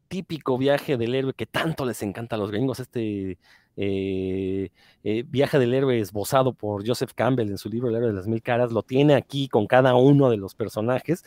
típico 0.09 0.57
viaje 0.57 0.97
del 0.97 1.15
héroe 1.15 1.35
que 1.35 1.45
tanto 1.45 1.85
les 1.85 2.03
encanta 2.03 2.37
a 2.37 2.39
los 2.39 2.51
gringos, 2.51 2.81
este 2.81 3.37
eh, 3.77 4.71
eh, 5.05 5.25
viaje 5.29 5.59
del 5.59 5.75
héroe 5.75 6.01
esbozado 6.01 6.55
por 6.55 6.87
Joseph 6.89 7.13
Campbell 7.15 7.51
en 7.51 7.59
su 7.59 7.69
libro 7.69 7.91
El 7.91 7.97
héroe 7.97 8.09
de 8.09 8.15
las 8.15 8.27
mil 8.27 8.41
caras, 8.41 8.73
lo 8.73 8.83
tiene 8.83 9.17
aquí 9.17 9.49
con 9.49 9.67
cada 9.67 9.95
uno 9.97 10.31
de 10.31 10.39
los 10.39 10.55
personajes, 10.55 11.27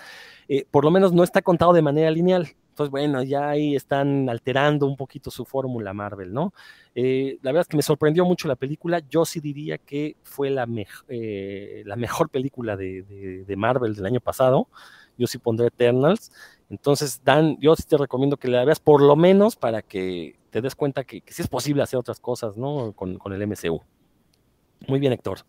por 0.71 0.83
lo 0.83 0.89
menos 0.89 1.13
no 1.13 1.23
está 1.23 1.43
contado 1.43 1.73
de 1.73 1.83
manera 1.83 2.09
lineal. 2.09 2.47
Entonces, 2.69 2.89
bueno, 2.89 3.21
ya 3.21 3.49
ahí 3.49 3.75
están 3.75 4.27
alterando 4.27 4.87
un 4.87 4.97
poquito 4.97 5.29
su 5.29 5.45
fórmula 5.45 5.93
Marvel, 5.93 6.33
¿no? 6.33 6.53
la 6.95 7.51
verdad 7.51 7.61
es 7.61 7.67
que 7.67 7.77
me 7.77 7.83
sorprendió 7.83 8.25
mucho 8.25 8.47
la 8.47 8.55
película. 8.55 8.99
Yo 9.09 9.25
sí 9.25 9.39
diría 9.41 9.77
que 9.77 10.17
fue 10.23 10.49
la, 10.49 10.65
mejor 10.65 12.29
película 12.29 12.75
de 12.75 13.55
Marvel 13.55 13.93
del 13.93 14.07
año 14.07 14.21
pasado 14.21 14.69
yo 15.17 15.27
sí 15.27 15.37
pondré 15.37 15.67
Eternals. 15.67 16.31
Entonces, 16.69 17.21
Dan, 17.23 17.57
yo 17.59 17.75
sí 17.75 17.83
te 17.83 17.97
recomiendo 17.97 18.37
que 18.37 18.47
la 18.47 18.65
veas 18.65 18.79
por 18.79 19.01
lo 19.01 19.15
menos 19.15 19.55
para 19.55 19.81
que 19.81 20.39
te 20.49 20.61
des 20.61 20.75
cuenta 20.75 21.03
que, 21.03 21.21
sí 21.27 21.41
es 21.41 21.47
posible 21.47 21.83
hacer 21.83 21.99
otras 21.99 22.19
cosas, 22.19 22.57
¿no? 22.57 22.93
Con, 22.93 23.19
el 23.31 23.41
MCU. 23.47 23.81
Muy 24.87 24.99
bien, 24.99 25.13
Héctor. 25.13 25.39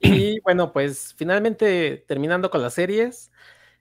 Y 0.00 0.40
bueno, 0.40 0.72
pues 0.72 1.14
finalmente 1.16 2.04
terminando 2.08 2.50
con 2.50 2.60
las 2.60 2.74
series, 2.74 3.30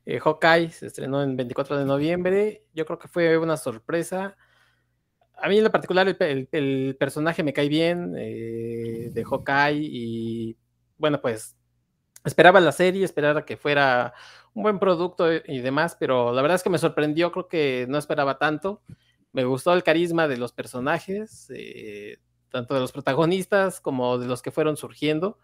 eh, 0.06 0.20
Hawkeye 0.20 0.70
se 0.70 0.88
estrenó 0.88 1.24
en 1.24 1.36
24 1.36 1.78
de 1.78 1.86
noviembre. 1.86 2.64
Yo 2.74 2.86
creo 2.86 3.00
que 3.00 3.08
fue 3.08 3.38
una 3.38 3.58
sorpresa. 3.58 4.38
A 5.36 5.50
mí 5.50 5.58
en 5.58 5.64
lo 5.64 5.72
particular 5.72 6.08
el, 6.08 6.96
personaje 7.00 7.44
me 7.44 7.54
cae 7.54 7.70
bien 7.70 8.14
eh, 8.18 9.10
de 9.12 9.24
Hawkeye 9.24 9.80
y 9.82 10.58
bueno, 10.98 11.20
pues 11.22 11.56
esperaba 12.24 12.60
la 12.60 12.72
serie, 12.72 13.06
esperaba 13.06 13.46
que 13.46 13.58
fuera 13.58 14.14
un 14.54 14.64
buen 14.64 14.80
producto 14.80 15.32
y 15.34 15.60
demás, 15.60 15.96
pero 16.00 16.32
la 16.32 16.42
verdad 16.42 16.56
es 16.56 16.64
que 16.64 16.70
me 16.70 16.78
sorprendió, 16.78 17.32
creo 17.32 17.48
que 17.48 17.86
no 17.90 17.98
esperaba 17.98 18.38
tanto. 18.38 18.82
Me 19.32 19.46
gustó 19.46 19.74
el 19.74 19.84
carisma 19.84 20.28
de 20.28 20.38
los 20.38 20.54
personajes, 20.54 21.50
eh, 21.56 22.18
tanto 22.50 22.76
de 22.76 22.80
los 22.80 22.92
protagonistas 22.92 23.82
como 23.82 24.18
de 24.20 24.28
los 24.28 24.42
que 24.42 24.52
fueron 24.52 24.78
surgiendo. 24.78 25.40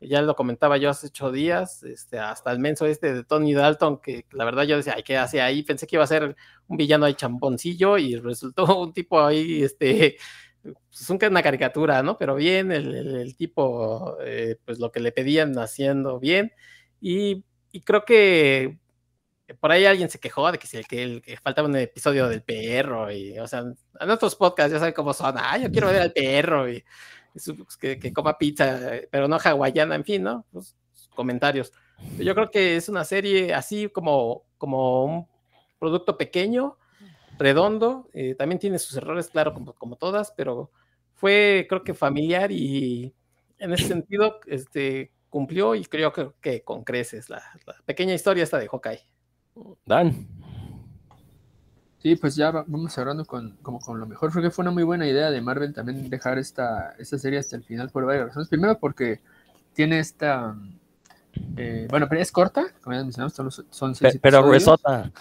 Ya 0.00 0.22
lo 0.22 0.34
comentaba 0.34 0.78
yo 0.78 0.90
hace 0.90 1.08
ocho 1.08 1.30
días, 1.30 1.82
este, 1.82 2.18
hasta 2.18 2.50
el 2.52 2.58
menso 2.58 2.86
este 2.86 3.12
de 3.12 3.22
Tony 3.22 3.52
Dalton, 3.52 3.98
que 4.00 4.26
la 4.32 4.46
verdad 4.46 4.64
yo 4.64 4.76
decía, 4.76 4.94
ay, 4.96 5.02
¿qué 5.02 5.18
hace 5.18 5.42
ahí? 5.42 5.62
Pensé 5.62 5.86
que 5.86 5.96
iba 5.96 6.04
a 6.04 6.06
ser 6.06 6.36
un 6.68 6.76
villano 6.78 7.04
ahí 7.04 7.14
champoncillo 7.14 7.98
y 7.98 8.16
resultó 8.16 8.64
un 8.80 8.92
tipo 8.94 9.20
ahí, 9.20 9.62
este, 9.62 10.16
pues 10.62 11.10
una 11.10 11.42
caricatura, 11.42 12.02
¿no? 12.02 12.18
Pero 12.18 12.34
bien, 12.34 12.72
el, 12.72 13.34
tipo, 13.36 14.16
eh, 14.22 14.56
pues 14.64 14.78
lo 14.78 14.92
que 14.92 15.00
le 15.00 15.12
pedían 15.12 15.58
haciendo 15.58 16.18
bien. 16.18 16.52
Y 17.00 17.44
y 17.72 17.80
creo 17.82 18.04
que 18.04 18.78
por 19.58 19.72
ahí 19.72 19.84
alguien 19.84 20.08
se 20.08 20.20
quejó 20.20 20.50
de 20.50 20.58
que, 20.58 20.66
si 20.66 20.82
que, 20.84 21.20
que 21.22 21.36
faltaba 21.36 21.68
un 21.68 21.76
episodio 21.76 22.28
del 22.28 22.42
perro 22.42 23.10
y, 23.10 23.38
o 23.38 23.48
sea, 23.48 23.60
en 23.60 24.10
otros 24.10 24.36
podcasts 24.36 24.72
ya 24.72 24.78
saben 24.78 24.94
cómo 24.94 25.12
son, 25.12 25.34
ah, 25.38 25.58
yo 25.58 25.70
quiero 25.70 25.88
ver 25.88 26.02
al 26.02 26.12
perro 26.12 26.68
y, 26.68 26.84
pues, 27.32 27.76
que, 27.76 28.12
coma 28.12 28.38
pizza, 28.38 28.78
pero 29.10 29.26
no 29.26 29.38
hawaiana, 29.42 29.96
en 29.96 30.04
fin, 30.04 30.22
¿no? 30.22 30.46
Pues, 30.52 30.76
comentarios. 31.14 31.72
Yo 32.18 32.34
creo 32.34 32.50
que 32.50 32.76
es 32.76 32.88
una 32.88 33.04
serie 33.04 33.52
así 33.52 33.88
como, 33.88 34.44
como 34.56 35.04
un 35.04 35.28
producto 35.78 36.16
pequeño, 36.16 36.78
redondo, 37.40 38.08
eh, 38.12 38.34
también 38.36 38.60
tiene 38.60 38.78
sus 38.78 38.96
errores, 38.96 39.30
claro, 39.30 39.52
como, 39.52 39.72
como 39.74 39.96
todas, 39.96 40.32
pero 40.36 40.70
fue, 41.14 41.66
creo 41.68 41.82
que 41.82 41.94
familiar 41.94 42.52
y 42.52 43.12
en 43.58 43.72
ese 43.72 43.88
sentido, 43.88 44.38
este, 44.46 45.10
cumplió 45.30 45.74
y 45.74 45.84
creo 45.84 46.12
que, 46.40 46.62
con 46.62 46.84
creces 46.84 47.30
la, 47.30 47.42
pequeña 47.86 48.14
historia 48.14 48.44
esta 48.44 48.58
de 48.58 48.68
Hawkeye. 48.68 49.06
Dan. 49.86 50.26
Sí, 52.02 52.16
pues 52.16 52.34
ya 52.34 52.50
vamos 52.50 52.92
cerrando 52.92 53.24
con, 53.26 53.56
como 53.62 53.78
con 53.78 54.00
lo 54.00 54.06
mejor. 54.06 54.30
Creo 54.30 54.42
que 54.42 54.50
fue 54.50 54.62
una 54.62 54.70
muy 54.70 54.82
buena 54.82 55.06
idea 55.06 55.30
de 55.30 55.40
Marvel 55.40 55.74
también 55.74 56.08
dejar 56.08 56.38
esta, 56.38 56.94
esta 56.98 57.18
serie 57.18 57.38
hasta 57.38 57.56
el 57.56 57.62
final 57.62 57.90
por 57.90 58.06
varias 58.06 58.28
razones. 58.28 58.48
Primero 58.48 58.78
porque 58.78 59.20
tiene 59.74 59.98
esta... 59.98 60.56
Eh, 61.56 61.86
bueno, 61.90 62.08
pero 62.08 62.20
es 62.20 62.32
corta, 62.32 62.64
como 62.80 62.96
ya 62.96 63.02
mencionamos, 63.02 63.64
son, 63.70 63.94
seis 63.94 64.18
Pero 64.20 64.42
gruesota. 64.42 65.12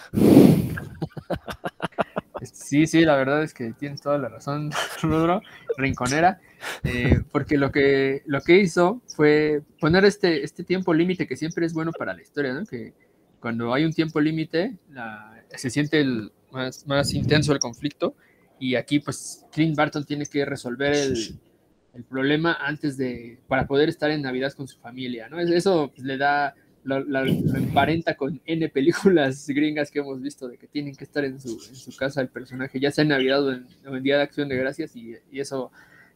Sí, 2.59 2.87
sí, 2.87 3.05
la 3.05 3.15
verdad 3.15 3.41
es 3.41 3.53
que 3.53 3.71
tienes 3.71 4.01
toda 4.01 4.17
la 4.17 4.27
razón, 4.27 4.69
Rudro, 5.01 5.41
rinconera, 5.77 6.41
eh, 6.83 7.21
porque 7.31 7.57
lo 7.57 7.71
que, 7.71 8.21
lo 8.25 8.41
que 8.41 8.57
hizo 8.57 9.01
fue 9.15 9.61
poner 9.79 10.03
este, 10.03 10.43
este 10.43 10.63
tiempo 10.65 10.93
límite 10.93 11.25
que 11.25 11.37
siempre 11.37 11.65
es 11.65 11.73
bueno 11.73 11.91
para 11.93 12.13
la 12.13 12.21
historia, 12.21 12.53
¿no? 12.53 12.65
Que 12.65 12.93
cuando 13.39 13.73
hay 13.73 13.85
un 13.85 13.93
tiempo 13.93 14.19
límite 14.19 14.75
se 15.55 15.69
siente 15.69 16.01
el, 16.01 16.33
más, 16.51 16.85
más 16.85 17.13
intenso 17.13 17.53
el 17.53 17.59
conflicto 17.59 18.13
y 18.59 18.75
aquí 18.75 18.99
pues 18.99 19.45
Clint 19.53 19.77
Barton 19.77 20.03
tiene 20.03 20.25
que 20.25 20.43
resolver 20.43 20.93
el, 20.93 21.39
el 21.93 22.03
problema 22.03 22.57
antes 22.59 22.97
de, 22.97 23.39
para 23.47 23.67
poder 23.67 23.87
estar 23.87 24.11
en 24.11 24.21
Navidad 24.21 24.51
con 24.51 24.67
su 24.67 24.77
familia, 24.79 25.29
¿no? 25.29 25.39
Eso 25.39 25.91
pues, 25.95 26.05
le 26.05 26.17
da 26.17 26.55
lo, 26.83 27.25
emparenta 27.25 28.15
con 28.15 28.41
N 28.45 28.69
películas 28.69 29.47
gringas 29.49 29.91
que 29.91 29.99
hemos 29.99 30.21
visto 30.21 30.47
de 30.47 30.57
que 30.57 30.67
tienen 30.67 30.95
que 30.95 31.03
estar 31.03 31.23
en 31.25 31.39
su, 31.39 31.49
en 31.69 31.75
su 31.75 31.95
casa 31.95 32.21
el 32.21 32.29
personaje, 32.29 32.79
ya 32.79 32.91
sea 32.91 33.03
en 33.03 33.09
Navidad 33.09 33.45
o 33.45 33.51
en, 33.51 34.03
Día 34.03 34.17
de 34.17 34.23
Acción 34.23 34.49
de 34.49 34.55
Gracias, 34.55 34.95
y, 34.95 35.15
y 35.31 35.39
eso, 35.39 35.71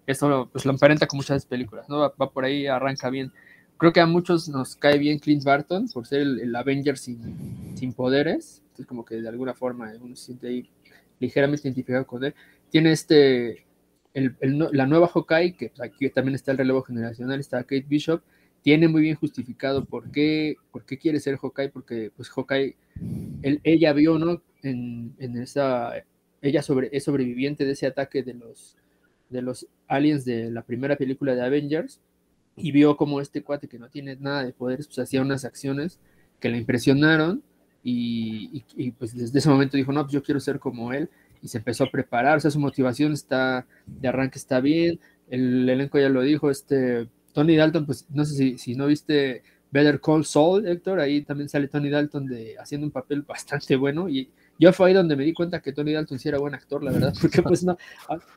eso 0.07 0.49
pues, 0.51 0.65
lo 0.65 0.71
emparenta 0.71 1.07
con 1.07 1.17
muchas 1.17 1.45
películas, 1.45 1.87
¿no? 1.89 1.99
Va, 1.99 2.31
por 2.31 2.45
ahí, 2.45 2.67
arranca 2.67 3.09
bien. 3.09 3.31
Creo 3.77 3.91
que 3.91 3.99
a 3.99 4.05
muchos 4.05 4.47
nos 4.49 4.75
cae 4.75 4.97
bien 4.97 5.19
Clint 5.19 5.43
Barton 5.43 5.87
por 5.89 6.05
ser 6.05 6.21
el, 6.21 6.55
Avenger 6.55 6.97
sin, 6.97 7.75
sin 7.75 7.93
poderes, 7.93 8.61
entonces 8.63 8.85
como 8.85 9.03
que 9.03 9.15
de 9.15 9.27
alguna 9.27 9.53
forma 9.53 9.91
uno 9.99 10.15
se 10.15 10.25
siente 10.25 10.47
ahí 10.47 10.69
ligeramente 11.19 11.67
identificado 11.67 12.05
con 12.05 12.23
él. 12.23 12.33
Tiene 12.69 12.91
este, 12.91 13.65
el, 14.13 14.35
la 14.71 14.85
nueva 14.85 15.07
Hawkeye, 15.07 15.55
que 15.55 15.71
aquí 15.81 16.09
también 16.09 16.35
está 16.35 16.51
el 16.51 16.57
relevo 16.57 16.83
generacional, 16.83 17.39
está 17.39 17.63
Kate 17.63 17.85
Bishop, 17.87 18.21
tiene 18.63 18.87
muy 18.87 19.01
bien 19.01 19.15
justificado 19.15 19.85
por 19.85 20.09
qué, 20.09 20.55
por 20.71 20.85
qué 20.85 20.97
quiere 20.97 21.19
ser 21.19 21.37
Hawkeye, 21.37 21.69
porque 21.69 22.11
pues 22.15 22.29
Hawkeye, 22.29 22.75
ella 23.41 23.93
vio, 23.93 24.17
¿no? 24.17 24.41
En, 24.63 25.13
esa, 25.19 25.91
ella 26.41 26.63
sobre, 26.63 26.89
es 26.93 27.03
sobreviviente 27.03 27.65
de 27.65 27.73
ese 27.73 27.87
ataque 27.87 28.23
de 28.23 28.33
los, 28.33 28.77
de 29.29 29.41
los 29.41 29.67
aliens 29.87 30.23
de 30.23 30.49
la 30.49 30.61
primera 30.61 30.95
película 30.95 31.35
de 31.35 31.43
Avengers 31.43 31.99
y 32.55 32.71
vio 32.71 32.95
como 32.95 33.19
este 33.19 33.43
cuate 33.43 33.67
que 33.67 33.79
no 33.79 33.89
tiene 33.89 34.15
nada 34.15 34.45
de 34.45 34.53
poderes, 34.53 34.87
pues 34.87 34.99
hacía 34.99 35.21
unas 35.21 35.43
acciones 35.43 35.99
que 36.39 36.47
le 36.49 36.57
impresionaron 36.57 37.43
y, 37.83 38.63
pues 38.97 39.13
desde 39.13 39.39
ese 39.39 39.49
momento 39.49 39.75
dijo, 39.75 39.91
no, 39.91 40.03
pues 40.03 40.13
yo 40.13 40.23
quiero 40.23 40.39
ser 40.39 40.59
como 40.59 40.93
él 40.93 41.09
y 41.41 41.49
se 41.49 41.57
empezó 41.57 41.83
a 41.83 41.91
preparar, 41.91 42.37
o 42.37 42.49
su 42.49 42.59
motivación 42.61 43.11
está, 43.11 43.67
de 43.85 44.07
arranque 44.07 44.39
está 44.39 44.61
bien, 44.61 45.01
el 45.29 45.67
elenco 45.67 45.99
ya 45.99 46.07
lo 46.07 46.21
dijo, 46.21 46.49
este 46.49 47.09
Tony 47.33 47.55
Dalton, 47.55 47.85
pues 47.85 48.07
no 48.11 48.23
sé 48.23 48.35
si, 48.35 48.57
si 48.57 48.75
no 48.75 48.87
viste 48.87 49.43
Better 49.73 49.99
Call 49.99 50.23
Saul, 50.23 50.67
Héctor, 50.67 50.99
ahí 50.99 51.23
también 51.23 51.49
sale 51.49 51.67
Tony 51.67 51.89
Dalton 51.89 52.27
de, 52.27 52.55
haciendo 52.59 52.85
un 52.85 52.91
papel 52.91 53.21
bastante 53.27 53.75
bueno 53.75 54.07
y 54.07 54.29
yo 54.59 54.71
fue 54.71 54.89
ahí 54.89 54.93
donde 54.93 55.15
me 55.15 55.23
di 55.25 55.33
cuenta 55.33 55.61
que 55.61 55.73
Tony 55.73 55.93
Dalton 55.93 56.19
sí 56.19 56.29
era 56.29 56.37
buen 56.37 56.53
actor, 56.53 56.83
la 56.83 56.91
verdad, 56.91 57.13
porque 57.21 57.41
pues 57.41 57.63
no, 57.63 57.75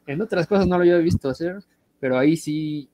en 0.07 0.23
otras 0.23 0.47
cosas 0.47 0.67
no 0.67 0.77
lo 0.77 0.83
había 0.83 0.97
visto 0.97 1.29
hacer, 1.29 1.59
pero 2.01 2.19
ahí 2.19 2.37
sí, 2.37 2.89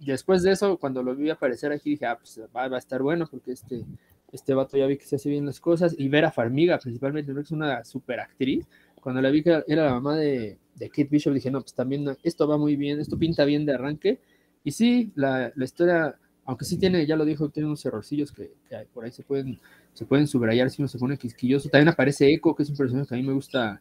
después 0.00 0.42
de 0.42 0.52
eso, 0.52 0.78
cuando 0.78 1.02
lo 1.02 1.14
vi 1.14 1.28
aparecer 1.28 1.70
aquí, 1.70 1.90
dije, 1.90 2.06
ah, 2.06 2.16
pues 2.18 2.40
va, 2.56 2.64
a 2.64 2.78
estar 2.78 3.02
bueno, 3.02 3.28
porque 3.30 3.52
este, 3.52 3.84
este 4.32 4.54
vato 4.54 4.78
ya 4.78 4.86
vi 4.86 4.96
que 4.96 5.04
se 5.04 5.16
hace 5.16 5.28
bien 5.28 5.44
las 5.44 5.60
cosas, 5.60 5.94
y 5.98 6.08
Vera 6.08 6.32
Farmiga 6.32 6.78
principalmente, 6.78 7.32
es 7.38 7.50
una 7.50 7.84
super 7.84 8.20
actriz, 8.20 8.66
cuando 9.02 9.20
la 9.20 9.30
vi 9.30 9.42
que 9.42 9.62
era 9.66 9.84
la 9.84 9.92
mamá 9.92 10.16
de, 10.16 10.56
de 10.76 10.88
Kate 10.88 11.08
Bishop, 11.10 11.34
dije, 11.34 11.50
no, 11.50 11.60
pues 11.60 11.74
también 11.74 12.06
esto 12.22 12.48
va 12.48 12.56
muy 12.56 12.76
bien, 12.76 13.00
esto 13.00 13.18
pinta 13.18 13.44
bien 13.44 13.66
de 13.66 13.74
arranque, 13.74 14.20
Y 14.64 14.72
sí, 14.72 15.12
la, 15.14 15.52
la 15.54 15.64
historia, 15.64 16.16
aunque 16.44 16.64
sí 16.64 16.76
tiene, 16.78 17.06
ya 17.06 17.16
lo 17.16 17.24
dijo, 17.24 17.48
tiene 17.48 17.66
unos 17.66 17.84
errorcillos 17.84 18.32
que, 18.32 18.52
por 18.92 19.04
ahí 19.04 19.12
se 19.12 19.22
pueden, 19.22 19.58
se 19.92 20.04
pueden 20.04 20.26
subrayar 20.26 20.70
si 20.70 20.82
uno 20.82 20.88
se 20.88 20.98
pone 20.98 21.16
quisquilloso. 21.16 21.68
También 21.68 21.88
aparece 21.88 22.32
Echo, 22.32 22.54
que 22.54 22.62
es 22.62 22.70
un 22.70 22.76
personaje 22.76 23.08
que 23.08 23.14
a 23.14 23.18
mí 23.18 23.24
me 23.24 23.32
gusta, 23.32 23.80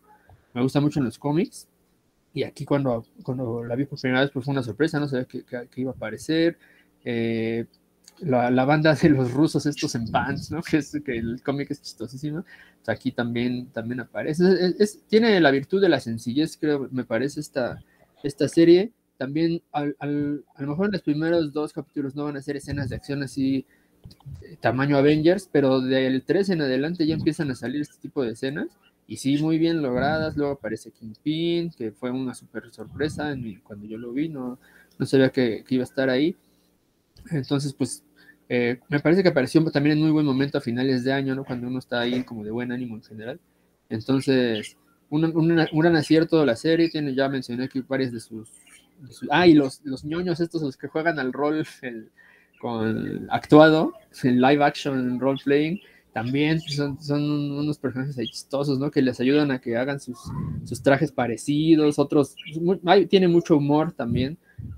me 0.54 0.62
gusta 0.62 0.82
mucho 0.82 1.00
en 1.00 1.06
los 1.06 1.18
cómics. 1.18 1.68
Y 2.34 2.44
aquí 2.44 2.66
cuando, 2.66 3.06
cuando 3.24 3.64
la 3.64 3.76
vi 3.76 3.86
por 3.86 4.00
primera 4.00 4.22
vez, 4.22 4.32
pues 4.32 4.46
fue 4.46 4.54
una 4.54 4.64
sorpresa, 4.64 5.00
no 5.00 5.08
sabía 5.08 5.26
que, 5.26 5.44
que, 5.44 5.82
iba 5.82 5.92
a 5.92 5.96
aparecer. 5.96 6.58
Eh, 7.04 7.66
la, 8.20 8.52
la, 8.52 8.66
banda 8.66 8.94
de 8.94 9.10
los 9.10 9.32
rusos, 9.32 9.66
estos 9.66 9.96
en 9.96 10.10
pants, 10.12 10.52
¿no? 10.52 10.62
Que, 10.62 10.78
es, 10.78 10.98
que 11.04 11.18
el 11.18 11.42
cómic 11.44 11.72
es 11.72 11.82
chistosísimo. 11.82 12.46
Aquí 12.88 13.12
también, 13.12 13.68
también 13.72 14.00
aparece. 14.00 14.76
Tiene 15.08 15.40
la 15.40 15.52
virtud 15.52 15.82
de 15.82 15.90
la 15.90 16.00
sencillez, 16.00 16.58
creo, 16.58 16.88
me 16.92 17.04
parece, 17.04 17.40
esta, 17.40 17.82
esta 18.24 18.48
serie 18.48 18.92
también 19.22 19.62
al, 19.72 19.96
a 20.00 20.08
lo 20.64 20.68
mejor 20.68 20.88
en 20.88 20.94
los 20.94 21.04
primeros 21.04 21.54
dos 21.54 21.74
capítulos 21.74 22.16
no 22.16 22.24
van 22.24 22.38
a 22.38 22.42
ser 22.42 22.56
escenas 22.58 22.90
de 22.90 22.96
acción 22.96 23.22
así 23.22 23.68
tamaño 24.62 24.98
Avengers, 24.98 25.48
pero 25.52 25.80
del 25.80 26.24
3 26.24 26.50
en 26.50 26.62
adelante 26.62 27.06
ya 27.06 27.14
empiezan 27.14 27.52
a 27.52 27.56
salir 27.56 27.82
este 27.82 28.00
tipo 28.02 28.24
de 28.24 28.32
escenas 28.32 28.70
y 29.06 29.18
sí, 29.18 29.38
muy 29.40 29.60
bien 29.60 29.84
logradas. 29.84 30.36
Luego 30.36 30.54
aparece 30.54 30.90
Kingpin, 30.90 31.70
que 31.70 31.92
fue 31.92 32.10
una 32.10 32.34
super 32.34 32.72
sorpresa 32.72 33.32
en 33.32 33.60
cuando 33.60 33.86
yo 33.86 34.00
lo 34.00 34.12
vi, 34.12 34.28
no, 34.28 34.58
no 34.98 35.06
sabía 35.06 35.30
que, 35.30 35.64
que, 35.68 35.76
iba 35.76 35.84
a 35.84 35.92
estar 35.92 36.10
ahí. 36.10 36.36
Entonces, 37.30 37.74
pues 37.74 38.04
eh, 38.50 38.80
me 38.90 39.02
parece 39.02 39.22
que 39.22 39.30
apareció 39.30 39.64
también 39.70 39.98
en 39.98 40.04
muy 40.04 40.12
buen 40.12 40.26
momento 40.26 40.58
a 40.58 40.62
finales 40.62 41.04
de 41.04 41.14
año, 41.14 41.36
¿no? 41.36 41.46
Cuando 41.46 41.68
uno 41.68 41.78
está 41.78 42.00
ahí 42.00 42.24
como 42.24 42.44
de 42.44 42.50
buen 42.50 42.72
ánimo 42.72 42.96
en 42.96 43.04
general. 43.04 43.40
Entonces, 43.88 44.78
un, 45.12 45.26
un, 45.26 45.52
un 45.72 45.80
gran 45.80 45.96
acierto 45.96 46.40
de 46.40 46.48
la 46.48 46.56
serie, 46.56 46.90
tiene, 46.90 47.14
ya 47.14 47.30
mencioné 47.30 47.66
aquí 47.66 47.84
varias 47.88 48.12
de 48.12 48.20
sus 48.20 48.50
Ah, 49.30 49.48
y 49.48 49.54
los, 49.54 49.82
los 49.84 50.04
ñoños 50.04 50.40
estos, 50.40 50.62
los 50.62 50.78
que 50.78 50.88
juegan 50.88 51.20
al 51.20 51.34
rol 51.34 51.66
con 52.60 53.28
actuado, 53.32 53.94
en 54.24 54.42
live 54.42 54.64
action, 54.64 55.20
role 55.20 55.40
playing, 55.44 55.82
también 56.14 56.60
son, 56.60 57.02
son 57.02 57.24
unos 57.24 57.78
personajes 57.78 58.16
chistosos, 58.16 58.78
¿no? 58.80 58.92
Que 58.92 59.02
les 59.02 59.20
ayudan 59.20 59.50
a 59.52 59.60
que 59.60 59.78
hagan 59.78 60.00
sus, 60.00 60.20
sus 60.66 60.84
trajes 60.84 61.12
parecidos, 61.12 62.00
otros, 62.00 62.36
tiene 63.10 63.28
mucho 63.28 63.58
humor 63.58 63.94
también, 63.94 64.38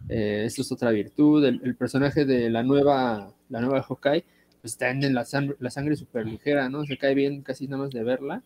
eh, 0.09 0.43
eso 0.45 0.61
es 0.61 0.71
otra 0.71 0.91
virtud, 0.91 1.43
el, 1.43 1.76
personaje 1.76 2.26
de 2.26 2.49
la 2.49 2.63
nueva, 2.63 3.34
la 3.49 3.61
nueva 3.61 3.82
Hawkeye, 3.82 4.24
pues 4.61 4.74
está 4.74 4.91
en 4.91 5.13
la, 5.13 5.26
sangre, 5.26 5.55
la 5.59 5.71
sangre 5.71 5.95
súper 5.95 6.26
ligera, 6.26 6.69
¿no? 6.69 6.86
Se 6.86 6.97
cae 6.97 7.15
bien 7.15 7.41
casi 7.41 7.67
nada 7.67 7.84
más 7.84 7.91
de 7.91 8.03
verla, 8.03 8.43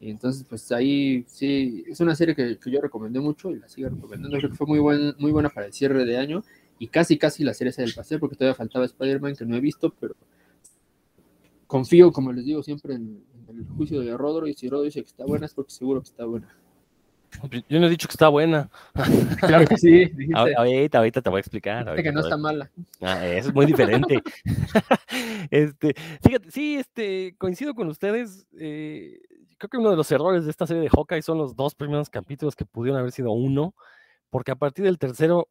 y 0.00 0.10
entonces, 0.10 0.44
pues 0.48 0.72
ahí 0.72 1.24
sí, 1.28 1.84
es 1.86 2.00
una 2.00 2.14
serie 2.14 2.34
que, 2.34 2.58
que 2.58 2.70
yo 2.70 2.80
recomendé 2.80 3.20
mucho 3.20 3.50
y 3.50 3.58
la 3.58 3.68
sigo 3.68 3.90
recomendando. 3.90 4.38
Creo 4.38 4.50
que 4.50 4.56
fue 4.56 4.66
muy, 4.66 4.78
buen, 4.78 5.14
muy 5.18 5.30
buena 5.30 5.50
para 5.50 5.66
el 5.66 5.74
cierre 5.74 6.06
de 6.06 6.16
año 6.16 6.42
y 6.78 6.88
casi, 6.88 7.18
casi 7.18 7.44
la 7.44 7.52
serie 7.52 7.72
se 7.72 7.82
del 7.82 7.92
paseo 7.92 8.18
porque 8.18 8.34
todavía 8.34 8.54
faltaba 8.54 8.86
Spider-Man 8.86 9.36
que 9.36 9.44
no 9.44 9.56
he 9.56 9.60
visto, 9.60 9.94
pero 10.00 10.16
confío, 11.66 12.12
como 12.12 12.32
les 12.32 12.46
digo 12.46 12.62
siempre, 12.62 12.94
en, 12.94 13.22
en 13.46 13.58
el 13.58 13.66
juicio 13.76 14.00
de 14.00 14.16
Rodro 14.16 14.46
y 14.46 14.54
si 14.54 14.70
Rodro 14.70 14.84
dice 14.84 15.02
que 15.02 15.08
está 15.08 15.26
buena 15.26 15.44
es 15.44 15.52
porque 15.52 15.70
seguro 15.70 16.00
que 16.00 16.08
está 16.08 16.24
buena. 16.24 16.48
Yo 17.68 17.78
no 17.80 17.86
he 17.86 17.90
dicho 17.90 18.08
que 18.08 18.12
está 18.12 18.28
buena. 18.28 18.70
Claro 19.40 19.66
que 19.66 19.76
sí. 19.78 20.10
Ahorita, 20.34 20.98
ahorita 20.98 21.22
te 21.22 21.30
voy 21.30 21.38
a 21.38 21.40
explicar. 21.40 21.88
Ahorita 21.88 22.02
que 22.02 22.12
no 22.12 22.20
está 22.20 22.36
mala. 22.36 22.70
Ah, 23.00 23.26
eso 23.26 23.48
es 23.48 23.54
muy 23.54 23.66
diferente. 23.66 24.22
este, 25.50 25.94
fíjate, 26.22 26.50
sí, 26.50 26.76
este, 26.76 27.34
coincido 27.38 27.74
con 27.74 27.88
ustedes. 27.88 28.46
Eh, 28.58 29.20
creo 29.60 29.68
que 29.68 29.76
uno 29.76 29.90
de 29.90 29.96
los 29.96 30.10
errores 30.10 30.44
de 30.44 30.50
esta 30.50 30.66
serie 30.66 30.82
de 30.82 30.88
Hawkeye 30.88 31.22
son 31.22 31.38
los 31.38 31.54
dos 31.54 31.74
primeros 31.74 32.08
capítulos 32.08 32.56
que 32.56 32.64
pudieron 32.64 32.98
haber 32.98 33.12
sido 33.12 33.30
uno, 33.32 33.74
porque 34.30 34.52
a 34.52 34.56
partir 34.56 34.86
del 34.86 34.98
tercero, 34.98 35.48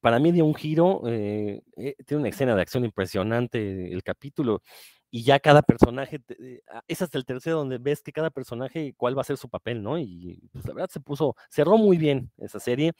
para 0.00 0.20
mí 0.20 0.30
dio 0.30 0.44
un 0.44 0.54
giro, 0.54 1.02
eh, 1.08 1.60
eh, 1.76 1.96
tiene 2.06 2.20
una 2.20 2.28
escena 2.28 2.54
de 2.54 2.62
acción 2.62 2.84
impresionante 2.84 3.92
el 3.92 4.02
capítulo, 4.04 4.62
y 5.10 5.24
ya 5.24 5.40
cada 5.40 5.62
personaje, 5.62 6.20
eh, 6.28 6.60
ah, 6.72 6.82
es 6.86 7.02
hasta 7.02 7.18
el 7.18 7.24
tercero 7.24 7.56
donde 7.56 7.78
ves 7.78 8.02
que 8.02 8.12
cada 8.12 8.30
personaje, 8.30 8.94
cuál 8.96 9.18
va 9.18 9.22
a 9.22 9.24
ser 9.24 9.38
su 9.38 9.48
papel, 9.48 9.82
¿no? 9.82 9.98
Y 9.98 10.38
pues 10.52 10.64
la 10.66 10.74
verdad 10.74 10.90
se 10.90 11.00
puso, 11.00 11.34
cerró 11.50 11.78
muy 11.78 11.96
bien 11.96 12.30
esa 12.38 12.60
serie. 12.60 12.92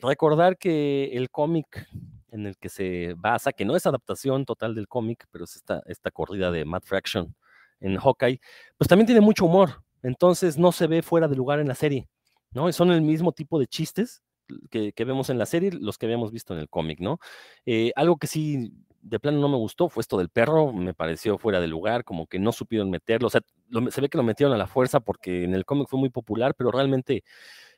recordar 0.00 0.56
que 0.56 1.10
el 1.12 1.30
cómic 1.30 1.86
en 2.30 2.46
el 2.46 2.56
que 2.56 2.68
se 2.70 3.14
basa, 3.18 3.52
que 3.52 3.64
no 3.64 3.76
es 3.76 3.86
adaptación 3.86 4.44
total 4.46 4.74
del 4.74 4.88
cómic, 4.88 5.26
pero 5.30 5.44
es 5.44 5.56
esta, 5.56 5.82
esta 5.86 6.10
corrida 6.10 6.50
de 6.50 6.64
Matt 6.64 6.84
Fraction, 6.86 7.34
en 7.80 7.96
Hawkeye, 7.96 8.40
pues 8.76 8.88
también 8.88 9.06
tiene 9.06 9.20
mucho 9.20 9.46
humor, 9.46 9.82
entonces 10.02 10.58
no 10.58 10.72
se 10.72 10.86
ve 10.86 11.02
fuera 11.02 11.28
de 11.28 11.36
lugar 11.36 11.60
en 11.60 11.68
la 11.68 11.74
serie, 11.74 12.08
¿no? 12.52 12.70
Son 12.72 12.90
el 12.90 13.02
mismo 13.02 13.32
tipo 13.32 13.58
de 13.58 13.66
chistes 13.66 14.22
que, 14.70 14.92
vemos 15.04 15.30
en 15.30 15.38
la 15.38 15.46
serie, 15.46 15.70
los 15.72 15.98
que 15.98 16.06
habíamos 16.06 16.30
visto 16.30 16.54
en 16.54 16.60
el 16.60 16.68
cómic, 16.68 17.00
¿no? 17.00 17.18
Eh, 17.66 17.92
algo 17.96 18.16
que 18.18 18.26
sí 18.26 18.72
de 19.00 19.20
plano 19.20 19.38
no 19.38 19.48
me 19.48 19.56
gustó 19.56 19.88
fue 19.88 20.00
esto 20.00 20.16
del 20.16 20.30
perro, 20.30 20.72
me 20.72 20.94
pareció 20.94 21.38
fuera 21.38 21.60
de 21.60 21.68
lugar, 21.68 22.04
como 22.04 22.26
que 22.26 22.38
no 22.38 22.52
supieron 22.52 22.90
meterlo, 22.90 23.28
o 23.28 23.30
sea, 23.30 23.42
se 23.90 24.00
ve 24.00 24.08
que 24.08 24.18
lo 24.18 24.24
metieron 24.24 24.54
a 24.54 24.58
la 24.58 24.66
fuerza 24.66 25.00
porque 25.00 25.44
en 25.44 25.54
el 25.54 25.66
cómic 25.66 25.88
fue 25.88 26.00
muy 26.00 26.08
popular, 26.08 26.54
pero 26.56 26.70
realmente 26.70 27.22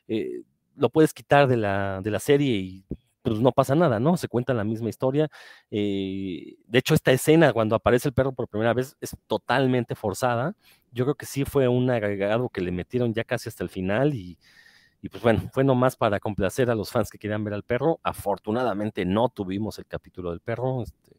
eh, 0.07 0.43
lo 0.75 0.89
puedes 0.89 1.13
quitar 1.13 1.47
de 1.47 1.57
la, 1.57 2.01
de 2.01 2.11
la 2.11 2.19
serie 2.19 2.55
y 2.55 2.85
pues 3.29 3.41
no 3.41 3.51
pasa 3.51 3.75
nada, 3.75 3.99
¿no? 3.99 4.17
Se 4.17 4.27
cuenta 4.27 4.53
la 4.53 4.63
misma 4.63 4.89
historia. 4.89 5.29
Eh, 5.71 6.55
de 6.65 6.79
hecho, 6.79 6.93
esta 6.93 7.11
escena 7.11 7.53
cuando 7.53 7.75
aparece 7.75 8.07
el 8.09 8.13
perro 8.13 8.33
por 8.33 8.47
primera 8.47 8.73
vez 8.73 8.95
es 9.01 9.15
totalmente 9.27 9.95
forzada. 9.95 10.55
Yo 10.91 11.05
creo 11.05 11.15
que 11.15 11.25
sí 11.25 11.45
fue 11.45 11.67
un 11.67 11.89
agregado 11.89 12.49
que 12.49 12.61
le 12.61 12.71
metieron 12.71 13.13
ya 13.13 13.23
casi 13.23 13.49
hasta 13.49 13.63
el 13.63 13.69
final 13.69 14.13
y, 14.13 14.37
y 15.01 15.09
pues 15.09 15.21
bueno, 15.23 15.49
fue 15.53 15.63
nomás 15.63 15.95
para 15.95 16.19
complacer 16.19 16.69
a 16.69 16.75
los 16.75 16.91
fans 16.91 17.09
que 17.09 17.17
querían 17.17 17.43
ver 17.43 17.53
al 17.53 17.63
perro. 17.63 17.99
Afortunadamente 18.03 19.05
no 19.05 19.29
tuvimos 19.29 19.79
el 19.79 19.85
capítulo 19.85 20.31
del 20.31 20.39
perro. 20.39 20.83
Este, 20.83 21.17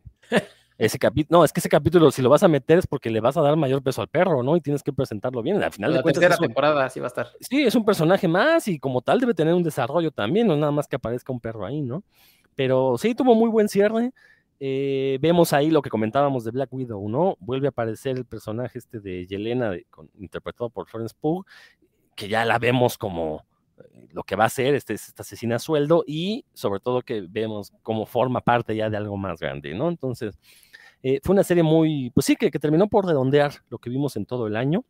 ese 0.79 0.97
capítulo, 0.97 1.41
no, 1.41 1.45
es 1.45 1.53
que 1.53 1.59
ese 1.59 1.68
capítulo, 1.68 2.12
si 2.12 2.22
lo 2.22 2.31
vas 2.31 2.45
a 2.45 2.49
meter 2.49 2.79
es 2.79 2.87
porque 2.87 3.11
le 3.11 3.20
vas 3.20 3.37
a 3.37 3.43
dar 3.43 3.57
mayor 3.57 3.83
peso 3.83 4.01
al 4.01 4.07
perro, 4.07 4.45
¿no? 4.45 4.57
Y 4.57 4.61
tienes 4.61 4.85
que 4.85 4.93
presentarlo 4.93 5.43
bien. 5.43 5.61
Al 5.61 5.72
final 5.72 5.91
la 5.91 5.97
de 5.97 6.03
cuentas. 6.05 6.20
tercera 6.20 6.39
temporada 6.39 6.89
sí 6.89 7.01
va 7.01 7.07
a 7.07 7.09
estar. 7.09 7.33
Sí, 7.41 7.64
es 7.64 7.74
un 7.74 7.85
personaje 7.85 8.29
más 8.29 8.68
y 8.68 8.79
como 8.79 9.03
tal 9.03 9.18
debe 9.18 9.35
tener 9.35 9.55
un 9.55 9.64
desarrollo 9.64 10.12
también, 10.12 10.47
no 10.47 10.57
nada 10.57 10.70
más 10.70 10.87
que 10.87 10.95
aparezca 10.95 11.33
un 11.33 11.41
perro 11.41 11.66
ahí, 11.66 11.83
¿no? 11.83 12.05
Pero 12.55 12.97
sí 12.97 13.14
tuvo 13.16 13.35
muy 13.35 13.51
buen 13.51 13.68
cierre. 13.68 14.12
Eh, 14.61 15.18
vemos 15.20 15.53
ahí 15.53 15.70
lo 15.70 15.83
que 15.83 15.91
comentábamos 15.91 16.45
de 16.45 16.53
Black 16.53 16.72
Widow, 16.72 17.09
¿no? 17.09 17.37
Vuelve 17.41 17.66
a 17.66 17.70
aparecer 17.70 18.16
el 18.16 18.24
personaje 18.24 18.79
este 18.79 19.01
de 19.01 19.26
Yelena, 19.26 19.72
interpretado 20.16 20.70
por 20.70 20.87
Florence 20.87 21.14
Pugh, 21.20 21.45
que 22.14 22.29
ya 22.29 22.45
la 22.45 22.59
vemos 22.61 22.99
como 22.99 23.45
eh, 23.79 24.09
lo 24.12 24.22
que 24.22 24.37
va 24.37 24.45
a 24.45 24.49
ser 24.49 24.76
este, 24.76 24.95
esta 24.95 25.22
asesina 25.22 25.57
a 25.57 25.59
sueldo 25.59 26.05
y 26.07 26.45
sobre 26.55 26.79
todo 26.79 27.03
que 27.03 27.26
vemos 27.29 27.72
cómo 27.83 28.07
forma 28.07 28.41
parte 28.41 28.76
ya 28.76 28.91
de 28.91 28.97
algo 28.97 29.16
más 29.16 29.41
grande, 29.41 29.74
¿no? 29.74 29.89
Entonces, 29.89 30.39
eh, 31.03 31.20
fue 31.22 31.34
una 31.34 31.44
serie 31.44 31.62
muy, 31.62 32.11
pues 32.11 32.26
sí, 32.26 32.36
que, 32.36 32.51
que, 32.51 32.59
terminó 32.59 32.88
por 32.88 33.07
redondear 33.07 33.53
lo 33.68 33.78
que 33.78 33.90
vimos 33.90 34.16
en 34.16 34.26
todo 34.26 34.46
el 34.46 34.57
año. 34.57 34.84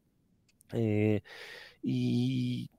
Eh, 0.72 1.22
y 1.82 2.70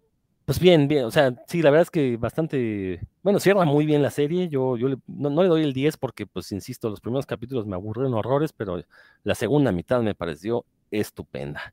pues 0.49 0.59
bien, 0.59 0.87
bien, 0.87 1.05
o 1.05 1.11
sea, 1.11 1.35
sí, 1.47 1.61
la 1.61 1.69
verdad 1.69 1.83
es 1.83 1.91
que 1.91 2.17
bastante, 2.17 3.07
bueno, 3.21 3.39
cierra 3.39 3.65
muy 3.65 3.85
bien 3.85 4.01
la 4.01 4.09
serie, 4.09 4.49
yo, 4.49 4.77
yo 4.77 4.87
le, 4.87 4.97
no, 5.05 5.29
no, 5.29 5.43
le 5.43 5.47
doy 5.47 5.61
el 5.61 5.73
10 5.73 5.97
porque, 5.97 6.25
pues, 6.25 6.51
insisto, 6.51 6.89
los 6.89 7.01
primeros 7.01 7.27
capítulos 7.27 7.67
me 7.67 7.75
aburrieron 7.75 8.15
horrores, 8.15 8.51
pero 8.51 8.81
la 9.23 9.35
segunda 9.35 9.71
mitad 9.71 10.01
me 10.01 10.15
pareció 10.15 10.65
estupenda. 10.89 11.71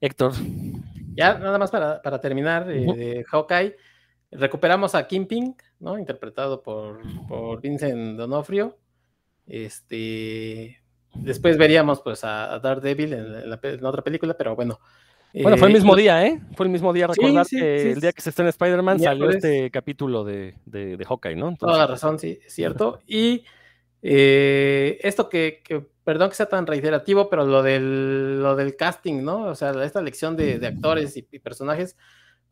Héctor. 0.00 0.32
Ya, 1.14 1.38
nada 1.38 1.58
más 1.58 1.70
para, 1.70 2.02
para 2.02 2.20
terminar, 2.20 2.68
eh, 2.72 2.86
de 2.92 3.24
Hawkeye, 3.24 3.76
recuperamos 4.32 4.96
a 4.96 5.06
Kingpin, 5.06 5.54
¿no? 5.78 5.96
Interpretado 5.96 6.60
por, 6.60 7.02
por 7.28 7.60
Vincent 7.60 8.18
Donofrio. 8.18 8.76
Este, 9.46 10.80
después 11.14 11.58
veríamos 11.58 12.00
pues 12.00 12.24
a, 12.24 12.58
Daredevil 12.58 13.12
en, 13.12 13.50
la, 13.50 13.60
en, 13.62 13.84
otra 13.84 14.02
película, 14.02 14.34
pero 14.34 14.56
bueno. 14.56 14.78
Bueno, 15.34 15.56
fue 15.56 15.68
el 15.68 15.72
eh, 15.72 15.78
mismo 15.78 15.96
día, 15.96 16.26
¿eh? 16.26 16.40
Fue 16.54 16.66
el 16.66 16.72
mismo 16.72 16.92
día, 16.92 17.06
recordar 17.06 17.46
sí, 17.46 17.56
sí, 17.56 17.62
que 17.62 17.78
sí, 17.80 17.88
el 17.88 18.00
día 18.00 18.12
que 18.12 18.20
se 18.20 18.30
está 18.30 18.42
en 18.42 18.48
Spider-Man 18.48 19.00
salió 19.00 19.30
este 19.30 19.70
capítulo 19.70 20.24
de, 20.24 20.56
de, 20.66 20.98
de 20.98 21.04
Hawkeye, 21.06 21.36
¿no? 21.36 21.48
Entonces, 21.48 21.74
Toda 21.74 21.78
la 21.78 21.86
razón, 21.86 22.18
sí, 22.18 22.38
es 22.44 22.52
cierto. 22.52 23.00
Y 23.06 23.44
eh, 24.02 24.98
esto 25.02 25.30
que, 25.30 25.62
que, 25.64 25.86
perdón 26.04 26.28
que 26.28 26.34
sea 26.34 26.46
tan 26.46 26.66
reiterativo, 26.66 27.30
pero 27.30 27.46
lo 27.46 27.62
del, 27.62 28.42
lo 28.42 28.56
del 28.56 28.76
casting, 28.76 29.22
¿no? 29.22 29.44
O 29.44 29.54
sea, 29.54 29.70
esta 29.82 30.02
lección 30.02 30.36
de, 30.36 30.58
de 30.58 30.66
actores 30.66 31.16
y, 31.16 31.26
y, 31.30 31.38
personajes, 31.38 31.96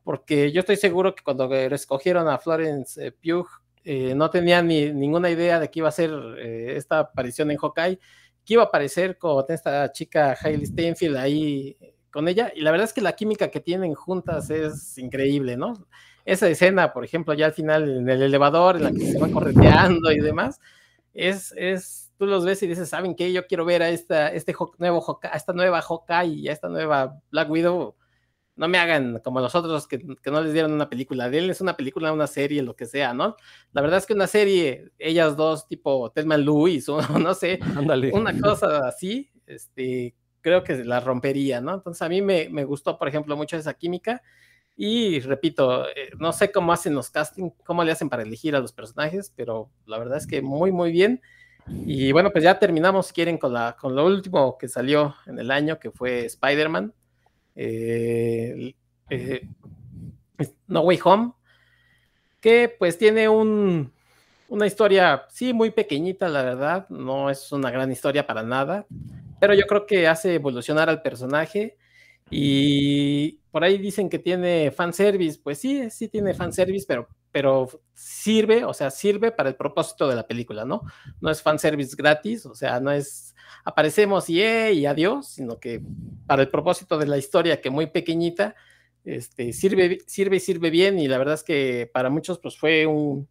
porque 0.02 0.52
yo 0.52 0.60
estoy 0.60 0.76
seguro 0.76 1.14
que 1.14 1.22
cuando 1.22 1.52
escogieron 1.52 2.28
a 2.28 2.38
Florence 2.38 3.04
eh, 3.04 3.12
Pugh 3.12 3.48
eh, 3.84 4.14
no 4.14 4.30
tenía 4.30 4.62
ni 4.62 4.92
ninguna 4.92 5.30
idea 5.30 5.58
de 5.58 5.70
que 5.70 5.78
iba 5.80 5.88
a 5.88 5.92
ser 5.92 6.10
eh, 6.38 6.74
esta 6.76 7.00
aparición 7.00 7.50
en 7.50 7.56
Hawkeye, 7.56 7.98
que 8.44 8.54
iba 8.54 8.62
a 8.62 8.66
aparecer 8.66 9.18
con 9.18 9.44
esta 9.48 9.90
chica 9.92 10.36
Hailey 10.40 10.66
Steinfeld 10.66 11.16
ahí 11.16 11.76
con 12.10 12.28
ella, 12.28 12.52
y 12.54 12.60
la 12.60 12.72
verdad 12.72 12.86
es 12.86 12.92
que 12.92 13.00
la 13.00 13.14
química 13.14 13.48
que 13.48 13.60
tienen 13.60 13.94
juntas 13.94 14.50
es 14.50 14.98
increíble, 14.98 15.56
¿no? 15.56 15.86
Esa 16.24 16.48
escena, 16.48 16.92
por 16.92 17.04
ejemplo, 17.04 17.34
ya 17.34 17.46
al 17.46 17.52
final 17.52 17.88
en 17.98 18.08
el 18.08 18.22
elevador, 18.22 18.76
en 18.76 18.84
la 18.84 18.92
que 18.92 19.12
se 19.12 19.18
va 19.18 19.28
correteando 19.28 20.12
y 20.12 20.20
demás, 20.20 20.60
es, 21.14 21.54
es, 21.56 22.12
tú 22.18 22.26
los 22.26 22.44
ves 22.44 22.62
y 22.62 22.66
dices, 22.66 22.88
¿saben 22.88 23.14
qué? 23.14 23.32
Yo 23.32 23.46
quiero 23.46 23.64
ver 23.64 23.82
a 23.82 23.88
esta, 23.88 24.28
este 24.28 24.54
nuevo 24.78 25.00
Hawkeye, 25.00 25.30
a 25.32 25.36
esta 25.36 25.52
nueva 25.52 25.80
Hawkeye 25.80 26.34
y 26.34 26.48
a 26.48 26.52
esta 26.52 26.68
nueva 26.68 27.20
Black 27.30 27.50
Widow 27.50 27.94
no 28.60 28.68
me 28.68 28.76
hagan 28.76 29.20
como 29.24 29.40
los 29.40 29.54
otros 29.54 29.88
que, 29.88 29.96
no 29.98 30.42
les 30.42 30.52
dieron 30.52 30.72
una 30.72 30.90
película. 30.90 31.30
De 31.30 31.38
él 31.38 31.48
es 31.48 31.62
una 31.62 31.78
película, 31.78 32.12
una 32.12 32.26
serie, 32.26 32.60
lo 32.62 32.76
que 32.76 32.84
sea, 32.84 33.14
¿no? 33.14 33.34
La 33.72 33.80
verdad 33.80 33.96
es 33.96 34.04
que 34.04 34.12
una 34.12 34.26
serie, 34.26 34.90
ellas 34.98 35.34
dos, 35.34 35.66
tipo 35.66 36.10
Thelma 36.10 36.36
Louise, 36.36 36.90
o 36.92 37.00
no 37.18 37.32
sé, 37.32 37.58
una 38.12 38.38
cosa 38.38 38.86
así, 38.86 39.30
este, 39.46 40.14
creo 40.42 40.62
que 40.62 40.84
la 40.84 41.00
rompería, 41.00 41.62
¿no? 41.62 41.72
Entonces 41.72 42.02
a 42.02 42.10
mí 42.10 42.20
me, 42.20 42.50
me 42.50 42.66
gustó, 42.66 42.98
por 42.98 43.08
ejemplo, 43.08 43.34
mucho 43.34 43.56
esa 43.56 43.72
química. 43.72 44.20
Y 44.76 45.20
repito, 45.20 45.88
eh, 45.88 46.10
no 46.18 46.30
sé 46.34 46.52
cómo 46.52 46.74
hacen 46.74 46.94
los 46.94 47.08
castings, 47.08 47.54
cómo 47.64 47.82
le 47.82 47.92
hacen 47.92 48.10
para 48.10 48.24
elegir 48.24 48.54
a 48.54 48.60
los 48.60 48.74
personajes, 48.74 49.32
pero 49.34 49.70
la 49.86 49.96
verdad 49.96 50.18
es 50.18 50.26
que 50.26 50.42
muy, 50.42 50.70
muy 50.70 50.92
bien. 50.92 51.22
Y 51.86 52.12
bueno, 52.12 52.30
pues 52.30 52.44
ya 52.44 52.58
terminamos, 52.58 53.06
si 53.06 53.14
quieren, 53.14 53.38
con, 53.38 53.54
la, 53.54 53.74
con 53.80 53.94
lo 53.94 54.04
último 54.04 54.58
que 54.58 54.68
salió 54.68 55.14
en 55.24 55.38
el 55.38 55.50
año, 55.50 55.78
que 55.78 55.90
fue 55.90 56.26
Spider-Man. 56.26 56.92
Eh, 57.62 58.74
eh, 59.10 59.46
no 60.66 60.80
Way 60.80 60.98
Home, 61.04 61.32
que 62.40 62.74
pues 62.78 62.96
tiene 62.96 63.28
un, 63.28 63.92
una 64.48 64.66
historia, 64.66 65.26
sí, 65.28 65.52
muy 65.52 65.70
pequeñita, 65.70 66.30
la 66.30 66.42
verdad, 66.42 66.88
no 66.88 67.28
es 67.28 67.52
una 67.52 67.70
gran 67.70 67.92
historia 67.92 68.26
para 68.26 68.42
nada, 68.42 68.86
pero 69.40 69.52
yo 69.52 69.66
creo 69.66 69.84
que 69.84 70.08
hace 70.08 70.36
evolucionar 70.36 70.88
al 70.88 71.02
personaje 71.02 71.76
y 72.30 73.40
por 73.50 73.62
ahí 73.62 73.76
dicen 73.76 74.08
que 74.08 74.18
tiene 74.18 74.70
fanservice, 74.70 75.38
pues 75.42 75.58
sí, 75.58 75.90
sí 75.90 76.08
tiene 76.08 76.32
fanservice, 76.32 76.86
pero, 76.88 77.08
pero 77.32 77.68
sirve, 77.94 78.64
o 78.64 78.74
sea, 78.74 78.90
sirve 78.90 79.30
para 79.30 79.48
el 79.48 79.56
propósito 79.56 80.08
de 80.08 80.16
la 80.16 80.26
película, 80.26 80.64
¿no? 80.64 80.82
No 81.20 81.30
es 81.30 81.42
fanservice 81.42 81.94
gratis, 81.96 82.46
o 82.46 82.54
sea, 82.54 82.80
no 82.80 82.90
es 82.90 83.34
aparecemos 83.64 84.28
y, 84.30 84.42
eh, 84.42 84.72
y 84.72 84.86
adiós, 84.86 85.28
sino 85.28 85.58
que 85.58 85.82
para 86.26 86.42
el 86.42 86.48
propósito 86.48 86.98
de 86.98 87.06
la 87.06 87.18
historia, 87.18 87.60
que 87.60 87.70
muy 87.70 87.86
pequeñita, 87.86 88.54
este, 89.04 89.52
sirve, 89.52 89.98
sirve 90.06 90.36
y 90.36 90.40
sirve 90.40 90.70
bien, 90.70 90.98
y 90.98 91.08
la 91.08 91.18
verdad 91.18 91.34
es 91.34 91.42
que 91.42 91.90
para 91.92 92.10
muchos 92.10 92.38
pues 92.38 92.56
fue 92.58 92.86
un, 92.86 93.28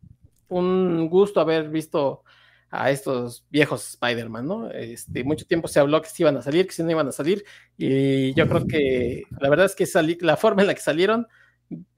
un 0.49 1.09
gusto 1.09 1.39
haber 1.39 1.69
visto 1.69 2.23
a 2.71 2.91
estos 2.91 3.45
viejos 3.49 3.89
Spider-Man, 3.89 4.47
¿no? 4.47 4.71
Este, 4.71 5.23
mucho 5.23 5.45
tiempo 5.45 5.67
se 5.67 5.79
habló 5.79 6.01
que 6.01 6.09
se 6.09 6.23
iban 6.23 6.37
a 6.37 6.41
salir, 6.41 6.67
que 6.67 6.73
si 6.73 6.83
no 6.83 6.91
iban 6.91 7.07
a 7.07 7.11
salir, 7.11 7.43
y 7.77 8.33
yo 8.33 8.47
creo 8.47 8.67
que 8.67 9.23
la 9.39 9.49
verdad 9.49 9.65
es 9.65 9.75
que 9.75 9.85
salí, 9.85 10.17
la 10.21 10.37
forma 10.37 10.61
en 10.61 10.67
la 10.67 10.75
que 10.75 10.81
salieron 10.81 11.27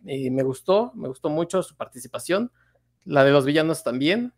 eh, 0.05 0.31
me 0.31 0.43
gustó, 0.43 0.91
me 0.95 1.07
gustó 1.07 1.29
mucho 1.29 1.63
su 1.63 1.75
participación, 1.75 2.51
la 3.03 3.23
de 3.23 3.31
los 3.31 3.45
villanos 3.45 3.83
también, 3.83 4.33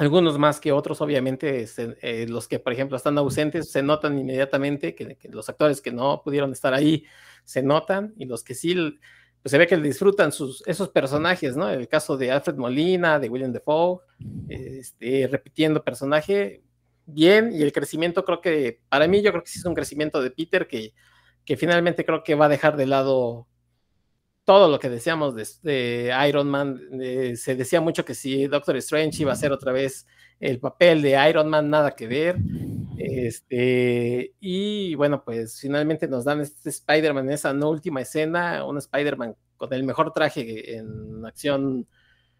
algunos 0.00 0.38
más 0.38 0.60
que 0.60 0.72
otros, 0.72 1.02
obviamente, 1.02 1.66
eh, 1.76 2.26
los 2.26 2.48
que, 2.48 2.58
por 2.58 2.72
ejemplo, 2.72 2.96
están 2.96 3.18
ausentes, 3.18 3.70
se 3.70 3.82
notan 3.82 4.18
inmediatamente, 4.18 4.94
que, 4.94 5.18
los 5.28 5.50
actores 5.50 5.82
que 5.82 5.92
no 5.92 6.22
pudieron 6.24 6.52
estar 6.52 6.72
ahí 6.72 7.04
se 7.44 7.62
notan, 7.62 8.14
y 8.16 8.24
los 8.24 8.42
que 8.42 8.54
sí, 8.54 8.74
pues 9.42 9.50
se 9.50 9.58
ve 9.58 9.66
que 9.66 9.76
disfrutan 9.76 10.32
sus, 10.32 10.66
esos 10.66 10.88
personajes, 10.88 11.54
¿no? 11.54 11.68
El 11.68 11.86
caso 11.86 12.16
de 12.16 12.30
Alfred 12.30 12.56
Molina, 12.56 13.18
de 13.18 13.28
William 13.28 13.52
Defoe, 13.52 14.00
este, 14.48 15.28
repitiendo 15.30 15.84
personaje 15.84 16.62
bien, 17.04 17.52
y 17.52 17.60
el 17.60 17.70
crecimiento 17.70 18.24
creo 18.24 18.40
que, 18.40 18.80
para 18.88 19.06
mí, 19.06 19.20
yo 19.20 19.32
creo 19.32 19.42
que 19.42 19.50
sí 19.50 19.58
es 19.58 19.66
un 19.66 19.74
crecimiento 19.74 20.22
de 20.22 20.30
Peter 20.30 20.66
que, 20.66 20.94
que 21.44 21.58
finalmente 21.58 22.06
creo 22.06 22.24
que 22.24 22.34
va 22.34 22.46
a 22.46 22.48
dejar 22.48 22.78
de 22.78 22.86
lado 22.86 23.48
todo 24.50 24.66
lo 24.68 24.80
que 24.80 24.90
decíamos 24.90 25.36
de, 25.62 26.12
Iron 26.28 26.50
Man. 26.50 26.80
Eh, 27.00 27.36
se 27.36 27.54
decía 27.54 27.80
mucho 27.80 28.04
que 28.04 28.16
si 28.16 28.48
Doctor 28.48 28.76
Strange 28.78 29.22
iba 29.22 29.30
a 29.30 29.34
hacer 29.34 29.52
otra 29.52 29.70
vez 29.70 30.08
el 30.40 30.58
papel 30.58 31.02
de 31.02 31.16
Iron 31.30 31.48
Man, 31.48 31.70
nada 31.70 31.92
que 31.92 32.08
ver. 32.08 32.36
Este, 32.98 34.34
y 34.40 34.96
bueno, 34.96 35.22
pues 35.24 35.60
finalmente 35.60 36.08
nos 36.08 36.24
dan 36.24 36.40
este 36.40 36.68
Spider-Man 36.68 37.26
en 37.26 37.34
esa 37.34 37.52
no 37.52 37.70
última 37.70 38.00
escena, 38.00 38.64
un 38.64 38.76
Spider-Man 38.76 39.36
con 39.56 39.72
el 39.72 39.84
mejor 39.84 40.12
traje 40.12 40.78
en 40.78 41.24
acción 41.24 41.86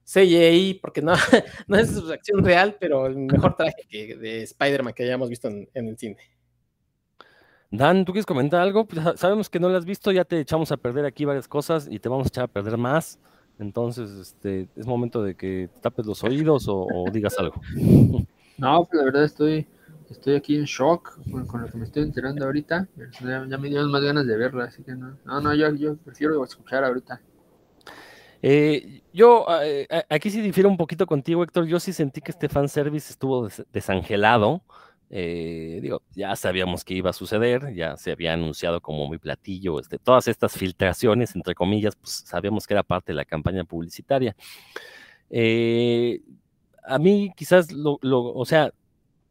CGI, 0.05 0.81
porque 0.83 1.03
no, 1.03 1.13
no 1.69 1.79
es 1.79 1.93
su 1.93 2.13
acción 2.13 2.45
real, 2.45 2.77
pero 2.81 3.07
el 3.07 3.19
mejor 3.19 3.55
traje 3.55 4.17
de 4.17 4.43
Spider-Man 4.43 4.95
que 4.95 5.05
hayamos 5.05 5.29
visto 5.29 5.47
en 5.47 5.69
el 5.73 5.97
cine. 5.97 6.40
Dan, 7.71 8.05
¿tú 8.05 8.13
quieres 8.13 8.27
comentar 8.27 8.61
algo? 8.61 8.85
Pues, 8.85 9.01
sabemos 9.17 9.49
que 9.49 9.61
no 9.61 9.69
lo 9.69 9.77
has 9.77 9.85
visto, 9.85 10.11
ya 10.11 10.25
te 10.25 10.41
echamos 10.41 10.73
a 10.73 10.77
perder 10.77 11.05
aquí 11.05 11.25
varias 11.25 11.47
cosas 11.47 11.87
y 11.89 12.01
te 12.01 12.09
vamos 12.09 12.27
a 12.27 12.29
echar 12.29 12.45
a 12.45 12.49
perder 12.49 12.77
más. 12.77 13.19
Entonces, 13.61 14.11
este, 14.11 14.69
es 14.75 14.87
momento 14.87 15.23
de 15.23 15.37
que 15.37 15.69
tapes 15.81 16.07
los 16.07 16.25
oídos 16.25 16.67
o, 16.69 17.05
digas 17.13 17.39
algo. 17.39 17.61
No, 18.57 18.85
pues 18.85 18.99
la 18.99 19.05
verdad 19.05 19.25
estoy, 19.25 19.67
estoy 20.11 20.35
aquí 20.35 20.57
en 20.57 20.65
shock 20.65 21.19
con, 21.31 21.63
lo 21.63 21.67
que 21.69 21.79
me 21.79 21.85
estoy 21.85 22.03
enterando 22.03 22.45
ahorita. 22.45 22.89
Ya, 23.23 23.59
me 23.59 23.69
dieron 23.69 23.91
más 23.91 24.03
ganas 24.03 24.27
de 24.27 24.37
verla, 24.37 24.65
así 24.65 24.83
que 24.83 24.93
no, 24.93 25.17
no, 25.25 25.41
no 25.41 25.55
yo, 25.55 25.75
yo 25.75 25.97
prefiero 25.97 26.43
escuchar 26.45 26.85
ahorita. 26.85 27.21
Eh, 28.43 29.03
yo 29.13 29.47
eh, 29.63 29.87
aquí 30.09 30.31
sí 30.31 30.41
difiero 30.41 30.69
un 30.69 30.77
poquito 30.77 31.07
contigo, 31.07 31.43
Héctor. 31.43 31.67
Yo 31.67 31.79
sí 31.79 31.93
sentí 31.93 32.21
que 32.21 32.33
este 32.33 32.49
fanservice 32.49 33.13
estuvo 33.13 33.49
desangelado. 33.73 34.63
Eh, 35.13 35.81
digo, 35.83 36.03
ya 36.15 36.37
sabíamos 36.37 36.85
que 36.85 36.95
iba 36.95 37.11
a 37.11 37.13
suceder, 37.13 37.75
ya 37.75 37.97
se 37.97 38.13
había 38.13 38.33
anunciado 38.33 38.81
como 38.81 39.09
muy 39.09 39.19
platillo, 39.19 39.81
este, 39.81 39.99
todas 39.99 40.29
estas 40.29 40.57
filtraciones, 40.57 41.35
entre 41.35 41.57
comillas, 41.57 41.97
pues 41.97 42.23
sabíamos 42.27 42.65
que 42.65 42.75
era 42.75 42.85
parte 42.85 43.11
de 43.11 43.17
la 43.17 43.25
campaña 43.25 43.65
publicitaria. 43.65 44.37
Eh, 45.29 46.21
a 46.85 46.99
mí 46.99 47.33
quizás, 47.37 47.73
lo, 47.73 47.99
o 48.03 48.45
sea, 48.45 48.73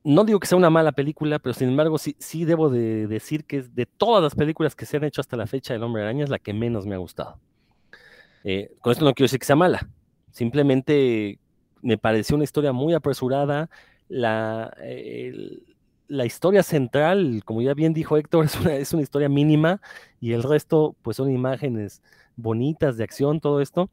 no 0.03 0.25
digo 0.25 0.39
que 0.39 0.47
sea 0.47 0.57
una 0.57 0.69
mala 0.69 0.91
película, 0.91 1.39
pero 1.39 1.53
sin 1.53 1.69
embargo 1.69 1.97
sí, 1.97 2.15
sí 2.19 2.43
debo 2.43 2.69
de 2.69 3.07
decir 3.07 3.45
que 3.45 3.61
de 3.61 3.85
todas 3.85 4.21
las 4.21 4.35
películas 4.35 4.75
que 4.75 4.85
se 4.85 4.97
han 4.97 5.05
hecho 5.05 5.21
hasta 5.21 5.37
la 5.37 5.47
fecha 5.47 5.73
del 5.73 5.83
Hombre 5.83 6.03
Araña 6.03 6.25
es 6.25 6.29
la 6.29 6.39
que 6.39 6.53
menos 6.53 6.85
me 6.85 6.95
ha 6.95 6.99
gustado. 6.99 7.39
Eh, 8.43 8.71
con 8.81 8.91
esto 8.91 9.05
no 9.05 9.13
quiero 9.13 9.25
decir 9.25 9.39
que 9.39 9.45
sea 9.45 9.55
mala, 9.55 9.89
simplemente 10.31 11.39
me 11.81 11.97
pareció 11.97 12.35
una 12.35 12.43
historia 12.43 12.73
muy 12.73 12.93
apresurada, 12.93 13.69
la, 14.09 14.73
la 16.09 16.25
historia 16.25 16.63
central, 16.63 17.43
como 17.45 17.61
ya 17.61 17.73
bien 17.73 17.93
dijo 17.93 18.17
Héctor, 18.17 18.45
es 18.45 18.59
una, 18.59 18.75
es 18.75 18.91
una 18.93 19.03
historia 19.03 19.29
mínima 19.29 19.79
y 20.19 20.33
el 20.33 20.43
resto 20.43 20.95
pues 21.01 21.15
son 21.17 21.31
imágenes 21.31 22.01
bonitas 22.35 22.97
de 22.97 23.03
acción, 23.05 23.39
todo 23.39 23.61
esto. 23.61 23.89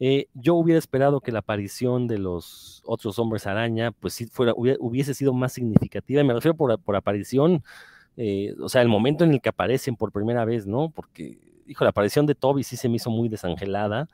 Eh, 0.00 0.28
yo 0.34 0.54
hubiera 0.54 0.78
esperado 0.78 1.20
que 1.20 1.32
la 1.32 1.40
aparición 1.40 2.06
de 2.06 2.18
los 2.18 2.82
otros 2.84 3.18
hombres 3.18 3.46
araña, 3.46 3.90
pues 3.92 4.14
sí 4.14 4.26
fuera, 4.26 4.52
hubiese 4.56 5.12
sido 5.14 5.32
más 5.32 5.52
significativa. 5.52 6.22
Me 6.22 6.34
refiero 6.34 6.56
por, 6.56 6.78
por 6.80 6.94
aparición, 6.96 7.64
eh, 8.16 8.54
o 8.60 8.68
sea, 8.68 8.82
el 8.82 8.88
momento 8.88 9.24
en 9.24 9.32
el 9.32 9.40
que 9.40 9.48
aparecen 9.48 9.96
por 9.96 10.12
primera 10.12 10.44
vez, 10.44 10.66
¿no? 10.66 10.90
Porque, 10.90 11.38
hijo, 11.66 11.84
la 11.84 11.90
aparición 11.90 12.26
de 12.26 12.34
Toby 12.36 12.62
sí 12.62 12.76
se 12.76 12.88
me 12.88 12.96
hizo 12.96 13.10
muy 13.10 13.28
desangelada. 13.28 14.08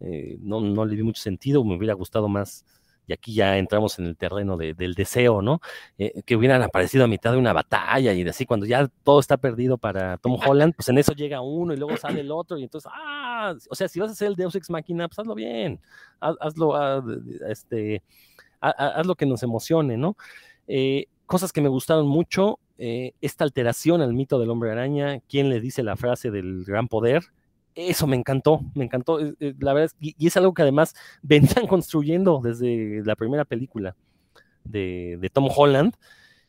Eh, 0.00 0.38
no, 0.40 0.60
no 0.60 0.84
le 0.84 0.94
vi 0.94 1.02
mucho 1.02 1.22
sentido, 1.22 1.64
me 1.64 1.76
hubiera 1.76 1.94
gustado 1.94 2.28
más 2.28 2.64
y 3.06 3.12
aquí 3.12 3.34
ya 3.34 3.56
entramos 3.58 3.98
en 3.98 4.06
el 4.06 4.16
terreno 4.16 4.56
del 4.56 4.94
deseo, 4.94 5.42
¿no? 5.42 5.60
Eh, 5.98 6.22
que 6.24 6.36
hubieran 6.36 6.62
aparecido 6.62 7.04
a 7.04 7.08
mitad 7.08 7.32
de 7.32 7.38
una 7.38 7.52
batalla 7.52 8.12
y 8.12 8.26
así, 8.28 8.46
cuando 8.46 8.66
ya 8.66 8.88
todo 9.04 9.20
está 9.20 9.36
perdido 9.36 9.78
para 9.78 10.16
Tom 10.18 10.38
Holland, 10.44 10.74
pues 10.74 10.88
en 10.88 10.98
eso 10.98 11.12
llega 11.12 11.40
uno 11.40 11.72
y 11.72 11.76
luego 11.76 11.96
sale 11.96 12.20
el 12.20 12.32
otro 12.32 12.58
y 12.58 12.64
entonces, 12.64 12.90
ah, 12.94 13.54
o 13.70 13.74
sea, 13.74 13.88
si 13.88 14.00
vas 14.00 14.10
a 14.10 14.12
hacer 14.12 14.28
el 14.28 14.36
Deus 14.36 14.54
Ex 14.54 14.70
Machina, 14.70 15.08
pues 15.08 15.18
hazlo 15.18 15.34
bien, 15.34 15.80
hazlo, 16.20 16.74
ah, 16.74 17.04
este, 17.48 18.02
haz 18.60 19.06
lo 19.06 19.14
que 19.14 19.26
nos 19.26 19.42
emocione, 19.42 19.96
¿no? 19.96 20.16
Eh, 20.66 21.06
cosas 21.26 21.52
que 21.52 21.60
me 21.60 21.68
gustaron 21.68 22.06
mucho, 22.06 22.58
eh, 22.78 23.12
esta 23.20 23.44
alteración 23.44 24.02
al 24.02 24.12
mito 24.12 24.38
del 24.38 24.50
hombre 24.50 24.70
araña, 24.70 25.20
quién 25.28 25.48
le 25.48 25.60
dice 25.60 25.82
la 25.82 25.96
frase 25.96 26.30
del 26.30 26.64
gran 26.64 26.88
poder, 26.88 27.24
eso 27.76 28.06
me 28.06 28.16
encantó, 28.16 28.62
me 28.74 28.84
encantó. 28.84 29.20
Eh, 29.20 29.34
eh, 29.38 29.54
la 29.60 29.74
verdad, 29.74 29.94
y, 30.00 30.14
y 30.18 30.26
es 30.26 30.36
algo 30.36 30.54
que 30.54 30.62
además 30.62 30.94
venían 31.22 31.66
construyendo 31.68 32.40
desde 32.42 33.02
la 33.04 33.14
primera 33.14 33.44
película 33.44 33.94
de, 34.64 35.18
de, 35.20 35.30
Tom 35.30 35.48
Holland, 35.54 35.94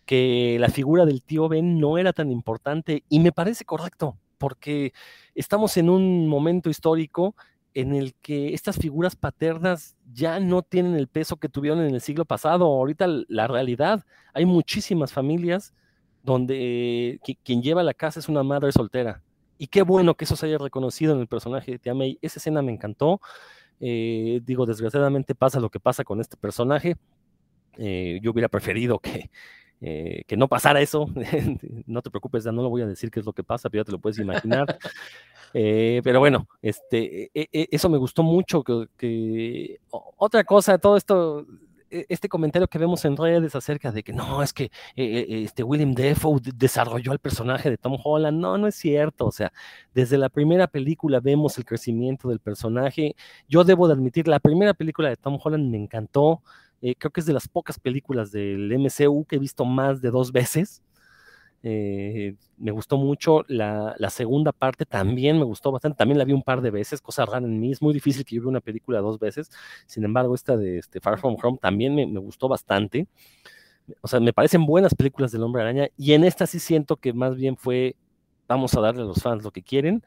que 0.05 0.57
la 0.59 0.69
figura 0.69 1.05
del 1.05 1.21
tío 1.21 1.49
Ben 1.49 1.79
no 1.79 1.97
era 1.97 2.13
tan 2.13 2.31
importante 2.31 3.03
y 3.09 3.19
me 3.19 3.31
parece 3.31 3.65
correcto, 3.65 4.17
porque 4.37 4.93
estamos 5.35 5.77
en 5.77 5.89
un 5.89 6.27
momento 6.27 6.69
histórico 6.69 7.35
en 7.73 7.93
el 7.93 8.15
que 8.15 8.53
estas 8.55 8.77
figuras 8.77 9.15
paternas 9.15 9.97
ya 10.11 10.39
no 10.39 10.63
tienen 10.63 10.95
el 10.95 11.07
peso 11.07 11.35
que 11.37 11.49
tuvieron 11.49 11.81
en 11.81 11.93
el 11.93 12.01
siglo 12.01 12.25
pasado. 12.25 12.65
Ahorita 12.65 13.05
la 13.27 13.47
realidad, 13.47 14.03
hay 14.33 14.45
muchísimas 14.45 15.13
familias 15.13 15.73
donde 16.23 17.19
quien 17.43 17.61
lleva 17.61 17.83
la 17.83 17.93
casa 17.93 18.19
es 18.19 18.29
una 18.29 18.43
madre 18.43 18.71
soltera 18.71 19.21
y 19.57 19.67
qué 19.67 19.81
bueno 19.81 20.15
que 20.15 20.25
eso 20.25 20.35
se 20.35 20.45
haya 20.45 20.57
reconocido 20.57 21.13
en 21.13 21.19
el 21.19 21.27
personaje 21.27 21.71
de 21.71 21.79
Tia 21.79 21.93
May. 21.93 22.17
Esa 22.21 22.39
escena 22.39 22.61
me 22.61 22.71
encantó. 22.71 23.21
Eh, 23.79 24.41
digo, 24.43 24.65
desgraciadamente 24.65 25.35
pasa 25.35 25.59
lo 25.59 25.69
que 25.69 25.79
pasa 25.79 26.03
con 26.03 26.21
este 26.21 26.37
personaje. 26.37 26.97
Eh, 27.77 28.19
yo 28.21 28.31
hubiera 28.31 28.49
preferido 28.49 28.99
que, 28.99 29.29
eh, 29.81 30.23
que 30.27 30.37
no 30.37 30.47
pasara 30.47 30.81
eso. 30.81 31.07
no 31.85 32.01
te 32.01 32.09
preocupes, 32.09 32.43
ya 32.43 32.51
no 32.51 32.63
lo 32.63 32.69
voy 32.69 32.81
a 32.81 32.87
decir 32.87 33.11
qué 33.11 33.19
es 33.19 33.25
lo 33.25 33.33
que 33.33 33.43
pasa, 33.43 33.69
pero 33.69 33.81
ya 33.81 33.85
te 33.85 33.91
lo 33.91 33.99
puedes 33.99 34.19
imaginar. 34.19 34.77
pero 35.53 36.19
bueno, 36.19 36.47
este, 36.61 37.31
e, 37.33 37.49
e, 37.51 37.67
eso 37.71 37.89
me 37.89 37.97
gustó 37.97 38.23
mucho. 38.23 38.63
Que, 38.63 39.79
otra 39.89 40.43
cosa, 40.43 40.77
todo 40.77 40.97
esto, 40.97 41.41
e, 41.41 41.45
este 41.89 42.29
comentario 42.29 42.67
que 42.67 42.77
vemos 42.77 43.03
en 43.05 43.17
redes 43.17 43.55
acerca 43.55 43.91
de 43.91 44.03
que 44.03 44.13
no, 44.13 44.43
es 44.43 44.53
que 44.53 44.65
eh, 44.65 44.69
eh, 44.95 45.43
este 45.43 45.63
William 45.63 45.93
Defoe 45.93 46.39
desarrolló 46.55 47.13
el 47.13 47.19
personaje 47.19 47.69
de 47.69 47.77
Tom 47.77 47.97
Holland, 48.03 48.39
no, 48.39 48.57
no 48.57 48.67
es 48.67 48.75
cierto, 48.75 49.25
o 49.25 49.31
sea, 49.31 49.51
desde 49.93 50.17
la 50.17 50.29
primera 50.29 50.67
película 50.67 51.19
vemos 51.19 51.57
el 51.57 51.65
crecimiento 51.65 52.29
del 52.29 52.39
personaje. 52.39 53.15
Yo 53.47 53.63
debo 53.63 53.87
de 53.87 53.93
admitir, 53.93 54.27
la 54.27 54.39
primera 54.39 54.73
película 54.73 55.09
de 55.09 55.17
Tom 55.17 55.39
Holland 55.43 55.69
me 55.69 55.77
encantó, 55.77 56.41
creo 56.79 57.11
que 57.11 57.19
es 57.19 57.25
de 57.25 57.33
las 57.33 57.47
pocas 57.47 57.79
películas 57.79 58.31
del 58.31 58.71
MCU 58.77 59.25
que 59.25 59.37
he 59.37 59.39
visto 59.39 59.65
más 59.65 60.01
de 60.01 60.11
dos 60.11 60.31
veces. 60.31 60.81
Eh, 61.63 62.35
me 62.57 62.71
gustó 62.71 62.97
mucho 62.97 63.43
la, 63.47 63.95
segunda 64.09 64.51
parte, 64.51 64.85
también 64.85 65.37
me 65.39 65.43
gustó 65.43 65.71
bastante, 65.71 65.97
también 65.97 66.17
la 66.17 66.25
vi 66.25 66.33
un 66.33 66.43
par 66.43 66.61
de 66.61 66.71
veces, 66.71 67.01
cosa 67.01 67.25
rara 67.25 67.45
en 67.45 67.59
mí, 67.59 67.71
es 67.71 67.81
muy 67.81 67.93
difícil 67.93 68.23
que 68.25 68.35
yo 68.35 68.41
vea 68.43 68.49
una 68.49 68.61
película 68.61 68.99
dos 68.99 69.19
veces, 69.19 69.49
sin 69.85 70.03
embargo 70.03 70.35
esta 70.35 70.55
de 70.55 70.77
este, 70.77 71.01
Far 71.01 71.19
From 71.19 71.35
Home 71.41 71.57
también 71.59 71.95
me, 71.95 72.19
gustó 72.19 72.47
bastante, 72.47 73.07
o 74.01 74.07
sea, 74.07 74.19
me 74.19 74.33
parecen 74.33 74.65
buenas 74.65 74.93
películas 74.95 75.31
del 75.31 75.43
Hombre 75.43 75.63
Araña, 75.63 75.87
y 75.97 76.13
en 76.13 76.23
esta 76.23 76.47
sí 76.47 76.59
siento 76.59 76.97
que 76.97 77.13
más 77.13 77.35
bien 77.35 77.57
fue, 77.57 77.95
vamos 78.47 78.73
a 78.75 78.81
darle 78.81 79.01
a 79.01 79.05
los 79.05 79.21
fans 79.21 79.43
lo 79.43 79.51
que 79.51 79.63
quieren, 79.63 80.03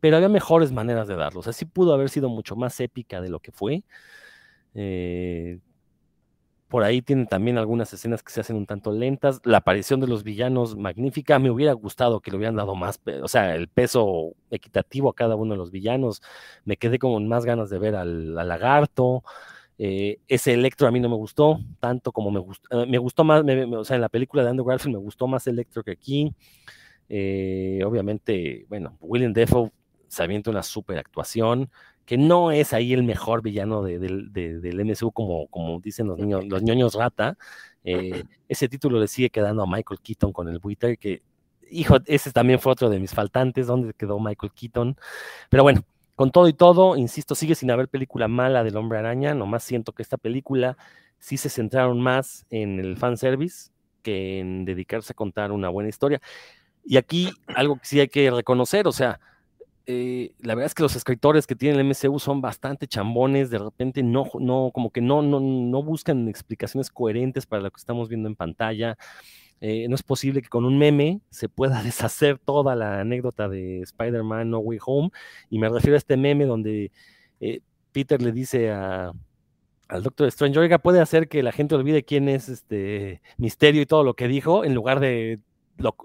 pero 0.00 0.16
había 0.16 0.28
mejores 0.28 0.72
maneras 0.72 1.08
de 1.08 1.16
darlo, 1.16 1.40
o 1.40 1.42
sea, 1.42 1.52
sí 1.52 1.64
pudo 1.64 1.94
haber 1.94 2.10
sido 2.10 2.28
mucho 2.28 2.56
más 2.56 2.80
épica 2.80 3.20
de 3.20 3.28
lo 3.30 3.40
que 3.40 3.52
fue. 3.52 3.84
Eh, 4.74 5.58
por 6.68 6.84
ahí 6.84 7.00
tienen 7.00 7.26
también 7.26 7.56
algunas 7.56 7.92
escenas 7.94 8.22
que 8.22 8.30
se 8.30 8.40
hacen 8.40 8.56
un 8.56 8.66
tanto 8.66 8.92
lentas. 8.92 9.40
La 9.44 9.58
aparición 9.58 10.00
de 10.00 10.06
los 10.06 10.22
villanos, 10.22 10.76
magnífica. 10.76 11.38
Me 11.38 11.50
hubiera 11.50 11.72
gustado 11.72 12.20
que 12.20 12.30
le 12.30 12.36
hubieran 12.36 12.56
dado 12.56 12.74
más, 12.74 13.00
o 13.22 13.28
sea, 13.28 13.54
el 13.56 13.68
peso 13.68 14.34
equitativo 14.50 15.08
a 15.08 15.14
cada 15.14 15.34
uno 15.34 15.54
de 15.54 15.58
los 15.58 15.70
villanos. 15.70 16.22
Me 16.64 16.76
quedé 16.76 16.98
con 16.98 17.26
más 17.26 17.46
ganas 17.46 17.70
de 17.70 17.78
ver 17.78 17.96
al, 17.96 18.34
lagarto. 18.34 19.24
Eh, 19.78 20.18
ese 20.28 20.52
Electro 20.54 20.88
a 20.88 20.90
mí 20.90 21.00
no 21.00 21.08
me 21.08 21.16
gustó 21.16 21.60
tanto 21.80 22.12
como 22.12 22.30
me 22.30 22.40
gustó. 22.40 22.82
Eh, 22.82 22.86
me 22.86 22.98
gustó 22.98 23.24
más, 23.24 23.42
o 23.42 23.84
sea, 23.84 23.96
en 23.96 24.02
la 24.02 24.08
película 24.10 24.42
de 24.42 24.50
Andrew 24.50 24.66
Garfield 24.66 24.96
me 24.96 25.02
gustó 25.02 25.26
más 25.26 25.46
Electro 25.46 25.82
que 25.82 25.92
aquí. 25.92 26.34
Eh, 27.08 27.80
obviamente, 27.86 28.66
bueno, 28.68 28.98
William 29.00 29.32
Defoe 29.32 29.70
se 30.08 30.22
avienta 30.22 30.50
una 30.50 30.62
super 30.62 30.98
actuación 30.98 31.70
que 32.08 32.16
no 32.16 32.50
es 32.50 32.72
ahí 32.72 32.94
el 32.94 33.02
mejor 33.02 33.42
villano 33.42 33.82
del 33.82 34.30
MCU, 34.86 35.12
como, 35.12 35.46
como 35.48 35.78
dicen 35.78 36.06
los 36.06 36.18
niños, 36.18 36.42
los 36.46 36.62
ñoños 36.62 36.94
rata. 36.94 37.36
Eh, 37.84 38.24
ese 38.48 38.66
título 38.66 38.98
le 38.98 39.08
sigue 39.08 39.28
quedando 39.28 39.62
a 39.62 39.66
Michael 39.66 40.00
Keaton 40.00 40.32
con 40.32 40.48
el 40.48 40.58
Buitre, 40.58 40.96
que, 40.96 41.20
hijo, 41.70 41.98
ese 42.06 42.32
también 42.32 42.60
fue 42.60 42.72
otro 42.72 42.88
de 42.88 42.98
mis 42.98 43.12
faltantes, 43.12 43.66
¿dónde 43.66 43.92
quedó 43.92 44.18
Michael 44.18 44.52
Keaton? 44.54 44.96
Pero 45.50 45.62
bueno, 45.64 45.84
con 46.16 46.30
todo 46.30 46.48
y 46.48 46.54
todo, 46.54 46.96
insisto, 46.96 47.34
sigue 47.34 47.54
sin 47.54 47.70
haber 47.70 47.88
película 47.88 48.26
mala 48.26 48.64
del 48.64 48.78
Hombre 48.78 49.00
Araña, 49.00 49.34
nomás 49.34 49.62
siento 49.62 49.92
que 49.92 50.00
esta 50.00 50.16
película 50.16 50.78
sí 51.18 51.36
se 51.36 51.50
centraron 51.50 52.00
más 52.00 52.46
en 52.48 52.80
el 52.80 52.96
fanservice 52.96 53.70
que 54.02 54.38
en 54.38 54.64
dedicarse 54.64 55.12
a 55.12 55.14
contar 55.14 55.52
una 55.52 55.68
buena 55.68 55.90
historia. 55.90 56.22
Y 56.86 56.96
aquí 56.96 57.28
algo 57.54 57.76
que 57.76 57.84
sí 57.84 58.00
hay 58.00 58.08
que 58.08 58.30
reconocer, 58.30 58.88
o 58.88 58.92
sea, 58.92 59.20
eh, 59.90 60.32
la 60.40 60.54
verdad 60.54 60.66
es 60.66 60.74
que 60.74 60.82
los 60.82 60.96
escritores 60.96 61.46
que 61.46 61.54
tienen 61.54 61.80
el 61.80 61.86
MCU 61.86 62.18
son 62.18 62.42
bastante 62.42 62.86
chambones, 62.86 63.48
de 63.48 63.56
repente 63.56 64.02
no, 64.02 64.26
no, 64.38 64.70
como 64.74 64.90
que 64.90 65.00
no, 65.00 65.22
no, 65.22 65.40
no 65.40 65.82
buscan 65.82 66.28
explicaciones 66.28 66.90
coherentes 66.90 67.46
para 67.46 67.62
lo 67.62 67.70
que 67.70 67.78
estamos 67.78 68.10
viendo 68.10 68.28
en 68.28 68.36
pantalla. 68.36 68.98
Eh, 69.62 69.88
no 69.88 69.94
es 69.94 70.02
posible 70.02 70.42
que 70.42 70.50
con 70.50 70.66
un 70.66 70.76
meme 70.76 71.22
se 71.30 71.48
pueda 71.48 71.82
deshacer 71.82 72.38
toda 72.38 72.76
la 72.76 73.00
anécdota 73.00 73.48
de 73.48 73.80
Spider-Man 73.80 74.50
No 74.50 74.58
Way 74.58 74.78
Home. 74.84 75.10
Y 75.48 75.58
me 75.58 75.70
refiero 75.70 75.94
a 75.94 75.98
este 75.98 76.18
meme 76.18 76.44
donde 76.44 76.92
eh, 77.40 77.60
Peter 77.92 78.20
le 78.20 78.32
dice 78.32 78.70
a, 78.70 79.12
al 79.88 80.02
Doctor 80.02 80.28
Strange, 80.28 80.58
oiga, 80.58 80.78
puede 80.78 81.00
hacer 81.00 81.28
que 81.28 81.42
la 81.42 81.52
gente 81.52 81.74
olvide 81.74 82.04
quién 82.04 82.28
es 82.28 82.50
este 82.50 83.22
Misterio 83.38 83.80
y 83.80 83.86
todo 83.86 84.04
lo 84.04 84.12
que 84.12 84.28
dijo, 84.28 84.66
en 84.66 84.74
lugar 84.74 85.00
de 85.00 85.40
lo, 85.78 85.96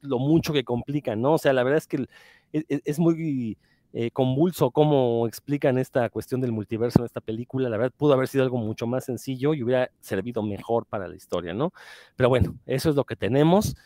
lo 0.00 0.18
mucho 0.18 0.52
que 0.52 0.64
complica, 0.64 1.14
¿no? 1.14 1.34
O 1.34 1.38
sea, 1.38 1.52
la 1.52 1.62
verdad 1.62 1.78
es 1.78 1.86
que 1.86 1.96
e, 1.98 2.06
e, 2.52 2.64
es, 2.84 2.98
muy 2.98 3.56
eh, 3.92 4.10
convulso 4.10 4.70
cómo 4.70 5.26
explican 5.26 5.78
esta 5.78 6.08
cuestión 6.10 6.40
del 6.40 6.52
multiverso 6.52 7.00
en 7.00 7.06
esta 7.06 7.20
película. 7.20 7.68
La 7.68 7.76
verdad, 7.76 7.92
pudo 7.96 8.12
haber 8.12 8.28
sido 8.28 8.44
algo 8.44 8.58
mucho 8.58 8.86
más 8.86 9.04
sencillo 9.04 9.54
y 9.54 9.62
hubiera 9.62 9.90
servido 10.00 10.42
mejor 10.42 10.86
para 10.86 11.08
la 11.08 11.16
historia, 11.16 11.54
¿no? 11.54 11.72
Pero 12.16 12.28
bueno, 12.28 12.54
eso 12.66 12.90
es 12.90 12.96
lo 12.96 13.04
que 13.04 13.16
tenemos. 13.16 13.76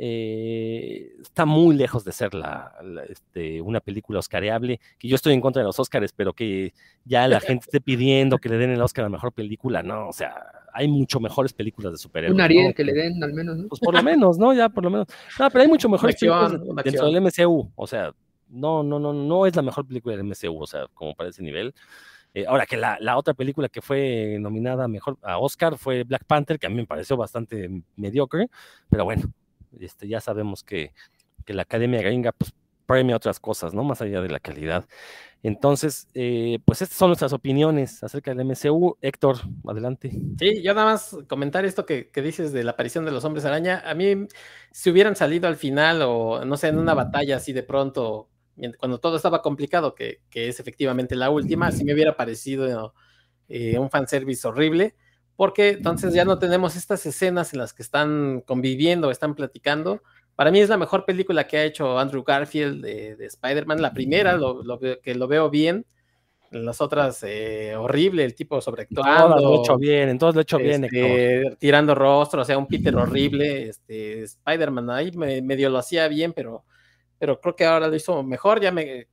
Eh, 0.00 1.16
está 1.20 1.44
muy 1.44 1.74
lejos 1.74 2.04
de 2.04 2.12
ser 2.12 2.32
la, 2.32 2.72
este, 3.08 3.60
una 3.60 3.80
película 3.80 4.20
oscareable, 4.20 4.78
que 4.96 5.08
yo 5.08 5.16
estoy 5.16 5.34
en 5.34 5.40
contra 5.40 5.60
de 5.60 5.66
los 5.66 5.80
Oscars, 5.80 6.12
pero 6.12 6.32
que 6.32 6.72
ya 7.04 7.26
la 7.26 7.40
gente 7.40 7.64
esté 7.64 7.80
pidiendo 7.80 8.38
que 8.38 8.48
le 8.48 8.58
den 8.58 8.70
el 8.70 8.80
Oscar 8.80 9.04
a 9.04 9.08
la 9.08 9.12
mejor 9.12 9.32
película, 9.32 9.82
no, 9.82 10.08
o 10.08 10.12
sea, 10.12 10.36
hay 10.72 10.86
mucho 10.86 11.18
mejores 11.18 11.52
películas 11.52 11.90
de 11.90 11.98
superhéroes. 11.98 12.32
Un 12.32 12.40
Ariel 12.40 12.72
que 12.74 12.84
le 12.84 12.92
den 12.92 13.20
al 13.24 13.32
menos, 13.32 13.58
Pues 13.68 13.80
por 13.80 13.92
lo 13.92 14.00
menos, 14.04 14.38
¿no? 14.38 14.54
Ya 14.54 14.68
por 14.68 14.84
lo 14.84 14.90
menos. 14.90 15.08
No, 15.36 15.50
pero 15.50 15.62
hay 15.62 15.68
mucho 15.68 15.88
mejores 15.88 16.14
películas 16.14 16.52
dentro 16.84 17.06
del 17.06 17.20
MCU, 17.20 17.72
o 17.74 17.86
sea, 17.88 18.12
no, 18.48 18.84
no, 18.84 19.00
no, 19.00 19.12
no 19.12 19.46
es 19.46 19.56
la 19.56 19.62
mejor 19.62 19.84
película 19.84 20.16
del 20.16 20.24
MCU, 20.24 20.62
o 20.62 20.66
sea, 20.68 20.86
como 20.94 21.16
para 21.16 21.30
ese 21.30 21.42
nivel. 21.42 21.74
Eh, 22.34 22.44
ahora 22.46 22.66
que 22.66 22.76
la, 22.76 22.98
la, 23.00 23.16
otra 23.16 23.34
película 23.34 23.68
que 23.68 23.80
fue 23.80 24.36
nominada 24.38 24.86
mejor 24.86 25.18
a 25.22 25.38
Oscar 25.38 25.76
fue 25.76 26.04
Black 26.04 26.24
Panther, 26.24 26.58
que 26.58 26.66
a 26.66 26.70
mí 26.70 26.76
me 26.76 26.86
pareció 26.86 27.16
bastante 27.16 27.68
mediocre, 27.96 28.48
pero 28.88 29.04
bueno, 29.04 29.32
este, 29.80 30.08
ya 30.08 30.20
sabemos 30.20 30.62
que, 30.62 30.92
la 31.46 31.62
Academia 31.62 32.02
Gringa 32.02 32.32
pues, 32.32 32.52
premia 32.84 33.16
otras 33.16 33.40
cosas, 33.40 33.72
¿no? 33.72 33.84
Más 33.84 34.02
allá 34.02 34.20
de 34.20 34.28
la 34.28 34.38
calidad. 34.38 34.86
Entonces, 35.42 36.08
eh, 36.14 36.58
pues 36.64 36.82
estas 36.82 36.98
son 36.98 37.08
nuestras 37.08 37.32
opiniones 37.32 38.02
acerca 38.02 38.34
del 38.34 38.46
MCU. 38.46 38.98
Héctor, 39.00 39.36
adelante. 39.66 40.10
Sí, 40.38 40.62
yo 40.62 40.74
nada 40.74 40.92
más 40.92 41.16
comentar 41.26 41.64
esto 41.64 41.86
que, 41.86 42.10
dices 42.16 42.52
de 42.52 42.64
la 42.64 42.72
aparición 42.72 43.04
de 43.04 43.12
los 43.12 43.24
hombres 43.24 43.44
araña. 43.44 43.82
A 43.86 43.94
mí, 43.94 44.26
si 44.72 44.90
hubieran 44.90 45.16
salido 45.16 45.48
al 45.48 45.56
final 45.56 46.02
o, 46.02 46.44
no 46.44 46.56
sé, 46.56 46.68
en 46.68 46.78
una 46.78 46.94
batalla 46.94 47.36
así 47.36 47.52
de 47.52 47.62
pronto, 47.62 48.28
cuando 48.78 48.98
todo 48.98 49.16
estaba 49.16 49.42
complicado, 49.42 49.94
que, 49.94 50.20
es 50.32 50.60
efectivamente 50.60 51.14
la 51.14 51.30
última, 51.30 51.70
sí 51.70 51.84
me 51.84 51.94
hubiera 51.94 52.16
parecido 52.16 52.94
eh, 53.48 53.78
un 53.78 53.90
fanservice 53.90 54.46
horrible 54.46 54.96
porque 55.38 55.68
entonces 55.68 56.12
ya 56.12 56.24
no 56.24 56.40
tenemos 56.40 56.74
estas 56.74 57.06
escenas 57.06 57.52
en 57.52 57.60
las 57.60 57.72
que 57.72 57.84
están 57.84 58.42
conviviendo, 58.44 59.08
están 59.12 59.36
platicando. 59.36 60.02
Para 60.34 60.50
mí 60.50 60.58
es 60.58 60.68
la 60.68 60.76
mejor 60.76 61.04
película 61.04 61.46
que 61.46 61.58
ha 61.58 61.64
hecho 61.64 61.96
Andrew 61.96 62.24
Garfield 62.24 62.82
de, 62.82 63.24
Spider-Man, 63.24 63.80
la 63.80 63.92
primera, 63.92 64.36
lo, 64.36 64.80
que 65.00 65.14
lo 65.14 65.28
veo 65.28 65.48
bien. 65.48 65.86
En 66.50 66.64
las 66.64 66.80
otras, 66.80 67.22
eh, 67.22 67.76
horrible, 67.76 68.24
el 68.24 68.34
tipo 68.34 68.60
sobreactuando. 68.60 69.36
Todas 69.36 69.40
lo 69.40 69.54
he 69.54 69.58
hecho 69.58 69.78
bien, 69.78 70.08
entonces 70.08 70.34
lo 70.34 70.40
he 70.40 70.42
hecho 70.42 70.58
bien. 70.58 70.82
Este, 70.82 71.56
tirando 71.60 71.94
rostro, 71.94 72.42
o 72.42 72.44
sea, 72.44 72.58
un 72.58 72.66
Peter 72.66 72.96
horrible. 72.96 73.68
Este, 73.68 74.24
Spider-Man 74.24 74.90
ahí 74.90 75.12
medio 75.12 75.70
lo 75.70 75.78
hacía 75.78 76.08
bien, 76.08 76.32
pero, 76.32 76.64
pero 77.16 77.40
creo 77.40 77.54
que 77.54 77.64
ahora 77.64 77.86
lo 77.86 77.94
hizo 77.94 78.24
mejor, 78.24 78.60
ya 78.60 78.72
me, 78.72 79.06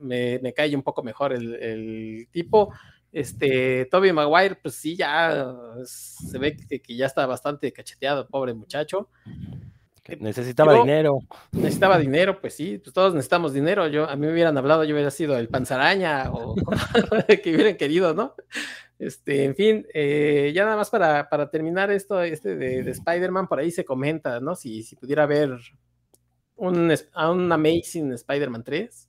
me, 0.00 0.52
cae 0.56 0.74
un 0.74 0.82
poco 0.82 1.04
mejor 1.04 1.34
el, 1.34 1.54
el 1.54 2.28
tipo. 2.32 2.72
Este, 3.12 3.86
Toby 3.86 4.12
Maguire, 4.12 4.56
pues 4.56 4.74
sí, 4.74 4.96
ya 4.96 5.54
se 5.84 6.38
ve 6.38 6.56
que, 6.56 6.96
ya 6.96 7.06
está 7.06 7.26
bastante 7.26 7.72
cacheteado, 7.72 8.28
pobre 8.28 8.52
muchacho. 8.54 9.08
necesitaba 10.20 10.74
dinero. 10.74 11.18
Necesitaba 11.52 11.98
dinero, 11.98 12.40
pues 12.40 12.54
sí, 12.54 12.78
pues 12.78 12.92
todos 12.92 13.14
necesitamos 13.14 13.54
dinero. 13.54 13.88
Yo, 13.88 14.08
a 14.08 14.16
mí 14.16 14.26
me 14.26 14.32
hubieran 14.32 14.58
hablado, 14.58 14.84
yo 14.84 14.94
hubiera 14.94 15.10
sido 15.10 15.38
el 15.38 15.48
panzaraña 15.48 16.30
o 16.30 16.54
que 17.42 17.54
hubieran 17.54 17.76
querido, 17.76 18.12
¿no? 18.12 18.34
Este, 18.98 19.44
en 19.44 19.54
fin, 19.54 19.86
eh, 19.94 20.52
ya 20.54 20.64
nada 20.64 20.76
más 20.76 20.90
para, 20.90 21.50
terminar 21.50 21.90
esto 21.90 22.20
este 22.20 22.56
de, 22.56 22.90
Spider-Man, 22.90 23.46
por 23.48 23.60
ahí 23.60 23.70
se 23.70 23.84
comenta, 23.84 24.40
¿no? 24.40 24.54
Si, 24.54 24.82
si 24.82 24.96
pudiera 24.96 25.22
haber 25.22 25.56
un, 26.56 26.92
un 27.14 27.52
Amazing 27.52 28.12
Spider-Man 28.12 28.64
3 28.64 29.07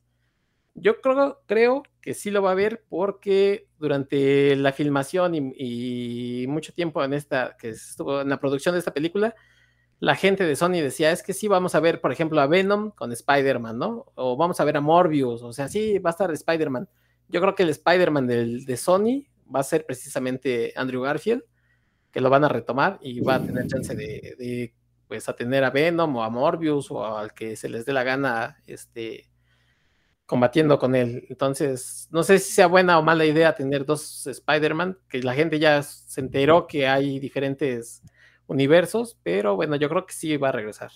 yo 0.81 1.01
creo, 1.01 1.41
creo 1.45 1.83
que 2.01 2.13
sí 2.13 2.31
lo 2.31 2.41
va 2.41 2.51
a 2.51 2.55
ver 2.55 2.83
porque 2.89 3.67
durante 3.77 4.55
la 4.55 4.71
filmación 4.71 5.33
y, 5.35 6.45
mucho 6.47 6.73
tiempo 6.73 7.03
en 7.03 7.13
esta, 7.13 7.55
que 7.57 7.69
estuvo 7.69 8.21
en 8.21 8.29
la 8.29 8.39
producción 8.39 8.73
de 8.73 8.79
esta 8.79 8.93
película, 8.93 9.35
la 9.99 10.15
gente 10.15 10.45
de 10.45 10.55
Sony 10.55 10.81
decía, 10.81 11.11
es 11.11 11.23
que 11.23 11.33
sí 11.33 11.47
vamos 11.47 11.75
a 11.75 11.79
ver, 11.79 12.01
por 12.01 12.11
ejemplo, 12.11 12.39
a 12.39 12.47
Venom 12.47 12.91
con 12.91 13.11
Spider-Man, 13.11 13.77
¿no? 13.77 14.05
O 14.15 14.37
vamos 14.37 14.59
a 14.59 14.63
ver 14.63 14.77
a 14.77 14.81
Morbius, 14.81 15.43
o 15.43 15.53
sea, 15.53 15.67
sí, 15.67 15.99
va 15.99 16.09
a 16.09 16.11
estar 16.11 16.31
Spider-Man. 16.31 16.87
Yo 17.27 17.41
creo 17.41 17.55
que 17.55 17.63
el 17.63 17.69
Spider-Man 17.69 18.27
de 18.27 18.77
Sony 18.77 19.25
va 19.53 19.59
a 19.59 19.63
ser 19.63 19.85
precisamente 19.85 20.73
Andrew 20.75 21.01
Garfield, 21.01 21.43
que 22.11 22.21
lo 22.21 22.29
van 22.29 22.43
a 22.43 22.49
retomar 22.49 22.97
y 23.01 23.19
va 23.19 23.35
a 23.35 23.45
tener 23.45 23.67
chance 23.67 23.95
de, 23.95 24.35
de 24.37 24.73
pues, 25.07 25.27
a 25.29 25.35
tener 25.35 25.63
a 25.63 25.69
Venom 25.69 26.15
o 26.15 26.23
a 26.23 26.29
Morbius 26.29 26.89
o 26.91 27.05
al 27.17 27.33
que 27.33 27.55
se 27.55 27.69
les 27.69 27.85
dé 27.85 27.93
la 27.93 28.03
gana, 28.03 28.61
este, 28.65 29.29
combatiendo 30.29 30.77
con 30.77 30.93
él. 30.93 31.25
Entonces, 31.27 32.07
no 32.11 32.21
sé 32.21 32.37
si 32.37 32.51
sea 32.51 32.67
buena 32.67 32.99
o 32.99 33.01
mala 33.01 33.25
idea 33.25 33.55
tener 33.55 33.83
dos 33.83 34.27
Spider-Man, 34.27 34.95
que 35.09 35.23
la 35.23 35.33
gente 35.33 35.57
ya 35.57 35.81
se 35.81 36.21
enteró 36.21 36.67
que 36.67 36.87
hay 36.87 37.17
diferentes 37.17 38.03
universos, 38.45 39.17
pero 39.23 39.55
bueno, 39.55 39.75
yo 39.75 39.89
creo 39.89 40.05
que 40.05 40.13
sí 40.13 40.37
va 40.37 40.49
a 40.49 40.51
regresar. 40.51 40.91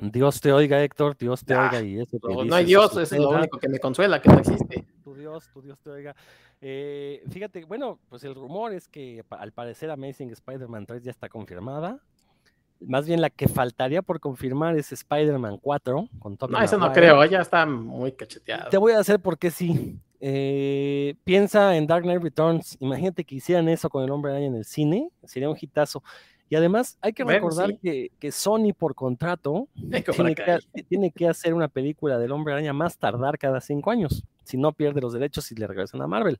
Dios 0.00 0.40
te 0.40 0.50
oiga, 0.50 0.82
Héctor, 0.82 1.14
Dios 1.18 1.44
te 1.44 1.52
Ah, 1.52 1.68
oiga 1.70 1.82
y 1.82 2.00
eso 2.00 2.16
No, 2.22 2.54
hay 2.54 2.64
Dios, 2.64 2.90
eso 2.92 3.02
es 3.02 3.20
lo 3.20 3.28
único 3.28 3.58
que 3.58 3.68
me 3.68 3.78
consuela, 3.78 4.22
que 4.22 4.30
no 4.30 4.38
existe. 4.38 4.86
Tu 5.04 5.14
Dios, 5.14 5.50
tu 5.52 5.60
Dios 5.60 5.78
te 5.80 5.90
oiga. 5.90 6.16
Eh, 6.62 7.22
fíjate, 7.30 7.66
bueno, 7.66 8.00
pues 8.08 8.24
el 8.24 8.34
rumor 8.34 8.72
es 8.72 8.88
que 8.88 9.22
al 9.28 9.52
parecer 9.52 9.90
Amazing 9.90 10.30
Spider-Man 10.30 10.86
3 10.86 11.02
ya 11.02 11.10
está 11.10 11.28
confirmada. 11.28 12.00
Más 12.80 13.06
bien 13.06 13.20
la 13.20 13.30
que 13.30 13.46
faltaría 13.46 14.02
por 14.02 14.20
confirmar 14.20 14.76
es 14.76 14.90
Spider-Man 14.92 15.58
4 15.58 16.08
con 16.18 16.36
Tobey 16.36 16.52
No, 16.52 16.62
eso 16.62 16.78
no 16.78 16.92
creo, 16.92 17.24
ya 17.26 17.40
está 17.40 17.66
muy 17.66 18.12
cacheteado. 18.12 18.70
Te 18.70 18.78
voy 18.78 18.92
a 18.92 18.98
hacer 19.00 19.20
porque 19.20 19.50
sí. 19.50 19.98
Eh, 20.22 21.14
piensa 21.24 21.76
en 21.76 21.86
Dark 21.86 22.02
Knight 22.02 22.22
Returns. 22.22 22.76
Imagínate 22.80 23.24
que 23.24 23.36
hicieran 23.36 23.68
eso 23.68 23.88
con 23.88 24.04
el 24.04 24.10
hombre 24.10 24.32
araña 24.32 24.46
en 24.46 24.54
el 24.54 24.64
cine. 24.64 25.10
Sería 25.24 25.48
un 25.48 25.56
hitazo. 25.58 26.02
Y 26.50 26.56
además 26.56 26.98
hay 27.00 27.12
que 27.12 27.22
Bueno, 27.22 27.38
recordar 27.38 27.68
sí. 27.70 27.78
que, 27.80 28.12
que 28.18 28.32
Sony 28.32 28.72
por 28.76 28.94
contrato 28.94 29.68
tiene 29.74 30.34
que, 30.34 30.58
tiene 30.88 31.10
que 31.12 31.28
hacer 31.28 31.54
una 31.54 31.68
película 31.68 32.18
del 32.18 32.32
hombre 32.32 32.52
araña 32.54 32.72
más 32.72 32.98
tardar 32.98 33.38
cada 33.38 33.60
cinco 33.60 33.90
años. 33.90 34.24
Si 34.44 34.56
no 34.56 34.72
pierde 34.72 35.00
los 35.00 35.12
derechos 35.12 35.50
y 35.52 35.54
le 35.54 35.66
regresan 35.66 36.02
a 36.02 36.08
Marvel. 36.08 36.38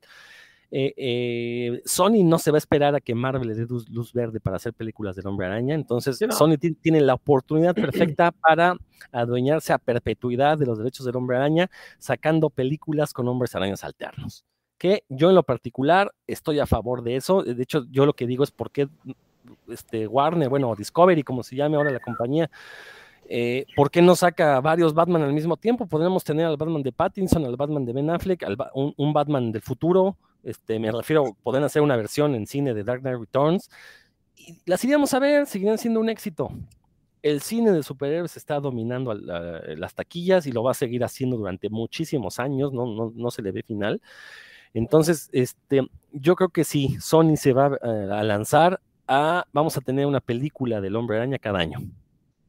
Eh, 0.73 0.93
eh, 0.95 1.81
Sony 1.85 2.23
no 2.23 2.39
se 2.39 2.49
va 2.49 2.55
a 2.55 2.59
esperar 2.59 2.95
a 2.95 3.01
que 3.01 3.13
Marvel 3.13 3.49
le 3.49 3.55
dé 3.55 3.65
luz, 3.65 3.89
luz 3.89 4.13
verde 4.13 4.39
para 4.39 4.55
hacer 4.55 4.73
películas 4.73 5.15
del 5.17 5.27
hombre 5.27 5.45
araña. 5.47 5.75
Entonces, 5.75 6.17
Sí, 6.17 6.25
no. 6.25 6.31
Sony 6.33 6.57
ti- 6.57 6.75
tiene 6.75 7.01
la 7.01 7.13
oportunidad 7.15 7.75
perfecta 8.19 8.31
para 8.31 8.77
adueñarse 9.11 9.73
a 9.73 9.77
perpetuidad 9.77 10.57
de 10.57 10.65
los 10.65 10.77
derechos 10.77 11.05
del 11.05 11.15
hombre 11.17 11.35
araña, 11.37 11.69
sacando 11.99 12.49
películas 12.49 13.11
con 13.13 13.27
hombres 13.27 13.53
arañas 13.55 13.83
alternos. 13.83 14.45
Que 14.77 15.03
yo 15.09 15.29
en 15.29 15.35
lo 15.35 15.43
particular 15.43 16.11
estoy 16.25 16.59
a 16.59 16.65
favor 16.65 17.03
de 17.03 17.17
eso. 17.17 17.43
De 17.43 17.61
hecho, 17.61 17.85
yo 17.91 18.05
lo 18.05 18.13
que 18.13 18.25
digo 18.25 18.43
es 18.43 18.51
por 18.51 18.71
qué 18.71 18.87
este, 19.67 20.07
Warner, 20.07 20.49
bueno, 20.49 20.73
Discovery, 20.75 21.23
como 21.23 21.43
se 21.43 21.55
llame 21.55 21.75
ahora 21.75 21.91
la 21.91 21.99
compañía, 21.99 22.49
eh, 23.27 23.65
¿por 23.75 23.91
qué 23.91 24.01
no 24.01 24.15
saca 24.15 24.59
varios 24.61 24.93
Batman 24.93 25.21
al 25.23 25.33
mismo 25.33 25.57
tiempo? 25.57 25.85
Podríamos 25.85 26.23
tener 26.23 26.45
al 26.45 26.57
Batman 26.57 26.81
de 26.83 26.91
Pattinson, 26.91 27.45
al 27.45 27.55
Batman 27.57 27.85
de 27.85 27.93
Ben 27.93 28.09
Affleck, 28.09 28.43
al 28.43 28.55
Ba- 28.55 28.71
un, 28.73 28.93
un 28.97 29.13
Batman 29.13 29.51
del 29.51 29.61
futuro. 29.61 30.17
Este, 30.43 30.79
me 30.79 30.91
refiero, 30.91 31.35
pueden 31.43 31.63
hacer 31.63 31.81
una 31.81 31.95
versión 31.95 32.35
en 32.35 32.47
cine 32.47 32.73
de 32.73 32.83
Dark 32.83 33.01
Knight 33.01 33.19
Returns. 33.19 33.69
Y 34.35 34.57
las 34.65 34.83
iríamos 34.83 35.13
a 35.13 35.19
ver, 35.19 35.45
seguirían 35.45 35.77
siendo 35.77 35.99
un 35.99 36.09
éxito. 36.09 36.49
El 37.21 37.41
cine 37.41 37.71
de 37.71 37.83
superhéroes 37.83 38.35
está 38.37 38.59
dominando 38.59 39.11
a 39.11 39.15
la- 39.15 39.61
las 39.77 39.93
taquillas 39.93 40.47
y 40.47 40.51
lo 40.51 40.63
va 40.63 40.71
a 40.71 40.73
seguir 40.73 41.03
haciendo 41.03 41.37
durante 41.37 41.69
muchísimos 41.69 42.39
años, 42.39 42.73
no, 42.73 42.87
no, 42.87 43.13
no 43.15 43.29
se 43.31 43.43
le 43.43 43.51
ve 43.51 43.61
final. 43.61 44.01
Entonces, 44.73 45.29
este, 45.31 45.87
yo 46.11 46.35
creo 46.35 46.49
que 46.49 46.63
sí, 46.63 46.97
Sony 46.99 47.35
se 47.35 47.53
va 47.53 47.77
eh, 47.83 48.09
a 48.11 48.23
lanzar 48.23 48.79
a, 49.07 49.45
vamos 49.51 49.77
a 49.77 49.81
tener 49.81 50.05
una 50.07 50.21
película 50.21 50.81
del 50.81 50.95
hombre 50.95 51.17
araña 51.17 51.37
cada 51.37 51.59
año. 51.59 51.79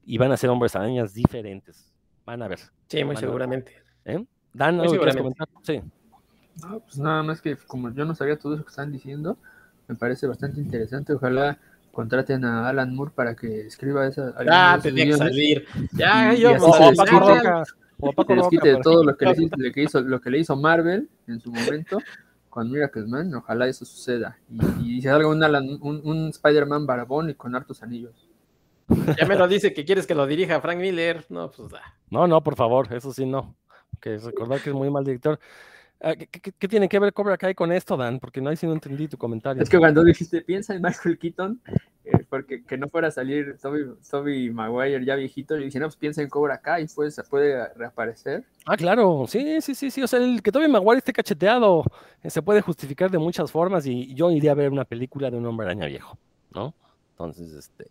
Y 0.07 0.17
van 0.19 0.33
a 0.33 0.37
ser 0.37 0.49
hombres 0.49 0.75
arañas 0.75 1.13
diferentes. 1.13 1.93
Van 2.25 2.41
a 2.43 2.49
ver. 2.49 2.61
Sí, 2.89 3.05
muy 3.05 3.17
seguramente. 3.17 3.73
¿eh? 4.05 4.25
Dan, 4.55 4.77
Muy 4.77 4.85
¿algo 4.85 4.93
que 4.93 4.99
quieras 4.99 5.15
seguramente. 5.15 5.53
comentar? 5.53 5.83
Sí. 5.83 6.02
No, 6.61 6.81
pues 6.81 6.99
nada 6.99 7.23
más 7.23 7.41
que 7.41 7.57
como 7.57 7.91
yo 7.93 8.05
no 8.05 8.15
sabía 8.15 8.39
todo 8.39 8.55
eso 8.55 8.65
que 8.65 8.71
están 8.71 8.93
diciendo, 8.93 9.39
me 9.89 9.95
parece 9.95 10.27
bastante 10.27 10.61
interesante. 10.61 11.13
Ojalá 11.15 11.59
contraten 11.93 12.45
a 12.45 12.69
Alan 12.69 12.95
Moore 12.95 13.13
para 13.15 13.35
que 13.35 13.67
escriba 13.67 14.07
esa. 14.07 14.31
Esos 14.31 14.83
tenía 14.83 15.07
que 15.07 15.13
salir. 15.15 15.67
Ya, 15.93 16.35
Y 16.35 16.41
yo 16.41 16.51
así 16.55 16.65
O, 16.65 16.75
a 16.75 16.79
Paco 16.95 17.05
quite- 17.05 17.19
Roca. 17.21 17.65
O 18.01 18.09
a 18.09 18.13
Paco 18.13 18.35
Roca, 18.35 18.49
quite 18.51 18.69
de 18.69 18.77
todo 18.79 19.05
lo 19.05 19.17
que, 19.17 19.25
le 19.27 19.33
hizo, 19.33 19.57
lo, 19.57 19.73
que 19.73 19.83
hizo, 19.83 20.01
lo 20.01 20.21
que 20.21 20.31
le 20.31 20.39
hizo 20.39 20.57
Marvel 20.57 21.09
en 21.27 21.41
su 21.41 21.51
momento 21.53 21.99
con 22.51 22.71
Miracle 22.71 23.07
Man. 23.07 23.35
Ojalá 23.35 23.67
eso 23.67 23.85
suceda. 23.85 24.39
Y, 24.81 24.99
y 24.99 25.03
se 25.03 25.09
salga 25.09 25.29
un, 25.29 25.43
Alan- 25.43 25.79
un, 25.81 26.01
un 26.05 26.29
Spider-Man 26.29 26.87
barbón 26.87 27.31
y 27.31 27.35
con 27.35 27.55
hartos 27.55 27.83
anillos. 27.83 28.29
Ya 29.19 29.27
me 29.27 29.37
lo 29.37 29.49
dice 29.49 29.73
que 29.73 29.85
quieres 29.85 30.07
que 30.07 30.15
lo 30.15 30.27
dirija 30.27 30.61
Frank 30.61 30.79
Miller. 30.79 31.25
No, 31.31 31.51
pues 31.51 31.73
ah. 31.75 31.95
No, 32.11 32.27
no, 32.27 32.43
por 32.43 32.57
favor, 32.57 32.93
eso 32.93 33.13
sí 33.13 33.25
no. 33.25 33.55
Que 34.01 34.19
recordar 34.19 34.61
que 34.61 34.71
es 34.71 34.77
muy 34.77 34.91
mal 34.91 35.05
director. 35.05 35.39
Ah, 36.05 36.17
¿Qué, 36.17 36.27
qué- 36.27 36.53
qué 36.59 36.69
tiene 36.69 36.89
que 36.89 36.99
ver 36.99 37.13
Cobra 37.13 37.37
Kai 37.39 37.55
con 37.55 37.71
esto, 37.71 37.97
Dan? 37.97 38.19
Porque 38.19 38.41
no, 38.41 38.51
ahí 38.51 38.57
sí 38.57 38.67
no 38.67 38.73
entendí 38.73 39.07
tu 39.07 39.17
comentario. 39.17 39.63
Es 39.63 39.69
que 39.71 39.79
cuando 39.79 40.03
dijiste, 40.03 40.43
piensa 40.43 40.75
en 40.75 40.83
Michael 40.83 41.17
Keaton, 41.17 41.61
eh, 42.05 42.25
porque 42.29 42.65
que 42.65 42.77
no 42.77 42.89
fuera 42.89 43.07
a 43.09 43.11
salir 43.13 43.57
Toby, 43.63 43.85
Toby 44.11 44.51
Maguire 44.51 45.05
ya 45.05 45.15
viejito, 45.15 45.57
y 45.57 45.65
dije, 45.67 45.79
no, 45.79 45.87
pues 45.87 45.97
piensa 45.97 46.21
en 46.21 46.29
Cobra 46.29 46.59
Kai, 46.61 46.89
pues 46.93 47.23
puede 47.31 47.69
reaparecer. 47.75 48.45
Ah, 48.67 48.77
claro, 48.77 49.27
sí, 49.29 49.61
sí, 49.61 49.77
sí, 49.77 49.93
sí. 49.93 50.03
O 50.03 50.09
sea, 50.09 50.19
el 50.19 50.43
que 50.43 50.51
Tobey 50.51 50.69
Maguire 50.69 50.99
esté 50.99 51.13
cacheteado 51.13 51.85
eh, 52.23 52.31
se 52.31 52.43
puede 52.43 52.63
justificar 52.63 53.09
de 53.11 53.19
muchas 53.19 53.53
formas 53.53 53.87
y 53.87 54.13
yo 54.15 54.31
iría 54.33 54.53
a 54.53 54.57
ver 54.57 54.73
una 54.73 54.85
película 54.85 55.31
de 55.31 55.37
un 55.37 55.47
hombre 55.47 55.67
araña 55.67 55.87
viejo, 55.87 56.19
¿no? 56.53 56.75
Entonces, 57.13 57.53
este, 57.53 57.87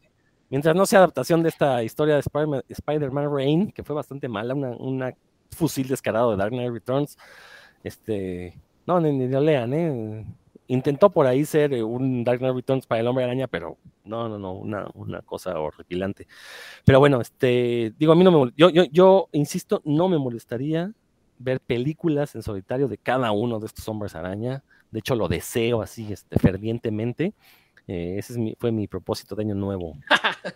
mientras 0.50 0.76
no 0.76 0.86
sea 0.86 1.00
adaptación 1.00 1.44
de 1.44 1.50
esta 1.50 1.82
historia 1.82 2.16
de 2.16 2.20
Spider-Man 2.20 2.64
Spider-Man 2.68 3.34
Reign, 3.34 3.72
que 3.72 3.84
fue 3.84 3.96
bastante 3.96 4.28
mala, 4.28 4.54
una, 4.54 4.72
una 4.72 5.14
fusil 5.52 5.88
descarado 5.88 6.32
de 6.32 6.38
Dark 6.38 6.52
Knight 6.52 6.72
Returns, 6.74 7.18
este, 7.84 8.58
no, 8.86 9.00
ni, 9.00 9.12
ni 9.12 9.28
lo 9.28 9.42
lean, 9.42 9.74
¿eh? 9.74 10.26
Intentó 10.68 11.10
por 11.10 11.28
ahí 11.28 11.44
ser 11.44 11.74
eh, 11.74 11.84
un 11.84 12.24
Dark 12.24 12.40
Knight 12.40 12.56
Returns 12.56 12.88
para 12.88 13.02
el 13.02 13.08
hombre 13.08 13.26
araña, 13.26 13.48
pero 13.48 13.78
no, 14.06 14.30
no, 14.30 14.40
no, 14.40 14.54
una, 14.54 14.88
una 14.94 15.22
cosa 15.22 15.60
horripilante. 15.60 16.28
Pero 16.86 17.00
bueno, 17.00 17.20
este, 17.20 17.94
digo, 17.98 18.14
a 18.14 18.16
mí 18.16 18.24
no 18.24 18.32
me 18.32 18.52
yo, 18.56 18.70
yo, 18.70 18.86
yo 18.86 19.30
insisto, 19.34 19.82
no 19.84 20.08
me 20.08 20.18
molestaría 20.18 20.94
ver 21.40 21.60
películas 21.60 22.36
en 22.36 22.44
solitario 22.44 22.88
de 22.88 22.98
cada 22.98 23.32
uno 23.32 23.60
de 23.60 23.66
estos 23.66 23.88
hombres 23.90 24.16
araña. 24.16 24.64
De 24.92 25.00
hecho, 25.00 25.16
lo 25.16 25.28
deseo 25.28 25.82
así, 25.82 26.12
este, 26.12 26.40
fervientemente. 26.40 27.34
Eh, 27.88 28.16
ese 28.18 28.34
es 28.34 28.40
mi- 28.40 28.56
fue 28.60 28.72
mi 28.72 28.88
propósito 28.88 29.36
de 29.36 29.44
año 29.44 29.56
nuevo. 29.56 29.98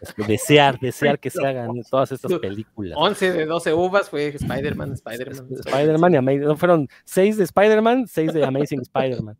Este, 0.02 0.24
desear, 0.24 0.80
desear 0.80 1.20
que 1.20 1.30
se 1.30 1.46
hagan 1.46 1.82
todas 1.90 2.12
estas 2.12 2.32
películas. 2.40 2.96
11 2.98 3.34
de 3.34 3.46
12 3.46 3.74
uvas 3.74 4.10
fue 4.10 4.28
Spider-Man, 4.28 4.94
Spider-Man. 4.94 5.48
Spider-Man 5.66 6.14
y 6.14 6.18
Amazing, 6.18 6.58
fueron 6.58 6.88
seis 7.04 7.38
de 7.38 7.44
Spider-Man, 7.46 8.08
seis 8.08 8.32
de 8.34 8.44
Amazing 8.46 8.82
Spider-Man, 8.82 9.38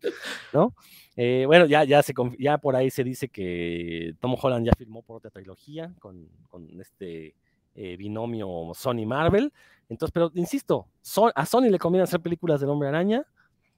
¿no? 0.54 0.74
Eh, 1.18 1.44
bueno, 1.48 1.66
ya, 1.66 1.84
ya, 1.86 2.04
se, 2.04 2.14
ya 2.40 2.58
por 2.58 2.76
ahí 2.76 2.90
se 2.90 3.04
dice 3.04 3.30
que 3.30 4.14
Tom 4.20 4.36
Holland 4.42 4.66
ya 4.66 4.74
firmó 4.78 5.02
por 5.02 5.18
otra 5.18 5.32
trilogía 5.32 5.94
con, 6.00 6.28
con 6.50 6.68
este 6.82 7.36
eh, 7.76 7.96
binomio 7.98 8.72
Sony 8.74 9.06
Marvel. 9.06 9.54
Entonces, 9.88 10.12
pero 10.12 10.30
insisto, 10.34 10.88
a 11.36 11.46
Sony 11.46 11.70
le 11.70 11.80
conviene 11.80 12.04
hacer 12.04 12.20
películas 12.20 12.60
del 12.60 12.70
Hombre 12.70 12.90
Araña. 12.90 13.24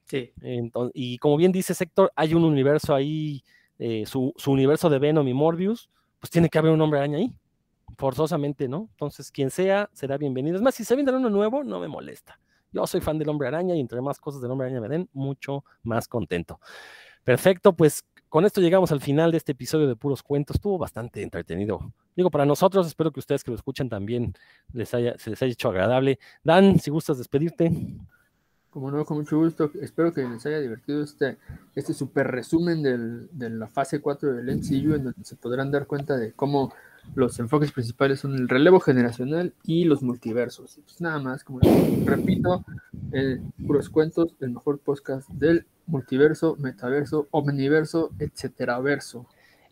Sí. 0.06 0.32
y 0.94 1.18
como 1.18 1.36
bien 1.36 1.52
dice 1.52 1.74
Sector, 1.74 2.10
hay 2.16 2.32
un 2.32 2.42
universo 2.42 2.94
ahí, 2.94 3.42
eh, 3.78 4.04
su, 4.06 4.32
su 4.36 4.52
universo 4.52 4.90
de 4.90 4.98
Venom 4.98 5.26
y 5.28 5.34
Morbius, 5.34 5.90
pues 6.18 6.30
tiene 6.30 6.48
que 6.48 6.58
haber 6.58 6.72
un 6.72 6.80
Hombre 6.80 6.98
Araña 6.98 7.18
ahí 7.18 7.34
forzosamente, 7.96 8.68
¿no? 8.68 8.88
Entonces, 8.92 9.30
quien 9.30 9.50
sea, 9.50 9.88
será 9.92 10.16
bienvenido. 10.16 10.56
Es 10.56 10.62
más, 10.62 10.74
si 10.74 10.84
se 10.84 10.94
vende 10.94 11.12
uno 11.12 11.30
nuevo, 11.30 11.64
no 11.64 11.80
me 11.80 11.88
molesta. 11.88 12.38
Yo 12.72 12.86
soy 12.86 13.00
fan 13.00 13.18
del 13.18 13.28
Hombre 13.28 13.48
Araña 13.48 13.74
y 13.74 13.80
entre 13.80 14.00
más 14.00 14.20
cosas 14.20 14.40
del 14.40 14.50
Hombre 14.50 14.66
Araña 14.66 14.80
me 14.80 14.88
den, 14.88 15.08
mucho 15.12 15.64
más 15.82 16.06
contento. 16.06 16.60
Perfecto, 17.24 17.74
pues 17.74 18.04
con 18.28 18.44
esto 18.44 18.60
llegamos 18.60 18.92
al 18.92 19.00
final 19.00 19.30
de 19.30 19.38
este 19.38 19.52
episodio 19.52 19.88
de 19.88 19.96
Puros 19.96 20.22
Cuentos. 20.22 20.56
Estuvo 20.56 20.78
bastante 20.78 21.22
entretenido. 21.22 21.92
Digo, 22.14 22.30
para 22.30 22.44
nosotros, 22.44 22.86
espero 22.86 23.10
que 23.10 23.20
ustedes 23.20 23.42
que 23.42 23.50
lo 23.50 23.56
escuchan 23.56 23.88
también 23.88 24.34
les 24.72 24.92
haya, 24.94 25.16
se 25.18 25.30
les 25.30 25.42
haya 25.42 25.52
hecho 25.52 25.70
agradable. 25.70 26.18
Dan, 26.44 26.78
si 26.78 26.90
gustas 26.90 27.18
despedirte. 27.18 27.72
Como 28.70 28.90
no, 28.90 29.04
con 29.04 29.16
mucho 29.18 29.38
gusto. 29.38 29.70
Espero 29.80 30.12
que 30.12 30.22
les 30.22 30.44
haya 30.46 30.60
divertido 30.60 31.02
este, 31.02 31.38
este 31.74 31.94
super 31.94 32.26
resumen 32.26 32.82
del- 32.82 33.28
de 33.32 33.50
la 33.50 33.66
fase 33.66 34.00
4 34.00 34.34
del 34.34 34.50
MCU, 34.50 34.94
en 34.94 35.04
donde 35.04 35.24
se 35.24 35.36
podrán 35.36 35.70
dar 35.70 35.86
cuenta 35.86 36.16
de 36.16 36.32
cómo 36.32 36.72
los 37.14 37.38
enfoques 37.38 37.72
principales 37.72 38.20
son 38.20 38.34
el 38.34 38.48
relevo 38.48 38.80
generacional 38.80 39.54
y 39.64 39.84
los 39.84 40.02
multiversos. 40.02 40.78
Pues 40.84 41.00
nada 41.00 41.18
más, 41.18 41.42
como 41.44 41.60
repito, 42.04 42.62
eh, 43.12 43.40
puros 43.66 43.88
cuentos, 43.88 44.34
el 44.40 44.50
mejor 44.50 44.78
podcast 44.78 45.26
del 45.30 45.64
multiverso, 45.86 46.56
metaverso, 46.60 47.26
omniverso, 47.30 48.10
etcétera 48.18 48.78
verso. 48.80 49.24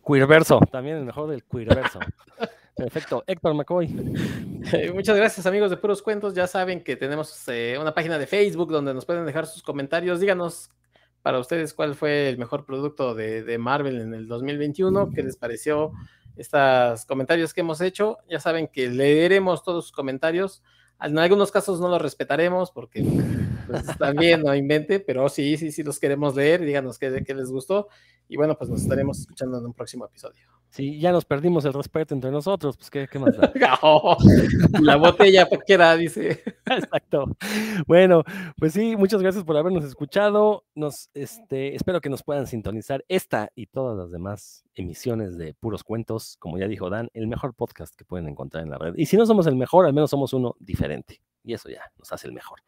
Queerverso, 0.07 0.61
también 0.73 0.97
el 0.97 1.05
mejor 1.05 1.29
del 1.29 1.45
Queerverso. 1.45 1.99
Perfecto. 2.77 3.25
Héctor 3.27 3.55
McCoy. 3.55 3.89
Eh, 4.73 4.91
Muchas 4.93 5.17
gracias 5.17 5.47
amigos 5.47 5.71
de 5.71 5.77
Puros 5.77 6.03
Cuentos. 6.03 6.35
Ya 6.35 6.49
saben 6.49 6.83
que 6.83 6.97
tenemos 6.97 7.47
eh, 7.47 7.79
una 7.81 7.95
página 7.95 8.19
de 8.19 8.27
Facebook 8.27 8.73
donde 8.73 8.93
nos 8.93 9.05
pueden 9.05 9.25
dejar 9.25 9.47
sus 9.47 9.63
comentarios. 9.63 10.19
Díganos 10.19 10.71
para 11.23 11.39
ustedes 11.39 11.73
cuál 11.73 11.95
fue 11.95 12.29
el 12.29 12.37
mejor 12.37 12.67
producto 12.67 13.15
de, 13.15 13.59
Marvel 13.59 14.01
en 14.01 14.13
el 14.13 14.27
2021. 14.27 15.13
¿Qué 15.15 15.23
les 15.23 15.37
pareció 15.37 15.93
estos 16.35 17.05
comentarios 17.05 17.55
que 17.55 17.61
hemos 17.61 17.81
hecho? 17.81 18.19
Ya 18.29 18.41
saben 18.41 18.67
que 18.67 18.89
leeremos 18.89 19.63
todos 19.63 19.85
sus 19.85 19.93
comentarios. 19.93 20.65
En 21.01 21.17
algunos 21.17 21.53
casos 21.53 21.79
no 21.79 21.89
los 21.89 22.03
respetaremos 22.03 22.73
porque 22.73 23.05
pues, 23.69 23.87
también 23.99 24.43
no 24.43 24.53
invente, 24.53 24.99
pero 24.99 25.29
sí, 25.29 25.57
sí, 25.59 25.71
sí 25.71 25.85
los 25.85 26.01
queremos 26.01 26.35
leer. 26.35 26.61
Díganos 26.63 26.99
qué, 26.99 27.23
qué 27.25 27.35
les 27.37 27.53
gustó. 27.53 27.87
Y 28.29 28.37
bueno, 28.37 28.59
pues 28.59 28.69
nos 28.69 28.83
estaremos 28.83 29.21
escuchando 29.21 29.59
en 29.59 29.67
un 29.67 29.75
próximo 29.75 30.07
episodio. 30.07 30.56
Sí, 30.71 31.01
ya 31.01 31.11
nos 31.11 31.25
perdimos 31.25 31.65
el 31.65 31.73
respeto 31.73 32.15
entre 32.15 32.31
nosotros, 32.31 32.77
pues 32.77 32.91
qué, 32.91 33.09
qué 33.11 33.19
más 33.19 33.37
da? 33.37 33.51
La 34.83 34.97
botella 34.97 35.49
dice. 35.97 36.43
Exacto. 36.67 37.27
Bueno, 37.87 38.25
pues 38.59 38.75
sí, 38.75 38.95
muchas 38.97 39.23
gracias 39.23 39.45
por 39.45 39.57
habernos 39.57 39.85
escuchado. 39.85 40.65
Nos, 40.75 41.09
este, 41.15 41.75
espero 41.75 42.01
que 42.01 42.11
nos 42.11 42.23
puedan 42.23 42.47
sintonizar 42.47 43.05
esta 43.09 43.51
y 43.55 43.67
todas 43.67 43.97
las 43.97 44.11
demás 44.11 44.65
emisiones 44.75 45.39
de 45.39 45.55
puros 45.55 45.83
cuentos. 45.83 46.37
Como 46.39 46.59
ya 46.59 46.69
dijo 46.69 46.91
Dan, 46.91 47.09
el 47.15 47.27
mejor 47.27 47.55
podcast 47.55 47.95
que 47.95 48.05
pueden 48.05 48.29
encontrar 48.29 48.63
en 48.65 48.71
la 48.71 48.79
red. 48.79 48.95
Y 48.97 49.07
si 49.07 49.17
no 49.17 49.25
somos 49.25 49.47
el 49.47 49.57
mejor, 49.57 49.87
al 49.87 49.95
menos 49.95 50.11
somos 50.11 50.33
uno 50.33 50.57
diferente. 50.59 51.23
Y 51.43 51.55
eso 51.55 51.69
ya 51.71 51.91
nos 51.99 52.13
hace 52.13 52.27
el 52.27 52.35
mejor. 52.35 52.61